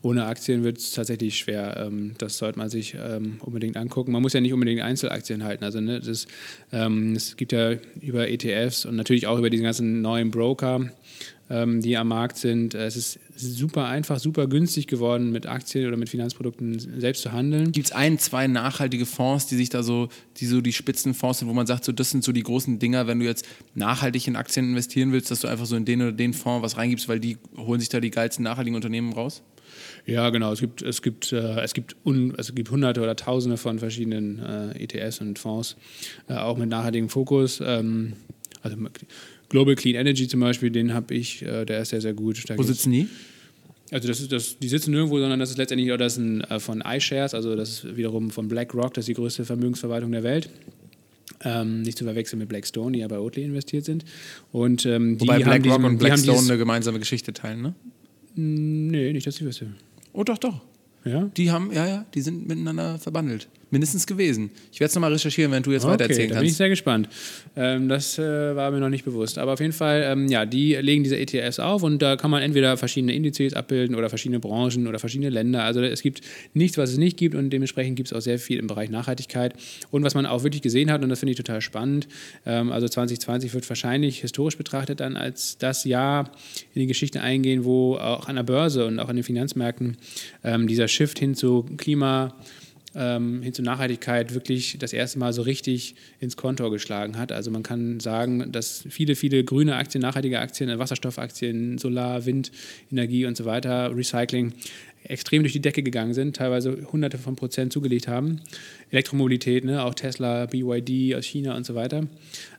ohne 0.00 0.26
Aktien 0.26 0.62
wird 0.62 0.78
es 0.78 0.92
tatsächlich 0.92 1.36
schwer. 1.36 1.76
Ähm, 1.86 2.14
das 2.18 2.38
sollte 2.38 2.56
man 2.58 2.68
sich 2.68 2.94
ähm, 2.94 3.38
unbedingt 3.40 3.76
angucken. 3.76 4.12
Man 4.12 4.22
muss 4.22 4.32
ja 4.32 4.40
nicht 4.40 4.52
unbedingt 4.52 4.80
Einzelaktien 4.80 5.42
halten. 5.42 5.64
Also 5.64 5.80
ne, 5.80 6.00
das, 6.00 6.26
ähm, 6.72 7.14
es 7.16 7.36
gibt 7.36 7.50
ja 7.50 7.72
über 8.00 8.28
ETFs 8.28 8.84
und 8.86 8.94
natürlich 8.94 9.26
auch 9.26 9.38
über 9.38 9.50
diesen 9.50 9.64
ganzen 9.64 10.02
neuen 10.02 10.30
Broker 10.30 10.88
ähm, 11.48 11.80
die 11.80 11.96
am 11.96 12.08
Markt 12.08 12.36
sind. 12.36 12.74
Äh, 12.74 12.86
es 12.86 12.96
ist 12.96 13.20
super 13.36 13.86
einfach, 13.86 14.18
super 14.18 14.46
günstig 14.46 14.86
geworden, 14.86 15.30
mit 15.30 15.46
Aktien 15.46 15.86
oder 15.86 15.96
mit 15.96 16.08
Finanzprodukten 16.08 16.78
selbst 17.00 17.22
zu 17.22 17.32
handeln. 17.32 17.72
Gibt 17.72 17.86
es 17.86 17.92
ein, 17.92 18.18
zwei 18.18 18.46
nachhaltige 18.46 19.06
Fonds, 19.06 19.46
die 19.46 19.56
sich 19.56 19.68
da 19.68 19.82
so, 19.82 20.08
die 20.38 20.46
so 20.46 20.60
die 20.60 20.72
Spitzenfonds 20.72 21.40
sind, 21.40 21.48
wo 21.48 21.52
man 21.52 21.66
sagt, 21.66 21.84
so 21.84 21.92
das 21.92 22.10
sind 22.10 22.24
so 22.24 22.32
die 22.32 22.42
großen 22.42 22.78
Dinger, 22.78 23.06
wenn 23.06 23.20
du 23.20 23.26
jetzt 23.26 23.46
nachhaltig 23.74 24.26
in 24.26 24.36
Aktien 24.36 24.70
investieren 24.70 25.12
willst, 25.12 25.30
dass 25.30 25.40
du 25.40 25.48
einfach 25.48 25.66
so 25.66 25.76
in 25.76 25.84
den 25.84 26.02
oder 26.02 26.12
den 26.12 26.34
Fonds 26.34 26.62
was 26.64 26.76
reingibst, 26.76 27.08
weil 27.08 27.20
die 27.20 27.38
holen 27.56 27.80
sich 27.80 27.88
da 27.88 28.00
die 28.00 28.10
geilsten 28.10 28.42
nachhaltigen 28.42 28.74
Unternehmen 28.74 29.12
raus? 29.12 29.42
Ja, 30.04 30.30
genau. 30.30 30.52
Es 30.52 30.60
gibt, 30.60 30.82
es 30.82 31.02
gibt, 31.02 31.32
äh, 31.32 31.60
es 31.60 31.74
gibt, 31.74 31.96
un, 32.04 32.34
es 32.38 32.54
gibt 32.54 32.70
hunderte 32.70 33.00
oder 33.02 33.16
tausende 33.16 33.56
von 33.56 33.78
verschiedenen 33.78 34.38
äh, 34.38 34.84
ETS 34.84 35.20
und 35.20 35.38
Fonds, 35.38 35.76
äh, 36.28 36.34
auch 36.34 36.56
mit 36.56 36.68
nachhaltigem 36.68 37.08
Fokus. 37.08 37.60
Ähm, 37.64 38.14
also 38.62 38.76
Global 39.48 39.74
Clean 39.74 39.94
Energy 39.96 40.28
zum 40.28 40.40
Beispiel, 40.40 40.70
den 40.70 40.92
habe 40.92 41.14
ich, 41.14 41.42
äh, 41.42 41.64
der 41.64 41.80
ist 41.82 41.90
sehr, 41.90 42.00
sehr 42.00 42.14
gut. 42.14 42.42
Wo 42.56 42.62
sitzen 42.62 42.92
die? 42.92 43.08
Also 43.92 44.08
das 44.08 44.20
ist 44.20 44.32
das, 44.32 44.58
die 44.58 44.68
sitzen 44.68 44.90
nirgendwo, 44.90 45.18
sondern 45.20 45.38
das 45.38 45.50
ist 45.50 45.58
letztendlich 45.58 45.88
das 45.96 46.14
ist 46.14 46.18
ein, 46.18 46.40
äh, 46.42 46.58
von 46.58 46.82
iShares, 46.84 47.34
also 47.34 47.54
das 47.54 47.70
ist 47.70 47.96
wiederum 47.96 48.30
von 48.30 48.48
BlackRock, 48.48 48.94
das 48.94 49.02
ist 49.02 49.08
die 49.08 49.14
größte 49.14 49.44
Vermögensverwaltung 49.44 50.10
der 50.10 50.24
Welt. 50.24 50.50
Ähm, 51.44 51.82
nicht 51.82 51.98
zu 51.98 52.04
verwechseln 52.04 52.38
mit 52.38 52.48
Blackstone, 52.48 52.92
die 52.92 53.00
ja 53.00 53.08
bei 53.08 53.18
Oatly 53.18 53.44
investiert 53.44 53.84
sind. 53.84 54.04
Und, 54.52 54.86
ähm, 54.86 55.20
Wobei 55.20 55.38
BlackRock 55.38 55.84
und 55.84 55.98
Blackstone 55.98 56.38
eine 56.38 56.58
gemeinsame 56.58 56.98
Geschichte 56.98 57.32
teilen, 57.32 57.62
ne? 57.62 57.74
Nee, 58.34 59.12
nicht, 59.12 59.26
dass 59.26 59.36
ich 59.36 59.44
wüsste. 59.44 59.68
Oh, 60.12 60.24
doch, 60.24 60.38
doch. 60.38 60.62
Ja? 61.04 61.30
Die 61.36 61.50
haben, 61.50 61.72
ja, 61.72 61.86
ja, 61.86 62.06
die 62.14 62.20
sind 62.20 62.48
miteinander 62.48 62.98
verbandelt 62.98 63.48
mindestens 63.70 64.06
gewesen. 64.06 64.50
Ich 64.72 64.80
werde 64.80 64.90
es 64.90 64.94
nochmal 64.94 65.12
recherchieren, 65.12 65.50
wenn 65.50 65.62
du 65.62 65.72
jetzt 65.72 65.84
okay, 65.84 65.94
weiter 65.94 66.04
erzählen 66.04 66.28
kannst. 66.28 66.36
Da 66.36 66.40
bin 66.40 66.48
ich 66.50 66.56
sehr 66.56 66.68
gespannt. 66.68 67.08
Ähm, 67.56 67.88
das 67.88 68.18
äh, 68.18 68.54
war 68.54 68.70
mir 68.70 68.78
noch 68.78 68.88
nicht 68.88 69.04
bewusst. 69.04 69.38
Aber 69.38 69.54
auf 69.54 69.60
jeden 69.60 69.72
Fall, 69.72 70.04
ähm, 70.06 70.28
ja, 70.28 70.46
die 70.46 70.74
legen 70.74 71.02
diese 71.02 71.18
ETFs 71.18 71.58
auf 71.58 71.82
und 71.82 72.00
da 72.00 72.16
kann 72.16 72.30
man 72.30 72.42
entweder 72.42 72.76
verschiedene 72.76 73.14
Indizes 73.14 73.54
abbilden 73.54 73.96
oder 73.96 74.08
verschiedene 74.08 74.38
Branchen 74.38 74.86
oder 74.86 74.98
verschiedene 74.98 75.30
Länder. 75.30 75.64
Also 75.64 75.82
es 75.82 76.02
gibt 76.02 76.20
nichts, 76.54 76.78
was 76.78 76.90
es 76.90 76.98
nicht 76.98 77.16
gibt 77.16 77.34
und 77.34 77.50
dementsprechend 77.50 77.96
gibt 77.96 78.10
es 78.10 78.12
auch 78.12 78.20
sehr 78.20 78.38
viel 78.38 78.58
im 78.58 78.68
Bereich 78.68 78.90
Nachhaltigkeit. 78.90 79.54
Und 79.90 80.04
was 80.04 80.14
man 80.14 80.26
auch 80.26 80.44
wirklich 80.44 80.62
gesehen 80.62 80.90
hat, 80.90 81.02
und 81.02 81.08
das 81.08 81.18
finde 81.18 81.32
ich 81.32 81.36
total 81.36 81.60
spannend, 81.60 82.06
ähm, 82.44 82.70
also 82.70 82.88
2020 82.88 83.52
wird 83.52 83.68
wahrscheinlich 83.68 84.20
historisch 84.20 84.56
betrachtet 84.56 85.00
dann 85.00 85.16
als 85.16 85.58
das 85.58 85.84
Jahr 85.84 86.30
in 86.74 86.80
die 86.80 86.86
Geschichte 86.86 87.20
eingehen, 87.20 87.64
wo 87.64 87.96
auch 87.96 88.28
an 88.28 88.36
der 88.36 88.44
Börse 88.44 88.86
und 88.86 89.00
auch 89.00 89.08
an 89.08 89.16
den 89.16 89.24
Finanzmärkten 89.24 89.96
ähm, 90.44 90.68
dieser 90.68 90.86
Shift 90.86 91.18
hin 91.18 91.34
zu 91.34 91.64
Klima, 91.76 92.34
ähm, 92.96 93.42
hin 93.42 93.52
zur 93.52 93.64
Nachhaltigkeit 93.64 94.34
wirklich 94.34 94.78
das 94.78 94.92
erste 94.92 95.18
Mal 95.18 95.32
so 95.32 95.42
richtig 95.42 95.94
ins 96.18 96.36
Kontor 96.36 96.70
geschlagen 96.70 97.18
hat. 97.18 97.30
Also 97.30 97.50
man 97.50 97.62
kann 97.62 98.00
sagen, 98.00 98.50
dass 98.50 98.84
viele, 98.88 99.14
viele 99.14 99.44
grüne 99.44 99.76
Aktien, 99.76 100.02
nachhaltige 100.02 100.40
Aktien, 100.40 100.76
Wasserstoffaktien, 100.78 101.78
Solar, 101.78 102.26
Wind, 102.26 102.50
Energie 102.90 103.26
und 103.26 103.36
so 103.36 103.44
weiter, 103.44 103.94
Recycling 103.94 104.54
extrem 105.08 105.42
durch 105.42 105.52
die 105.52 105.60
Decke 105.60 105.82
gegangen 105.82 106.14
sind, 106.14 106.36
teilweise 106.36 106.86
hunderte 106.92 107.18
von 107.18 107.36
Prozent 107.36 107.72
zugelegt 107.72 108.08
haben. 108.08 108.40
Elektromobilität, 108.90 109.64
ne, 109.64 109.84
auch 109.84 109.94
Tesla, 109.94 110.46
BYD 110.46 111.14
aus 111.14 111.24
China 111.24 111.56
und 111.56 111.64
so 111.64 111.74
weiter. 111.74 112.06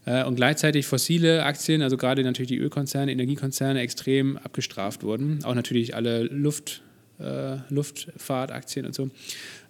Äh, 0.06 0.24
und 0.24 0.36
gleichzeitig 0.36 0.86
fossile 0.86 1.44
Aktien, 1.44 1.82
also 1.82 1.98
gerade 1.98 2.24
natürlich 2.24 2.50
die 2.50 2.58
Ölkonzerne, 2.58 3.12
Energiekonzerne, 3.12 3.82
extrem 3.82 4.38
abgestraft 4.38 5.04
wurden. 5.04 5.44
Auch 5.44 5.56
natürlich 5.56 5.96
alle 5.96 6.24
Luft, 6.24 6.82
äh, 7.20 7.58
Luftfahrtaktien 7.70 8.86
und 8.86 8.96
so. 8.96 9.10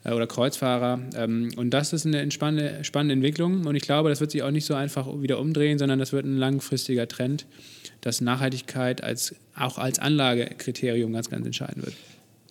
Äh, 0.07 0.13
oder 0.13 0.25
Kreuzfahrer. 0.25 0.99
Ähm, 1.15 1.51
und 1.57 1.71
das 1.71 1.93
ist 1.93 2.05
eine 2.05 2.31
spannende, 2.31 2.83
spannende 2.83 3.13
Entwicklung. 3.13 3.65
Und 3.65 3.75
ich 3.75 3.83
glaube, 3.83 4.09
das 4.09 4.21
wird 4.21 4.31
sich 4.31 4.41
auch 4.43 4.51
nicht 4.51 4.65
so 4.65 4.73
einfach 4.73 5.07
wieder 5.21 5.39
umdrehen, 5.39 5.77
sondern 5.77 5.99
das 5.99 6.13
wird 6.13 6.25
ein 6.25 6.37
langfristiger 6.37 7.07
Trend, 7.07 7.45
dass 8.01 8.21
Nachhaltigkeit 8.21 9.03
als, 9.03 9.35
auch 9.55 9.77
als 9.77 9.99
Anlagekriterium 9.99 11.13
ganz, 11.13 11.29
ganz 11.29 11.45
entscheidend 11.45 11.85
wird. 11.85 11.95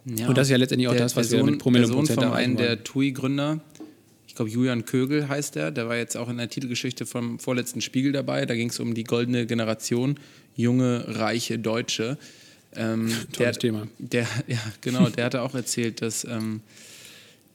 Ja, 0.04 0.28
und 0.28 0.38
das 0.38 0.46
ist 0.46 0.50
ja 0.52 0.56
letztendlich 0.56 0.88
auch 0.88 0.94
das, 0.94 1.16
was 1.16 1.32
wir 1.32 1.40
Sohn, 1.40 1.50
mit 1.50 1.58
Promille 1.58 1.88
Prozent 1.88 2.20
von 2.20 2.32
einem 2.32 2.56
der 2.56 2.84
TUI-Gründer, 2.84 3.60
ich 4.28 4.36
glaube 4.36 4.50
Julian 4.50 4.84
Kögel 4.84 5.28
heißt 5.28 5.54
der, 5.54 5.70
der 5.70 5.88
war 5.88 5.96
jetzt 5.96 6.14
auch 6.14 6.28
in 6.28 6.36
der 6.36 6.50
Titelgeschichte 6.50 7.06
vom 7.06 7.38
vorletzten 7.38 7.80
Spiegel 7.80 8.12
dabei. 8.12 8.44
Da 8.44 8.54
ging 8.54 8.68
es 8.68 8.78
um 8.78 8.92
die 8.92 9.02
goldene 9.02 9.46
Generation, 9.46 10.20
junge, 10.54 11.06
reiche 11.08 11.58
Deutsche. 11.58 12.18
Ähm, 12.74 13.08
Tolles 13.32 13.36
der, 13.36 13.52
Thema. 13.52 13.88
Der, 13.98 14.28
ja, 14.46 14.58
genau, 14.82 15.08
der 15.08 15.24
hatte 15.24 15.40
auch 15.40 15.54
erzählt, 15.54 16.02
dass 16.02 16.24
ähm, 16.24 16.60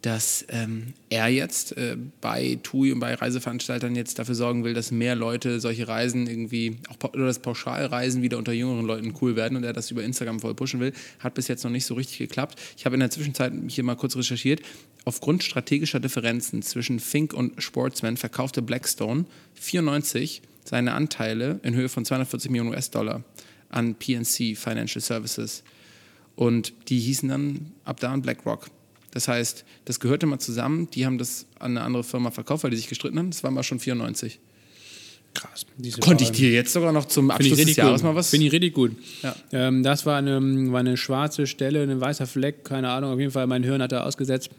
dass 0.02 0.46
ähm, 0.50 0.94
er 1.10 1.28
jetzt 1.28 1.78
äh, 1.78 1.96
bei 2.22 2.58
TUI 2.64 2.92
und 2.92 3.00
bei 3.00 3.14
Reiseveranstaltern 3.14 3.96
jetzt 3.96 4.18
dafür 4.18 4.34
sorgen 4.34 4.64
will, 4.64 4.74
dass 4.74 4.90
mehr 4.90 5.16
Leute 5.16 5.60
solche 5.60 5.88
Reisen 5.88 6.26
irgendwie, 6.28 6.78
auch 6.90 7.14
oder 7.14 7.28
das 7.28 7.40
Pauschalreisen 7.40 8.24
wieder 8.24 8.40
unter 8.40 8.52
jüngeren 8.52 8.86
Leuten 8.86 9.14
cool 9.22 9.36
werden 9.36 9.58
und 9.58 9.64
er 9.64 9.74
das 9.74 9.92
über 9.92 10.04
Instagram 10.04 10.40
voll 10.40 10.56
pushen 10.56 10.80
will. 10.80 10.94
Hat 11.20 11.36
bis 11.36 11.48
jetzt 11.48 11.64
noch 11.64 11.72
nicht 11.72 11.86
so 11.86 11.94
richtig 11.94 12.18
geklappt. 12.18 12.60
Ich 12.78 12.86
habe 12.86 12.96
in 12.96 13.00
der 13.00 13.12
Zwischenzeit 13.12 13.54
hier 13.68 13.84
mal 13.84 13.96
kurz 13.96 14.16
recherchiert. 14.16 14.62
Aufgrund 15.06 15.44
strategischer 15.44 16.00
Differenzen 16.00 16.64
zwischen 16.64 17.00
Fink 17.00 17.34
und 17.34 17.62
Sportsman 17.62 18.18
verkaufte 18.18 18.62
Blackstone 18.62 19.26
94 19.56 20.42
seine 20.64 20.94
Anteile 20.94 21.60
in 21.64 21.76
Höhe 21.76 21.90
von 21.90 22.06
240 22.06 22.50
Millionen 22.50 22.72
US-Dollar 22.72 23.24
an 23.70 23.96
PNC 23.96 24.58
Financial 24.58 25.02
Services. 25.02 25.64
Und 26.36 26.74
die 26.90 27.00
hießen 27.00 27.30
dann 27.30 27.72
ab 27.84 28.00
da 28.00 28.12
an 28.12 28.22
BlackRock. 28.22 28.70
Das 29.12 29.28
heißt, 29.28 29.66
das 29.86 30.00
gehörte 30.00 30.26
mal 30.26 30.40
zusammen. 30.40 30.90
Die 30.92 31.06
haben 31.06 31.18
das 31.18 31.46
an 31.60 31.72
eine 31.78 31.86
andere 31.86 32.04
Firma 32.04 32.32
verkauft, 32.32 32.64
weil 32.64 32.72
die 32.72 32.78
sich 32.78 32.88
gestritten 32.88 33.20
haben. 33.20 33.30
Das 33.30 33.44
war 33.44 33.52
mal 33.52 33.64
schon 33.64 33.80
94. 33.80 34.40
Krass. 35.34 35.66
Konnte 36.02 36.24
ich 36.26 36.32
dir 36.32 36.52
jetzt 36.52 36.74
sogar 36.74 36.92
noch 36.92 37.06
zum 37.06 37.32
Abschluss 37.32 37.58
des 37.58 37.76
Jahres 37.78 38.02
gut. 38.02 38.10
mal 38.10 38.16
was? 38.16 38.30
Finde 38.32 38.48
ich 38.48 38.52
richtig 38.52 38.74
gut. 38.74 38.92
Ja. 39.24 39.34
Ähm, 39.54 39.82
das 39.82 40.06
war 40.06 40.18
eine, 40.18 40.40
war 40.72 40.82
eine 40.82 40.98
schwarze 40.98 41.48
Stelle, 41.48 41.84
ein 41.84 42.02
weißer 42.02 42.28
Fleck, 42.28 42.66
keine 42.66 42.90
Ahnung. 42.90 43.14
Auf 43.14 43.20
jeden 43.20 43.32
Fall, 43.32 43.48
mein 43.48 43.64
Hirn 43.64 43.82
hat 43.82 43.92
er 43.94 44.06
ausgesetzt. 44.06 44.50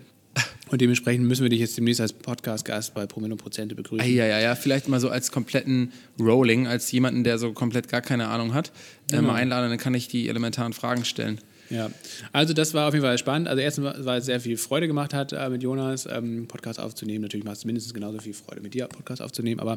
Und 0.70 0.80
dementsprechend 0.80 1.26
müssen 1.26 1.42
wir 1.42 1.50
dich 1.50 1.60
jetzt 1.60 1.76
demnächst 1.76 2.00
als 2.00 2.14
Podcast-Gast 2.14 2.94
bei 2.94 3.04
Promille 3.04 3.36
Prozente 3.36 3.74
begrüßen. 3.74 4.08
Ja, 4.10 4.24
ja, 4.24 4.40
ja, 4.40 4.54
vielleicht 4.54 4.88
mal 4.88 4.98
so 4.98 5.10
als 5.10 5.30
kompletten 5.30 5.92
Rolling, 6.18 6.66
als 6.66 6.90
jemanden, 6.90 7.22
der 7.24 7.38
so 7.38 7.52
komplett 7.52 7.88
gar 7.88 8.00
keine 8.00 8.28
Ahnung 8.28 8.54
hat, 8.54 8.68
äh, 8.68 9.16
Genau. 9.16 9.28
mal 9.28 9.34
einladen, 9.34 9.68
dann 9.68 9.78
kann 9.78 9.92
ich 9.92 10.08
die 10.08 10.30
elementaren 10.30 10.72
Fragen 10.72 11.04
stellen. 11.04 11.38
Ja, 11.72 11.90
also 12.32 12.52
das 12.52 12.74
war 12.74 12.88
auf 12.88 12.92
jeden 12.92 13.04
Fall 13.04 13.16
spannend. 13.16 13.48
Also 13.48 13.62
erstens, 13.62 14.04
weil 14.04 14.18
es 14.18 14.26
sehr 14.26 14.40
viel 14.40 14.58
Freude 14.58 14.86
gemacht 14.86 15.14
hat, 15.14 15.32
äh, 15.32 15.48
mit 15.48 15.62
Jonas 15.62 16.04
ähm, 16.04 16.46
Podcast 16.46 16.78
aufzunehmen. 16.78 17.22
Natürlich 17.22 17.46
macht 17.46 17.56
es 17.56 17.64
mindestens 17.64 17.94
genauso 17.94 18.18
viel 18.18 18.34
Freude, 18.34 18.60
mit 18.60 18.74
dir 18.74 18.86
Podcast 18.88 19.22
aufzunehmen, 19.22 19.58
aber 19.58 19.76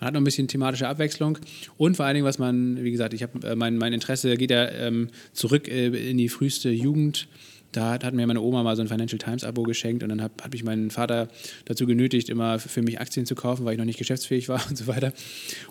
man 0.00 0.06
hat 0.06 0.14
noch 0.14 0.22
ein 0.22 0.24
bisschen 0.24 0.48
thematische 0.48 0.88
Abwechslung 0.88 1.38
und 1.76 1.98
vor 1.98 2.06
allen 2.06 2.14
Dingen, 2.14 2.24
was 2.24 2.38
man, 2.38 2.82
wie 2.82 2.90
gesagt, 2.90 3.12
ich 3.12 3.22
habe 3.22 3.46
äh, 3.46 3.56
mein, 3.56 3.76
mein 3.76 3.92
Interesse 3.92 4.38
geht 4.38 4.50
ja 4.50 4.70
ähm, 4.70 5.10
zurück 5.34 5.68
äh, 5.68 6.10
in 6.10 6.16
die 6.16 6.30
früheste 6.30 6.70
Jugend. 6.70 7.28
Da 7.76 7.90
hat, 7.90 8.04
hat 8.04 8.14
mir 8.14 8.26
meine 8.26 8.40
Oma 8.40 8.62
mal 8.62 8.76
so 8.76 8.82
ein 8.82 8.88
Financial 8.88 9.18
Times 9.18 9.42
Abo 9.42 9.64
geschenkt 9.64 10.02
und 10.02 10.08
dann 10.08 10.22
hat, 10.22 10.32
hat 10.42 10.52
mich 10.52 10.62
mein 10.62 10.90
Vater 10.90 11.28
dazu 11.64 11.86
genötigt, 11.86 12.28
immer 12.28 12.58
für 12.58 12.82
mich 12.82 13.00
Aktien 13.00 13.26
zu 13.26 13.34
kaufen, 13.34 13.64
weil 13.64 13.72
ich 13.72 13.78
noch 13.78 13.84
nicht 13.84 13.98
geschäftsfähig 13.98 14.48
war 14.48 14.62
und 14.68 14.78
so 14.78 14.86
weiter. 14.86 15.12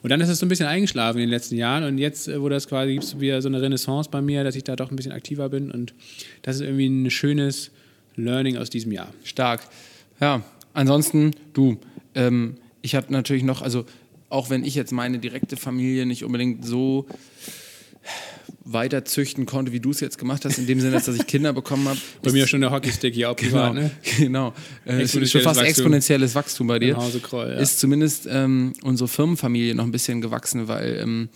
Und 0.01 0.09
dann 0.09 0.19
ist 0.19 0.29
es 0.29 0.39
so 0.39 0.45
ein 0.45 0.49
bisschen 0.49 0.67
eingeschlafen 0.67 1.19
in 1.19 1.27
den 1.27 1.29
letzten 1.29 1.55
Jahren 1.55 1.83
und 1.85 1.97
jetzt, 1.97 2.27
äh, 2.27 2.41
wo 2.41 2.49
das 2.49 2.67
quasi 2.67 2.93
gibt 2.93 3.05
es 3.05 3.19
wieder 3.19 3.41
so 3.41 3.47
eine 3.47 3.61
Renaissance 3.61 4.09
bei 4.09 4.21
mir, 4.21 4.43
dass 4.43 4.55
ich 4.55 4.63
da 4.63 4.75
doch 4.75 4.91
ein 4.91 4.95
bisschen 4.95 5.13
aktiver 5.13 5.49
bin 5.49 5.71
und 5.71 5.93
das 6.41 6.57
ist 6.57 6.61
irgendwie 6.63 6.87
ein 6.87 7.09
schönes 7.09 7.71
Learning 8.15 8.57
aus 8.57 8.69
diesem 8.69 8.91
Jahr. 8.91 9.13
Stark. 9.23 9.61
Ja, 10.19 10.43
ansonsten, 10.73 11.31
du, 11.53 11.77
ähm, 12.15 12.55
ich 12.81 12.95
habe 12.95 13.11
natürlich 13.11 13.43
noch, 13.43 13.61
also 13.61 13.85
auch 14.29 14.49
wenn 14.49 14.65
ich 14.65 14.75
jetzt 14.75 14.91
meine 14.91 15.19
direkte 15.19 15.55
Familie 15.57 16.05
nicht 16.05 16.23
unbedingt 16.23 16.65
so 16.65 17.05
weiter 18.63 19.05
züchten 19.05 19.45
konnte, 19.45 19.71
wie 19.71 19.79
du 19.79 19.91
es 19.91 19.99
jetzt 19.99 20.17
gemacht 20.17 20.45
hast, 20.45 20.57
in 20.57 20.67
dem 20.67 20.79
Sinne, 20.79 20.93
dass 20.93 21.07
ich 21.07 21.27
Kinder 21.27 21.53
bekommen 21.53 21.87
habe. 21.87 21.99
Bei 22.21 22.31
mir 22.31 22.47
schon 22.47 22.61
der 22.61 22.71
Hockeystick 22.71 23.13
hier 23.13 23.29
auch 23.31 23.35
privat, 23.35 23.73
Genau, 23.73 23.81
ne? 23.87 23.91
genau. 24.17 24.53
Äh, 24.85 25.01
es 25.01 25.15
ist 25.15 25.31
schon 25.31 25.41
fast 25.41 25.59
Wachstum. 25.59 25.69
exponentielles 25.69 26.35
Wachstum 26.35 26.67
bei 26.67 26.79
dir. 26.79 26.97
Hause 26.97 27.19
Kroll, 27.19 27.47
ja. 27.49 27.53
Ist 27.59 27.79
zumindest 27.79 28.27
ähm, 28.29 28.73
unsere 28.83 29.07
Firmenfamilie 29.07 29.75
noch 29.75 29.85
ein 29.85 29.91
bisschen 29.91 30.21
gewachsen, 30.21 30.67
weil 30.67 30.99
ähm, 31.01 31.29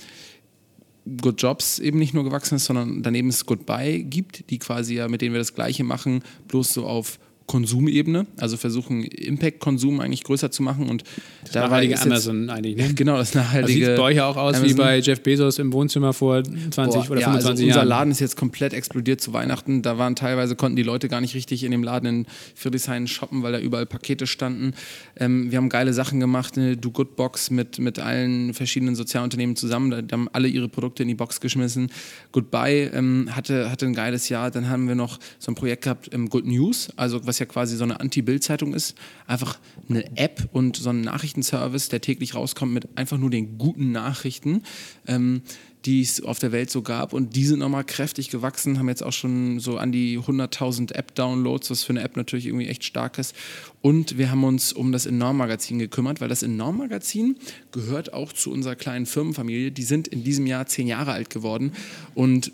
Good 1.21 1.41
Jobs 1.41 1.79
eben 1.79 1.99
nicht 1.99 2.13
nur 2.13 2.23
gewachsen 2.25 2.55
ist, 2.55 2.65
sondern 2.65 3.01
daneben 3.01 3.29
es 3.29 3.45
Goodbye 3.45 4.03
gibt, 4.03 4.49
die 4.49 4.59
quasi 4.59 4.95
ja, 4.95 5.07
mit 5.07 5.21
denen 5.21 5.33
wir 5.33 5.39
das 5.39 5.53
Gleiche 5.55 5.83
machen, 5.83 6.21
bloß 6.49 6.73
so 6.73 6.85
auf 6.85 7.19
Konsumebene, 7.47 8.27
also 8.37 8.57
versuchen 8.57 9.03
Impact-Konsum 9.03 10.01
eigentlich 10.01 10.23
größer 10.25 10.51
zu 10.51 10.61
machen 10.63 10.89
und 10.89 11.03
Das 11.45 11.53
nachhaltige 11.55 11.93
ist 11.93 12.01
jetzt- 12.01 12.11
Amazon 12.11 12.49
eigentlich, 12.49 12.75
ne? 12.75 12.93
Genau, 12.93 13.15
das 13.17 13.31
Das 13.31 13.43
nachhaltige. 13.45 13.85
sieht 13.85 13.95
bei 13.95 14.03
euch 14.03 14.17
ja 14.17 14.27
auch 14.27 14.35
aus 14.35 14.55
wie 14.55 14.59
Amazon. 14.59 14.77
bei 14.77 14.99
Jeff 14.99 15.21
Bezos 15.21 15.57
im 15.57 15.71
Wohnzimmer 15.71 16.11
vor 16.13 16.43
20 16.43 17.03
Boah, 17.03 17.11
oder 17.11 17.21
ja, 17.21 17.27
also 17.27 17.39
25 17.47 17.65
unser 17.67 17.77
Jahren. 17.77 17.87
Laden 17.87 18.11
ist 18.11 18.19
jetzt 18.19 18.35
komplett 18.35 18.73
explodiert 18.73 19.21
zu 19.21 19.31
Weihnachten. 19.31 19.81
Da 19.81 19.97
waren 19.97 20.15
teilweise, 20.17 20.55
konnten 20.57 20.75
die 20.75 20.83
Leute 20.83 21.07
gar 21.07 21.21
nicht 21.21 21.35
richtig 21.35 21.63
in 21.63 21.71
dem 21.71 21.83
Laden 21.83 22.05
in 22.07 22.25
Friedrichshain 22.53 23.07
shoppen, 23.07 23.43
weil 23.43 23.53
da 23.53 23.59
überall 23.59 23.85
Pakete 23.85 24.27
standen. 24.27 24.73
Ähm, 25.17 25.49
wir 25.49 25.57
haben 25.57 25.69
geile 25.69 25.93
Sachen 25.93 26.19
gemacht, 26.19 26.57
eine 26.57 26.75
Do 26.75 26.91
Good 26.91 27.15
Box 27.15 27.49
mit, 27.49 27.79
mit 27.79 27.97
allen 27.99 28.53
verschiedenen 28.53 28.95
Sozialunternehmen 28.95 29.55
zusammen. 29.55 29.89
Da, 29.91 30.01
da 30.01 30.17
haben 30.17 30.27
alle 30.33 30.49
ihre 30.49 30.67
Produkte 30.67 31.03
in 31.03 31.07
die 31.07 31.15
Box 31.15 31.39
geschmissen. 31.39 31.91
Goodbye 32.33 32.91
ähm, 32.93 33.29
hatte, 33.31 33.71
hatte 33.71 33.85
ein 33.85 33.93
geiles 33.93 34.27
Jahr. 34.27 34.51
Dann 34.51 34.67
haben 34.69 34.89
wir 34.89 34.95
noch 34.95 35.17
so 35.39 35.49
ein 35.51 35.55
Projekt 35.55 35.83
gehabt, 35.85 36.09
ähm, 36.13 36.27
Good 36.29 36.45
News, 36.45 36.89
also 36.97 37.25
was 37.25 37.36
ja 37.39 37.45
quasi 37.45 37.75
so 37.75 37.83
eine 37.83 37.99
Anti-Bild-Zeitung 37.99 38.73
ist. 38.73 38.95
Einfach 39.25 39.59
eine 39.89 40.17
App 40.17 40.49
und 40.51 40.77
so 40.77 40.89
ein 40.89 41.01
Nachrichtenservice, 41.01 41.89
der 41.89 42.01
täglich 42.01 42.35
rauskommt 42.35 42.73
mit 42.73 42.87
einfach 42.97 43.17
nur 43.17 43.29
den 43.29 43.57
guten 43.57 43.91
Nachrichten. 43.91 44.63
Ähm, 45.07 45.41
die 45.87 46.01
es 46.01 46.21
auf 46.21 46.37
der 46.37 46.51
Welt 46.51 46.69
so 46.69 46.81
gab. 46.81 47.13
Und 47.13 47.35
die 47.35 47.45
sind 47.45 47.59
nochmal 47.59 47.85
kräftig 47.85 48.29
gewachsen, 48.29 48.77
haben 48.77 48.89
jetzt 48.89 49.03
auch 49.03 49.13
schon 49.13 49.59
so 49.59 49.77
an 49.77 49.93
die 49.93 50.19
100.000 50.19 50.93
App-Downloads, 50.93 51.71
was 51.71 51.83
für 51.83 51.91
eine 51.91 52.01
App 52.01 52.17
natürlich 52.17 52.45
irgendwie 52.45 52.67
echt 52.67 52.83
stark 52.83 53.17
ist. 53.17 53.33
Und 53.81 54.17
wir 54.17 54.29
haben 54.29 54.43
uns 54.43 54.73
um 54.73 54.91
das 54.91 55.05
Enorm-Magazin 55.05 55.79
gekümmert, 55.79 56.19
weil 56.19 56.27
das 56.27 56.43
Enorm-Magazin 56.43 57.37
gehört 57.71 58.11
auch 58.11 58.33
zu 58.33 58.51
unserer 58.51 58.75
kleinen 58.75 59.05
Firmenfamilie. 59.05 59.71
Die 59.71 59.83
sind 59.83 60.09
in 60.09 60.25
diesem 60.25 60.45
Jahr 60.45 60.65
zehn 60.65 60.87
Jahre 60.87 61.13
alt 61.13 61.29
geworden 61.29 61.71
und 62.15 62.51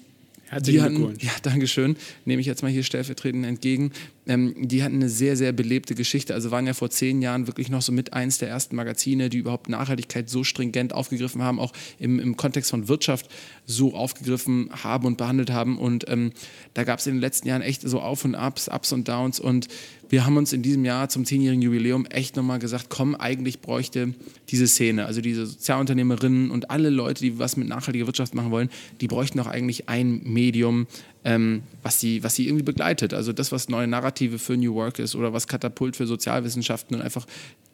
Herzlichen 0.53 0.81
hatten, 0.81 0.95
Glückwunsch. 0.95 1.23
ja, 1.23 1.31
Dankeschön, 1.41 1.95
nehme 2.25 2.39
ich 2.41 2.47
jetzt 2.47 2.63
mal 2.63 2.71
hier 2.71 2.83
stellvertretend 2.83 3.45
entgegen. 3.45 3.91
Ähm, 4.25 4.55
die 4.57 4.83
hatten 4.83 4.95
eine 4.95 5.09
sehr, 5.09 5.35
sehr 5.35 5.51
belebte 5.51 5.95
Geschichte. 5.95 6.33
Also 6.33 6.51
waren 6.51 6.65
ja 6.65 6.73
vor 6.73 6.89
zehn 6.89 7.21
Jahren 7.21 7.47
wirklich 7.47 7.69
noch 7.69 7.81
so 7.81 7.91
mit 7.91 8.13
eins 8.13 8.37
der 8.37 8.49
ersten 8.49 8.75
Magazine, 8.75 9.29
die 9.29 9.37
überhaupt 9.37 9.69
Nachhaltigkeit 9.69 10.29
so 10.29 10.43
stringent 10.43 10.93
aufgegriffen 10.93 11.41
haben, 11.41 11.59
auch 11.59 11.73
im, 11.99 12.19
im 12.19 12.37
Kontext 12.37 12.71
von 12.71 12.87
Wirtschaft 12.87 13.29
so 13.65 13.93
aufgegriffen 13.93 14.69
haben 14.83 15.05
und 15.05 15.17
behandelt 15.17 15.51
haben. 15.51 15.77
Und 15.77 16.05
ähm, 16.07 16.31
da 16.73 16.83
gab 16.83 16.99
es 16.99 17.07
in 17.07 17.15
den 17.15 17.21
letzten 17.21 17.47
Jahren 17.47 17.61
echt 17.61 17.81
so 17.81 17.99
Auf 17.99 18.23
und 18.23 18.35
Ups, 18.35 18.69
Ups 18.69 18.93
und 18.93 19.07
Downs. 19.07 19.39
Und 19.39 19.67
wir 20.13 20.27
haben 20.27 20.37
uns 20.37 20.53
in 20.53 20.61
diesem 20.61 20.85
Jahr 20.85 21.09
zum 21.09 21.25
zehnjährigen 21.25 21.63
Jubiläum 21.63 22.05
echt 22.05 22.35
nochmal 22.35 22.59
gesagt, 22.59 22.85
komm, 22.89 23.15
eigentlich 23.15 23.61
bräuchte 23.61 24.13
diese 24.49 24.67
Szene, 24.67 25.07
also 25.07 25.21
diese 25.21 25.47
Sozialunternehmerinnen 25.47 26.51
und 26.51 26.69
alle 26.69 26.91
Leute, 26.91 27.23
die 27.23 27.39
was 27.39 27.57
mit 27.57 27.67
nachhaltiger 27.67 28.05
Wirtschaft 28.05 28.35
machen 28.35 28.51
wollen, 28.51 28.69
die 29.01 29.07
bräuchten 29.07 29.39
doch 29.39 29.47
eigentlich 29.47 29.89
ein 29.89 30.21
Medium, 30.23 30.85
ähm, 31.25 31.63
was, 31.81 31.99
sie, 31.99 32.23
was 32.23 32.35
sie 32.35 32.45
irgendwie 32.45 32.63
begleitet. 32.63 33.15
Also 33.15 33.33
das, 33.33 33.51
was 33.51 33.69
neue 33.69 33.87
Narrative 33.87 34.37
für 34.37 34.55
New 34.55 34.75
Work 34.75 34.99
ist 34.99 35.15
oder 35.15 35.33
was 35.33 35.47
Katapult 35.47 35.95
für 35.95 36.05
Sozialwissenschaften 36.05 36.95
und 36.95 37.01
einfach 37.01 37.25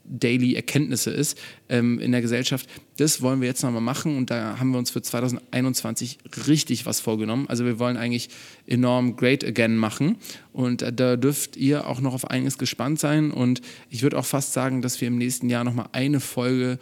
Daily 0.10 0.55
Erkenntnisse 0.55 1.12
ist 1.12 1.38
ähm, 1.70 1.99
in 1.99 2.12
der 2.12 2.22
Gesellschaft. 2.22 2.68
Das 2.97 3.22
wollen 3.22 3.41
wir 3.41 3.47
jetzt 3.47 3.64
nochmal 3.64 3.82
machen 3.82 4.18
und 4.18 4.30
da 4.30 4.60
haben 4.60 4.72
wir 4.72 4.80
uns 4.80 4.91
für 4.91 5.01
2021 5.01 6.18
richtig 6.47 6.86
was 6.86 6.99
vorgenommen. 6.99 7.45
Also 7.47 7.64
wir 7.66 7.80
wollen 7.80 7.95
eigentlich 7.95 8.30
enorm 8.68 9.16
Great 9.16 9.45
Again 9.45 9.78
machen 9.78 10.18
und 10.51 10.82
äh, 10.82 10.91
da 10.91 11.16
dürft 11.16 11.55
ihr 11.55 11.88
auch 11.88 12.01
noch 12.01 12.14
auf 12.14 12.30
einiges 12.30 12.57
gespannt 12.57 12.99
sein 12.99 13.32
und 13.32 13.62
ich 13.89 14.01
würde 14.01 14.18
auch 14.18 14.26
fast 14.26 14.53
sagen, 14.53 14.82
dass 14.82 14.99
wir 14.99 15.07
im 15.07 15.18
nächsten 15.18 15.49
Jahr 15.49 15.64
nochmal 15.64 15.89
eine 15.91 16.20
Folge 16.20 16.80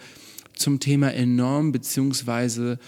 zum 0.54 0.80
Thema 0.80 1.12
enorm 1.12 1.70
beziehungsweise 1.70 2.78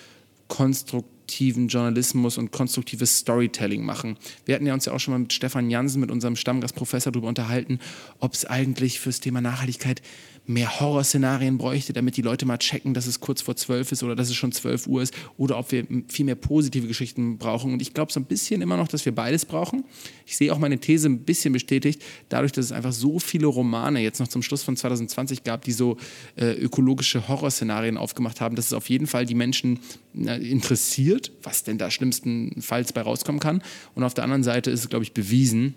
konstruktiven 1.31 1.69
Journalismus 1.69 2.39
und 2.39 2.51
konstruktives 2.51 3.19
Storytelling 3.19 3.85
machen. 3.85 4.17
Wir 4.47 4.57
hatten 4.57 4.67
ja 4.67 4.75
uns 4.75 4.87
ja 4.87 4.93
auch 4.93 4.99
schon 4.99 5.13
mal 5.13 5.19
mit 5.19 5.33
Stefan 5.33 5.71
Jansen, 5.71 6.01
mit 6.01 6.11
unserem 6.11 6.35
Stammgastprofessor, 6.35 7.13
darüber 7.13 7.29
unterhalten, 7.29 7.79
ob 8.19 8.35
es 8.35 8.47
eigentlich 8.47 8.99
fürs 8.99 9.21
Thema 9.21 9.41
Nachhaltigkeit 9.41 10.03
mehr 10.47 10.81
Horrorszenarien 10.81 11.59
bräuchte, 11.59 11.93
damit 11.93 12.17
die 12.17 12.23
Leute 12.23 12.45
mal 12.45 12.59
checken, 12.59 12.95
dass 12.95 13.07
es 13.07 13.21
kurz 13.21 13.41
vor 13.43 13.57
zwölf 13.57 13.93
ist 13.93 14.03
oder 14.03 14.17
dass 14.17 14.29
es 14.29 14.35
schon 14.35 14.53
zwölf 14.53 14.87
Uhr 14.87 15.03
ist 15.03 15.15
oder 15.37 15.59
ob 15.59 15.71
wir 15.73 15.87
viel 16.09 16.25
mehr 16.25 16.35
positive 16.35 16.87
Geschichten 16.87 17.39
brauchen. 17.39 17.73
Und 17.73 17.83
ich 17.83 17.95
glaube 17.95 18.13
so 18.13 18.21
ein 18.21 18.25
bisschen 18.25 18.61
immer 18.61 18.77
noch, 18.77 18.89
dass 18.89 19.05
wir 19.05 19.15
beides 19.15 19.45
brauchen. 19.45 19.85
Ich 20.27 20.37
sehe 20.37 20.53
auch 20.53 20.59
meine 20.59 20.79
These 20.79 21.09
ein 21.09 21.21
bisschen 21.21 21.53
bestätigt, 21.53 22.03
dadurch, 22.29 22.53
dass 22.53 22.67
es 22.67 22.73
einfach 22.73 22.93
so 22.93 23.19
viele 23.19 23.47
Romane 23.47 24.01
jetzt 24.01 24.19
noch 24.21 24.29
zum 24.29 24.43
Schluss 24.43 24.63
von 24.63 24.77
2020 24.77 25.45
gab, 25.45 25.63
die 25.65 25.73
so 25.73 25.97
äh, 26.37 26.53
ökologische 26.53 27.29
Horrorszenarien 27.29 27.97
aufgemacht 27.97 28.41
haben, 28.41 28.57
dass 28.57 28.67
es 28.67 28.73
auf 28.73 28.89
jeden 28.89 29.07
Fall 29.07 29.27
die 29.27 29.35
Menschen 29.35 29.81
äh, 30.17 30.37
interessiert, 30.51 31.33
was 31.43 31.63
denn 31.63 31.79
da 31.79 31.91
schlimmstenfalls 31.91 32.93
bei 32.93 33.03
rauskommen 33.03 33.41
kann. 33.41 33.63
Und 33.95 34.05
auf 34.05 34.15
der 34.15 34.25
anderen 34.25 34.43
Seite 34.43 34.71
ist 34.71 34.81
es, 34.81 34.89
glaube 34.89 35.05
ich, 35.05 35.13
bewiesen, 35.13 35.75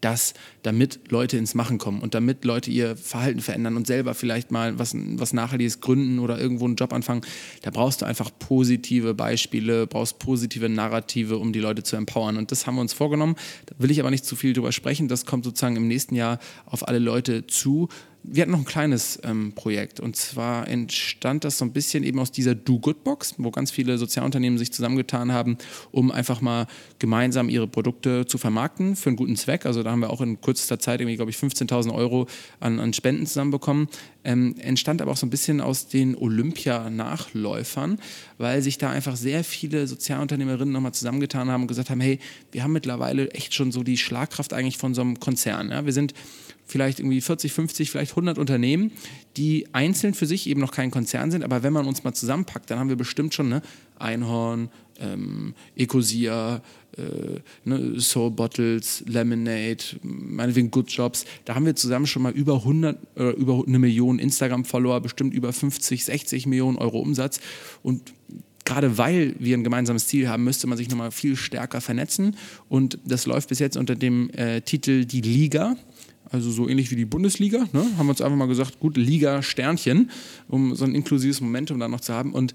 dass 0.00 0.34
damit 0.62 1.10
Leute 1.10 1.36
ins 1.36 1.54
Machen 1.54 1.78
kommen 1.78 2.00
und 2.00 2.14
damit 2.14 2.44
Leute 2.44 2.70
ihr 2.70 2.96
Verhalten 2.96 3.40
verändern 3.40 3.76
und 3.76 3.86
selber 3.86 4.14
vielleicht 4.14 4.50
mal 4.50 4.78
was, 4.78 4.94
was 4.94 5.32
Nachhaltiges 5.32 5.80
gründen 5.80 6.18
oder 6.18 6.38
irgendwo 6.38 6.64
einen 6.64 6.76
Job 6.76 6.92
anfangen, 6.92 7.22
da 7.62 7.70
brauchst 7.70 8.02
du 8.02 8.06
einfach 8.06 8.30
positive 8.38 9.14
Beispiele, 9.14 9.86
brauchst 9.86 10.18
positive 10.18 10.68
Narrative, 10.68 11.38
um 11.38 11.52
die 11.52 11.60
Leute 11.60 11.82
zu 11.82 11.96
empowern. 11.96 12.36
Und 12.36 12.50
das 12.50 12.66
haben 12.66 12.76
wir 12.76 12.80
uns 12.80 12.92
vorgenommen. 12.92 13.36
Da 13.66 13.74
will 13.78 13.90
ich 13.90 14.00
aber 14.00 14.10
nicht 14.10 14.24
zu 14.24 14.36
viel 14.36 14.52
drüber 14.52 14.72
sprechen. 14.72 15.08
Das 15.08 15.26
kommt 15.26 15.44
sozusagen 15.44 15.76
im 15.76 15.88
nächsten 15.88 16.14
Jahr 16.14 16.38
auf 16.66 16.86
alle 16.88 16.98
Leute 16.98 17.46
zu. 17.46 17.88
Wir 18.26 18.40
hatten 18.40 18.52
noch 18.52 18.60
ein 18.60 18.64
kleines 18.64 19.20
ähm, 19.22 19.52
Projekt 19.54 20.00
und 20.00 20.16
zwar 20.16 20.66
entstand 20.66 21.44
das 21.44 21.58
so 21.58 21.64
ein 21.66 21.74
bisschen 21.74 22.02
eben 22.04 22.18
aus 22.18 22.32
dieser 22.32 22.54
Do-Good-Box, 22.54 23.34
wo 23.36 23.50
ganz 23.50 23.70
viele 23.70 23.98
Sozialunternehmen 23.98 24.58
sich 24.58 24.72
zusammengetan 24.72 25.30
haben, 25.30 25.58
um 25.90 26.10
einfach 26.10 26.40
mal 26.40 26.66
gemeinsam 26.98 27.50
ihre 27.50 27.68
Produkte 27.68 28.24
zu 28.24 28.38
vermarkten 28.38 28.96
für 28.96 29.10
einen 29.10 29.16
guten 29.16 29.36
Zweck. 29.36 29.66
Also 29.66 29.82
da 29.82 29.90
haben 29.90 30.00
wir 30.00 30.08
auch 30.08 30.22
in 30.22 30.40
kürzester 30.40 30.78
Zeit 30.78 31.02
irgendwie, 31.02 31.16
glaube 31.16 31.32
ich, 31.32 31.36
15.000 31.36 31.92
Euro 31.94 32.26
an, 32.60 32.80
an 32.80 32.94
Spenden 32.94 33.26
zusammenbekommen. 33.26 33.88
Ähm, 34.24 34.54
entstand 34.58 35.02
aber 35.02 35.10
auch 35.12 35.18
so 35.18 35.26
ein 35.26 35.30
bisschen 35.30 35.60
aus 35.60 35.88
den 35.88 36.16
Olympia-Nachläufern, 36.16 37.98
weil 38.38 38.62
sich 38.62 38.78
da 38.78 38.88
einfach 38.88 39.16
sehr 39.16 39.44
viele 39.44 39.86
Sozialunternehmerinnen 39.86 40.72
nochmal 40.72 40.94
zusammengetan 40.94 41.50
haben 41.50 41.62
und 41.62 41.68
gesagt 41.68 41.90
haben, 41.90 42.00
hey, 42.00 42.18
wir 42.52 42.62
haben 42.62 42.72
mittlerweile 42.72 43.30
echt 43.32 43.52
schon 43.52 43.70
so 43.70 43.82
die 43.82 43.98
Schlagkraft 43.98 44.54
eigentlich 44.54 44.78
von 44.78 44.94
so 44.94 45.02
einem 45.02 45.20
Konzern. 45.20 45.70
Ja? 45.70 45.84
Wir 45.84 45.92
sind 45.92 46.14
vielleicht 46.66 47.00
irgendwie 47.00 47.20
40, 47.20 47.52
50, 47.52 47.90
vielleicht 47.90 48.12
100 48.12 48.38
Unternehmen, 48.38 48.92
die 49.36 49.66
einzeln 49.72 50.14
für 50.14 50.26
sich 50.26 50.48
eben 50.48 50.60
noch 50.60 50.72
kein 50.72 50.90
Konzern 50.90 51.30
sind, 51.30 51.44
aber 51.44 51.62
wenn 51.62 51.72
man 51.72 51.86
uns 51.86 52.04
mal 52.04 52.14
zusammenpackt, 52.14 52.70
dann 52.70 52.78
haben 52.78 52.88
wir 52.88 52.96
bestimmt 52.96 53.34
schon 53.34 53.48
ne, 53.48 53.62
Einhorn, 53.98 54.70
ähm, 55.00 55.54
Ecosia, 55.76 56.62
äh, 56.96 57.40
ne, 57.64 58.00
Soul 58.00 58.30
Bottles, 58.30 59.04
Lemonade, 59.06 59.84
meinetwegen 60.02 60.70
Good 60.70 60.90
Jobs. 60.90 61.24
Da 61.44 61.54
haben 61.54 61.66
wir 61.66 61.76
zusammen 61.76 62.06
schon 62.06 62.22
mal 62.22 62.32
über 62.32 62.56
100, 62.56 62.98
äh, 63.16 63.30
über 63.30 63.62
eine 63.66 63.78
Million 63.78 64.18
Instagram-Follower, 64.18 65.00
bestimmt 65.00 65.34
über 65.34 65.52
50, 65.52 66.04
60 66.04 66.46
Millionen 66.46 66.78
Euro 66.78 67.00
Umsatz. 67.00 67.40
Und 67.82 68.12
gerade 68.64 68.98
weil 68.98 69.34
wir 69.38 69.56
ein 69.56 69.64
gemeinsames 69.64 70.06
Ziel 70.06 70.28
haben, 70.28 70.44
müsste 70.44 70.66
man 70.66 70.78
sich 70.78 70.88
nochmal 70.88 71.10
viel 71.10 71.36
stärker 71.36 71.80
vernetzen. 71.80 72.36
Und 72.68 72.98
das 73.04 73.26
läuft 73.26 73.48
bis 73.48 73.58
jetzt 73.58 73.76
unter 73.76 73.94
dem 73.94 74.30
äh, 74.30 74.60
Titel 74.62 75.04
Die 75.04 75.20
Liga. 75.20 75.76
Also 76.34 76.50
so 76.50 76.68
ähnlich 76.68 76.90
wie 76.90 76.96
die 76.96 77.04
Bundesliga. 77.04 77.68
Ne? 77.72 77.86
Haben 77.96 78.06
wir 78.06 78.10
uns 78.10 78.20
einfach 78.20 78.36
mal 78.36 78.48
gesagt, 78.48 78.80
gut, 78.80 78.96
Liga 78.96 79.40
Sternchen, 79.40 80.10
um 80.48 80.74
so 80.74 80.84
ein 80.84 80.92
inklusives 80.92 81.40
Momentum 81.40 81.78
dann 81.78 81.92
noch 81.92 82.00
zu 82.00 82.12
haben. 82.12 82.32
Und 82.32 82.54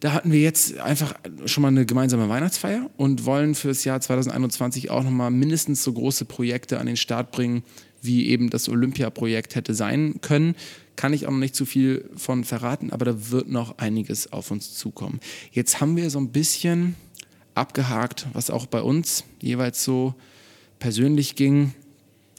da 0.00 0.12
hatten 0.12 0.32
wir 0.32 0.40
jetzt 0.40 0.76
einfach 0.76 1.14
schon 1.46 1.62
mal 1.62 1.68
eine 1.68 1.86
gemeinsame 1.86 2.28
Weihnachtsfeier 2.28 2.90
und 2.98 3.24
wollen 3.24 3.54
für 3.54 3.68
das 3.68 3.84
Jahr 3.84 4.02
2021 4.02 4.90
auch 4.90 5.02
nochmal 5.02 5.30
mindestens 5.30 5.82
so 5.82 5.94
große 5.94 6.26
Projekte 6.26 6.78
an 6.78 6.84
den 6.84 6.98
Start 6.98 7.32
bringen, 7.32 7.62
wie 8.02 8.26
eben 8.26 8.50
das 8.50 8.68
Olympia-Projekt 8.68 9.54
hätte 9.54 9.72
sein 9.72 10.16
können. 10.20 10.54
Kann 10.96 11.14
ich 11.14 11.26
auch 11.26 11.30
noch 11.30 11.38
nicht 11.38 11.54
zu 11.54 11.64
viel 11.64 12.10
von 12.16 12.44
verraten, 12.44 12.90
aber 12.90 13.06
da 13.06 13.30
wird 13.30 13.48
noch 13.48 13.78
einiges 13.78 14.30
auf 14.30 14.50
uns 14.50 14.74
zukommen. 14.74 15.20
Jetzt 15.52 15.80
haben 15.80 15.96
wir 15.96 16.10
so 16.10 16.18
ein 16.18 16.32
bisschen 16.32 16.96
abgehakt, 17.54 18.26
was 18.34 18.50
auch 18.50 18.66
bei 18.66 18.82
uns 18.82 19.24
jeweils 19.40 19.82
so 19.82 20.14
persönlich 20.78 21.34
ging. 21.34 21.72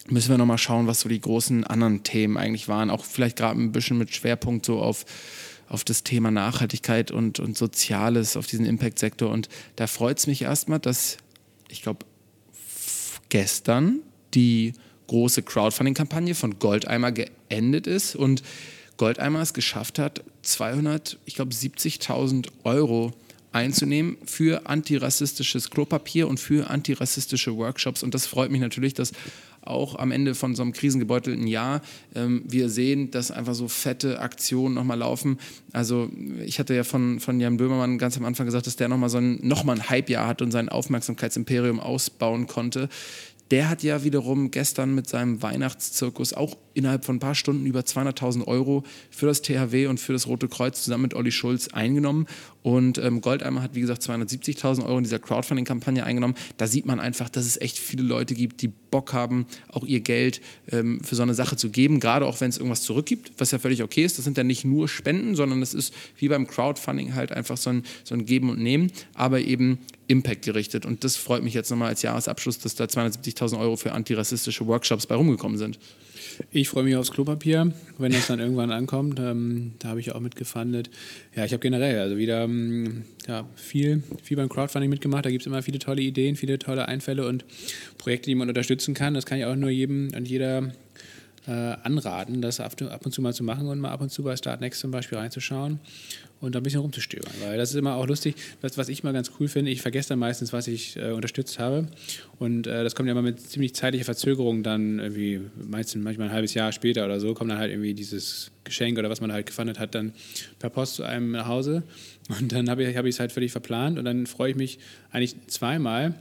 Müssen 0.09 0.29
wir 0.29 0.37
nochmal 0.37 0.57
schauen, 0.57 0.87
was 0.87 1.01
so 1.01 1.09
die 1.09 1.19
großen 1.19 1.65
anderen 1.65 2.03
Themen 2.03 2.37
eigentlich 2.37 2.67
waren. 2.67 2.89
Auch 2.89 3.05
vielleicht 3.05 3.37
gerade 3.37 3.59
ein 3.59 3.71
bisschen 3.71 3.97
mit 3.97 4.13
Schwerpunkt 4.13 4.65
so 4.65 4.79
auf 4.79 5.05
auf 5.69 5.83
das 5.83 6.03
Thema 6.03 6.31
Nachhaltigkeit 6.31 7.11
und, 7.11 7.39
und 7.39 7.57
Soziales, 7.57 8.37
auf 8.37 8.47
diesen 8.47 8.65
Impact-Sektor. 8.65 9.29
Und 9.29 9.49
da 9.75 9.87
freut 9.87 10.17
es 10.17 10.27
mich 10.27 10.43
erstmal, 10.43 10.79
dass 10.79 11.17
ich 11.69 11.81
glaube, 11.81 12.05
gestern 13.29 13.99
die 14.33 14.73
große 15.07 15.43
Crowdfunding-Kampagne 15.43 16.35
von 16.35 16.59
Goldeimer 16.59 17.11
geendet 17.11 17.87
ist 17.87 18.15
und 18.15 18.43
Goldeimer 18.97 19.41
es 19.41 19.53
geschafft 19.53 19.99
hat, 19.99 20.23
200, 20.41 21.19
ich 21.25 21.35
glaube 21.35 21.53
70.000 21.53 22.47
Euro 22.63 23.13
einzunehmen 23.51 24.17
für 24.25 24.67
antirassistisches 24.67 25.69
Klopapier 25.69 26.27
und 26.27 26.39
für 26.39 26.69
antirassistische 26.69 27.55
Workshops. 27.55 28.03
Und 28.03 28.13
das 28.13 28.25
freut 28.25 28.51
mich 28.51 28.61
natürlich, 28.61 28.93
dass 28.93 29.11
auch 29.69 29.97
am 29.99 30.11
Ende 30.11 30.35
von 30.35 30.55
so 30.55 30.63
einem 30.63 30.73
krisengebeutelten 30.73 31.47
Jahr 31.47 31.81
ähm, 32.15 32.43
wir 32.45 32.69
sehen, 32.69 33.11
dass 33.11 33.31
einfach 33.31 33.53
so 33.53 33.67
fette 33.67 34.19
Aktionen 34.19 34.75
nochmal 34.75 34.99
laufen. 34.99 35.37
Also 35.73 36.09
ich 36.45 36.59
hatte 36.59 36.73
ja 36.73 36.83
von, 36.83 37.19
von 37.19 37.39
Jan 37.39 37.57
Böhmermann 37.57 37.97
ganz 37.97 38.17
am 38.17 38.25
Anfang 38.25 38.45
gesagt, 38.45 38.67
dass 38.67 38.75
der 38.75 38.89
nochmal 38.89 39.09
so 39.09 39.17
ein, 39.17 39.39
noch 39.41 39.67
ein 39.67 39.89
Hype-Jahr 39.89 40.27
hat 40.27 40.41
und 40.41 40.51
sein 40.51 40.69
Aufmerksamkeitsimperium 40.69 41.79
ausbauen 41.79 42.47
konnte. 42.47 42.89
Der 43.51 43.69
hat 43.69 43.83
ja 43.83 44.03
wiederum 44.03 44.51
gestern 44.51 44.93
mit 44.93 45.07
seinem 45.07 45.41
Weihnachtszirkus 45.41 46.33
auch 46.33 46.57
innerhalb 46.77 47.03
von 47.03 47.15
ein 47.15 47.19
paar 47.19 47.35
Stunden 47.35 47.65
über 47.65 47.81
200.000 47.81 48.45
Euro 48.45 48.83
für 49.09 49.25
das 49.25 49.41
THW 49.41 49.87
und 49.87 49.99
für 49.99 50.13
das 50.13 50.27
Rote 50.27 50.47
Kreuz 50.47 50.83
zusammen 50.83 51.03
mit 51.03 51.13
Olli 51.13 51.31
Schulz 51.31 51.69
eingenommen. 51.69 52.27
Und 52.61 52.97
ähm, 52.97 53.21
Goldeimer 53.21 53.61
hat, 53.61 53.75
wie 53.75 53.81
gesagt, 53.81 54.03
270.000 54.03 54.85
Euro 54.85 54.97
in 54.97 55.03
dieser 55.03 55.19
Crowdfunding-Kampagne 55.19 56.03
eingenommen. 56.03 56.35
Da 56.57 56.67
sieht 56.67 56.85
man 56.85 56.99
einfach, 56.99 57.29
dass 57.29 57.45
es 57.45 57.59
echt 57.59 57.79
viele 57.79 58.03
Leute 58.03 58.35
gibt, 58.35 58.61
die 58.61 58.67
Bock 58.67 59.13
haben, 59.13 59.47
auch 59.69 59.85
ihr 59.85 60.01
Geld 60.01 60.41
ähm, 60.71 61.01
für 61.01 61.15
so 61.15 61.23
eine 61.23 61.33
Sache 61.33 61.55
zu 61.55 61.69
geben, 61.69 61.99
gerade 61.99 62.25
auch 62.25 62.41
wenn 62.41 62.49
es 62.49 62.57
irgendwas 62.57 62.81
zurückgibt, 62.81 63.31
was 63.37 63.51
ja 63.51 63.59
völlig 63.59 63.83
okay 63.83 64.03
ist. 64.03 64.17
Das 64.17 64.25
sind 64.25 64.37
ja 64.37 64.43
nicht 64.43 64.65
nur 64.65 64.87
Spenden, 64.87 65.35
sondern 65.35 65.61
das 65.61 65.73
ist 65.73 65.93
wie 66.17 66.27
beim 66.27 66.45
Crowdfunding 66.45 67.15
halt 67.15 67.31
einfach 67.31 67.57
so 67.57 67.69
ein, 67.69 67.83
so 68.03 68.15
ein 68.15 68.25
Geben 68.25 68.49
und 68.49 68.59
Nehmen, 68.59 68.91
aber 69.13 69.39
eben 69.39 69.79
Impact 70.07 70.43
gerichtet. 70.43 70.85
Und 70.85 71.03
das 71.03 71.15
freut 71.15 71.43
mich 71.43 71.53
jetzt 71.53 71.69
nochmal 71.69 71.89
als 71.89 72.01
Jahresabschluss, 72.01 72.59
dass 72.59 72.75
da 72.75 72.85
270.000 72.85 73.59
Euro 73.59 73.75
für 73.77 73.93
antirassistische 73.93 74.67
Workshops 74.67 75.05
bei 75.05 75.15
rumgekommen 75.15 75.57
sind. 75.57 75.79
Ich 76.51 76.69
freue 76.69 76.83
mich 76.83 76.95
aufs 76.95 77.11
Klopapier, 77.11 77.71
wenn 77.97 78.11
das 78.11 78.27
dann 78.27 78.39
irgendwann 78.39 78.71
ankommt. 78.71 79.19
Ähm, 79.19 79.73
da 79.79 79.89
habe 79.89 79.99
ich 79.99 80.13
auch 80.13 80.19
mitgefundet. 80.19 80.89
Ja, 81.35 81.45
ich 81.45 81.51
habe 81.51 81.61
generell 81.61 81.99
also 81.99 82.17
wieder 82.17 82.43
ähm, 82.43 83.03
ja, 83.27 83.47
viel, 83.55 84.03
viel 84.23 84.37
beim 84.37 84.49
Crowdfunding 84.49 84.89
mitgemacht. 84.89 85.25
Da 85.25 85.29
gibt 85.29 85.41
es 85.43 85.47
immer 85.47 85.61
viele 85.61 85.79
tolle 85.79 86.01
Ideen, 86.01 86.35
viele 86.35 86.59
tolle 86.59 86.87
Einfälle 86.87 87.27
und 87.27 87.45
Projekte, 87.97 88.29
die 88.29 88.35
man 88.35 88.49
unterstützen 88.49 88.93
kann. 88.93 89.13
Das 89.13 89.25
kann 89.25 89.39
ich 89.39 89.45
auch 89.45 89.55
nur 89.55 89.69
jedem 89.69 90.11
und 90.15 90.27
jeder 90.27 90.71
äh, 91.47 91.51
anraten, 91.51 92.41
das 92.41 92.59
ab, 92.59 92.73
ab, 92.81 93.05
und 93.05 93.11
zu 93.11 93.21
mal 93.21 93.33
zu 93.33 93.43
machen 93.43 93.67
und 93.67 93.79
mal 93.79 93.91
ab 93.91 94.01
und 94.01 94.11
zu 94.11 94.23
bei 94.23 94.35
Start 94.35 94.61
Next 94.61 94.81
zum 94.81 94.91
Beispiel 94.91 95.17
reinzuschauen 95.17 95.79
und 96.39 96.55
da 96.55 96.59
ein 96.59 96.63
bisschen 96.63 96.81
rumzustöbern. 96.81 97.33
Weil 97.43 97.57
das 97.57 97.71
ist 97.71 97.75
immer 97.75 97.95
auch 97.95 98.07
lustig, 98.07 98.35
was, 98.61 98.77
was 98.77 98.89
ich 98.89 99.03
mal 99.03 99.13
ganz 99.13 99.31
cool 99.39 99.47
finde, 99.47 99.71
ich 99.71 99.81
vergesse 99.81 100.09
dann 100.09 100.19
meistens, 100.19 100.53
was 100.53 100.67
ich 100.67 100.97
äh, 100.97 101.11
unterstützt 101.11 101.59
habe. 101.59 101.87
Und 102.39 102.67
äh, 102.67 102.83
das 102.83 102.95
kommt 102.95 103.07
ja 103.07 103.11
immer 103.13 103.21
mit 103.21 103.39
ziemlich 103.39 103.73
zeitlicher 103.75 104.05
Verzögerung 104.05 104.63
dann 104.63 104.99
irgendwie, 104.99 105.41
meistens 105.55 106.03
manchmal 106.03 106.27
ein 106.27 106.33
halbes 106.33 106.53
Jahr 106.53 106.71
später 106.71 107.05
oder 107.05 107.19
so, 107.19 107.33
kommt 107.33 107.51
dann 107.51 107.57
halt 107.57 107.71
irgendwie 107.71 107.93
dieses 107.93 108.51
Geschenk 108.63 108.97
oder 108.99 109.09
was 109.09 109.21
man 109.21 109.31
halt 109.31 109.45
gefandet 109.45 109.79
hat, 109.79 109.95
dann 109.95 110.13
per 110.59 110.69
Post 110.69 110.95
zu 110.95 111.03
einem 111.03 111.31
nach 111.31 111.47
Hause. 111.47 111.83
Und 112.29 112.51
dann 112.51 112.69
habe 112.69 112.83
ich 112.83 112.89
es 112.89 112.95
hab 112.97 113.05
halt 113.19 113.31
völlig 113.31 113.51
verplant 113.51 113.97
und 113.97 114.05
dann 114.05 114.27
freue 114.27 114.51
ich 114.51 114.57
mich 114.57 114.79
eigentlich 115.11 115.35
zweimal 115.47 116.13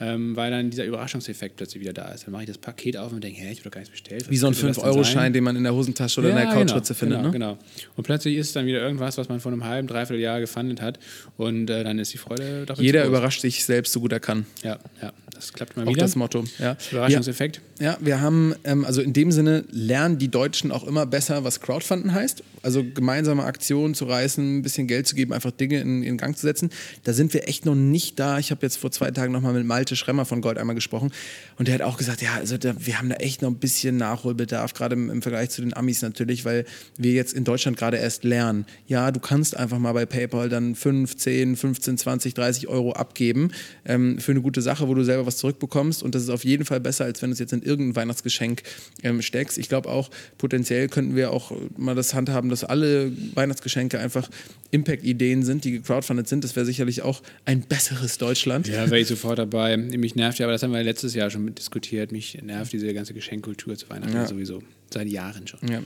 ähm, 0.00 0.36
weil 0.36 0.50
dann 0.50 0.70
dieser 0.70 0.84
Überraschungseffekt 0.84 1.56
plötzlich 1.56 1.80
wieder 1.80 1.92
da 1.92 2.08
ist. 2.12 2.26
Dann 2.26 2.32
mache 2.32 2.42
ich 2.42 2.48
das 2.48 2.58
Paket 2.58 2.96
auf 2.96 3.12
und 3.12 3.22
denke, 3.22 3.40
hä, 3.40 3.50
ich 3.52 3.58
habe 3.58 3.64
doch 3.64 3.70
gar 3.72 3.80
nichts 3.80 3.92
bestellt. 3.92 4.28
Wie 4.30 4.36
so 4.36 4.46
ein 4.46 4.54
5-Euro-Schein, 4.54 5.32
den 5.32 5.44
man 5.44 5.56
in 5.56 5.62
der 5.62 5.74
Hosentasche 5.74 6.20
oder 6.20 6.30
ja, 6.30 6.38
in 6.38 6.48
der 6.48 6.54
Couchritze 6.54 6.94
genau, 6.94 6.98
findet. 6.98 7.32
Genau, 7.32 7.52
ne? 7.52 7.58
genau. 7.58 7.58
Und 7.96 8.04
plötzlich 8.04 8.36
ist 8.36 8.48
es 8.48 8.52
dann 8.52 8.66
wieder 8.66 8.80
irgendwas, 8.80 9.16
was 9.18 9.28
man 9.28 9.40
vor 9.40 9.52
einem 9.52 9.64
halben, 9.64 9.88
dreiviertel 9.88 10.20
Jahr 10.20 10.40
gefunden 10.40 10.80
hat 10.80 10.98
und 11.36 11.70
äh, 11.70 11.84
dann 11.84 11.98
ist 11.98 12.12
die 12.12 12.18
Freude 12.18 12.66
doch 12.66 12.78
Jeder 12.78 13.04
überrascht 13.04 13.40
sich 13.40 13.64
selbst 13.64 13.92
so 13.92 14.00
gut 14.00 14.12
er 14.12 14.20
kann. 14.20 14.46
Ja, 14.62 14.78
ja, 15.00 15.12
das 15.34 15.52
klappt 15.52 15.76
mal 15.76 15.84
auch 15.84 15.90
wieder. 15.90 16.02
das 16.02 16.16
Motto. 16.16 16.44
Ja. 16.58 16.76
Überraschungseffekt. 16.90 17.60
Ja, 17.78 17.92
ja 17.92 17.98
wir 18.00 18.20
haben, 18.20 18.54
ähm, 18.64 18.84
also 18.84 19.00
in 19.02 19.12
dem 19.12 19.32
Sinne 19.32 19.64
lernen 19.70 20.18
die 20.18 20.28
Deutschen 20.28 20.70
auch 20.70 20.84
immer 20.84 21.06
besser, 21.06 21.44
was 21.44 21.60
Crowdfunden 21.60 22.14
heißt. 22.14 22.42
Also 22.62 22.82
gemeinsame 22.82 23.44
Aktionen 23.44 23.94
zu 23.94 24.06
reißen, 24.06 24.58
ein 24.58 24.62
bisschen 24.62 24.86
Geld 24.86 25.06
zu 25.06 25.14
geben, 25.14 25.34
einfach 25.34 25.50
Dinge 25.50 25.80
in, 25.80 26.02
in 26.02 26.16
Gang 26.16 26.34
zu 26.34 26.42
setzen. 26.42 26.70
Da 27.02 27.12
sind 27.12 27.34
wir 27.34 27.46
echt 27.46 27.66
noch 27.66 27.74
nicht 27.74 28.18
da. 28.18 28.38
Ich 28.38 28.50
habe 28.50 28.62
jetzt 28.62 28.76
vor 28.76 28.90
zwei 28.90 29.10
Tagen 29.10 29.32
nochmal 29.32 29.52
mit 29.52 29.66
Malte 29.66 29.96
Schremmer 29.96 30.24
von 30.24 30.40
Gold 30.40 30.56
einmal 30.56 30.74
gesprochen 30.74 31.12
und 31.58 31.68
der 31.68 31.74
hat 31.74 31.82
auch 31.82 31.98
gesagt, 31.98 32.22
ja, 32.22 32.34
also 32.34 32.56
da, 32.56 32.74
wir 32.78 32.98
haben 32.98 33.08
da 33.08 33.16
echt 33.16 33.42
noch 33.42 33.50
ein 33.50 33.58
bisschen 33.58 33.96
Nachholbedarf, 33.96 34.72
gerade 34.72 34.94
im, 34.94 35.10
im, 35.10 35.22
Vergleich 35.22 35.50
zu 35.50 35.60
den 35.60 35.74
Amis 35.76 36.00
natürlich, 36.02 36.44
weil 36.44 36.64
wir 36.96 37.12
jetzt 37.12 37.34
in 37.34 37.44
Deutschland 37.44 37.76
gerade 37.76 37.98
erst 37.98 38.24
lernen. 38.24 38.64
Ja, 38.86 39.10
du 39.10 39.20
kannst 39.20 39.56
einfach 39.56 39.78
mal 39.78 39.92
bei 39.92 40.06
PayPal 40.06 40.48
dann 40.48 40.74
5, 40.74 41.16
10, 41.16 41.56
15, 41.56 41.98
20, 41.98 42.34
30 42.34 42.68
Euro 42.68 42.92
abgeben 42.92 43.50
ähm, 43.84 44.18
für 44.18 44.32
eine 44.32 44.40
gute 44.40 44.62
Sache, 44.62 44.88
wo 44.88 44.94
du 44.94 45.04
selber 45.04 45.23
was 45.26 45.38
zurückbekommst 45.38 46.02
und 46.02 46.14
das 46.14 46.22
ist 46.22 46.30
auf 46.30 46.44
jeden 46.44 46.64
Fall 46.64 46.80
besser, 46.80 47.04
als 47.04 47.22
wenn 47.22 47.30
du 47.30 47.34
es 47.34 47.38
jetzt 47.38 47.52
in 47.52 47.62
irgendein 47.62 47.96
Weihnachtsgeschenk 47.96 48.62
ähm, 49.02 49.22
steckst. 49.22 49.58
Ich 49.58 49.68
glaube 49.68 49.88
auch, 49.88 50.10
potenziell 50.38 50.88
könnten 50.88 51.16
wir 51.16 51.32
auch 51.32 51.52
mal 51.76 51.94
das 51.94 52.14
handhaben, 52.14 52.50
dass 52.50 52.64
alle 52.64 53.12
Weihnachtsgeschenke 53.34 53.98
einfach 53.98 54.28
Impact-Ideen 54.70 55.42
sind, 55.42 55.64
die 55.64 55.72
gecrowdfundet 55.72 56.28
sind. 56.28 56.44
Das 56.44 56.56
wäre 56.56 56.66
sicherlich 56.66 57.02
auch 57.02 57.22
ein 57.44 57.62
besseres 57.62 58.18
Deutschland. 58.18 58.68
Ja, 58.68 58.90
wäre 58.90 59.00
ich 59.00 59.08
sofort 59.08 59.38
dabei. 59.38 59.76
Mich 59.76 60.14
nervt 60.16 60.38
ja, 60.38 60.46
aber 60.46 60.52
das 60.52 60.62
haben 60.62 60.72
wir 60.72 60.82
letztes 60.82 61.14
Jahr 61.14 61.30
schon 61.30 61.54
diskutiert. 61.54 62.12
Mich 62.12 62.42
nervt 62.42 62.72
diese 62.72 62.92
ganze 62.92 63.14
Geschenkkultur 63.14 63.76
zu 63.76 63.88
Weihnachten 63.90 64.14
ja. 64.14 64.26
sowieso. 64.26 64.62
Seit 64.92 65.08
Jahren 65.08 65.46
schon. 65.46 65.60
Ja. 65.68 65.82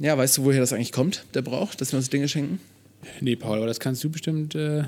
ja, 0.00 0.18
weißt 0.18 0.38
du, 0.38 0.44
woher 0.44 0.60
das 0.60 0.72
eigentlich 0.72 0.92
kommt, 0.92 1.24
der 1.34 1.42
Brauch, 1.42 1.74
dass 1.74 1.92
wir 1.92 1.98
uns 1.98 2.10
Dinge 2.10 2.28
schenken? 2.28 2.60
Nee, 3.20 3.36
Paul, 3.36 3.58
aber 3.58 3.66
das 3.66 3.80
kannst 3.80 4.02
du 4.02 4.10
bestimmt. 4.10 4.54
Äh 4.54 4.84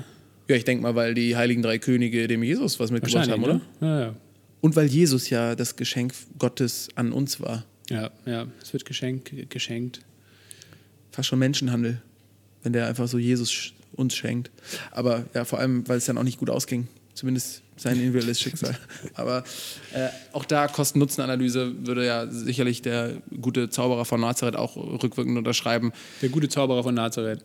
ja, 0.47 0.55
ich 0.55 0.63
denke 0.63 0.83
mal, 0.83 0.95
weil 0.95 1.13
die 1.13 1.35
Heiligen 1.35 1.61
Drei 1.61 1.77
Könige 1.77 2.27
dem 2.27 2.43
Jesus 2.43 2.79
was 2.79 2.91
mitgebracht 2.91 3.29
haben, 3.29 3.43
oder? 3.43 3.55
Ne? 3.55 3.61
Ja, 3.81 3.99
ja. 3.99 4.15
Und 4.61 4.75
weil 4.75 4.87
Jesus 4.87 5.29
ja 5.29 5.55
das 5.55 5.75
Geschenk 5.75 6.13
Gottes 6.39 6.89
an 6.95 7.11
uns 7.11 7.39
war. 7.39 7.65
Ja, 7.89 8.11
ja, 8.25 8.47
es 8.61 8.73
wird 8.73 8.85
geschenk, 8.85 9.49
geschenkt. 9.49 10.01
Fast 11.11 11.29
schon 11.29 11.39
Menschenhandel, 11.39 12.01
wenn 12.63 12.73
der 12.73 12.87
einfach 12.87 13.07
so 13.07 13.17
Jesus 13.17 13.73
uns 13.95 14.15
schenkt. 14.15 14.51
Aber 14.91 15.25
ja, 15.33 15.45
vor 15.45 15.59
allem, 15.59 15.87
weil 15.87 15.97
es 15.97 16.05
dann 16.05 16.17
auch 16.17 16.23
nicht 16.23 16.39
gut 16.39 16.49
ausging. 16.49 16.87
Zumindest 17.13 17.63
sein 17.77 17.95
individuelles 17.95 18.39
Schicksal. 18.39 18.77
Aber 19.15 19.43
äh, 19.93 20.09
auch 20.33 20.45
da 20.45 20.67
Kosten-Nutzen-Analyse 20.67 21.87
würde 21.87 22.05
ja 22.05 22.27
sicherlich 22.27 22.81
der 22.81 23.13
gute 23.41 23.69
Zauberer 23.69 24.05
von 24.05 24.21
Nazareth 24.21 24.55
auch 24.55 24.75
rückwirkend 24.75 25.37
unterschreiben. 25.37 25.93
Der 26.21 26.29
gute 26.29 26.49
Zauberer 26.49 26.83
von 26.83 26.93
Nazareth. 26.93 27.43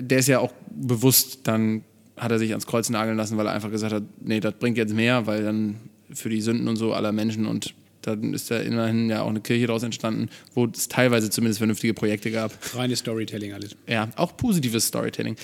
Der 0.00 0.18
ist 0.18 0.28
ja 0.28 0.38
auch 0.38 0.52
bewusst, 0.70 1.40
dann 1.44 1.84
hat 2.16 2.30
er 2.30 2.38
sich 2.38 2.50
ans 2.50 2.66
Kreuz 2.66 2.88
nageln 2.90 3.16
lassen, 3.16 3.36
weil 3.36 3.46
er 3.46 3.52
einfach 3.52 3.70
gesagt 3.70 3.92
hat, 3.92 4.02
nee, 4.20 4.40
das 4.40 4.54
bringt 4.54 4.78
jetzt 4.78 4.94
mehr, 4.94 5.26
weil 5.26 5.42
dann 5.42 5.76
für 6.12 6.28
die 6.28 6.40
Sünden 6.40 6.68
und 6.68 6.76
so 6.76 6.94
aller 6.94 7.12
Menschen 7.12 7.46
und 7.46 7.74
dann 8.02 8.34
ist 8.34 8.50
da 8.50 8.58
immerhin 8.58 9.10
ja 9.10 9.22
auch 9.22 9.28
eine 9.28 9.40
Kirche 9.40 9.66
daraus 9.66 9.82
entstanden, 9.82 10.28
wo 10.54 10.66
es 10.66 10.88
teilweise 10.88 11.28
zumindest 11.28 11.58
vernünftige 11.58 11.92
Projekte 11.92 12.30
gab. 12.30 12.52
Reines 12.74 13.00
Storytelling 13.00 13.52
alles. 13.52 13.76
Ja, 13.88 14.08
auch 14.14 14.36
positives 14.36 14.86
Storytelling. 14.86 15.34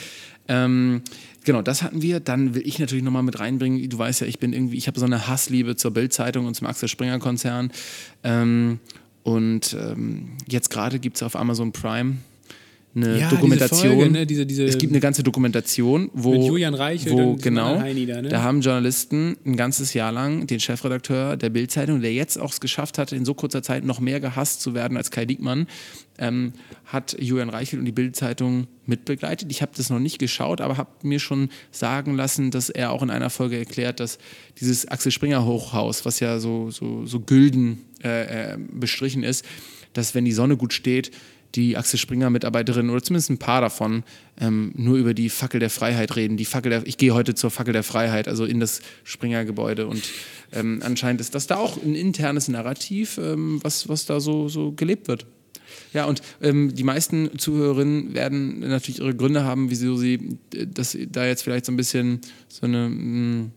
Ähm, 0.47 1.03
genau, 1.45 1.63
das 1.63 1.83
hatten 1.83 2.03
wir. 2.03 2.21
Dann 2.21 2.55
will 2.55 2.63
ich 2.65 2.79
natürlich 2.79 3.03
nochmal 3.03 3.25
mit 3.25 3.41
reinbringen. 3.41 3.89
Du 3.89 3.99
weißt 3.99 4.21
ja, 4.21 4.29
ich 4.29 4.39
bin 4.39 4.53
irgendwie, 4.53 4.77
ich 4.77 4.87
habe 4.87 4.99
so 5.01 5.07
eine 5.07 5.27
Hassliebe 5.27 5.75
zur 5.75 5.91
Bildzeitung 5.91 6.47
und 6.47 6.55
zum 6.55 6.69
Axel 6.69 6.89
Springer 6.89 7.19
Konzern. 7.19 7.73
Ähm, 8.23 8.79
und 9.25 9.77
ähm, 9.81 10.37
jetzt 10.49 10.71
gerade 10.71 11.01
gibt 11.01 11.17
es 11.17 11.23
auf 11.25 11.35
Amazon 11.35 11.73
Prime 11.73 12.17
eine 12.95 13.19
Ja, 13.21 13.31
Dokumentation. 13.31 13.81
diese 13.81 13.95
Folge, 13.95 14.11
ne? 14.11 14.27
Diese- 14.27 14.45
diese- 14.47 14.65
es 14.65 14.77
gibt 14.77 14.93
eine 14.93 15.01
ganze 15.01 15.23
Dokumentation, 15.23 16.11
wo 16.13 16.33
Mit 16.33 16.43
Julian 16.45 16.75
Reichelt 16.75 17.15
wo 17.15 17.37
genau, 17.37 17.79
Heini 17.81 18.05
da, 18.05 18.21
ne? 18.21 18.43
haben 18.43 18.61
Journalisten 18.61 19.37
ein 19.47 19.57
ganzes 19.57 19.95
Jahr 19.95 20.13
lang 20.13 20.47
den 20.47 20.61
Chefredakteur 20.61 21.37
der 21.37 21.49
Bild-Zeitung, 21.51 22.03
der 22.03 22.13
jetzt 22.13 22.39
auch 22.39 22.53
es 22.53 22.61
geschafft 22.61 22.99
hat, 22.99 23.13
in 23.13 23.25
so 23.25 23.33
kurzer 23.35 23.63
Zeit 23.63 23.85
noch 23.85 23.99
mehr 24.01 24.21
gehasst 24.21 24.61
zu 24.61 24.75
werden 24.75 24.97
als 24.99 25.11
Kai 25.11 25.25
Diekmann, 25.25 25.67
ähm, 26.19 26.53
hat 26.85 27.17
Julian 27.19 27.49
Reichelt 27.49 27.81
und 27.81 27.87
die 27.87 27.93
Bild-Zeitung 27.93 28.67
mitbegleitet. 28.85 29.51
Ich 29.51 29.63
habe 29.63 29.73
das 29.75 29.89
noch 29.89 29.99
nicht 29.99 30.19
geschaut, 30.19 30.61
aber 30.61 30.77
habe 30.77 30.91
mir 31.03 31.19
schon 31.19 31.49
sagen 31.71 32.15
lassen, 32.17 32.51
dass 32.51 32.69
er 32.69 32.91
auch 32.93 33.03
in 33.03 33.09
einer 33.11 33.31
Folge 33.31 33.57
erklärt, 33.57 34.01
dass 34.01 34.19
dieses 34.61 34.87
Axel 34.89 35.11
Springer 35.13 35.47
Hochhaus, 35.47 36.05
was 36.05 36.21
ja 36.21 36.39
so, 36.39 36.71
so, 36.71 37.07
so 37.07 37.21
gülden 37.21 37.79
äh, 38.05 38.53
äh, 38.55 38.59
bestrichen 38.71 39.23
ist, 39.23 39.45
dass 39.95 40.15
wenn 40.15 40.25
die 40.25 40.33
Sonne 40.33 40.57
gut 40.57 40.73
steht, 40.73 41.11
die 41.55 41.77
Axel 41.77 41.99
Springer 41.99 42.31
Mitarbeiterinnen 42.31 42.91
oder 42.91 43.03
zumindest 43.03 43.31
ein 43.31 43.39
paar 43.39 43.61
davon 43.61 44.05
ähm, 44.41 44.73
nur 44.75 44.97
über 44.97 45.15
die 45.15 45.29
Fackel 45.29 45.61
der 45.61 45.71
Freiheit 45.71 46.17
reden. 46.17 46.37
Die 46.37 46.45
Fackel 46.45 46.71
der, 46.71 46.87
ich 46.87 46.97
gehe 46.97 47.15
heute 47.15 47.35
zur 47.35 47.51
Fackel 47.51 47.73
der 47.73 47.83
Freiheit, 47.83 48.29
also 48.29 48.45
in 48.45 48.61
das 48.61 48.81
Springer 49.05 49.45
Gebäude 49.45 49.87
und 49.87 50.03
ähm, 50.53 50.81
anscheinend 50.85 51.21
ist 51.21 51.35
das 51.35 51.47
da 51.47 51.57
auch 51.57 51.83
ein 51.83 51.95
internes 51.95 52.49
Narrativ, 52.49 53.19
ähm, 53.19 53.61
was, 53.63 53.89
was 53.89 54.07
da 54.07 54.21
so, 54.21 54.49
so 54.49 54.73
gelebt 54.73 55.09
wird. 55.09 55.27
Ja, 55.93 56.05
und 56.05 56.23
ähm, 56.41 56.75
die 56.75 56.85
meisten 56.85 57.39
Zuhörerinnen 57.39 58.15
werden 58.15 58.61
natürlich 58.61 59.01
ihre 59.01 59.15
Gründe 59.15 59.45
haben, 59.45 59.71
wieso 59.71 59.97
sie 59.97 60.39
äh, 60.55 60.67
das 60.67 60.97
da 61.11 61.27
jetzt 61.27 61.43
vielleicht 61.43 61.67
so 61.67 61.73
ein 61.73 61.77
bisschen 61.77 62.21
so 62.49 62.67
eine 62.67 62.89
mh, 62.89 63.51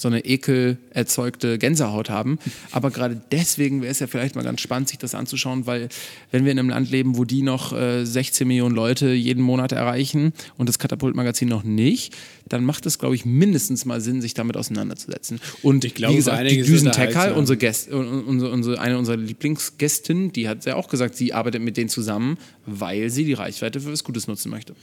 so 0.00 0.08
eine 0.08 0.24
ekel 0.24 0.78
erzeugte 0.90 1.58
Gänsehaut 1.58 2.08
haben. 2.08 2.38
Aber 2.70 2.90
gerade 2.90 3.20
deswegen 3.30 3.82
wäre 3.82 3.92
es 3.92 3.98
ja 3.98 4.06
vielleicht 4.06 4.34
mal 4.34 4.42
ganz 4.42 4.60
spannend, 4.60 4.88
sich 4.88 4.98
das 4.98 5.14
anzuschauen, 5.14 5.66
weil 5.66 5.88
wenn 6.30 6.44
wir 6.44 6.52
in 6.52 6.58
einem 6.58 6.70
Land 6.70 6.90
leben, 6.90 7.16
wo 7.18 7.24
die 7.24 7.42
noch 7.42 7.72
äh, 7.72 8.04
16 8.04 8.48
Millionen 8.48 8.74
Leute 8.74 9.12
jeden 9.12 9.42
Monat 9.42 9.72
erreichen 9.72 10.32
und 10.56 10.68
das 10.68 10.78
Katapult-Magazin 10.78 11.48
noch 11.48 11.64
nicht, 11.64 12.16
dann 12.48 12.64
macht 12.64 12.86
es, 12.86 12.98
glaube 12.98 13.14
ich, 13.14 13.24
mindestens 13.24 13.84
mal 13.84 14.00
Sinn, 14.00 14.22
sich 14.22 14.34
damit 14.34 14.56
auseinanderzusetzen. 14.56 15.40
Und 15.62 15.84
Ich 15.84 15.94
glaube, 15.94 16.14
wie 16.14 16.16
gesagt, 16.16 16.50
die 16.50 16.62
Düsen 16.62 16.90
Tekal, 16.90 17.06
unterhaltsam. 17.08 17.38
unsere, 17.38 17.56
Gäst, 17.58 17.90
unsere, 17.90 18.50
unsere, 18.50 18.80
eine 18.80 18.98
unserer 18.98 19.18
Lieblingsgästinnen, 19.18 20.32
die 20.32 20.48
hat 20.48 20.64
ja 20.64 20.76
auch 20.76 20.88
gesagt, 20.88 21.14
sie 21.14 21.32
arbeitet 21.34 21.62
mit 21.62 21.76
denen 21.76 21.90
zusammen, 21.90 22.38
weil 22.64 23.10
sie 23.10 23.24
die 23.24 23.34
Reichweite 23.34 23.80
für 23.80 23.92
was 23.92 24.02
Gutes 24.02 24.26
nutzen 24.26 24.50
möchte. 24.50 24.74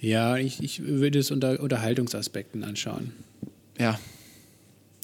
Ja, 0.00 0.36
ich, 0.38 0.62
ich 0.62 0.82
würde 0.84 1.18
es 1.18 1.30
unter 1.30 1.60
Unterhaltungsaspekten 1.60 2.64
anschauen. 2.64 3.12
Ja. 3.78 3.98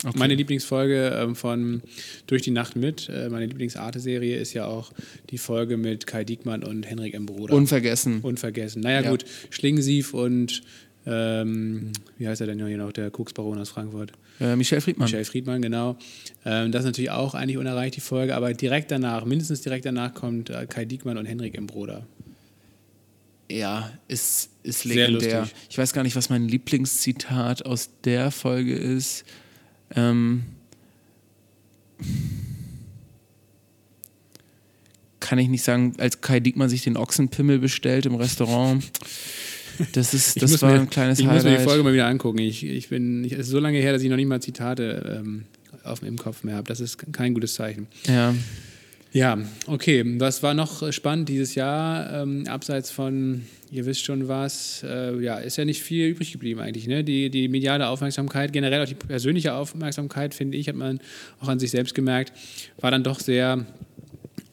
Okay. 0.04 0.18
Meine 0.18 0.34
Lieblingsfolge 0.34 1.18
ähm, 1.22 1.34
von 1.34 1.82
Durch 2.26 2.42
die 2.42 2.50
Nacht 2.50 2.76
mit, 2.76 3.08
äh, 3.08 3.28
meine 3.30 3.46
Lieblingsarte-Serie 3.46 4.36
ist 4.36 4.52
ja 4.52 4.66
auch 4.66 4.92
die 5.30 5.38
Folge 5.38 5.76
mit 5.78 6.06
Kai 6.06 6.24
Diekmann 6.24 6.62
und 6.64 6.82
Henrik 6.84 7.14
M. 7.14 7.24
Bruder. 7.26 7.54
Unvergessen. 7.54 8.20
Unvergessen. 8.20 8.82
Naja, 8.82 9.00
Ja. 9.02 9.10
gut, 9.10 9.24
Schlingensief 9.50 10.12
und 10.12 10.62
ähm, 11.06 11.92
wie 12.18 12.26
heißt 12.28 12.40
er 12.40 12.48
denn 12.48 12.64
hier 12.66 12.76
noch, 12.76 12.92
der 12.92 13.10
Koksbaron 13.10 13.58
aus 13.58 13.70
Frankfurt? 13.70 14.12
Äh, 14.40 14.56
Michel 14.56 14.80
Friedmann. 14.80 15.06
Michel 15.06 15.24
Friedmann, 15.24 15.62
genau. 15.62 15.96
Ähm, 16.44 16.72
das 16.72 16.80
ist 16.80 16.86
natürlich 16.86 17.10
auch 17.10 17.34
eigentlich 17.34 17.58
unerreicht, 17.58 17.96
die 17.96 18.00
Folge, 18.00 18.34
aber 18.34 18.52
direkt 18.52 18.90
danach, 18.90 19.24
mindestens 19.24 19.62
direkt 19.62 19.86
danach 19.86 20.12
kommt 20.14 20.50
äh, 20.50 20.66
Kai 20.66 20.84
Diekmann 20.84 21.16
und 21.16 21.24
Henrik 21.26 21.56
M. 21.56 21.66
Bruder. 21.68 22.06
Ja, 23.48 23.92
ist, 24.08 24.50
ist 24.64 24.80
Sehr 24.80 25.08
legendär. 25.08 25.40
lustig. 25.42 25.56
Ich 25.70 25.78
weiß 25.78 25.92
gar 25.92 26.02
nicht, 26.02 26.16
was 26.16 26.28
mein 26.28 26.48
Lieblingszitat 26.48 27.64
aus 27.64 27.90
der 28.04 28.32
Folge 28.32 28.74
ist. 28.74 29.24
Ähm, 29.94 30.42
kann 35.20 35.38
ich 35.38 35.48
nicht 35.48 35.62
sagen, 35.62 35.94
als 35.98 36.20
Kai 36.20 36.40
Diekmann 36.40 36.68
sich 36.68 36.82
den 36.82 36.96
Ochsenpimmel 36.96 37.58
bestellt 37.58 38.06
im 38.06 38.14
Restaurant. 38.14 38.84
Das, 39.92 40.14
ist, 40.14 40.36
Ich 40.36 40.40
das 40.40 40.62
war 40.62 40.72
mir, 40.72 40.80
ein 40.80 40.90
kleines 40.90 41.18
Ich 41.18 41.26
muss 41.26 41.42
mir 41.42 41.50
die 41.50 41.56
Highlight. 41.56 41.68
Folge 41.68 41.82
mal 41.82 41.92
wieder 41.92 42.06
angucken. 42.06 42.38
Ich, 42.38 42.64
ich 42.64 42.88
bin, 42.88 43.24
ich, 43.24 43.32
es 43.32 43.40
ist 43.40 43.48
so 43.48 43.58
lange 43.58 43.78
her, 43.78 43.92
dass 43.92 44.02
ich 44.02 44.08
noch 44.08 44.16
nicht 44.16 44.28
mal 44.28 44.40
Zitate 44.40 45.20
ähm, 45.20 45.44
auf, 45.82 46.02
im 46.02 46.16
Kopf 46.16 46.44
mehr 46.44 46.56
habe. 46.56 46.68
Das 46.68 46.80
ist 46.80 46.98
kein 47.12 47.34
gutes 47.34 47.54
Zeichen. 47.54 47.86
ja. 48.06 48.34
Ja, 49.12 49.38
okay. 49.66 50.04
Was 50.18 50.42
war 50.42 50.54
noch 50.54 50.82
äh, 50.82 50.92
spannend 50.92 51.28
dieses 51.28 51.54
Jahr? 51.54 52.22
Ähm, 52.22 52.44
abseits 52.48 52.90
von, 52.90 53.46
ihr 53.70 53.86
wisst 53.86 54.04
schon 54.04 54.28
was, 54.28 54.84
äh, 54.86 55.18
ja, 55.20 55.38
ist 55.38 55.56
ja 55.56 55.64
nicht 55.64 55.82
viel 55.82 56.08
übrig 56.08 56.32
geblieben 56.32 56.60
eigentlich. 56.60 56.86
Ne? 56.86 57.02
Die, 57.02 57.30
die 57.30 57.48
mediale 57.48 57.88
Aufmerksamkeit, 57.88 58.52
generell 58.52 58.82
auch 58.82 58.88
die 58.88 58.94
persönliche 58.94 59.54
Aufmerksamkeit, 59.54 60.34
finde 60.34 60.58
ich, 60.58 60.68
hat 60.68 60.76
man 60.76 61.00
auch 61.40 61.48
an 61.48 61.58
sich 61.58 61.70
selbst 61.70 61.94
gemerkt, 61.94 62.32
war 62.78 62.90
dann 62.90 63.04
doch 63.04 63.20
sehr, 63.20 63.64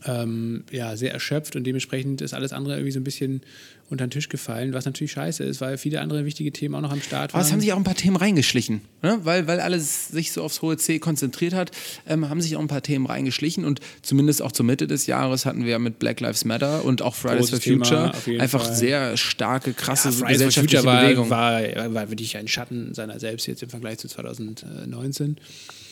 ähm, 0.05 0.63
ja, 0.71 0.95
sehr 0.97 1.13
erschöpft 1.13 1.55
und 1.55 1.63
dementsprechend 1.65 2.21
ist 2.21 2.33
alles 2.33 2.53
andere 2.53 2.75
irgendwie 2.75 2.91
so 2.91 2.99
ein 2.99 3.03
bisschen 3.03 3.41
unter 3.89 4.05
den 4.07 4.11
Tisch 4.11 4.29
gefallen, 4.29 4.73
was 4.73 4.85
natürlich 4.85 5.11
scheiße 5.11 5.43
ist, 5.43 5.61
weil 5.61 5.77
viele 5.77 6.01
andere 6.01 6.25
wichtige 6.25 6.51
Themen 6.51 6.73
auch 6.75 6.81
noch 6.81 6.91
am 6.91 7.01
Start 7.01 7.31
Aber 7.31 7.39
waren. 7.39 7.45
es 7.45 7.51
haben 7.51 7.59
sich 7.59 7.73
auch 7.73 7.77
ein 7.77 7.83
paar 7.83 7.95
Themen 7.95 8.15
reingeschlichen, 8.15 8.81
ne? 9.01 9.19
weil, 9.23 9.45
weil 9.47 9.59
alles 9.59 10.07
sich 10.07 10.31
so 10.31 10.41
aufs 10.43 10.61
hohe 10.61 10.77
C 10.77 10.99
konzentriert 10.99 11.53
hat, 11.53 11.71
ähm, 12.07 12.29
haben 12.29 12.41
sich 12.41 12.55
auch 12.55 12.61
ein 12.61 12.67
paar 12.67 12.81
Themen 12.81 13.05
reingeschlichen 13.05 13.65
und 13.65 13.81
zumindest 14.01 14.41
auch 14.41 14.51
zur 14.51 14.65
Mitte 14.65 14.87
des 14.87 15.05
Jahres 15.05 15.45
hatten 15.45 15.65
wir 15.65 15.77
mit 15.79 15.99
Black 15.99 16.19
Lives 16.21 16.43
Matter 16.45 16.83
und 16.85 17.01
auch 17.01 17.15
Fridays 17.15 17.51
Großes 17.51 17.63
for 17.63 17.73
Future 17.73 18.11
Thema, 18.23 18.41
einfach 18.41 18.65
Fall. 18.65 18.75
sehr 18.75 19.17
starke, 19.17 19.73
krasse 19.73 20.09
Ja, 20.09 20.11
Fridays 20.13 20.19
for 20.19 20.27
gesellschaftliche 20.47 20.81
Future 20.83 21.01
Bewegung. 21.03 21.29
war, 21.29 21.61
war, 21.61 21.93
war 21.93 22.09
wirklich 22.09 22.37
ein 22.37 22.47
Schatten 22.47 22.93
seiner 22.93 23.19
selbst 23.19 23.45
jetzt 23.47 23.63
im 23.63 23.69
Vergleich 23.69 23.99
zu 23.99 24.07
2019. 24.07 25.37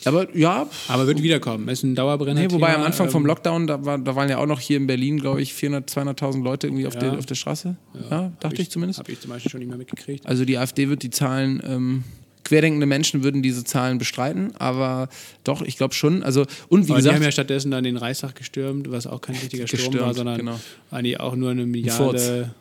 Aber 0.04 0.34
ja, 0.36 0.66
Aber 0.88 1.06
wird 1.06 1.22
wiederkommen. 1.22 1.68
Ist 1.68 1.82
ein 1.82 1.94
Dauerbrenner. 1.94 2.40
nee, 2.40 2.50
wobei 2.50 2.74
am 2.74 2.82
Anfang 2.82 3.10
vom 3.10 3.22
ähm, 3.22 3.26
Lockdown, 3.26 3.66
da, 3.66 3.84
war, 3.84 3.98
da 3.98 4.16
waren 4.16 4.28
ja 4.28 4.38
auch 4.38 4.46
noch 4.46 4.60
hier 4.60 4.76
in 4.76 4.86
Berlin, 4.86 5.18
glaube 5.18 5.42
ich, 5.42 5.54
400, 5.54 5.90
200.000 5.90 6.42
Leute 6.42 6.66
irgendwie 6.66 6.86
auf, 6.86 6.94
Ja. 6.94 7.00
der, 7.00 7.18
auf 7.18 7.26
der 7.26 7.34
Straße. 7.34 7.76
Ja, 8.10 8.32
dachte 8.40 8.62
ich, 8.62 8.70
zumindest. 8.70 8.98
Habe 8.98 9.12
ich 9.12 9.20
zum 9.20 9.30
Beispiel 9.30 9.50
schon 9.50 9.60
nicht 9.60 9.68
mehr 9.68 9.78
mitgekriegt. 9.78 10.26
Also 10.26 10.44
die 10.44 10.58
AfD 10.58 10.88
wird 10.88 11.02
die 11.02 11.10
Zahlen, 11.10 11.62
ähm, 11.66 12.04
querdenkende 12.44 12.86
Menschen 12.86 13.22
würden 13.22 13.42
diese 13.42 13.64
Zahlen 13.64 13.98
bestreiten, 13.98 14.52
aber 14.58 15.08
doch, 15.44 15.62
ich 15.62 15.76
glaube 15.76 15.94
schon. 15.94 16.22
Also, 16.22 16.42
und 16.68 16.88
wie 16.88 16.90
Aber 16.90 16.98
die 16.98 17.02
gesagt, 17.04 17.16
haben 17.16 17.22
ja 17.22 17.30
stattdessen 17.30 17.70
dann 17.70 17.84
den 17.84 17.96
Reichstag 17.96 18.34
gestürmt, 18.34 18.90
was 18.90 19.06
auch 19.06 19.20
kein 19.20 19.36
richtiger 19.36 19.66
Sturm 19.66 19.78
Gestürmt, 19.82 20.06
war, 20.06 20.14
sondern 20.14 20.38
genau. 20.38 20.60
eigentlich 20.90 21.20
auch 21.20 21.36
nur 21.36 21.50
eine. 21.50 21.66
Milliarde. 21.66 22.52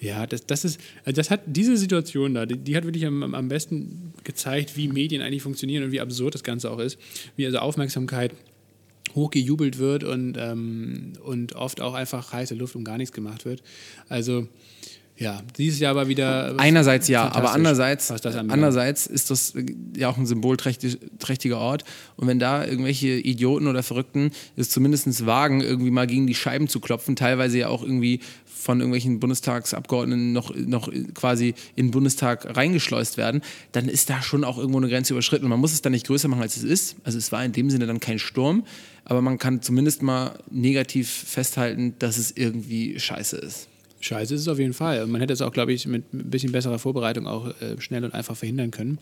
Ja, 0.00 0.26
das, 0.26 0.46
das 0.46 0.64
ist, 0.64 0.80
also 1.04 1.16
das 1.16 1.30
hat 1.30 1.40
diese 1.46 1.76
Situation 1.76 2.34
da, 2.34 2.46
die, 2.46 2.56
die 2.56 2.76
hat 2.76 2.84
wirklich 2.84 3.04
am, 3.06 3.34
am 3.34 3.48
besten 3.48 4.12
gezeigt, 4.24 4.76
wie 4.76 4.88
Medien 4.88 5.22
eigentlich 5.22 5.42
funktionieren 5.42 5.84
und 5.84 5.92
wie 5.92 6.00
absurd 6.00 6.34
das 6.34 6.44
Ganze 6.44 6.70
auch 6.70 6.78
ist, 6.78 6.98
wie 7.36 7.46
also 7.46 7.58
Aufmerksamkeit 7.58 8.32
hochgejubelt 9.14 9.78
wird 9.78 10.04
und, 10.04 10.36
ähm, 10.38 11.14
und 11.24 11.54
oft 11.54 11.80
auch 11.80 11.94
einfach 11.94 12.32
heiße 12.32 12.54
Luft 12.54 12.76
um 12.76 12.84
gar 12.84 12.98
nichts 12.98 13.12
gemacht 13.12 13.44
wird. 13.44 13.62
Also 14.08 14.46
ja, 15.18 15.42
dieses 15.56 15.80
Jahr 15.80 15.96
war 15.96 16.06
wieder 16.06 16.54
Einerseits 16.58 17.08
ja, 17.08 17.32
aber 17.32 17.52
andererseits, 17.52 18.08
andererseits 18.24 19.08
ist 19.08 19.30
das 19.30 19.52
äh, 19.56 19.66
ja 19.96 20.08
auch 20.08 20.16
ein 20.16 20.26
symbolträchtiger 20.26 21.58
Ort. 21.58 21.82
Und 22.16 22.28
wenn 22.28 22.38
da 22.38 22.64
irgendwelche 22.64 23.08
Idioten 23.08 23.66
oder 23.66 23.82
Verrückten 23.82 24.30
es 24.54 24.70
zumindest 24.70 25.26
wagen, 25.26 25.60
irgendwie 25.60 25.90
mal 25.90 26.06
gegen 26.06 26.28
die 26.28 26.36
Scheiben 26.36 26.68
zu 26.68 26.78
klopfen, 26.78 27.16
teilweise 27.16 27.58
ja 27.58 27.68
auch 27.68 27.82
irgendwie 27.82 28.20
von 28.58 28.80
irgendwelchen 28.80 29.20
Bundestagsabgeordneten 29.20 30.32
noch, 30.32 30.54
noch 30.54 30.90
quasi 31.14 31.54
in 31.76 31.86
den 31.86 31.90
Bundestag 31.92 32.56
reingeschleust 32.56 33.16
werden, 33.16 33.42
dann 33.72 33.88
ist 33.88 34.10
da 34.10 34.20
schon 34.20 34.44
auch 34.44 34.58
irgendwo 34.58 34.78
eine 34.78 34.88
Grenze 34.88 35.14
überschritten. 35.14 35.44
Und 35.44 35.50
man 35.50 35.60
muss 35.60 35.72
es 35.72 35.82
dann 35.82 35.92
nicht 35.92 36.06
größer 36.06 36.28
machen, 36.28 36.42
als 36.42 36.56
es 36.56 36.64
ist. 36.64 36.96
Also 37.04 37.18
es 37.18 37.32
war 37.32 37.44
in 37.44 37.52
dem 37.52 37.70
Sinne 37.70 37.86
dann 37.86 38.00
kein 38.00 38.18
Sturm, 38.18 38.64
aber 39.04 39.22
man 39.22 39.38
kann 39.38 39.62
zumindest 39.62 40.02
mal 40.02 40.38
negativ 40.50 41.08
festhalten, 41.08 41.94
dass 41.98 42.18
es 42.18 42.32
irgendwie 42.36 42.98
scheiße 42.98 43.36
ist. 43.36 43.68
Scheiße 44.00 44.34
ist 44.34 44.42
es 44.42 44.48
auf 44.48 44.58
jeden 44.58 44.74
Fall. 44.74 45.06
Man 45.06 45.20
hätte 45.20 45.32
es 45.32 45.42
auch, 45.42 45.52
glaube 45.52 45.72
ich, 45.72 45.86
mit 45.86 46.12
ein 46.12 46.30
bisschen 46.30 46.52
besserer 46.52 46.78
Vorbereitung 46.78 47.26
auch 47.26 47.48
äh, 47.60 47.80
schnell 47.80 48.04
und 48.04 48.14
einfach 48.14 48.36
verhindern 48.36 48.70
können. 48.70 48.98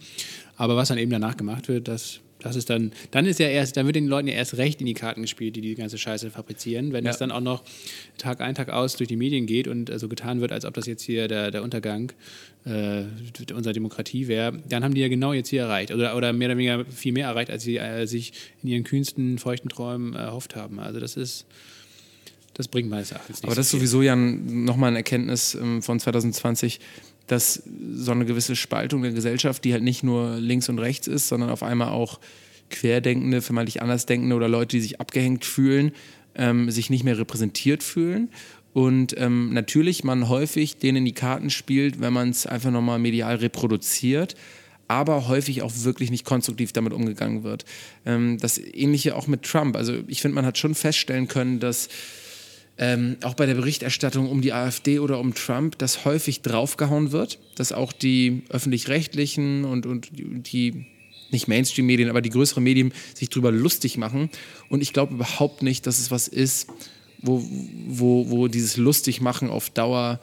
Aber 0.56 0.76
was 0.76 0.88
dann 0.88 0.98
eben 0.98 1.10
danach 1.10 1.36
gemacht 1.36 1.68
wird, 1.68 1.88
das, 1.88 2.20
das 2.40 2.54
ist 2.54 2.68
dann, 2.70 2.92
dann 3.10 3.24
ist 3.26 3.38
ja 3.40 3.48
erst, 3.48 3.76
dann 3.76 3.86
wird 3.86 3.96
den 3.96 4.06
Leuten 4.06 4.28
ja 4.28 4.34
erst 4.34 4.56
recht 4.56 4.80
in 4.80 4.86
die 4.86 4.94
Karten 4.94 5.22
gespielt, 5.22 5.56
die 5.56 5.60
die 5.62 5.74
ganze 5.74 5.96
Scheiße 5.98 6.30
fabrizieren. 6.30 6.92
Wenn 6.92 7.04
Ja. 7.04 7.10
es 7.10 7.18
dann 7.18 7.30
auch 7.32 7.40
noch 7.40 7.64
Tag 8.18 8.40
ein, 8.40 8.54
Tag 8.54 8.68
aus 8.68 8.96
durch 8.96 9.08
die 9.08 9.16
Medien 9.16 9.46
geht 9.46 9.68
und 9.68 9.88
äh, 9.90 9.98
so 9.98 10.08
getan 10.08 10.40
wird, 10.40 10.52
als 10.52 10.64
ob 10.64 10.74
das 10.74 10.86
jetzt 10.86 11.02
hier 11.02 11.28
der, 11.28 11.50
der 11.50 11.62
Untergang 11.62 12.12
äh, 12.66 13.04
unserer 13.54 13.72
Demokratie 13.72 14.28
wäre, 14.28 14.58
dann 14.68 14.84
haben 14.84 14.94
die 14.94 15.00
ja 15.00 15.08
genau 15.08 15.32
ihr 15.32 15.44
Ziel 15.44 15.60
erreicht. 15.60 15.92
Oder, 15.92 16.16
oder 16.16 16.32
mehr 16.32 16.48
oder 16.48 16.58
weniger 16.58 16.84
viel 16.84 17.12
mehr 17.12 17.28
erreicht, 17.28 17.50
als 17.50 17.62
sie 17.62 17.78
äh, 17.78 18.06
sich 18.06 18.32
in 18.62 18.68
ihren 18.68 18.84
kühnsten, 18.84 19.38
feuchten 19.38 19.70
Träumen 19.70 20.14
erhofft 20.14 20.56
haben. 20.56 20.78
Also 20.78 21.00
das 21.00 21.16
ist, 21.16 21.46
das 22.54 22.68
bringt 22.68 22.88
meines 22.90 23.12
Erachtens 23.12 23.38
nicht 23.38 23.44
Aber 23.44 23.54
das 23.54 23.66
ist 23.66 23.72
sowieso 23.72 24.02
ja 24.02 24.16
nochmal 24.16 24.88
eine 24.88 24.98
Erkenntnis 24.98 25.54
ähm, 25.54 25.82
von 25.82 26.00
2020, 26.00 26.80
dass 27.26 27.62
so 27.92 28.12
eine 28.12 28.24
gewisse 28.24 28.56
Spaltung 28.56 29.02
der 29.02 29.12
Gesellschaft, 29.12 29.64
die 29.64 29.72
halt 29.72 29.82
nicht 29.82 30.02
nur 30.02 30.36
links 30.36 30.68
und 30.68 30.78
rechts 30.78 31.06
ist, 31.06 31.28
sondern 31.28 31.50
auf 31.50 31.62
einmal 31.62 31.88
auch 31.88 32.20
Querdenkende, 32.70 33.42
vermeintlich 33.42 33.82
Andersdenkende 33.82 34.34
oder 34.34 34.48
Leute, 34.48 34.76
die 34.76 34.80
sich 34.80 35.00
abgehängt 35.00 35.44
fühlen, 35.44 35.92
ähm, 36.34 36.70
sich 36.70 36.90
nicht 36.90 37.04
mehr 37.04 37.18
repräsentiert 37.18 37.82
fühlen. 37.82 38.30
Und 38.72 39.18
ähm, 39.18 39.54
natürlich 39.54 40.04
man 40.04 40.28
häufig 40.28 40.76
denen 40.78 41.04
die 41.04 41.12
Karten 41.12 41.50
spielt, 41.50 42.00
wenn 42.00 42.12
man 42.12 42.30
es 42.30 42.46
einfach 42.46 42.70
nochmal 42.70 42.98
medial 42.98 43.36
reproduziert 43.36 44.36
aber 44.88 45.28
häufig 45.28 45.62
auch 45.62 45.72
wirklich 45.78 46.10
nicht 46.10 46.24
konstruktiv 46.24 46.72
damit 46.72 46.92
umgegangen 46.92 47.42
wird. 47.42 47.64
Ähm, 48.04 48.38
das 48.38 48.58
ähnliche 48.58 49.16
auch 49.16 49.26
mit 49.26 49.42
Trump. 49.42 49.76
Also 49.76 49.94
ich 50.06 50.22
finde, 50.22 50.36
man 50.36 50.46
hat 50.46 50.58
schon 50.58 50.74
feststellen 50.74 51.28
können, 51.28 51.60
dass 51.60 51.88
ähm, 52.78 53.16
auch 53.22 53.34
bei 53.34 53.46
der 53.46 53.54
Berichterstattung 53.54 54.28
um 54.28 54.42
die 54.42 54.52
AfD 54.52 54.98
oder 54.98 55.18
um 55.18 55.34
Trump, 55.34 55.78
dass 55.78 56.04
häufig 56.04 56.42
draufgehauen 56.42 57.12
wird, 57.12 57.38
dass 57.54 57.72
auch 57.72 57.92
die 57.92 58.42
öffentlich-rechtlichen 58.50 59.64
und, 59.64 59.86
und 59.86 60.08
die 60.12 60.86
nicht 61.30 61.48
Mainstream-Medien, 61.48 62.08
aber 62.08 62.22
die 62.22 62.30
größeren 62.30 62.62
Medien 62.62 62.92
sich 63.14 63.30
darüber 63.30 63.50
lustig 63.50 63.96
machen. 63.96 64.30
Und 64.68 64.82
ich 64.82 64.92
glaube 64.92 65.14
überhaupt 65.14 65.62
nicht, 65.62 65.86
dass 65.86 65.98
es 65.98 66.10
was 66.10 66.28
ist, 66.28 66.68
wo, 67.18 67.42
wo, 67.88 68.30
wo 68.30 68.48
dieses 68.48 68.76
Lustigmachen 68.76 69.50
auf 69.50 69.70
Dauer 69.70 70.20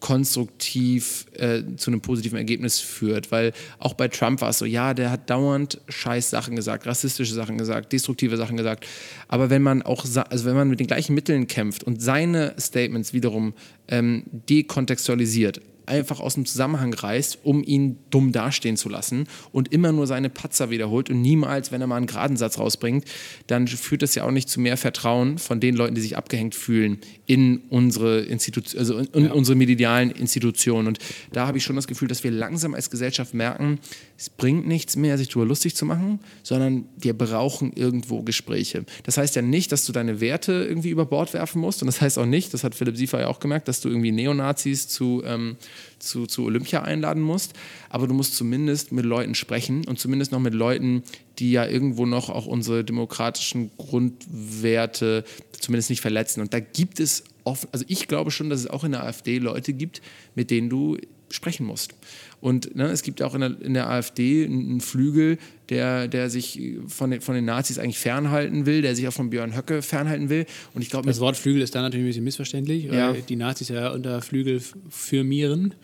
konstruktiv 0.00 1.26
äh, 1.34 1.62
zu 1.76 1.90
einem 1.90 2.00
positiven 2.00 2.38
Ergebnis 2.38 2.80
führt. 2.80 3.30
Weil 3.30 3.52
auch 3.78 3.94
bei 3.94 4.08
Trump 4.08 4.40
war 4.40 4.50
es 4.50 4.58
so, 4.58 4.64
ja, 4.64 4.94
der 4.94 5.10
hat 5.10 5.30
dauernd 5.30 5.80
scheiß 5.88 6.30
Sachen 6.30 6.56
gesagt, 6.56 6.86
rassistische 6.86 7.34
Sachen 7.34 7.58
gesagt, 7.58 7.92
destruktive 7.92 8.36
Sachen 8.36 8.56
gesagt. 8.56 8.86
Aber 9.28 9.50
wenn 9.50 9.62
man 9.62 9.82
auch, 9.82 10.04
also 10.04 10.44
wenn 10.44 10.56
man 10.56 10.68
mit 10.68 10.80
den 10.80 10.86
gleichen 10.86 11.14
Mitteln 11.14 11.46
kämpft 11.46 11.84
und 11.84 12.02
seine 12.02 12.54
Statements 12.58 13.12
wiederum 13.12 13.52
ähm, 13.88 14.24
dekontextualisiert, 14.48 15.60
einfach 15.90 16.20
aus 16.20 16.34
dem 16.34 16.46
Zusammenhang 16.46 16.94
reißt, 16.94 17.40
um 17.42 17.62
ihn 17.62 17.98
dumm 18.10 18.32
dastehen 18.32 18.76
zu 18.76 18.88
lassen 18.88 19.26
und 19.52 19.72
immer 19.72 19.92
nur 19.92 20.06
seine 20.06 20.30
Patzer 20.30 20.70
wiederholt 20.70 21.10
und 21.10 21.20
niemals, 21.20 21.72
wenn 21.72 21.80
er 21.80 21.86
mal 21.86 21.96
einen 21.96 22.06
geraden 22.06 22.36
Satz 22.36 22.58
rausbringt, 22.58 23.04
dann 23.48 23.66
führt 23.66 24.02
das 24.02 24.14
ja 24.14 24.24
auch 24.24 24.30
nicht 24.30 24.48
zu 24.48 24.60
mehr 24.60 24.76
Vertrauen 24.76 25.38
von 25.38 25.60
den 25.60 25.76
Leuten, 25.76 25.94
die 25.94 26.00
sich 26.00 26.16
abgehängt 26.16 26.54
fühlen 26.54 26.98
in 27.26 27.62
unsere 27.68 28.20
Institution, 28.20 28.78
also 28.78 28.98
in, 28.98 29.06
in 29.12 29.24
ja. 29.26 29.32
unsere 29.32 29.56
medialen 29.56 30.10
Institutionen. 30.10 30.88
Und 30.88 30.98
da 31.32 31.46
habe 31.46 31.58
ich 31.58 31.64
schon 31.64 31.76
das 31.76 31.86
Gefühl, 31.86 32.08
dass 32.08 32.24
wir 32.24 32.30
langsam 32.30 32.74
als 32.74 32.90
Gesellschaft 32.90 33.34
merken, 33.34 33.78
es 34.16 34.30
bringt 34.30 34.66
nichts 34.66 34.96
mehr, 34.96 35.16
sich 35.16 35.28
darüber 35.28 35.46
lustig 35.46 35.74
zu 35.74 35.86
machen, 35.86 36.20
sondern 36.42 36.86
wir 36.96 37.14
brauchen 37.14 37.72
irgendwo 37.72 38.22
Gespräche. 38.22 38.84
Das 39.04 39.16
heißt 39.16 39.34
ja 39.36 39.42
nicht, 39.42 39.72
dass 39.72 39.84
du 39.84 39.92
deine 39.92 40.20
Werte 40.20 40.52
irgendwie 40.52 40.90
über 40.90 41.06
Bord 41.06 41.32
werfen 41.32 41.60
musst. 41.60 41.82
Und 41.82 41.86
das 41.86 42.00
heißt 42.00 42.18
auch 42.18 42.26
nicht, 42.26 42.52
das 42.52 42.64
hat 42.64 42.74
Philipp 42.74 42.96
Siefer 42.96 43.20
ja 43.20 43.28
auch 43.28 43.40
gemerkt, 43.40 43.68
dass 43.68 43.80
du 43.80 43.88
irgendwie 43.88 44.12
Neonazis 44.12 44.88
zu, 44.88 45.22
ähm, 45.24 45.56
zu, 45.98 46.26
zu 46.26 46.44
Olympia 46.44 46.82
einladen 46.82 47.22
musst. 47.22 47.54
Aber 47.88 48.06
du 48.06 48.14
musst 48.14 48.36
zumindest 48.36 48.92
mit 48.92 49.04
Leuten 49.04 49.34
sprechen 49.34 49.86
und 49.86 49.98
zumindest 49.98 50.32
noch 50.32 50.40
mit 50.40 50.54
Leuten, 50.54 51.02
die 51.38 51.52
ja 51.52 51.66
irgendwo 51.66 52.06
noch 52.06 52.28
auch 52.30 52.46
unsere 52.46 52.84
demokratischen 52.84 53.70
Grundwerte 53.76 55.24
zumindest 55.52 55.90
nicht 55.90 56.00
verletzen. 56.00 56.40
Und 56.40 56.54
da 56.54 56.60
gibt 56.60 57.00
es 57.00 57.24
oft, 57.44 57.68
also 57.72 57.84
ich 57.88 58.08
glaube 58.08 58.30
schon, 58.30 58.50
dass 58.50 58.60
es 58.60 58.66
auch 58.66 58.84
in 58.84 58.92
der 58.92 59.04
AfD 59.04 59.38
Leute 59.38 59.72
gibt, 59.72 60.02
mit 60.34 60.50
denen 60.50 60.68
du 60.68 60.96
sprechen 61.30 61.66
musst. 61.66 61.94
Und 62.40 62.74
ne, 62.74 62.86
es 62.86 63.02
gibt 63.02 63.22
auch 63.22 63.34
in 63.34 63.40
der, 63.40 63.60
in 63.60 63.74
der 63.74 63.88
AfD 63.88 64.44
einen 64.44 64.80
Flügel, 64.80 65.38
der, 65.68 66.08
der 66.08 66.30
sich 66.30 66.60
von 66.86 67.10
den, 67.10 67.20
von 67.20 67.34
den 67.34 67.44
Nazis 67.44 67.78
eigentlich 67.78 67.98
fernhalten 67.98 68.66
will, 68.66 68.82
der 68.82 68.96
sich 68.96 69.06
auch 69.06 69.12
von 69.12 69.30
Björn 69.30 69.56
Höcke 69.56 69.82
fernhalten 69.82 70.28
will. 70.28 70.46
Und 70.74 70.82
ich 70.82 70.90
glaube, 70.90 71.06
das 71.06 71.20
Wort 71.20 71.36
Flügel 71.36 71.62
ist 71.62 71.74
da 71.74 71.82
natürlich 71.82 72.04
ein 72.04 72.08
bisschen 72.08 72.24
missverständlich, 72.24 72.84
ja. 72.84 73.12
die 73.12 73.36
Nazis 73.36 73.68
ja 73.68 73.90
unter 73.90 74.22
Flügel 74.22 74.60
firmieren. 74.88 75.74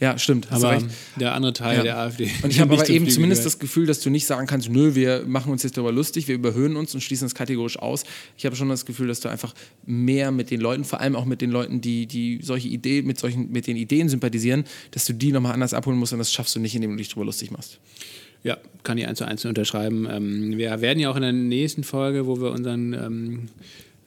Ja, 0.00 0.18
stimmt. 0.18 0.50
Aber 0.50 0.78
der 1.16 1.34
andere 1.34 1.52
Teil 1.52 1.78
ja. 1.78 1.82
der 1.82 1.98
AfD. 1.98 2.30
Und 2.42 2.50
ich 2.50 2.60
habe 2.60 2.74
aber 2.74 2.88
eben 2.88 3.08
zumindest 3.08 3.42
gehört. 3.42 3.54
das 3.54 3.58
Gefühl, 3.58 3.86
dass 3.86 4.00
du 4.00 4.10
nicht 4.10 4.26
sagen 4.26 4.46
kannst, 4.46 4.68
nö, 4.68 4.94
wir 4.94 5.24
machen 5.26 5.52
uns 5.52 5.62
jetzt 5.62 5.76
darüber 5.76 5.92
lustig, 5.92 6.28
wir 6.28 6.34
überhöhen 6.34 6.76
uns 6.76 6.94
und 6.94 7.00
schließen 7.00 7.26
das 7.26 7.34
kategorisch 7.34 7.78
aus. 7.78 8.04
Ich 8.36 8.44
habe 8.44 8.56
schon 8.56 8.68
das 8.68 8.86
Gefühl, 8.86 9.08
dass 9.08 9.20
du 9.20 9.28
einfach 9.28 9.54
mehr 9.86 10.30
mit 10.30 10.50
den 10.50 10.60
Leuten, 10.60 10.84
vor 10.84 11.00
allem 11.00 11.16
auch 11.16 11.24
mit 11.24 11.40
den 11.40 11.50
Leuten, 11.50 11.80
die, 11.80 12.06
die 12.06 12.40
solche 12.42 12.68
Ideen, 12.68 13.06
mit 13.06 13.18
solchen, 13.18 13.50
mit 13.50 13.66
den 13.66 13.76
Ideen 13.76 14.08
sympathisieren, 14.08 14.64
dass 14.90 15.04
du 15.04 15.12
die 15.12 15.32
nochmal 15.32 15.52
anders 15.52 15.74
abholen 15.74 15.98
musst 15.98 16.12
und 16.12 16.18
das 16.18 16.32
schaffst 16.32 16.54
du 16.56 16.60
nicht, 16.60 16.74
indem 16.74 16.90
du 16.90 16.96
dich 16.96 17.08
darüber 17.08 17.26
lustig 17.26 17.50
machst. 17.50 17.78
Ja, 18.42 18.58
kann 18.82 18.98
ich 18.98 19.08
eins 19.08 19.18
zu 19.18 19.24
eins 19.24 19.44
unterschreiben. 19.46 20.06
Ähm, 20.10 20.58
wir 20.58 20.80
werden 20.82 20.98
ja 20.98 21.10
auch 21.10 21.16
in 21.16 21.22
der 21.22 21.32
nächsten 21.32 21.82
Folge, 21.82 22.26
wo 22.26 22.40
wir 22.40 22.50
unseren 22.50 22.92
ähm, 22.92 23.48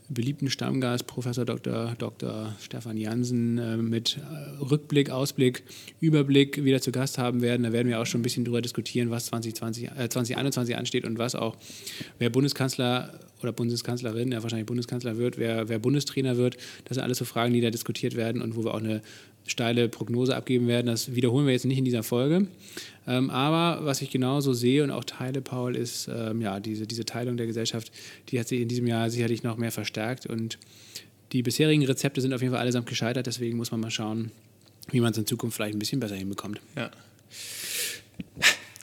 beliebten 0.10 0.50
Stammgast, 0.50 1.08
Professor 1.08 1.46
Dr. 1.46 1.96
Dr. 1.98 2.56
Stefan 2.62 2.98
Jansen, 2.98 3.58
äh, 3.58 3.78
mit 3.78 4.18
äh, 4.18 4.64
Rückblick, 4.64 5.10
Ausblick, 5.10 5.64
Überblick 6.00 6.64
wieder 6.64 6.82
zu 6.82 6.92
Gast 6.92 7.18
haben 7.18 7.42
werden. 7.42 7.64
Da 7.64 7.74
werden 7.74 7.88
wir 7.88 8.00
auch 8.00 8.06
schon 8.06 8.22
ein 8.22 8.24
bisschen 8.24 8.46
darüber 8.46 8.62
diskutieren, 8.62 9.10
was 9.10 9.26
2020, 9.28 9.92
äh, 9.92 10.10
2021 10.10 10.78
ansteht 10.78 11.06
und 11.06 11.18
was 11.18 11.36
auch, 11.36 11.58
wer 12.20 12.30
Bundeskanzler 12.30 13.20
oder 13.42 13.52
Bundeskanzlerin, 13.52 14.32
ja 14.32 14.42
wahrscheinlich 14.42 14.66
Bundeskanzler 14.66 15.18
wird, 15.18 15.38
wer, 15.38 15.70
wer 15.70 15.80
Bundestrainer 15.80 16.38
wird. 16.38 16.58
Das 16.86 16.96
sind 16.96 17.04
alles 17.04 17.18
so 17.18 17.26
Fragen, 17.26 17.54
die 17.54 17.62
da 17.62 17.70
diskutiert 17.70 18.16
werden 18.16 18.42
und 18.42 18.56
wo 18.56 18.64
wir 18.64 18.74
auch 18.74 18.80
eine 18.80 19.02
steile 19.48 19.90
Prognose 19.90 20.36
abgeben 20.36 20.68
werden. 20.68 20.88
Das 20.88 21.16
wiederholen 21.16 21.46
wir 21.46 21.54
jetzt 21.54 21.66
nicht 21.66 21.80
in 21.80 21.86
dieser 21.86 22.04
Folge. 22.04 22.48
Ähm, 23.08 23.30
aber 23.30 23.86
was 23.86 24.02
ich 24.02 24.12
genauso 24.12 24.54
sehe 24.54 24.84
und 24.84 24.92
auch 24.92 25.04
teile, 25.04 25.42
Paul, 25.42 25.76
ist 25.76 26.10
ähm, 26.14 26.42
ja 26.42 26.60
diese, 26.60 26.86
diese 26.86 27.06
Teilung 27.06 27.38
der 27.38 27.48
Gesellschaft, 27.48 27.92
die 28.30 28.40
hat 28.40 28.48
sich 28.48 28.62
in 28.62 28.68
diesem 28.68 28.86
Jahr 28.86 29.10
sicherlich 29.10 29.44
noch 29.44 29.58
mehr 29.58 29.72
verstärkt 29.72 30.26
und 30.26 30.60
die 31.32 31.42
bisherigen 31.44 31.84
Rezepte 31.86 32.22
sind 32.22 32.34
auf 32.34 32.42
jeden 32.42 32.54
Fall 32.54 32.62
allesamt 32.62 32.88
gescheitert. 32.88 33.28
Deswegen 33.28 33.58
muss 33.58 33.72
man 33.72 33.82
mal 33.82 33.92
schauen, 33.92 34.32
wie 34.92 35.02
man 35.02 35.12
es 35.12 35.18
in 35.18 35.26
Zukunft 35.26 35.56
vielleicht 35.56 35.76
ein 35.76 35.80
bisschen 35.80 36.00
besser 36.00 36.16
hinbekommt. 36.16 36.62
Ja. 36.76 36.92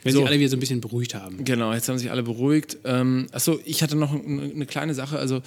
Wenn 0.03 0.13
so. 0.13 0.19
sich 0.21 0.29
alle 0.29 0.39
wieder 0.39 0.51
so 0.51 0.57
ein 0.57 0.61
bisschen 0.61 0.83
beruhigt 0.83 1.15
haben. 1.15 1.45
Genau, 1.45 1.73
jetzt 1.73 1.89
haben 1.89 1.99
sich 1.99 2.11
alle 2.11 2.23
beruhigt. 2.23 2.77
Ähm, 2.85 3.27
achso, 3.33 3.59
ich 3.65 3.83
hatte 3.83 3.97
noch 3.97 4.13
eine 4.13 4.67
kleine 4.67 4.93
Sache. 4.95 5.19
Also 5.19 5.41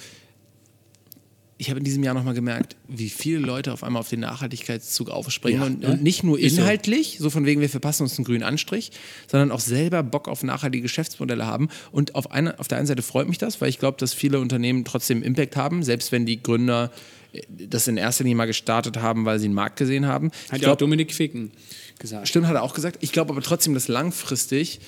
ich 1.60 1.70
habe 1.70 1.80
in 1.80 1.84
diesem 1.84 2.04
Jahr 2.04 2.14
nochmal 2.14 2.34
gemerkt, 2.34 2.76
wie 2.86 3.10
viele 3.10 3.40
Leute 3.40 3.72
auf 3.72 3.82
einmal 3.82 3.98
auf 3.98 4.08
den 4.08 4.20
Nachhaltigkeitszug 4.20 5.10
aufspringen. 5.10 5.60
Ja, 5.60 5.66
und, 5.66 5.80
ne? 5.80 5.88
und, 5.88 6.02
nicht 6.04 6.22
nur 6.22 6.38
inhaltlich, 6.38 7.16
so. 7.18 7.30
von 7.30 7.46
wegen, 7.46 7.60
wir 7.60 7.68
verpassen 7.68 8.04
uns 8.04 8.16
einen 8.16 8.24
grünen 8.24 8.44
Anstrich, 8.44 8.92
sondern 9.26 9.50
auch 9.50 9.58
selber 9.58 10.04
Bock 10.04 10.28
auf 10.28 10.44
nachhaltige 10.44 10.82
Geschäftsmodelle 10.82 11.44
haben. 11.44 11.68
Und 11.90 12.14
auf, 12.14 12.30
eine, 12.30 12.60
auf 12.60 12.68
der 12.68 12.78
einen 12.78 12.86
Seite 12.86 13.02
freut 13.02 13.28
mich 13.28 13.38
das, 13.38 13.60
weil 13.60 13.68
ich 13.68 13.80
glaube, 13.80 13.98
dass 13.98 14.14
viele 14.14 14.38
Unternehmen 14.38 14.84
trotzdem 14.84 15.24
Impact 15.24 15.56
haben, 15.56 15.82
selbst 15.82 16.12
wenn 16.12 16.26
die 16.26 16.40
Gründer 16.40 16.92
äh, 17.32 17.42
das 17.48 17.88
in 17.88 17.96
erster 17.96 18.22
Linie 18.22 18.36
mal 18.36 18.46
gestartet 18.46 18.98
haben, 18.98 19.24
weil 19.24 19.40
sie 19.40 19.46
einen 19.46 19.54
Markt 19.54 19.76
gesehen 19.78 20.06
haben. 20.06 20.30
Hat 20.52 20.62
ja 20.62 20.72
auch 20.72 20.76
Dominik 20.76 21.12
Ficken 21.12 21.50
gesagt. 21.98 22.28
Stimmt, 22.28 22.46
hat 22.46 22.54
er 22.54 22.62
auch 22.62 22.74
gesagt. 22.74 22.98
Ich 23.00 23.10
glaube 23.10 23.32
aber 23.32 23.42
trotzdem, 23.42 23.74
dass 23.74 23.88
langfristig 23.88 24.78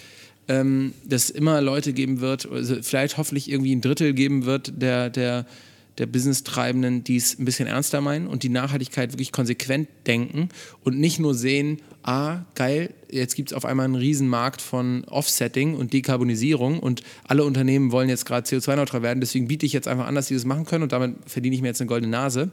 ähm, 0.46 0.94
das 1.04 1.30
immer 1.30 1.60
Leute 1.60 1.92
geben 1.92 2.20
wird, 2.20 2.48
also 2.48 2.76
vielleicht 2.80 3.16
hoffentlich 3.16 3.50
irgendwie 3.50 3.74
ein 3.74 3.80
Drittel 3.80 4.14
geben 4.14 4.44
wird, 4.44 4.80
der, 4.80 5.10
der 5.10 5.46
der 5.98 6.06
Business-Treibenden, 6.06 7.04
die 7.04 7.16
es 7.16 7.38
ein 7.38 7.44
bisschen 7.44 7.66
ernster 7.66 8.00
meinen 8.00 8.26
und 8.26 8.42
die 8.42 8.48
Nachhaltigkeit 8.48 9.12
wirklich 9.12 9.32
konsequent 9.32 9.88
denken 10.06 10.48
und 10.84 10.98
nicht 10.98 11.18
nur 11.18 11.34
sehen, 11.34 11.80
ah, 12.02 12.40
geil, 12.54 12.94
jetzt 13.10 13.34
gibt 13.34 13.50
es 13.50 13.56
auf 13.56 13.64
einmal 13.64 13.84
einen 13.84 13.96
Riesenmarkt 13.96 14.62
von 14.62 15.04
Offsetting 15.04 15.74
und 15.74 15.92
Dekarbonisierung 15.92 16.78
und 16.80 17.02
alle 17.26 17.44
Unternehmen 17.44 17.92
wollen 17.92 18.08
jetzt 18.08 18.24
gerade 18.24 18.48
CO2-neutral 18.48 19.02
werden, 19.02 19.20
deswegen 19.20 19.48
biete 19.48 19.66
ich 19.66 19.72
jetzt 19.72 19.88
einfach 19.88 20.06
an, 20.06 20.14
dass 20.14 20.28
sie 20.28 20.34
das 20.34 20.44
machen 20.44 20.64
können 20.64 20.82
und 20.84 20.92
damit 20.92 21.16
verdiene 21.26 21.54
ich 21.54 21.62
mir 21.62 21.68
jetzt 21.68 21.80
eine 21.80 21.88
goldene 21.88 22.10
Nase. 22.10 22.50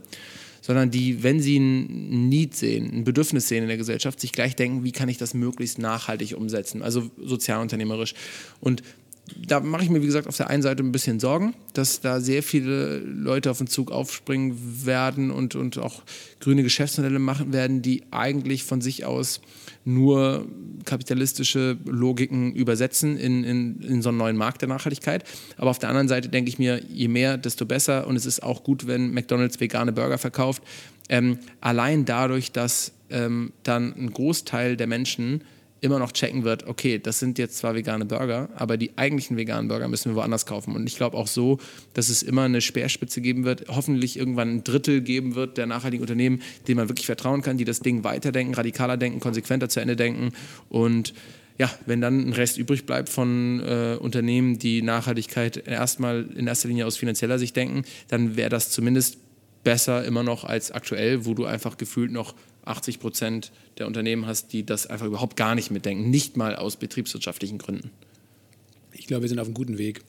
Sondern 0.59 0.91
die, 0.91 1.23
wenn 1.23 1.39
sie 1.39 1.59
ein 1.59 2.27
Need 2.27 2.55
sehen, 2.55 2.91
ein 2.91 3.03
Bedürfnis 3.05 3.47
sehen 3.47 3.61
in 3.61 3.69
der 3.69 3.77
Gesellschaft, 3.77 4.19
sich 4.19 4.33
gleich 4.33 4.55
denken, 4.55 4.83
wie 4.83 4.91
kann 4.91 5.07
ich 5.07 5.17
das 5.17 5.33
möglichst 5.33 5.77
nachhaltig 5.77 6.35
umsetzen, 6.35 6.81
also 6.81 7.09
sozialunternehmerisch. 7.23 8.15
Und 8.59 8.81
da 9.35 9.59
mache 9.59 9.83
ich 9.83 9.89
mir, 9.89 10.01
wie 10.01 10.05
gesagt, 10.05 10.27
auf 10.27 10.37
der 10.37 10.49
einen 10.49 10.61
Seite 10.61 10.83
ein 10.83 10.91
bisschen 10.91 11.19
Sorgen, 11.19 11.53
dass 11.73 11.99
da 11.99 12.19
sehr 12.19 12.43
viele 12.43 12.99
Leute 12.99 13.51
auf 13.51 13.57
den 13.57 13.67
Zug 13.67 13.91
aufspringen 13.91 14.85
werden 14.85 15.31
und, 15.31 15.55
und 15.55 15.77
auch 15.77 16.03
grüne 16.39 16.63
Geschäftsmodelle 16.63 17.19
machen 17.19 17.51
werden, 17.51 17.81
die 17.81 18.03
eigentlich 18.11 18.63
von 18.63 18.81
sich 18.81 19.05
aus 19.05 19.41
nur 19.83 20.45
kapitalistische 20.85 21.77
Logiken 21.85 22.53
übersetzen 22.53 23.17
in, 23.17 23.43
in, 23.43 23.81
in 23.81 24.01
so 24.01 24.09
einen 24.09 24.17
neuen 24.17 24.37
Markt 24.37 24.61
der 24.61 24.69
Nachhaltigkeit. 24.69 25.23
Aber 25.57 25.69
auf 25.69 25.79
der 25.79 25.89
anderen 25.89 26.07
Seite 26.07 26.29
denke 26.29 26.49
ich 26.49 26.59
mir, 26.59 26.81
je 26.87 27.07
mehr, 27.07 27.37
desto 27.37 27.65
besser. 27.65 28.07
Und 28.07 28.15
es 28.15 28.25
ist 28.25 28.43
auch 28.43 28.63
gut, 28.63 28.87
wenn 28.87 29.13
McDonald's 29.13 29.59
vegane 29.59 29.91
Burger 29.91 30.17
verkauft. 30.17 30.63
Ähm, 31.09 31.39
allein 31.61 32.05
dadurch, 32.05 32.51
dass 32.51 32.91
ähm, 33.09 33.53
dann 33.63 33.93
ein 33.93 34.11
Großteil 34.11 34.77
der 34.77 34.87
Menschen 34.87 35.41
immer 35.81 35.99
noch 35.99 36.11
checken 36.11 36.43
wird, 36.43 36.67
okay, 36.67 36.99
das 36.99 37.19
sind 37.19 37.37
jetzt 37.37 37.57
zwar 37.57 37.75
vegane 37.75 38.05
Burger, 38.05 38.49
aber 38.55 38.77
die 38.77 38.97
eigentlichen 38.97 39.37
veganen 39.37 39.67
Burger 39.67 39.87
müssen 39.87 40.11
wir 40.11 40.15
woanders 40.15 40.45
kaufen. 40.45 40.75
Und 40.75 40.87
ich 40.87 40.97
glaube 40.97 41.17
auch 41.17 41.27
so, 41.27 41.59
dass 41.93 42.09
es 42.09 42.23
immer 42.23 42.43
eine 42.43 42.61
Speerspitze 42.61 43.21
geben 43.21 43.43
wird, 43.43 43.65
hoffentlich 43.67 44.17
irgendwann 44.17 44.55
ein 44.55 44.63
Drittel 44.63 45.01
geben 45.01 45.35
wird 45.35 45.57
der 45.57 45.67
nachhaltigen 45.67 46.01
Unternehmen, 46.01 46.41
denen 46.67 46.77
man 46.77 46.89
wirklich 46.89 47.05
vertrauen 47.05 47.41
kann, 47.41 47.57
die 47.57 47.65
das 47.65 47.79
Ding 47.79 48.03
weiterdenken, 48.03 48.55
radikaler 48.55 48.97
denken, 48.97 49.19
konsequenter 49.19 49.69
zu 49.69 49.79
Ende 49.79 49.95
denken. 49.95 50.31
Und 50.69 51.13
ja, 51.57 51.71
wenn 51.85 52.01
dann 52.01 52.27
ein 52.27 52.33
Rest 52.33 52.57
übrig 52.57 52.85
bleibt 52.85 53.09
von 53.09 53.61
äh, 53.61 53.97
Unternehmen, 53.99 54.59
die 54.59 54.81
Nachhaltigkeit 54.81 55.57
erstmal 55.67 56.25
in 56.35 56.47
erster 56.47 56.67
Linie 56.67 56.85
aus 56.85 56.97
finanzieller 56.97 57.39
Sicht 57.39 57.55
denken, 57.55 57.83
dann 58.09 58.35
wäre 58.35 58.49
das 58.49 58.69
zumindest 58.69 59.17
besser 59.63 60.05
immer 60.05 60.23
noch 60.23 60.43
als 60.43 60.71
aktuell, 60.71 61.25
wo 61.25 61.33
du 61.33 61.45
einfach 61.45 61.77
gefühlt 61.77 62.11
noch 62.11 62.35
80 62.67 62.99
Prozent 62.99 63.51
der 63.77 63.87
Unternehmen 63.87 64.25
hast, 64.25 64.53
die 64.53 64.65
das 64.65 64.87
einfach 64.87 65.05
überhaupt 65.05 65.35
gar 65.35 65.55
nicht 65.55 65.71
mitdenken, 65.71 66.09
nicht 66.09 66.37
mal 66.37 66.55
aus 66.55 66.77
betriebswirtschaftlichen 66.77 67.57
Gründen. 67.57 67.91
Ich 68.91 69.07
glaube, 69.07 69.23
wir 69.23 69.29
sind 69.29 69.39
auf 69.39 69.47
einem 69.47 69.53
guten 69.53 69.77
Weg. 69.77 70.01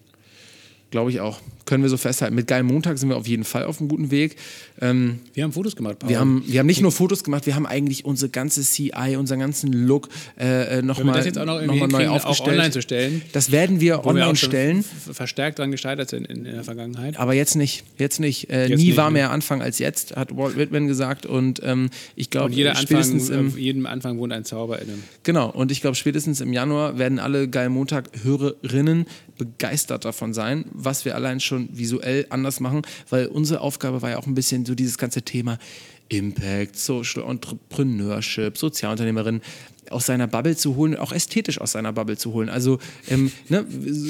Glaube 0.90 1.10
ich 1.10 1.20
auch. 1.20 1.40
Können 1.66 1.82
wir 1.82 1.90
so 1.90 1.98
festhalten. 1.98 2.35
Mit 2.35 2.47
Geil 2.47 2.62
Montag 2.62 2.97
sind 2.97 3.10
wir 3.10 3.16
auf 3.19 3.27
jeden 3.27 3.44
Fall 3.44 3.65
auf 3.65 3.78
einem 3.78 3.90
guten 3.90 4.10
Weg. 4.10 4.36
Ähm, 4.81 5.20
wir 5.35 5.44
haben 5.44 5.52
Fotos 5.52 5.77
gemacht, 5.77 5.98
Paul. 5.98 6.09
Wir 6.09 6.19
haben, 6.19 6.43
wir 6.47 6.60
haben 6.60 6.66
nicht 6.66 6.81
nur 6.81 6.93
Fotos 6.93 7.24
gemacht, 7.24 7.44
wir 7.44 7.55
haben 7.56 7.66
eigentlich 7.66 8.06
unsere 8.06 8.31
ganze 8.31 8.62
CI, 8.62 9.16
unseren 9.19 9.39
ganzen 9.39 9.73
Look 9.73 10.09
äh, 10.39 10.81
nochmal 10.81 11.23
jetzt 11.27 11.39
auch 11.39 11.44
noch, 11.44 11.60
noch 11.60 11.89
neu 11.89 12.09
aufgestellt. 12.09 12.48
Auch 12.48 12.52
online 12.52 12.70
zu 12.70 12.81
stellen. 12.81 13.20
Das 13.32 13.52
werden 13.52 13.81
wir 13.81 14.06
online 14.06 14.28
wir 14.28 14.36
stellen. 14.36 14.82
Verstärkt 15.12 15.59
daran 15.59 15.70
gescheitert 15.70 16.09
sind 16.09 16.27
in, 16.27 16.47
in, 16.47 16.55
der 16.55 16.65
Vergangenheit. 16.65 17.19
Aber 17.19 17.35
jetzt 17.35 17.55
nicht. 17.55 17.85
Jetzt 17.98 18.19
nicht. 18.19 18.48
Äh, 18.48 18.69
jetzt 18.69 18.78
nie 18.78 18.86
nicht, 18.86 18.97
war 18.97 19.10
mehr 19.10 19.31
Anfang 19.31 19.60
als 19.60 19.78
jetzt, 19.78 20.16
hat 20.16 20.35
Walt 20.35 20.56
Whitman 20.56 20.86
gesagt. 20.86 21.27
Und 21.27 21.60
ähm, 21.65 21.90
ich 22.16 22.31
glaube, 22.31 22.55
spätestens 22.55 23.31
Anfang, 23.31 23.52
im, 23.52 23.59
jedem 23.59 23.85
Anfang 23.85 24.19
wohnt 24.19 24.32
ein 24.32 24.47
Zauber 24.47 24.81
in 24.81 24.89
einem. 24.89 25.02
Genau. 25.23 25.51
Und 25.51 25.70
ich 25.70 25.82
glaube, 25.82 25.97
spätestens 25.97 26.40
im 26.40 26.55
Januar 26.55 26.98
werden 26.98 27.19
alle 27.19 27.47
Geil 27.47 27.69
Montag-Hörerinnen 27.69 29.06
begeistert 29.39 30.05
davon 30.05 30.35
sein, 30.35 30.66
was 30.73 31.05
wir 31.05 31.15
allein 31.15 31.40
schon 31.40 31.69
visuell 31.73 32.27
anders 32.31 32.60
machen, 32.60 32.82
weil 33.09 33.27
unsere 33.27 33.60
Aufgabe 33.60 34.02
war 34.02 34.10
ja 34.10 34.19
auch 34.19 34.27
ein 34.27 34.35
bisschen 34.35 34.66
so 34.66 34.74
dieses 34.74 34.98
ganze 34.98 35.23
Thema 35.23 35.59
Impact, 36.09 36.77
Social 36.77 37.23
Entrepreneurship, 37.28 38.56
Sozialunternehmerin 38.56 39.40
aus 39.90 40.06
seiner 40.06 40.27
Bubble 40.27 40.56
zu 40.56 40.77
holen, 40.77 40.97
auch 40.97 41.12
ästhetisch 41.12 41.60
aus 41.60 41.73
seiner 41.73 41.93
Bubble 41.93 42.16
zu 42.16 42.32
holen. 42.32 42.48
Also 42.48 42.78
ähm, 43.09 43.32
ne, 43.48 43.65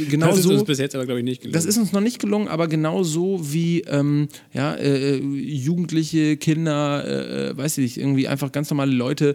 genau 0.09 0.29
das 0.29 0.41
ist 0.41 0.47
uns 0.47 0.65
bis 0.65 0.79
jetzt 0.79 0.95
aber 0.95 1.07
glaube 1.07 1.21
ich 1.21 1.25
nicht 1.25 1.43
gelungen. 1.43 1.55
Das 1.55 1.65
ist 1.65 1.79
uns 1.79 1.93
noch 1.93 2.01
nicht 2.01 2.19
gelungen, 2.19 2.49
aber 2.49 2.69
genau 2.69 3.05
so 3.05 3.41
wie 3.53 3.83
ähm, 3.83 4.29
ja, 4.53 4.75
äh, 4.75 5.17
Jugendliche, 5.19 6.37
Kinder, 6.37 7.51
äh 7.51 7.57
weiß 7.57 7.79
ich 7.79 7.83
nicht, 7.83 7.99
irgendwie 7.99 8.29
einfach 8.29 8.53
ganz 8.53 8.71
normale 8.71 8.93
Leute 8.93 9.35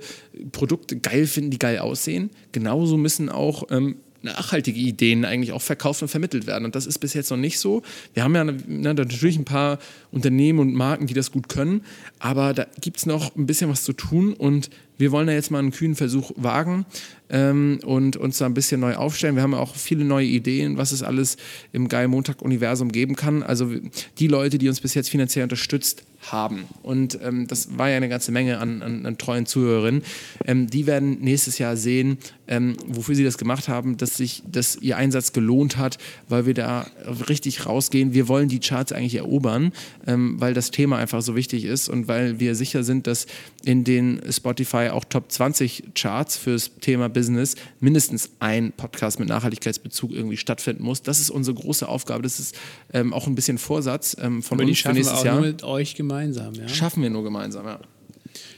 Produkte 0.52 0.98
geil 0.98 1.28
finden, 1.28 1.52
die 1.52 1.60
geil 1.60 1.80
aussehen. 1.80 2.30
Genauso 2.52 2.98
müssen 2.98 3.30
auch 3.30 3.64
ähm, 3.70 3.96
nachhaltige 4.24 4.80
Ideen 4.80 5.26
eigentlich 5.26 5.52
auch 5.52 5.62
verkauft 5.62 6.02
und 6.02 6.08
vermittelt 6.08 6.48
werden. 6.48 6.66
Und 6.66 6.76
das 6.76 6.86
ist 6.86 7.00
bis 7.00 7.14
jetzt 7.14 7.30
noch 7.30 7.38
nicht 7.38 7.60
so. 7.60 7.84
Wir 8.14 8.24
haben 8.24 8.36
ja 8.36 8.44
ne, 8.44 8.94
natürlich 8.94 9.38
ein 9.38 9.46
paar 9.46 9.80
Unternehmen 10.12 10.60
und 10.60 10.74
Marken, 10.74 11.08
die 11.08 11.14
das 11.14 11.32
gut 11.32 11.50
können, 11.50 11.82
aber 12.20 12.54
da 12.54 12.66
gibt 12.82 12.98
es 12.98 13.06
noch 13.06 13.36
ein 13.36 13.46
bisschen 13.46 13.70
was 13.70 13.84
zu 13.84 13.94
tun 13.94 14.34
und 14.34 14.70
wir 14.98 15.12
wollen 15.12 15.28
da 15.28 15.34
jetzt 15.34 15.52
mal 15.52 15.60
einen 15.60 15.72
kühnen 15.72 15.96
Versuch 15.96 16.32
wagen 16.36 16.86
ähm, 17.30 17.80
und 17.84 18.16
uns 18.16 18.38
da 18.38 18.46
ein 18.46 18.54
bisschen 18.54 18.80
neu 18.80 18.96
aufstellen. 18.96 19.36
Wir 19.36 19.44
haben 19.44 19.54
auch 19.54 19.76
viele 19.76 20.06
neue 20.06 20.28
Ideen, 20.28 20.78
was 20.78 20.92
es 20.92 21.04
alles 21.04 21.38
im 21.72 21.90
Geil 21.90 22.08
Montag-Universum 22.08 22.92
geben 22.92 23.16
kann. 23.16 23.44
Also 23.44 23.72
die 24.20 24.28
Leute, 24.28 24.58
die 24.58 24.70
uns 24.70 24.82
bis 24.82 24.94
jetzt 24.94 25.10
finanziell 25.10 25.44
unterstützt 25.44 26.06
haben, 26.32 26.66
und 26.82 27.20
ähm, 27.22 27.48
das 27.48 27.78
war 27.78 27.90
ja 27.90 27.98
eine 27.98 28.10
ganze 28.10 28.32
Menge 28.32 28.60
an, 28.60 28.82
an, 28.82 29.06
an 29.06 29.18
treuen 29.18 29.46
Zuhörerinnen, 29.46 30.04
ähm, 30.46 30.70
die 30.70 30.88
werden 30.88 31.20
nächstes 31.22 31.58
Jahr 31.58 31.78
sehen, 31.78 32.18
ähm, 32.48 32.76
wofür 32.88 33.16
sie 33.16 33.24
das 33.24 33.38
gemacht 33.38 33.68
haben, 33.68 33.98
dass 33.98 34.18
sich 34.18 34.44
dass 34.46 34.76
ihr 34.78 34.98
Einsatz 34.98 35.34
gelohnt 35.34 35.78
hat, 35.78 35.98
weil 36.28 36.46
wir 36.46 36.54
da 36.54 36.88
richtig 37.30 37.66
rausgehen. 37.66 38.14
Wir 38.14 38.28
wollen 38.28 38.50
die 38.50 38.60
Charts 38.60 38.92
eigentlich 38.92 39.16
erobern, 39.16 39.72
ähm, 40.06 40.40
weil 40.40 40.54
das 40.54 40.72
Thema 40.72 40.98
einfach 40.98 41.22
so 41.22 41.36
wichtig 41.36 41.66
ist 41.66 41.90
und 41.90 42.08
weil 42.08 42.40
wir 42.40 42.56
sicher 42.56 42.84
sind, 42.84 43.08
dass 43.08 43.28
in 43.66 43.84
den 43.84 44.22
Spotify 44.30 44.90
auch 44.90 45.06
Top 45.06 45.32
20 45.32 45.94
Charts 45.96 46.38
fürs 46.38 46.72
Thema 46.82 47.10
Business 47.10 47.56
mindestens 47.80 48.32
ein 48.40 48.72
Podcast 48.72 49.20
mit 49.20 49.30
Nachhaltigkeitsbezug 49.30 50.12
irgendwie 50.12 50.38
stattfinden 50.38 50.84
muss. 50.84 51.02
Das 51.02 51.20
ist 51.20 51.30
unsere 51.30 51.56
große 51.56 51.88
Aufgabe. 51.88 52.24
Das 52.24 52.40
ist 52.40 52.56
ähm, 52.92 53.14
auch 53.14 53.28
ein 53.28 53.36
bisschen 53.36 53.58
Vorsatz 53.58 54.18
ähm, 54.20 54.44
von 54.44 54.60
Aber 54.60 54.68
uns 54.68 54.80
für 54.80 54.92
nächstes 54.92 55.14
wir 55.14 55.20
auch 55.20 55.26
Jahr. 55.26 55.36
Nur 55.36 55.46
mit 55.48 55.64
euch 55.64 55.96
gemeinsam. 56.14 56.54
Ja? 56.54 56.68
Schaffen 56.68 57.02
wir 57.02 57.10
nur 57.10 57.24
gemeinsam, 57.24 57.66
ja. 57.66 57.80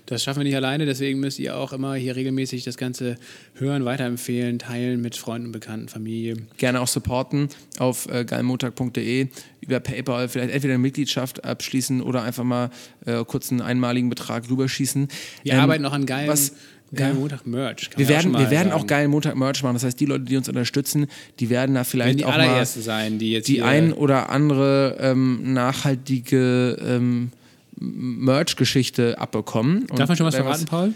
Das 0.05 0.23
schaffen 0.23 0.39
wir 0.39 0.43
nicht 0.45 0.55
alleine, 0.55 0.85
deswegen 0.85 1.19
müsst 1.19 1.39
ihr 1.39 1.57
auch 1.57 1.73
immer 1.73 1.95
hier 1.95 2.15
regelmäßig 2.15 2.63
das 2.63 2.77
Ganze 2.77 3.15
hören, 3.55 3.85
weiterempfehlen, 3.85 4.59
teilen 4.59 5.01
mit 5.01 5.15
Freunden, 5.15 5.51
Bekannten, 5.51 5.89
Familie. 5.89 6.37
Gerne 6.57 6.79
auch 6.79 6.87
supporten 6.87 7.49
auf 7.79 8.07
äh, 8.07 8.23
geilmontag.de 8.23 9.27
über 9.61 9.79
PayPal 9.79 10.29
vielleicht 10.29 10.53
entweder 10.53 10.75
eine 10.75 10.81
Mitgliedschaft 10.81 11.43
abschließen 11.43 12.01
oder 12.01 12.21
einfach 12.21 12.43
mal 12.43 12.69
äh, 13.05 13.23
kurz 13.25 13.51
einen 13.51 13.61
einmaligen 13.61 14.09
Betrag 14.09 14.49
rüberschießen. 14.49 15.07
Wir 15.43 15.53
ähm, 15.53 15.59
arbeiten 15.59 15.83
noch 15.83 15.93
an 15.93 16.05
geilen. 16.05 16.29
Was, 16.29 16.53
Geilen 16.93 17.19
Montag 17.19 17.45
Merch. 17.47 17.89
Wir 17.97 18.07
werden, 18.07 18.33
wir 18.33 18.51
werden 18.51 18.71
auch 18.71 18.85
geilen 18.85 19.09
Montag 19.09 19.35
Merch 19.35 19.63
machen. 19.63 19.73
Das 19.73 19.83
heißt, 19.83 19.99
die 19.99 20.05
Leute, 20.05 20.25
die 20.25 20.37
uns 20.37 20.47
unterstützen, 20.47 21.07
die 21.39 21.49
werden 21.49 21.75
da 21.75 21.83
vielleicht 21.83 22.19
die 22.19 22.25
auch 22.25 22.37
mal 22.37 22.65
sein, 22.65 23.17
die 23.17 23.31
jetzt 23.31 23.47
die 23.47 23.63
ein 23.63 23.91
oder 23.91 24.29
andere 24.29 24.97
ähm, 24.99 25.53
nachhaltige 25.53 26.77
ähm, 26.79 27.31
Merch-Geschichte 27.77 29.19
abbekommen. 29.19 29.87
Darf 29.87 30.07
man 30.07 30.17
schon 30.17 30.25
was 30.25 30.35
verraten, 30.35 30.65
Paul? 30.65 30.93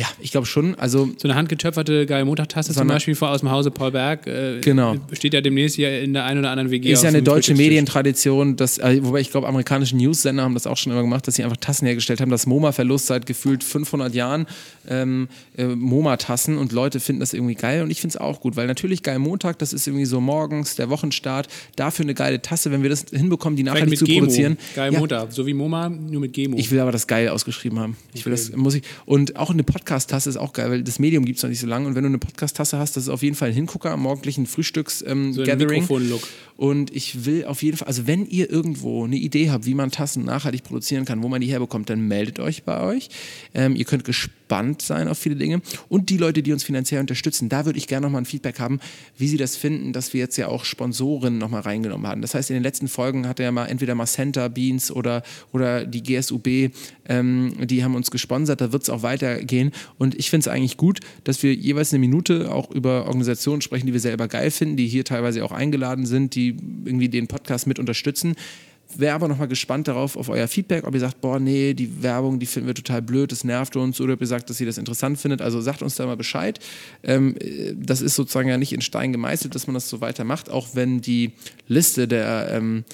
Ja, 0.00 0.06
ich 0.18 0.30
glaube 0.30 0.46
schon. 0.46 0.76
Also 0.76 1.10
so 1.18 1.28
eine 1.28 1.34
handgetöpferte 1.34 2.06
geile 2.06 2.24
Montagtasse 2.24 2.72
zum 2.72 2.88
Beispiel 2.88 3.14
vor 3.14 3.30
aus 3.30 3.40
dem 3.40 3.50
Hause 3.50 3.70
Paul 3.70 3.90
Berg. 3.90 4.26
Äh, 4.26 4.60
genau. 4.60 4.96
Steht 5.12 5.34
ja 5.34 5.42
demnächst 5.42 5.76
hier 5.76 6.00
in 6.00 6.14
der 6.14 6.24
einen 6.24 6.40
oder 6.40 6.50
anderen 6.50 6.70
WG. 6.70 6.90
Ist 6.90 7.02
ja 7.02 7.10
eine 7.10 7.22
deutsche 7.22 7.54
Medientradition, 7.54 8.56
dass, 8.56 8.78
äh, 8.78 9.00
wobei 9.02 9.20
ich 9.20 9.30
glaube, 9.30 9.46
amerikanische 9.46 9.94
News-Sender 9.96 10.42
haben 10.42 10.54
das 10.54 10.66
auch 10.66 10.78
schon 10.78 10.92
immer 10.92 11.02
gemacht, 11.02 11.26
dass 11.28 11.34
sie 11.34 11.44
einfach 11.44 11.58
Tassen 11.58 11.84
hergestellt 11.84 12.22
haben. 12.22 12.30
Das 12.30 12.46
MoMA-Verlust 12.46 13.08
seit 13.08 13.26
gefühlt 13.26 13.62
500 13.62 14.14
Jahren 14.14 14.46
ähm, 14.88 15.28
äh, 15.58 15.66
MoMA-Tassen 15.66 16.56
und 16.56 16.72
Leute 16.72 16.98
finden 16.98 17.20
das 17.20 17.34
irgendwie 17.34 17.54
geil 17.54 17.82
und 17.82 17.90
ich 17.90 18.00
finde 18.00 18.16
es 18.16 18.20
auch 18.20 18.40
gut, 18.40 18.56
weil 18.56 18.66
natürlich 18.66 19.02
geil 19.02 19.18
Montag, 19.18 19.58
das 19.58 19.74
ist 19.74 19.86
irgendwie 19.86 20.06
so 20.06 20.22
morgens 20.22 20.76
der 20.76 20.88
Wochenstart. 20.88 21.48
Dafür 21.76 22.04
eine 22.04 22.14
geile 22.14 22.40
Tasse, 22.40 22.70
wenn 22.70 22.82
wir 22.82 22.88
das 22.88 23.04
hinbekommen, 23.10 23.56
die 23.56 23.64
nachhaltig 23.64 23.98
zu 23.98 24.06
Gemo. 24.06 24.20
produzieren. 24.20 24.56
Geil 24.74 24.94
ja. 24.94 24.98
Montag, 24.98 25.32
so 25.32 25.46
wie 25.46 25.52
MoMA, 25.52 25.90
nur 25.90 26.22
mit 26.22 26.32
Gemo. 26.32 26.56
Ich 26.56 26.70
will 26.70 26.80
aber 26.80 26.92
das 26.92 27.06
geil 27.06 27.28
ausgeschrieben 27.28 27.78
haben. 27.78 27.98
Ich 28.14 28.24
will 28.24 28.30
das, 28.30 28.56
muss 28.56 28.74
ich. 28.74 28.82
Und 29.04 29.36
auch 29.36 29.50
eine 29.50 29.62
Podcast 29.62 29.79
Podcast-Tasse 29.80 30.28
ist 30.28 30.36
auch 30.36 30.52
geil, 30.52 30.70
weil 30.70 30.82
das 30.82 30.98
Medium 30.98 31.24
gibt 31.24 31.38
es 31.38 31.42
noch 31.42 31.48
nicht 31.50 31.60
so 31.60 31.66
lange. 31.66 31.86
Und 31.86 31.94
wenn 31.94 32.02
du 32.02 32.08
eine 32.08 32.18
Podcast-Tasse 32.18 32.78
hast, 32.78 32.96
das 32.96 33.04
ist 33.04 33.08
auf 33.08 33.22
jeden 33.22 33.34
Fall 33.34 33.48
ein 33.48 33.54
Hingucker 33.54 33.90
am 33.90 34.02
morgendlichen 34.02 34.46
Frühstücks-Gathering. 34.46 35.82
Ähm, 35.88 36.06
so 36.06 36.20
und 36.60 36.94
ich 36.94 37.24
will 37.24 37.46
auf 37.46 37.62
jeden 37.62 37.78
Fall, 37.78 37.88
also 37.88 38.06
wenn 38.06 38.26
ihr 38.26 38.50
irgendwo 38.50 39.04
eine 39.04 39.16
Idee 39.16 39.48
habt, 39.48 39.64
wie 39.64 39.72
man 39.72 39.90
Tassen 39.90 40.26
nachhaltig 40.26 40.62
produzieren 40.62 41.06
kann, 41.06 41.22
wo 41.22 41.28
man 41.28 41.40
die 41.40 41.46
herbekommt, 41.46 41.88
dann 41.88 42.06
meldet 42.06 42.38
euch 42.38 42.64
bei 42.64 42.82
euch. 42.82 43.08
Ähm, 43.54 43.74
ihr 43.76 43.86
könnt 43.86 44.04
gespannt 44.04 44.82
sein 44.82 45.08
auf 45.08 45.16
viele 45.16 45.36
Dinge. 45.36 45.62
Und 45.88 46.10
die 46.10 46.18
Leute, 46.18 46.42
die 46.42 46.52
uns 46.52 46.62
finanziell 46.62 47.00
unterstützen, 47.00 47.48
da 47.48 47.64
würde 47.64 47.78
ich 47.78 47.86
gerne 47.86 48.04
nochmal 48.04 48.20
ein 48.20 48.26
Feedback 48.26 48.60
haben, 48.60 48.78
wie 49.16 49.26
sie 49.26 49.38
das 49.38 49.56
finden, 49.56 49.94
dass 49.94 50.12
wir 50.12 50.20
jetzt 50.20 50.36
ja 50.36 50.48
auch 50.48 50.66
Sponsoren 50.66 51.38
nochmal 51.38 51.62
reingenommen 51.62 52.06
haben. 52.06 52.20
Das 52.20 52.34
heißt, 52.34 52.50
in 52.50 52.54
den 52.56 52.62
letzten 52.62 52.88
Folgen 52.88 53.26
hatte 53.26 53.42
ja 53.42 53.52
mal 53.52 53.64
entweder 53.64 53.94
mal 53.94 54.04
Center, 54.04 54.50
Beans 54.50 54.92
oder, 54.92 55.22
oder 55.52 55.86
die 55.86 56.02
GSUB, 56.02 56.72
ähm, 57.08 57.54
die 57.62 57.82
haben 57.82 57.94
uns 57.94 58.10
gesponsert. 58.10 58.60
Da 58.60 58.70
wird 58.70 58.82
es 58.82 58.90
auch 58.90 59.02
weitergehen. 59.02 59.72
Und 59.96 60.14
ich 60.14 60.28
finde 60.28 60.42
es 60.42 60.48
eigentlich 60.48 60.76
gut, 60.76 61.00
dass 61.24 61.42
wir 61.42 61.54
jeweils 61.54 61.94
eine 61.94 62.00
Minute 62.00 62.52
auch 62.52 62.70
über 62.70 63.06
Organisationen 63.06 63.62
sprechen, 63.62 63.86
die 63.86 63.94
wir 63.94 64.00
selber 64.00 64.28
geil 64.28 64.50
finden, 64.50 64.76
die 64.76 64.88
hier 64.88 65.06
teilweise 65.06 65.42
auch 65.42 65.52
eingeladen 65.52 66.04
sind, 66.04 66.34
die 66.34 66.49
irgendwie 66.84 67.08
den 67.08 67.26
Podcast 67.26 67.66
mit 67.66 67.78
unterstützen. 67.78 68.36
Wäre 68.96 69.14
aber 69.14 69.28
nochmal 69.28 69.46
gespannt 69.46 69.86
darauf, 69.86 70.16
auf 70.16 70.28
euer 70.28 70.48
Feedback, 70.48 70.84
ob 70.84 70.94
ihr 70.94 71.00
sagt, 71.00 71.20
boah, 71.20 71.38
nee, 71.38 71.74
die 71.74 72.02
Werbung, 72.02 72.40
die 72.40 72.46
finden 72.46 72.66
wir 72.66 72.74
total 72.74 73.02
blöd, 73.02 73.30
das 73.30 73.44
nervt 73.44 73.76
uns, 73.76 74.00
oder 74.00 74.14
ob 74.14 74.20
ihr 74.20 74.26
sagt, 74.26 74.50
dass 74.50 74.58
ihr 74.58 74.66
das 74.66 74.78
interessant 74.78 75.18
findet. 75.18 75.42
Also 75.42 75.60
sagt 75.60 75.82
uns 75.82 75.94
da 75.94 76.06
mal 76.06 76.16
Bescheid. 76.16 76.58
Ähm, 77.04 77.36
das 77.76 78.00
ist 78.00 78.16
sozusagen 78.16 78.48
ja 78.48 78.58
nicht 78.58 78.72
in 78.72 78.80
Stein 78.80 79.12
gemeißelt, 79.12 79.54
dass 79.54 79.68
man 79.68 79.74
das 79.74 79.88
so 79.88 80.00
weitermacht, 80.00 80.50
auch 80.50 80.70
wenn 80.74 81.00
die 81.00 81.32
Liste 81.68 82.08
der 82.08 82.48
ähm, 82.50 82.84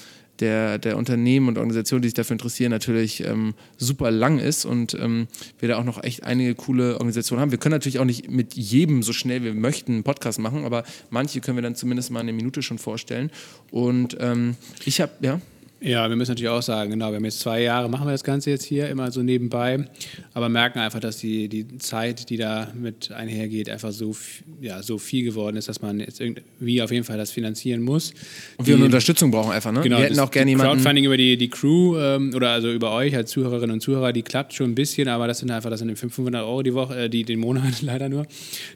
der, 0.41 0.79
der 0.79 0.97
Unternehmen 0.97 1.49
und 1.49 1.59
Organisationen, 1.59 2.03
die 2.03 2.09
sich 2.09 2.15
dafür 2.15 2.35
interessieren, 2.35 2.71
natürlich 2.71 3.25
ähm, 3.25 3.55
super 3.77 4.11
lang 4.11 4.39
ist 4.39 4.65
und 4.65 4.95
ähm, 4.95 5.29
wir 5.59 5.69
da 5.69 5.79
auch 5.79 5.85
noch 5.85 6.03
echt 6.03 6.25
einige 6.25 6.55
coole 6.55 6.95
Organisationen 6.95 7.41
haben. 7.41 7.51
Wir 7.51 7.59
können 7.59 7.75
natürlich 7.75 7.99
auch 7.99 8.05
nicht 8.05 8.31
mit 8.31 8.55
jedem 8.55 9.03
so 9.03 9.13
schnell 9.13 9.43
wir 9.43 9.55
möchten 9.55 9.93
einen 9.93 10.03
Podcast 10.03 10.39
machen, 10.39 10.65
aber 10.65 10.85
manche 11.11 11.41
können 11.41 11.57
wir 11.57 11.63
dann 11.63 11.75
zumindest 11.75 12.11
mal 12.11 12.21
eine 12.21 12.33
Minute 12.33 12.63
schon 12.63 12.79
vorstellen. 12.79 13.31
Und 13.71 14.17
ähm, 14.21 14.57
ich 14.85 15.01
habe, 15.01 15.13
ja. 15.21 15.41
Ja, 15.81 16.09
wir 16.09 16.16
müssen 16.16 16.31
natürlich 16.31 16.48
auch 16.48 16.62
sagen, 16.62 16.90
genau, 16.90 17.11
wir 17.11 17.16
haben 17.16 17.24
jetzt 17.27 17.40
zwei 17.40 17.61
Jahre, 17.61 17.90
machen 17.90 18.07
wir 18.07 18.12
das 18.12 18.24
Ganze 18.24 18.48
jetzt 18.48 18.65
hier 18.65 18.89
immer 18.89 19.11
so 19.11 19.23
nebenbei, 19.23 19.85
aber 20.32 20.48
merken 20.48 20.78
einfach, 20.78 21.01
dass 21.01 21.19
die, 21.19 21.51
die 21.51 21.77
Zeit, 21.77 22.31
die 22.31 22.39
da 22.39 22.73
mit 22.74 23.12
einhergeht, 23.12 23.69
einfach 23.69 23.93
so, 23.93 24.16
ja, 24.62 24.82
so 24.82 24.97
viel 24.97 25.23
geworden 25.23 25.59
ist, 25.59 25.69
dass 25.69 25.82
man 25.82 26.01
jetzt 26.01 26.19
irgendwie 26.23 26.81
auf 26.81 26.90
jeden 26.90 27.05
Fall 27.05 27.19
das 27.19 27.31
finanzieren 27.31 27.82
muss. 27.82 28.15
Und 28.57 28.66
wir 28.66 28.74
die, 28.74 28.78
eine 28.78 28.85
Unterstützung 28.86 29.31
brauchen 29.31 29.53
einfach, 29.53 29.70
ne? 29.70 29.82
Genau, 29.82 29.98
wir 29.98 30.07
hätten 30.07 30.19
auch 30.19 30.31
gerne 30.31 30.51
jemanden. 30.51 30.73
Crowdfunding 30.77 31.05
über 31.05 31.19
die, 31.19 31.36
die 31.36 31.51
Crew 31.51 31.98
ähm, 31.98 32.32
oder 32.35 32.51
also 32.53 32.73
über 32.73 32.93
euch 32.93 33.15
als 33.15 33.31
Zuhörerinnen 33.31 33.73
und 33.73 33.81
Zuhörer, 33.81 34.15
die 34.15 34.23
klappt 34.23 34.55
schon 34.55 34.70
ein 34.70 34.74
bisschen, 34.74 35.09
aber 35.09 35.27
das 35.27 35.40
sind 35.40 35.51
einfach, 35.51 35.69
das 35.69 35.81
sind 35.81 35.94
500 35.94 36.43
Euro 36.43 36.62
die 36.62 36.73
Woche, 36.73 37.05
äh, 37.05 37.11
die, 37.11 37.24
den 37.24 37.39
Monat 37.39 37.65
leider 37.82 38.09
nur. 38.09 38.27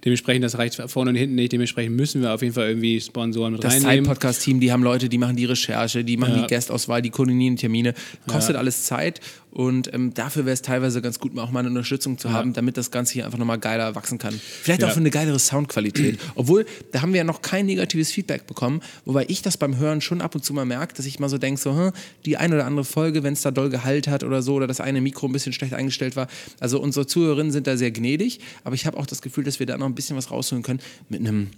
Dementsprechend, 0.05 0.45
das 0.45 0.59
reicht 0.59 0.75
vorne 0.75 1.11
und 1.11 1.17
hinten 1.17 1.37
nicht, 1.37 1.53
dementsprechend 1.53 1.97
müssen 1.97 2.21
wir 2.21 2.35
auf 2.35 2.43
jeden 2.43 2.53
Fall 2.53 2.69
irgendwie 2.69 3.01
Sponsoren 3.01 3.55
mit 3.55 3.65
das 3.65 3.73
reinnehmen. 3.73 4.05
Das 4.05 4.05
Zeit-Podcast-Team, 4.05 4.61
die 4.61 4.71
haben 4.71 4.83
Leute, 4.83 5.09
die 5.09 5.17
machen 5.17 5.37
die 5.37 5.47
Recherche, 5.47 6.05
die 6.05 6.19
machen 6.19 6.37
ja. 6.37 6.43
die 6.43 6.55
Gastauswahl 6.55 6.90
Auswahl, 6.91 7.03
die 7.03 7.11
koordinieren 7.11 7.57
Termine, 7.57 7.95
kostet 8.27 8.55
ja. 8.55 8.61
alles 8.61 8.85
Zeit 8.85 9.21
und 9.51 9.93
ähm, 9.95 10.15
dafür 10.15 10.45
wäre 10.45 10.55
es 10.55 10.63
teilweise 10.63 11.03
ganz 11.03 11.19
gut, 11.19 11.37
auch 11.39 11.51
mal 11.51 11.61
eine 11.61 11.69
Unterstützung 11.69 12.19
zu 12.19 12.29
ja. 12.29 12.35
haben, 12.35 12.53
damit 12.53 12.77
das 12.77 12.91
Ganze 12.91 13.15
hier 13.15 13.25
einfach 13.25 13.39
nochmal 13.39 13.59
geiler 13.59 13.95
wachsen 13.95 14.19
kann. 14.19 14.35
Vielleicht 14.35 14.83
ja. 14.83 14.89
auch 14.89 14.93
für 14.93 15.01
eine 15.01 15.11
geilere 15.11 15.39
Soundqualität. 15.39 16.19
Obwohl, 16.35 16.67
da 16.93 17.03
haben 17.03 17.13
wir 17.13 17.19
ja 17.19 17.25
noch 17.25 17.43
kein 17.43 17.67
negatives 17.67 18.13
Feedback 18.13 18.47
bekommen, 18.47 18.81
wobei 19.05 19.25
ich 19.29 19.43
das 19.43 19.57
beim 19.57 19.77
Hören 19.77 20.01
schon 20.01 20.21
ab 20.21 20.35
und 20.35 20.45
zu 20.45 20.53
mal 20.53 20.65
merke, 20.65 20.95
dass 20.95 21.07
ich 21.07 21.19
mal 21.19 21.29
so 21.29 21.39
denke, 21.39 21.61
so, 21.61 21.77
hm, 21.77 21.93
die 22.25 22.37
eine 22.37 22.57
oder 22.57 22.67
andere 22.67 22.85
Folge, 22.85 23.23
wenn 23.23 23.33
es 23.33 23.43
da 23.43 23.51
doll 23.51 23.71
Gehalt 23.71 24.09
hat 24.09 24.25
oder 24.25 24.43
so, 24.43 24.55
oder 24.55 24.67
das 24.67 24.81
eine 24.81 25.01
Mikro 25.01 25.27
ein 25.27 25.33
bisschen 25.33 25.53
schlecht 25.53 25.75
eingestellt 25.75 26.17
war. 26.17 26.29
Also 26.61 26.81
unsere 26.81 27.07
Zuhörerinnen 27.07 27.53
sind 27.53 27.67
da 27.67 27.77
sehr 27.77 27.91
gnädig, 27.91 28.41
aber 28.65 28.75
ich 28.75 28.87
habe 28.87 28.97
auch 28.97 29.07
das 29.07 29.23
Gefühl, 29.23 29.45
dass 29.45 29.59
wir 29.59 29.67
da 29.67 29.79
noch 29.79 29.87
ein 29.87 29.95
bisschen 29.95 30.17
was 30.17 30.31
rausholen 30.31 30.63
können 30.63 30.81
mit 31.09 31.21
einem 31.21 31.49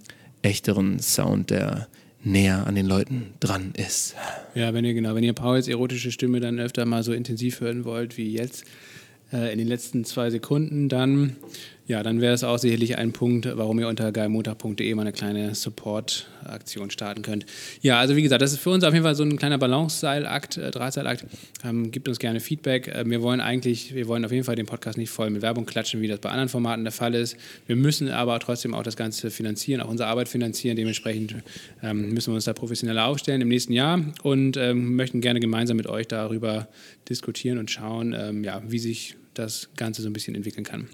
echteren 0.43 0.99
Sound, 0.99 1.51
der 1.51 1.89
näher 2.25 2.67
an 2.67 2.75
den 2.75 2.87
Leuten 2.87 3.35
dran 3.41 3.73
ist. 3.77 4.15
Ja, 4.55 4.75
wenn 4.75 4.85
ihr 4.85 4.95
genau, 4.95 5.15
wenn 5.15 5.25
ihr 5.25 5.33
Pauls 5.33 5.69
erotische 5.69 6.13
Stimme 6.13 6.41
dann 6.41 6.61
öfter 6.61 6.85
mal 6.85 7.03
so 7.03 7.13
intensiv 7.13 7.61
hören 7.61 7.85
wollt 7.85 8.17
wie 8.17 8.33
jetzt 8.33 8.65
äh, 9.33 9.53
in 9.53 9.59
den 9.59 9.69
letzten 9.69 10.05
zwei 10.05 10.31
Sekunden, 10.31 10.89
dann 10.89 11.37
ja, 11.87 12.03
dann 12.05 12.21
wäre 12.21 12.33
es 12.33 12.45
auch 12.45 12.59
sicherlich 12.59 12.97
ein 12.97 13.13
Punkt, 13.13 13.49
warum 13.57 13.79
ihr 13.81 13.89
unter 13.89 14.13
geilmontag.de 14.13 14.95
mal 14.95 15.03
eine 15.03 15.13
kleine 15.13 15.55
Support-Aktion 15.57 16.91
starten 16.91 17.23
könnt. 17.23 17.45
Ja, 17.81 17.99
also 17.99 18.15
wie 18.15 18.23
gesagt, 18.23 18.41
das 18.41 18.53
ist 18.53 18.61
für 18.61 18.71
uns 18.71 18.85
auf 18.85 18.93
jeden 18.93 19.05
Fall 19.05 19.17
so 19.17 19.25
ein 19.25 19.37
kleiner 19.37 19.59
Balanceseilakt, 19.59 20.59
äh, 20.59 20.71
Drahtseilakt. 20.71 21.27
Ähm, 21.65 21.91
gibt 21.91 22.07
uns 22.07 22.21
gerne 22.21 22.39
Feedback. 22.39 22.87
Äh, 22.87 23.05
wir 23.07 23.21
wollen 23.21 23.41
eigentlich, 23.41 23.95
wir 23.95 24.07
wollen 24.07 24.25
auf 24.25 24.31
jeden 24.31 24.45
Fall 24.45 24.55
den 24.55 24.67
Podcast 24.67 24.97
nicht 24.97 25.11
voll 25.11 25.31
mit 25.31 25.43
Werbung 25.43 25.67
klatschen, 25.67 26.01
wie 26.01 26.09
das 26.09 26.21
bei 26.21 26.31
anderen 26.31 26.49
Formaten 26.49 26.85
der 26.85 26.93
Fall 26.93 27.15
ist. 27.15 27.37
Wir 27.67 27.75
müssen 27.75 28.09
aber 28.09 28.39
trotzdem 28.39 28.75
auch 28.75 28.85
das 28.85 28.97
Ganze 28.97 29.33
finanzieren, 29.33 29.81
auch 29.81 29.89
unsere 29.89 30.09
Arbeit 30.09 30.29
finanzieren. 30.29 30.77
Dementsprechend 30.77 31.35
ähm, 31.83 32.11
müssen 32.11 32.31
wir 32.31 32.37
uns 32.37 32.45
da 32.45 32.53
professioneller 32.53 33.07
aufstellen 33.07 33.41
im 33.41 33.49
nächsten 33.49 33.73
Jahr 33.73 34.01
und 34.23 34.57
ähm, 34.57 34.95
möchten 34.95 35.21
gerne 35.21 35.41
gemeinsam 35.41 35.77
mit 35.77 35.89
euch 35.89 36.07
darüber 36.07 36.69
diskutieren 37.09 37.59
und 37.59 37.73
schauen, 37.73 38.15
ähm, 38.17 38.45
ja, 38.45 38.63
wie 38.69 38.79
sich 38.79 39.17
das 39.35 39.71
Ganze 39.77 40.03
so 40.03 40.09
ein 40.09 40.13
bisschen 40.13 40.35
entwickeln 40.35 40.65
kann. 40.65 40.89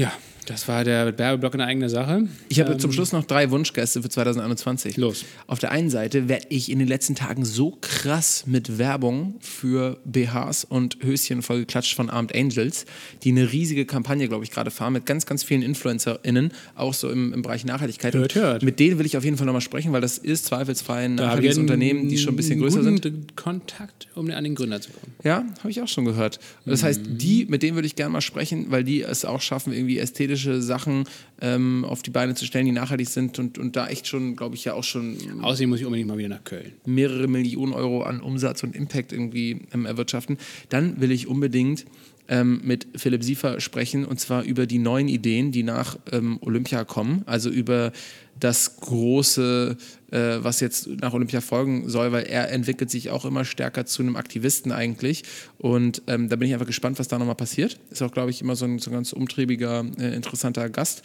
Ja, 0.00 0.10
das 0.46 0.68
war 0.68 0.84
der 0.84 1.16
Werbeblock 1.18 1.54
in 1.54 1.60
eigener 1.60 1.88
Sache. 1.88 2.26
Ich 2.48 2.60
habe 2.60 2.72
ähm, 2.72 2.78
zum 2.78 2.92
Schluss 2.92 3.12
noch 3.12 3.24
drei 3.24 3.50
Wunschgäste 3.50 4.02
für 4.02 4.08
2021. 4.08 4.96
Los. 4.96 5.24
Auf 5.46 5.58
der 5.58 5.70
einen 5.70 5.90
Seite 5.90 6.28
werde 6.28 6.46
ich 6.48 6.70
in 6.70 6.78
den 6.78 6.88
letzten 6.88 7.14
Tagen 7.14 7.44
so 7.44 7.76
krass 7.80 8.44
mit 8.46 8.78
Werbung 8.78 9.34
für 9.40 9.98
BHs 10.04 10.64
und 10.64 10.98
Höschen 11.02 11.42
vollgeklatscht 11.42 11.94
von 11.94 12.10
Armed 12.10 12.34
Angels, 12.34 12.86
die 13.22 13.30
eine 13.30 13.52
riesige 13.52 13.86
Kampagne, 13.86 14.28
glaube 14.28 14.44
ich, 14.44 14.50
gerade 14.50 14.70
fahren 14.70 14.94
mit 14.94 15.06
ganz, 15.06 15.26
ganz 15.26 15.44
vielen 15.44 15.62
InfluencerInnen, 15.62 16.52
auch 16.74 16.94
so 16.94 17.10
im, 17.10 17.32
im 17.32 17.42
Bereich 17.42 17.64
Nachhaltigkeit. 17.64 18.14
Hört, 18.14 18.34
hört. 18.34 18.62
Mit 18.62 18.80
denen 18.80 18.98
will 18.98 19.06
ich 19.06 19.16
auf 19.16 19.24
jeden 19.24 19.36
Fall 19.36 19.46
nochmal 19.46 19.60
sprechen, 19.60 19.92
weil 19.92 20.00
das 20.00 20.18
ist 20.18 20.46
zweifelsfrei 20.46 21.04
ein 21.04 21.14
nachhaltiges 21.16 21.58
Unternehmen, 21.58 22.08
die 22.08 22.18
schon 22.18 22.34
ein 22.34 22.36
bisschen 22.36 22.60
größer 22.60 22.82
sind. 22.82 23.36
Kontakt, 23.36 24.08
um 24.14 24.30
an 24.30 24.44
den 24.44 24.54
Gründer 24.54 24.80
zu 24.80 24.90
kommen. 24.90 25.12
Ja, 25.22 25.44
habe 25.58 25.70
ich 25.70 25.80
auch 25.82 25.88
schon 25.88 26.04
gehört. 26.04 26.40
Das 26.64 26.82
mhm. 26.82 26.86
heißt, 26.86 27.00
die, 27.04 27.46
mit 27.46 27.62
denen 27.62 27.76
würde 27.76 27.86
ich 27.86 27.96
gerne 27.96 28.10
mal 28.10 28.20
sprechen, 28.20 28.66
weil 28.70 28.84
die 28.84 29.02
es 29.02 29.24
auch 29.24 29.40
schaffen, 29.40 29.72
irgendwie 29.72 29.98
ästhetisch 29.98 30.29
ästhetische 30.30 30.62
Sachen 30.62 31.04
ähm, 31.40 31.84
auf 31.84 32.02
die 32.02 32.10
Beine 32.10 32.34
zu 32.34 32.44
stellen, 32.44 32.66
die 32.66 32.72
nachhaltig 32.72 33.08
sind 33.08 33.38
und, 33.38 33.58
und 33.58 33.76
da 33.76 33.88
echt 33.88 34.06
schon, 34.06 34.36
glaube 34.36 34.54
ich, 34.54 34.64
ja 34.64 34.74
auch 34.74 34.84
schon. 34.84 35.16
Außerdem 35.42 35.70
muss 35.70 35.80
ich 35.80 35.86
unbedingt 35.86 36.08
mal 36.08 36.18
wieder 36.18 36.28
nach 36.28 36.44
Köln. 36.44 36.72
Mehrere 36.86 37.26
Millionen 37.26 37.72
Euro 37.72 38.02
an 38.02 38.20
Umsatz 38.20 38.62
und 38.62 38.76
Impact 38.76 39.12
irgendwie 39.12 39.62
ähm, 39.72 39.86
erwirtschaften. 39.86 40.38
Dann 40.68 41.00
will 41.00 41.10
ich 41.10 41.26
unbedingt 41.26 41.84
ähm, 42.28 42.60
mit 42.64 42.86
Philipp 42.94 43.24
Siefer 43.24 43.60
sprechen 43.60 44.04
und 44.04 44.20
zwar 44.20 44.44
über 44.44 44.66
die 44.66 44.78
neuen 44.78 45.08
Ideen, 45.08 45.50
die 45.50 45.62
nach 45.62 45.98
ähm, 46.12 46.38
Olympia 46.42 46.84
kommen, 46.84 47.22
also 47.26 47.50
über 47.50 47.92
das 48.38 48.76
große 48.76 49.76
äh, 50.10 50.42
was 50.42 50.60
jetzt 50.60 50.88
nach 51.00 51.12
Olympia 51.12 51.40
folgen 51.40 51.88
soll, 51.88 52.12
weil 52.12 52.24
er 52.24 52.50
entwickelt 52.50 52.90
sich 52.90 53.10
auch 53.10 53.24
immer 53.24 53.44
stärker 53.44 53.86
zu 53.86 54.02
einem 54.02 54.16
Aktivisten 54.16 54.72
eigentlich. 54.72 55.24
Und 55.58 56.02
ähm, 56.06 56.28
da 56.28 56.36
bin 56.36 56.48
ich 56.48 56.54
einfach 56.54 56.66
gespannt, 56.66 56.98
was 56.98 57.08
da 57.08 57.18
nochmal 57.18 57.34
passiert. 57.34 57.78
Ist 57.90 58.02
auch, 58.02 58.12
glaube 58.12 58.30
ich, 58.30 58.40
immer 58.40 58.56
so 58.56 58.64
ein, 58.64 58.78
so 58.78 58.90
ein 58.90 58.94
ganz 58.94 59.12
umtriebiger, 59.12 59.84
äh, 59.98 60.14
interessanter 60.14 60.68
Gast. 60.70 61.02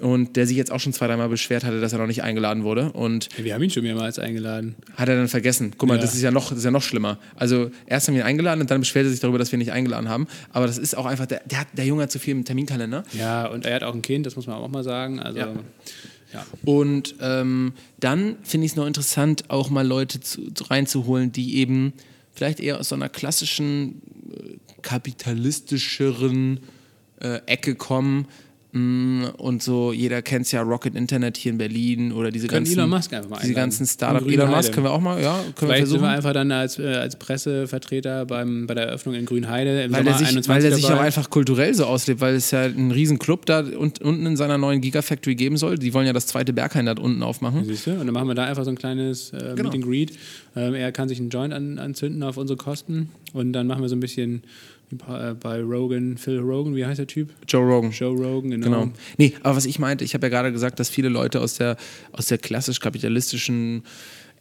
Und 0.00 0.36
der 0.36 0.46
sich 0.46 0.56
jetzt 0.56 0.72
auch 0.72 0.80
schon 0.80 0.92
zwei, 0.92 1.06
dreimal 1.06 1.28
beschwert 1.28 1.64
hatte, 1.64 1.80
dass 1.80 1.92
er 1.92 1.98
noch 1.98 2.06
nicht 2.06 2.22
eingeladen 2.22 2.64
wurde. 2.64 2.92
Und 2.92 3.28
wir 3.36 3.54
haben 3.54 3.62
ihn 3.62 3.70
schon 3.70 3.82
mehrmals 3.84 4.18
eingeladen. 4.18 4.74
Hat 4.96 5.08
er 5.08 5.16
dann 5.16 5.28
vergessen. 5.28 5.72
Guck 5.78 5.88
mal, 5.88 5.96
ja. 5.96 6.00
das, 6.00 6.14
ist 6.14 6.22
ja 6.22 6.30
noch, 6.30 6.50
das 6.50 6.58
ist 6.58 6.64
ja 6.64 6.70
noch 6.70 6.82
schlimmer. 6.82 7.18
Also 7.36 7.70
erst 7.86 8.08
haben 8.08 8.14
wir 8.14 8.22
ihn 8.22 8.26
eingeladen 8.26 8.60
und 8.60 8.70
dann 8.70 8.80
beschwert 8.80 9.06
er 9.06 9.10
sich 9.10 9.20
darüber, 9.20 9.38
dass 9.38 9.52
wir 9.52 9.56
ihn 9.56 9.60
nicht 9.60 9.72
eingeladen 9.72 10.08
haben. 10.08 10.26
Aber 10.52 10.66
das 10.66 10.78
ist 10.78 10.96
auch 10.96 11.06
einfach, 11.06 11.26
der, 11.26 11.42
der, 11.46 11.60
hat, 11.60 11.68
der 11.72 11.84
Junge 11.84 12.02
hat 12.02 12.10
zu 12.10 12.18
viel 12.18 12.32
im 12.32 12.44
Terminkalender. 12.44 13.04
Ja, 13.12 13.46
und 13.46 13.66
er 13.66 13.76
hat 13.76 13.82
auch 13.82 13.94
ein 13.94 14.02
Kind, 14.02 14.26
das 14.26 14.36
muss 14.36 14.46
man 14.46 14.56
auch 14.56 14.68
mal 14.68 14.84
sagen. 14.84 15.20
Also 15.20 15.38
ja. 15.38 15.52
Und 16.64 17.16
ähm, 17.20 17.72
dann 18.00 18.36
finde 18.42 18.64
ich 18.66 18.72
es 18.72 18.76
noch 18.76 18.86
interessant, 18.86 19.50
auch 19.50 19.70
mal 19.70 19.86
Leute 19.86 20.20
zu, 20.20 20.42
reinzuholen, 20.60 21.32
die 21.32 21.56
eben 21.56 21.92
vielleicht 22.32 22.60
eher 22.60 22.80
aus 22.80 22.88
so 22.88 22.94
einer 22.94 23.08
klassischen, 23.08 24.02
äh, 24.30 24.56
kapitalistischeren 24.82 26.60
äh, 27.20 27.40
Ecke 27.46 27.74
kommen, 27.74 28.26
Mm, 28.26 28.26
und 28.74 29.62
so, 29.62 29.92
jeder 29.92 30.22
kennt 30.22 30.50
ja 30.50 30.62
Rocket 30.62 30.94
Internet 30.94 31.36
hier 31.36 31.52
in 31.52 31.58
Berlin 31.58 32.10
oder 32.10 32.30
diese 32.30 32.46
können 32.46 32.64
ganzen, 32.64 32.78
Elon 32.78 32.88
Musk 32.88 33.12
einfach 33.12 33.28
mal 33.28 33.40
diese 33.42 33.52
ganzen 33.52 33.86
Startup. 33.86 34.26
Elon 34.26 34.50
Musk 34.50 34.72
können 34.72 34.86
wir 34.86 34.92
auch 34.92 35.00
mal, 35.00 35.20
ja, 35.20 35.34
können 35.34 35.52
Vielleicht 35.56 35.58
wir 35.58 35.76
versuchen. 35.76 36.00
sind 36.00 36.02
wir 36.08 36.08
einfach 36.08 36.32
dann 36.32 36.50
als, 36.52 36.78
äh, 36.78 36.94
als 36.94 37.16
Pressevertreter 37.16 38.24
beim, 38.24 38.66
bei 38.66 38.72
der 38.72 38.86
Eröffnung 38.86 39.14
in 39.14 39.26
Grünheide 39.26 39.82
im 39.82 39.92
weil 39.92 39.98
Sommer 39.98 40.04
der 40.04 40.18
sich, 40.18 40.28
21 40.28 40.48
Weil 40.48 40.62
der 40.62 40.74
sich 40.74 40.86
auch 40.86 41.00
einfach 41.00 41.28
kulturell 41.28 41.74
so 41.74 41.84
auslebt, 41.84 42.22
weil 42.22 42.34
es 42.34 42.50
ja 42.50 42.62
einen 42.62 42.92
riesen 42.92 43.18
Club 43.18 43.44
da 43.44 43.60
unten 43.60 44.24
in 44.24 44.36
seiner 44.38 44.56
neuen 44.56 44.80
Gigafactory 44.80 45.34
geben 45.34 45.58
soll. 45.58 45.76
Die 45.76 45.92
wollen 45.92 46.06
ja 46.06 46.14
das 46.14 46.26
zweite 46.26 46.54
Berghain 46.54 46.86
da 46.86 46.92
unten 46.92 47.22
aufmachen. 47.22 47.66
Siehst 47.66 47.86
du? 47.86 47.90
Und 47.90 48.06
dann 48.06 48.14
machen 48.14 48.28
wir 48.28 48.34
da 48.34 48.44
einfach 48.44 48.64
so 48.64 48.70
ein 48.70 48.78
kleines 48.78 49.34
äh, 49.34 49.52
genau. 49.54 49.64
Meet 49.64 49.74
and 49.74 49.84
Greet. 49.84 50.12
Ähm, 50.56 50.72
er 50.72 50.92
kann 50.92 51.10
sich 51.10 51.20
einen 51.20 51.28
Joint 51.28 51.52
an, 51.52 51.78
anzünden 51.78 52.22
auf 52.22 52.38
unsere 52.38 52.56
Kosten 52.56 53.10
und 53.34 53.52
dann 53.52 53.66
machen 53.66 53.82
wir 53.82 53.90
so 53.90 53.96
ein 53.96 54.00
bisschen 54.00 54.42
bei 54.98 55.62
Rogan, 55.62 56.16
Phil 56.16 56.38
Rogan, 56.40 56.74
wie 56.76 56.84
heißt 56.84 56.98
der 56.98 57.06
Typ? 57.06 57.30
Joe 57.48 57.62
Rogan. 57.62 57.90
Joe 57.90 58.16
Rogan, 58.16 58.50
genau. 58.50 58.66
genau. 58.66 58.92
Nee, 59.18 59.34
aber 59.42 59.56
was 59.56 59.66
ich 59.66 59.78
meinte, 59.78 60.04
ich 60.04 60.14
habe 60.14 60.26
ja 60.26 60.30
gerade 60.30 60.52
gesagt, 60.52 60.80
dass 60.80 60.88
viele 60.88 61.08
Leute 61.08 61.40
aus 61.40 61.54
der, 61.54 61.76
aus 62.12 62.26
der 62.26 62.38
klassisch-kapitalistischen 62.38 63.82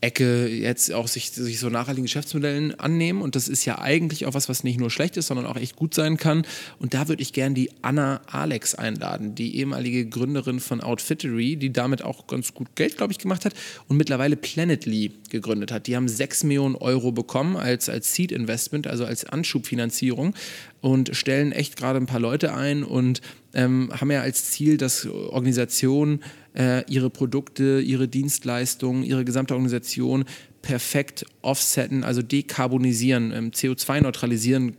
Ecke 0.02 0.48
jetzt 0.48 0.92
auch 0.92 1.08
sich, 1.08 1.30
sich 1.30 1.60
so 1.60 1.70
nachhaltigen 1.70 2.06
Geschäftsmodellen 2.06 2.80
annehmen. 2.80 3.22
Und 3.22 3.36
das 3.36 3.48
ist 3.48 3.66
ja 3.66 3.80
eigentlich 3.80 4.26
auch 4.26 4.34
was, 4.34 4.50
was 4.50 4.64
nicht 4.64 4.80
nur 4.80 4.90
schlecht 4.90 5.16
ist, 5.16 5.28
sondern 5.28 5.46
auch 5.46 5.56
echt 5.56 5.76
gut 5.76 5.94
sein 5.94 6.18
kann. 6.18 6.46
Und 6.80 6.96
da 6.96 7.08
würde 7.08 7.22
ich 7.22 7.34
gerne 7.34 7.54
die 7.54 7.70
Anna 7.84 8.22
Alex 8.26 8.74
einladen, 8.74 9.36
die 9.36 9.58
ehemalige 9.58 10.08
Gründerin 10.08 10.60
von 10.60 10.82
Outfittery, 10.82 11.56
die 11.56 11.72
damit 11.72 12.02
auch 12.02 12.26
ganz 12.26 12.54
gut 12.56 12.76
Geld, 12.76 12.98
glaube 12.98 13.14
ich, 13.14 13.20
gemacht 13.20 13.46
hat 13.46 13.54
und 13.88 13.98
mittlerweile 13.98 14.36
Planetly 14.36 15.12
gegründet 15.30 15.72
hat. 15.72 15.86
Die 15.86 15.96
haben 15.96 16.08
6 16.08 16.46
Millionen 16.46 16.76
Euro 16.76 17.12
bekommen 17.12 17.56
als, 17.56 17.88
als 17.88 18.14
Seed 18.14 18.32
Investment, 18.32 18.88
also 18.88 19.06
als 19.06 19.26
Anschubfinanzierung 19.26 20.34
und 20.82 21.16
stellen 21.16 21.52
echt 21.52 21.78
gerade 21.78 21.98
ein 21.98 22.08
paar 22.08 22.20
Leute 22.20 22.54
ein 22.56 22.84
und 22.84 23.22
ähm, 23.54 23.92
haben 23.94 24.10
ja 24.12 24.22
als 24.22 24.50
Ziel, 24.52 24.78
dass 24.78 25.06
Organisationen 25.06 26.24
äh, 26.56 26.84
ihre 26.90 27.10
Produkte, 27.10 27.82
ihre 27.82 28.08
Dienstleistungen, 28.08 29.04
ihre 29.04 29.26
gesamte 29.26 29.54
Organisation 29.54 30.26
perfekt 30.62 31.26
offsetten, 31.42 32.04
also 32.04 32.22
dekarbonisieren, 32.22 33.32
ähm, 33.32 33.52
CO2 33.52 34.02
neutralisieren 34.02 34.76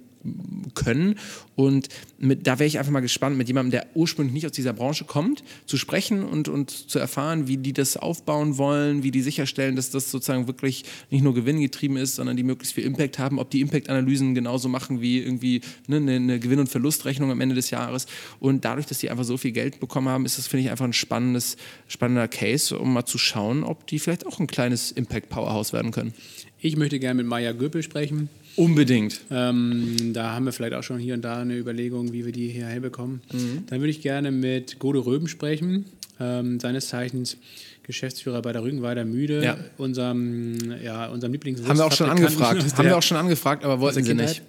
können. 0.74 1.16
Und 1.57 1.89
mit, 2.19 2.47
da 2.47 2.59
wäre 2.59 2.66
ich 2.66 2.78
einfach 2.78 2.93
mal 2.93 3.01
gespannt, 3.01 3.36
mit 3.36 3.49
jemandem, 3.49 3.73
der 3.73 3.86
ursprünglich 3.94 4.32
nicht 4.32 4.47
aus 4.47 4.53
dieser 4.53 4.73
Branche 4.73 5.05
kommt, 5.05 5.43
zu 5.66 5.77
sprechen 5.77 6.24
und, 6.24 6.49
und 6.49 6.70
zu 6.70 6.99
erfahren, 6.99 7.49
wie 7.49 7.57
die 7.57 7.73
das 7.73 7.97
aufbauen 7.97 8.59
wollen, 8.59 9.03
wie 9.03 9.11
die 9.11 9.23
sicherstellen, 9.23 9.77
dass 9.77 9.90
das 9.90 10.11
sozusagen 10.11 10.47
wirklich 10.47 10.85
nicht 11.11 11.23
nur 11.23 11.35
gewinngetrieben 11.35 11.97
ist, 11.97 12.16
sondern 12.16 12.36
die 12.36 12.43
möglichst 12.43 12.74
viel 12.74 12.85
Impact 12.85 13.19
haben, 13.19 13.39
ob 13.39 13.51
die 13.51 13.61
Impact-Analysen 13.61 14.35
genauso 14.35 14.69
machen 14.69 15.01
wie 15.01 15.19
irgendwie 15.19 15.61
ne, 15.89 15.97
eine, 15.97 16.16
eine 16.16 16.40
Gewinn- 16.40 16.61
und 16.61 16.69
Verlustrechnung 16.69 17.31
am 17.31 17.40
Ende 17.40 17.55
des 17.55 17.70
Jahres. 17.70 18.07
Und 18.39 18.65
dadurch, 18.65 18.86
dass 18.86 18.99
die 18.99 19.11
einfach 19.11 19.24
so 19.24 19.36
viel 19.36 19.53
Geld 19.53 19.81
bekommen 19.81 20.09
haben, 20.09 20.24
ist 20.24 20.39
das, 20.39 20.47
finde 20.47 20.65
ich, 20.65 20.70
einfach 20.70 20.85
ein 20.85 20.93
spannendes, 20.93 21.57
spannender 21.89 22.28
Case, 22.28 22.78
um 22.78 22.93
mal 22.93 23.05
zu 23.05 23.19
schauen, 23.19 23.65
ob 23.65 23.86
die 23.86 23.99
vielleicht 23.99 24.27
auch 24.27 24.39
ein 24.39 24.47
kleines 24.47 24.93
Impact-Powerhouse 24.93 25.73
werden 25.73 25.90
können. 25.90 26.15
Ich 26.61 26.77
möchte 26.77 27.01
gerne 27.01 27.23
mit 27.23 27.27
Maya 27.27 27.53
Göpel 27.53 27.82
sprechen. 27.82 28.28
Unbedingt. 28.57 29.20
Ähm, 29.31 30.12
da 30.12 30.33
haben 30.33 30.45
wir 30.45 30.53
vielleicht 30.53 30.74
auch 30.74 30.83
schon 30.83 30.99
hier 30.99 31.15
und 31.15 31.23
da 31.23 31.41
eine 31.41 31.57
Überlegung, 31.57 32.12
wie 32.12 32.24
wir 32.24 32.33
die 32.33 32.49
hierher 32.49 32.81
bekommen. 32.81 33.23
Mhm. 33.33 33.65
Dann 33.66 33.81
würde 33.81 33.91
ich 33.91 34.03
gerne 34.03 34.31
mit 34.31 34.79
Gode 34.79 35.05
Röben 35.05 35.29
sprechen, 35.29 35.87
ähm, 36.20 36.61
seines 36.61 36.89
Zeichens 36.89 37.37
Geschäftsführer 37.83 38.43
bei 38.43 38.53
der 38.53 38.62
Rügenweider 38.62 39.05
Müde, 39.05 39.43
ja. 39.43 39.57
unserem, 39.77 40.57
ja, 40.83 41.09
unserem 41.09 41.33
Lieblings 41.33 41.66
Haben 41.66 41.79
wir 41.79 41.87
auch 41.87 41.93
schon 41.93 42.11
angefragt. 42.11 42.65
Haben 42.77 42.89
wir 42.89 42.97
auch 42.97 43.03
schon 43.03 43.16
angefragt, 43.16 43.65
aber 43.65 43.81
wollten 43.81 44.05
sie 44.05 44.15
nicht. 44.15 44.43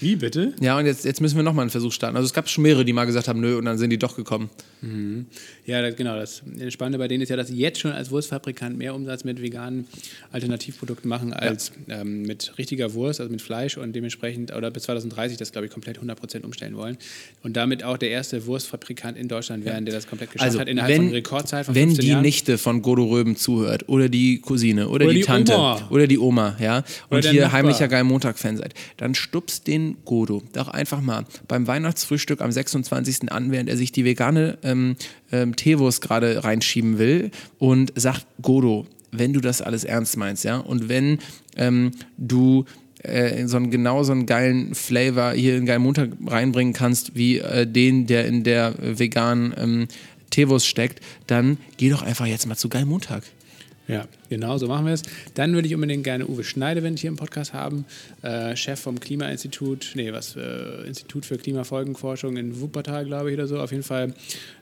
Wie 0.00 0.16
bitte? 0.16 0.52
Ja, 0.60 0.78
und 0.78 0.86
jetzt, 0.86 1.04
jetzt 1.04 1.20
müssen 1.20 1.36
wir 1.36 1.42
nochmal 1.42 1.62
einen 1.62 1.70
Versuch 1.70 1.92
starten. 1.92 2.16
Also 2.16 2.26
es 2.26 2.34
gab 2.34 2.48
schon 2.48 2.62
mehrere, 2.62 2.84
die 2.84 2.92
mal 2.92 3.06
gesagt 3.06 3.28
haben, 3.28 3.40
nö, 3.40 3.56
und 3.56 3.64
dann 3.64 3.78
sind 3.78 3.90
die 3.90 3.98
doch 3.98 4.16
gekommen. 4.16 4.50
Mhm. 4.82 5.26
Ja, 5.64 5.80
das, 5.80 5.96
genau. 5.96 6.16
Das 6.16 6.42
Spannende 6.68 6.98
bei 6.98 7.08
denen 7.08 7.22
ist 7.22 7.28
ja, 7.30 7.36
dass 7.36 7.48
sie 7.48 7.56
jetzt 7.56 7.80
schon 7.80 7.92
als 7.92 8.10
Wurstfabrikant 8.10 8.76
mehr 8.76 8.94
Umsatz 8.94 9.24
mit 9.24 9.40
veganen 9.40 9.86
Alternativprodukten 10.32 11.08
machen 11.08 11.32
als 11.32 11.72
ja. 11.86 12.00
ähm, 12.00 12.22
mit 12.22 12.52
richtiger 12.58 12.92
Wurst, 12.94 13.20
also 13.20 13.32
mit 13.32 13.40
Fleisch 13.40 13.78
und 13.78 13.94
dementsprechend, 13.94 14.54
oder 14.54 14.70
bis 14.70 14.84
2030 14.84 15.38
das, 15.38 15.52
glaube 15.52 15.66
ich, 15.66 15.72
komplett 15.72 15.98
100% 15.98 16.44
umstellen 16.44 16.76
wollen. 16.76 16.98
Und 17.42 17.56
damit 17.56 17.82
auch 17.82 17.96
der 17.96 18.10
erste 18.10 18.46
Wurstfabrikant 18.46 19.16
in 19.16 19.28
Deutschland 19.28 19.64
werden, 19.64 19.86
der 19.86 19.94
das 19.94 20.06
komplett 20.06 20.32
geschafft 20.32 20.46
also, 20.46 20.60
hat 20.60 20.68
innerhalb 20.68 20.92
wenn, 20.92 21.04
von 21.04 21.12
Rekordzeit 21.12 21.66
von 21.66 21.74
Wenn 21.74 21.94
die 21.94 22.08
Jahren. 22.08 22.22
Nichte 22.22 22.58
von 22.58 22.82
Godo 22.82 23.04
Röben 23.04 23.36
zuhört 23.36 23.88
oder 23.88 24.08
die 24.08 24.40
Cousine 24.40 24.88
oder, 24.88 25.06
oder 25.06 25.14
die, 25.14 25.20
die, 25.20 25.26
Tante 25.26 25.54
Oma. 25.54 25.88
oder 25.90 26.06
die 26.06 26.18
Oma, 26.18 26.56
ja, 26.60 26.84
und 27.08 27.24
Nachbar. 27.24 27.52
heimlicher 27.52 27.88
Geil 27.88 28.04
Montag-Fan 28.04 28.56
seid, 28.56 28.74
dann 28.96 29.14
stupst 29.14 29.66
den 29.66 29.85
Godo. 30.04 30.42
Doch 30.52 30.68
einfach 30.68 31.00
mal 31.00 31.24
beim 31.48 31.66
Weihnachtsfrühstück 31.66 32.40
am 32.40 32.50
26. 32.50 33.30
an, 33.30 33.50
während 33.50 33.68
er 33.68 33.76
sich 33.76 33.92
die 33.92 34.04
vegane 34.04 34.58
ähm, 34.62 34.96
ähm, 35.32 35.54
Teewurst 35.54 36.00
gerade 36.00 36.44
reinschieben 36.44 36.98
will 36.98 37.30
und 37.58 37.92
sagt, 37.94 38.26
Godo, 38.42 38.86
wenn 39.12 39.32
du 39.32 39.40
das 39.40 39.62
alles 39.62 39.84
ernst 39.84 40.16
meinst, 40.16 40.44
ja, 40.44 40.58
und 40.58 40.88
wenn 40.88 41.18
ähm, 41.56 41.92
du 42.18 42.64
äh, 43.02 43.46
so 43.46 43.56
einen 43.56 43.70
genau 43.70 44.02
so 44.02 44.12
einen 44.12 44.26
geilen 44.26 44.74
Flavor 44.74 45.32
hier 45.32 45.56
in 45.56 45.66
Geil 45.66 45.78
Montag 45.78 46.10
reinbringen 46.26 46.72
kannst, 46.72 47.14
wie 47.14 47.38
äh, 47.38 47.66
den, 47.66 48.06
der 48.06 48.26
in 48.26 48.42
der 48.42 48.74
veganen 48.78 49.54
ähm, 49.56 49.88
Teewurst 50.30 50.66
steckt, 50.66 51.00
dann 51.26 51.58
geh 51.76 51.88
doch 51.90 52.02
einfach 52.02 52.26
jetzt 52.26 52.46
mal 52.46 52.56
zu 52.56 52.68
Geil 52.68 52.84
Montag. 52.84 53.22
Ja, 53.88 54.06
genau, 54.28 54.58
so 54.58 54.66
machen 54.66 54.86
wir 54.86 54.94
es. 54.94 55.02
Dann 55.34 55.54
würde 55.54 55.68
ich 55.68 55.74
unbedingt 55.74 56.02
gerne 56.02 56.26
Uwe 56.26 56.42
Schneidewind 56.42 56.98
hier 56.98 57.08
im 57.08 57.16
Podcast 57.16 57.52
haben, 57.52 57.84
äh, 58.22 58.56
Chef 58.56 58.80
vom 58.80 58.98
Klimainstitut, 58.98 59.92
nee, 59.94 60.12
was, 60.12 60.34
äh, 60.34 60.86
Institut 60.86 61.24
für 61.24 61.36
Klimafolgenforschung 61.38 62.36
in 62.36 62.60
Wuppertal, 62.60 63.04
glaube 63.04 63.30
ich, 63.30 63.38
oder 63.38 63.46
so. 63.46 63.60
Auf 63.60 63.70
jeden 63.70 63.84
Fall 63.84 64.12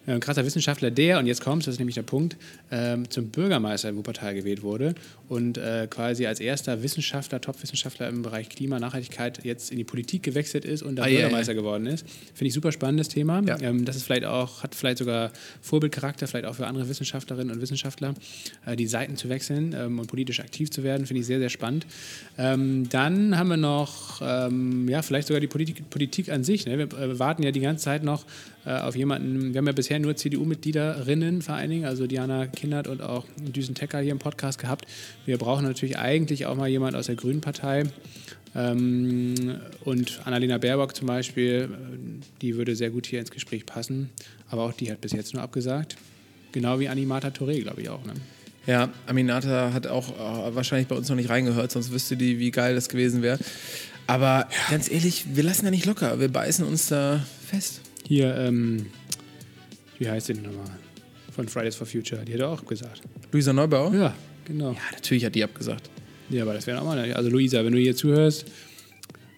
ein 0.07 0.21
krasser 0.21 0.45
Wissenschaftler, 0.45 0.91
der, 0.91 1.19
und 1.19 1.27
jetzt 1.27 1.41
kommt 1.41 1.67
das 1.67 1.75
ist 1.75 1.79
nämlich 1.79 1.95
der 1.95 2.03
Punkt, 2.03 2.37
ähm, 2.71 3.09
zum 3.11 3.29
Bürgermeister 3.29 3.89
in 3.89 3.97
Wuppertal 3.97 4.35
gewählt 4.35 4.63
wurde 4.63 4.95
und 5.29 5.57
äh, 5.59 5.87
quasi 5.89 6.27
als 6.27 6.41
erster 6.41 6.83
Wissenschaftler, 6.83 7.41
Top-Wissenschaftler 7.41 8.09
im 8.09 8.23
Bereich 8.23 8.49
Klima, 8.49 8.79
Nachhaltigkeit 8.79 9.45
jetzt 9.45 9.71
in 9.71 9.79
die 9.79 9.85
Politik 9.85 10.23
gewechselt 10.23 10.65
ist 10.65 10.83
und 10.83 10.97
da 10.97 11.05
Ah, 11.05 11.07
Bürgermeister 11.07 11.53
ja, 11.53 11.57
ja. 11.57 11.63
geworden 11.63 11.87
ist. 11.87 12.07
Finde 12.35 12.49
ich 12.49 12.55
super 12.55 12.73
spannendes 12.73 13.09
Thema. 13.09 13.43
Ja. 13.47 13.59
Ähm, 13.61 13.85
das 13.85 13.97
ist 13.97 14.05
vielleicht 14.05 14.25
auch, 14.25 14.63
hat 14.63 14.75
vielleicht 14.75 14.99
sogar 14.99 15.33
Vorbildcharakter, 15.63 16.27
vielleicht 16.27 16.47
auch 16.47 16.55
für 16.55 16.67
andere 16.67 16.89
Wissenschaftlerinnen 16.89 17.55
und 17.55 17.61
Wissenschaftler, 17.61 18.15
äh, 18.67 18.77
die 18.77 18.87
Seiten 18.87 19.17
zu 19.17 19.29
wechseln 19.29 19.75
ähm, 19.77 19.99
und 19.99 20.07
politisch 20.07 20.41
aktiv 20.41 20.71
zu 20.71 20.83
werden, 20.83 21.07
finde 21.07 21.21
ich 21.21 21.27
sehr, 21.27 21.39
sehr 21.39 21.51
spannend. 21.51 21.87
Ähm, 22.39 22.89
dann 22.89 23.39
haben 23.39 23.49
wir 23.49 23.57
noch, 23.57 24.21
ähm, 24.23 24.89
ja, 24.89 25.03
vielleicht 25.03 25.29
sogar 25.29 25.41
die 25.41 25.47
Politik, 25.47 25.89
Politik 25.91 26.31
an 26.31 26.45
sich. 26.45 26.67
Ne? 26.67 26.79
Wir 26.79 26.99
äh, 26.99 27.19
warten 27.19 27.43
ja 27.43 27.51
die 27.51 27.61
ganze 27.61 27.85
Zeit 27.85 28.05
noch 28.05 28.25
äh, 28.25 28.27
auf 28.71 28.97
jemanden, 28.97 29.53
wir 29.53 29.59
haben 29.59 29.67
ja 29.67 29.73
bisher 29.73 29.99
nur 29.99 30.17
CDU-Mitgliederinnen 30.17 31.43
vor 31.43 31.55
allen 31.55 31.71
Dingen, 31.71 31.85
also 31.85 32.07
Diana 32.07 32.47
Kindert 32.47 32.89
und 32.89 33.03
auch 33.03 33.27
Düsen 33.39 33.75
Tecker 33.75 34.01
hier 34.01 34.13
im 34.13 34.19
Podcast 34.19 34.59
gehabt. 34.59 34.87
Wir 35.27 35.37
brauchen 35.37 35.65
natürlich 35.65 35.99
eigentlich 35.99 36.47
auch 36.47 36.57
mal 36.57 36.69
jemand 36.69 36.97
aus 36.97 37.07
der 37.07 37.17
Grünen 37.17 37.41
Partei. 37.41 37.85
Ähm, 38.55 39.57
und 39.85 40.21
Annalena 40.25 40.59
Baerbock 40.59 40.95
zum 40.95 41.09
Beispiel, 41.09 41.69
äh, 41.71 41.99
die 42.41 42.57
würde 42.57 42.77
sehr 42.77 42.91
gut 42.91 43.07
hier 43.07 43.21
ins 43.21 43.31
Gespräch 43.31 43.67
passen, 43.67 44.11
aber 44.49 44.63
auch 44.63 44.73
die 44.73 44.91
hat 44.91 45.01
bis 45.01 45.13
jetzt 45.13 45.35
nur 45.35 45.43
abgesagt. 45.43 45.97
Genau 46.53 46.79
wie 46.79 46.89
Animata 46.89 47.29
Touré, 47.29 47.61
glaube 47.63 47.83
ich 47.83 47.89
auch. 47.89 48.05
Ne? 48.05 48.15
Ja, 48.67 48.91
Aminata 49.07 49.73
hat 49.73 49.89
auch 49.89 50.11
äh, 50.11 50.55
wahrscheinlich 50.55 50.87
bei 50.87 50.95
uns 50.95 51.09
noch 51.09 51.17
nicht 51.17 51.31
reingehört, 51.31 51.73
sonst 51.73 51.91
wüsste 51.91 52.17
die, 52.17 52.39
wie 52.39 52.53
geil 52.53 52.77
das 52.77 52.89
gewesen 52.89 53.23
wäre. 53.23 53.39
Aber 54.07 54.49
ganz 54.71 54.91
ehrlich, 54.91 55.25
wir 55.35 55.43
lassen 55.43 55.65
da 55.65 55.71
nicht 55.71 55.87
locker. 55.87 56.21
Wir 56.21 56.29
beißen 56.29 56.65
uns 56.65 56.87
da 56.87 57.25
fest. 57.47 57.81
Hier, 58.07 58.35
ähm, 58.37 58.87
wie 59.99 60.09
heißt 60.09 60.29
die 60.29 60.35
denn 60.35 60.43
nochmal? 60.43 60.71
Von 61.35 61.49
Fridays 61.49 61.75
for 61.75 61.87
Future, 61.87 62.25
die 62.25 62.35
hat 62.35 62.41
er 62.41 62.51
auch 62.51 62.65
gesagt. 62.65 63.03
Luisa 63.33 63.53
Neubauer? 63.53 63.93
Ja, 63.95 64.15
genau. 64.45 64.73
Ja, 64.73 64.79
natürlich 64.93 65.25
hat 65.25 65.35
die 65.35 65.43
abgesagt. 65.43 65.91
Ja, 66.31 66.43
aber 66.43 66.55
das 66.55 66.67
wäre 66.67 66.81
auch 66.81 66.85
mal. 66.85 67.13
Also 67.13 67.31
Luisa, 67.31 67.65
wenn 67.65 67.73
du 67.73 67.79
hier 67.79 67.97
zuhörst, 67.97 68.47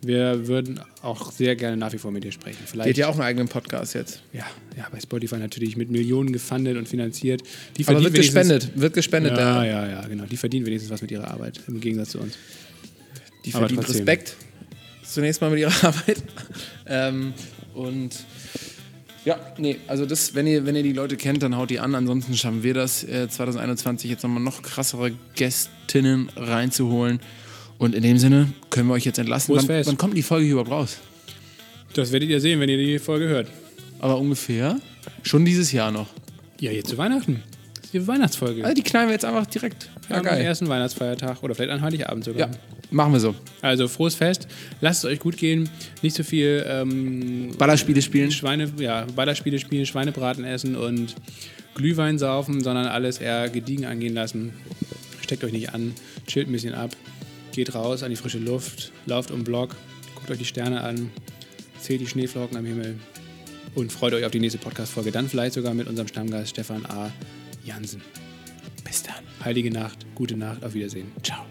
wir 0.02 0.46
würden 0.46 0.78
auch 1.02 1.32
sehr 1.32 1.56
gerne 1.56 1.76
nach 1.76 1.92
wie 1.92 1.98
vor 1.98 2.10
mit 2.10 2.22
dir 2.22 2.30
sprechen. 2.32 2.58
Die 2.62 2.70
Vielleicht 2.70 2.90
hat 2.90 2.96
ja 2.96 3.08
auch 3.08 3.14
einen 3.14 3.22
eigenen 3.22 3.48
Podcast 3.48 3.94
jetzt. 3.94 4.20
ja, 4.32 4.44
ja, 4.76 4.86
bei 4.92 5.00
Spotify 5.00 5.36
natürlich 5.38 5.76
mit 5.76 5.90
Millionen 5.90 6.32
gefundet 6.32 6.76
und 6.76 6.88
finanziert. 6.88 7.42
Die 7.76 7.86
Aber 7.86 8.02
wird 8.02 8.14
gespendet. 8.14 8.70
Wird 8.74 8.94
gespendet. 8.94 9.32
Ja, 9.32 9.38
da. 9.38 9.64
ja, 9.64 9.88
ja, 9.88 10.06
genau. 10.06 10.24
Die 10.24 10.36
verdienen 10.36 10.66
wenigstens 10.66 10.90
was 10.92 11.02
mit 11.02 11.10
ihrer 11.10 11.28
Arbeit, 11.28 11.60
im 11.66 11.80
Gegensatz 11.80 12.10
zu 12.10 12.20
uns. 12.20 12.36
Die 13.44 13.52
trotzdem. 13.52 13.78
Respekt. 13.78 14.36
Zunächst 15.02 15.40
mal 15.40 15.50
mit 15.50 15.60
ihrer 15.60 15.72
Arbeit. 15.84 16.22
ähm, 16.86 17.32
und 17.74 18.10
ja, 19.26 19.40
nee, 19.58 19.78
also 19.88 20.06
das, 20.06 20.36
wenn 20.36 20.46
ihr, 20.46 20.64
wenn 20.66 20.76
ihr 20.76 20.84
die 20.84 20.92
Leute 20.92 21.16
kennt, 21.16 21.42
dann 21.42 21.56
haut 21.56 21.70
die 21.70 21.80
an. 21.80 21.96
Ansonsten 21.96 22.36
schaffen 22.36 22.62
wir 22.62 22.74
das 22.74 23.02
äh, 23.02 23.28
2021 23.28 24.08
jetzt 24.08 24.22
nochmal 24.22 24.40
noch 24.40 24.62
krassere 24.62 25.10
Gästinnen 25.34 26.30
reinzuholen. 26.36 27.18
Und 27.76 27.96
in 27.96 28.04
dem 28.04 28.18
Sinne 28.18 28.52
können 28.70 28.88
wir 28.88 28.94
euch 28.94 29.04
jetzt 29.04 29.18
entlassen. 29.18 29.56
Wann, 29.56 29.68
wann 29.68 29.98
kommt 29.98 30.16
die 30.16 30.22
Folge 30.22 30.48
überhaupt 30.48 30.70
raus? 30.70 30.98
Das 31.94 32.12
werdet 32.12 32.28
ihr 32.28 32.40
sehen, 32.40 32.60
wenn 32.60 32.68
ihr 32.68 32.78
die 32.78 33.00
Folge 33.00 33.26
hört. 33.26 33.50
Aber 33.98 34.16
ungefähr 34.18 34.78
schon 35.24 35.44
dieses 35.44 35.72
Jahr 35.72 35.90
noch. 35.90 36.06
Ja, 36.60 36.70
jetzt 36.70 36.90
zu 36.90 36.96
Weihnachten. 36.96 37.42
Die 37.92 38.06
Weihnachtsfolge. 38.06 38.62
Also 38.64 38.74
die 38.74 38.82
knallen 38.82 39.08
wir 39.08 39.12
jetzt 39.14 39.24
einfach 39.24 39.46
direkt. 39.46 39.88
Ja, 40.08 40.16
Am 40.16 40.22
geil. 40.24 40.40
ersten 40.40 40.68
Weihnachtsfeiertag 40.68 41.42
oder 41.42 41.54
vielleicht 41.54 41.70
an 41.72 41.82
Heiligabend 41.82 42.24
sogar. 42.24 42.50
Ja, 42.50 42.56
machen 42.90 43.12
wir 43.12 43.20
so. 43.20 43.34
Also 43.62 43.88
frohes 43.88 44.14
Fest, 44.14 44.46
lasst 44.80 45.04
es 45.04 45.10
euch 45.10 45.18
gut 45.18 45.36
gehen, 45.36 45.68
nicht 46.02 46.16
so 46.16 46.22
viel 46.22 46.64
ähm, 46.68 47.52
Ballerspiele 47.58 48.02
spielen. 48.02 48.30
Schweine, 48.30 48.70
ja, 48.78 49.06
Ballerspiele 49.14 49.58
spielen, 49.58 49.86
Schweinebraten 49.86 50.44
essen 50.44 50.76
und 50.76 51.14
Glühwein 51.74 52.18
saufen, 52.18 52.62
sondern 52.62 52.86
alles 52.86 53.18
eher 53.18 53.48
gediegen 53.48 53.84
angehen 53.84 54.14
lassen. 54.14 54.52
Steckt 55.22 55.44
euch 55.44 55.52
nicht 55.52 55.74
an, 55.74 55.92
chillt 56.26 56.48
ein 56.48 56.52
bisschen 56.52 56.74
ab, 56.74 56.90
geht 57.52 57.74
raus 57.74 58.02
an 58.02 58.10
die 58.10 58.16
frische 58.16 58.38
Luft, 58.38 58.92
lauft 59.06 59.30
um 59.30 59.40
den 59.40 59.44
Block, 59.44 59.74
guckt 60.14 60.30
euch 60.30 60.38
die 60.38 60.44
Sterne 60.44 60.80
an, 60.82 61.10
zählt 61.80 62.00
die 62.00 62.06
Schneeflocken 62.06 62.56
am 62.56 62.64
Himmel 62.64 62.98
und 63.74 63.92
freut 63.92 64.14
euch 64.14 64.24
auf 64.24 64.30
die 64.30 64.40
nächste 64.40 64.58
Podcast-Folge. 64.58 65.10
Dann 65.10 65.28
vielleicht 65.28 65.54
sogar 65.54 65.74
mit 65.74 65.86
unserem 65.88 66.08
Stammgast 66.08 66.50
Stefan 66.50 66.86
A. 66.86 67.10
Jansen. 67.66 68.00
Bis 68.84 69.02
dann. 69.02 69.16
Heilige 69.44 69.70
Nacht, 69.70 70.06
gute 70.14 70.36
Nacht, 70.36 70.64
auf 70.64 70.74
Wiedersehen. 70.74 71.12
Ciao. 71.22 71.44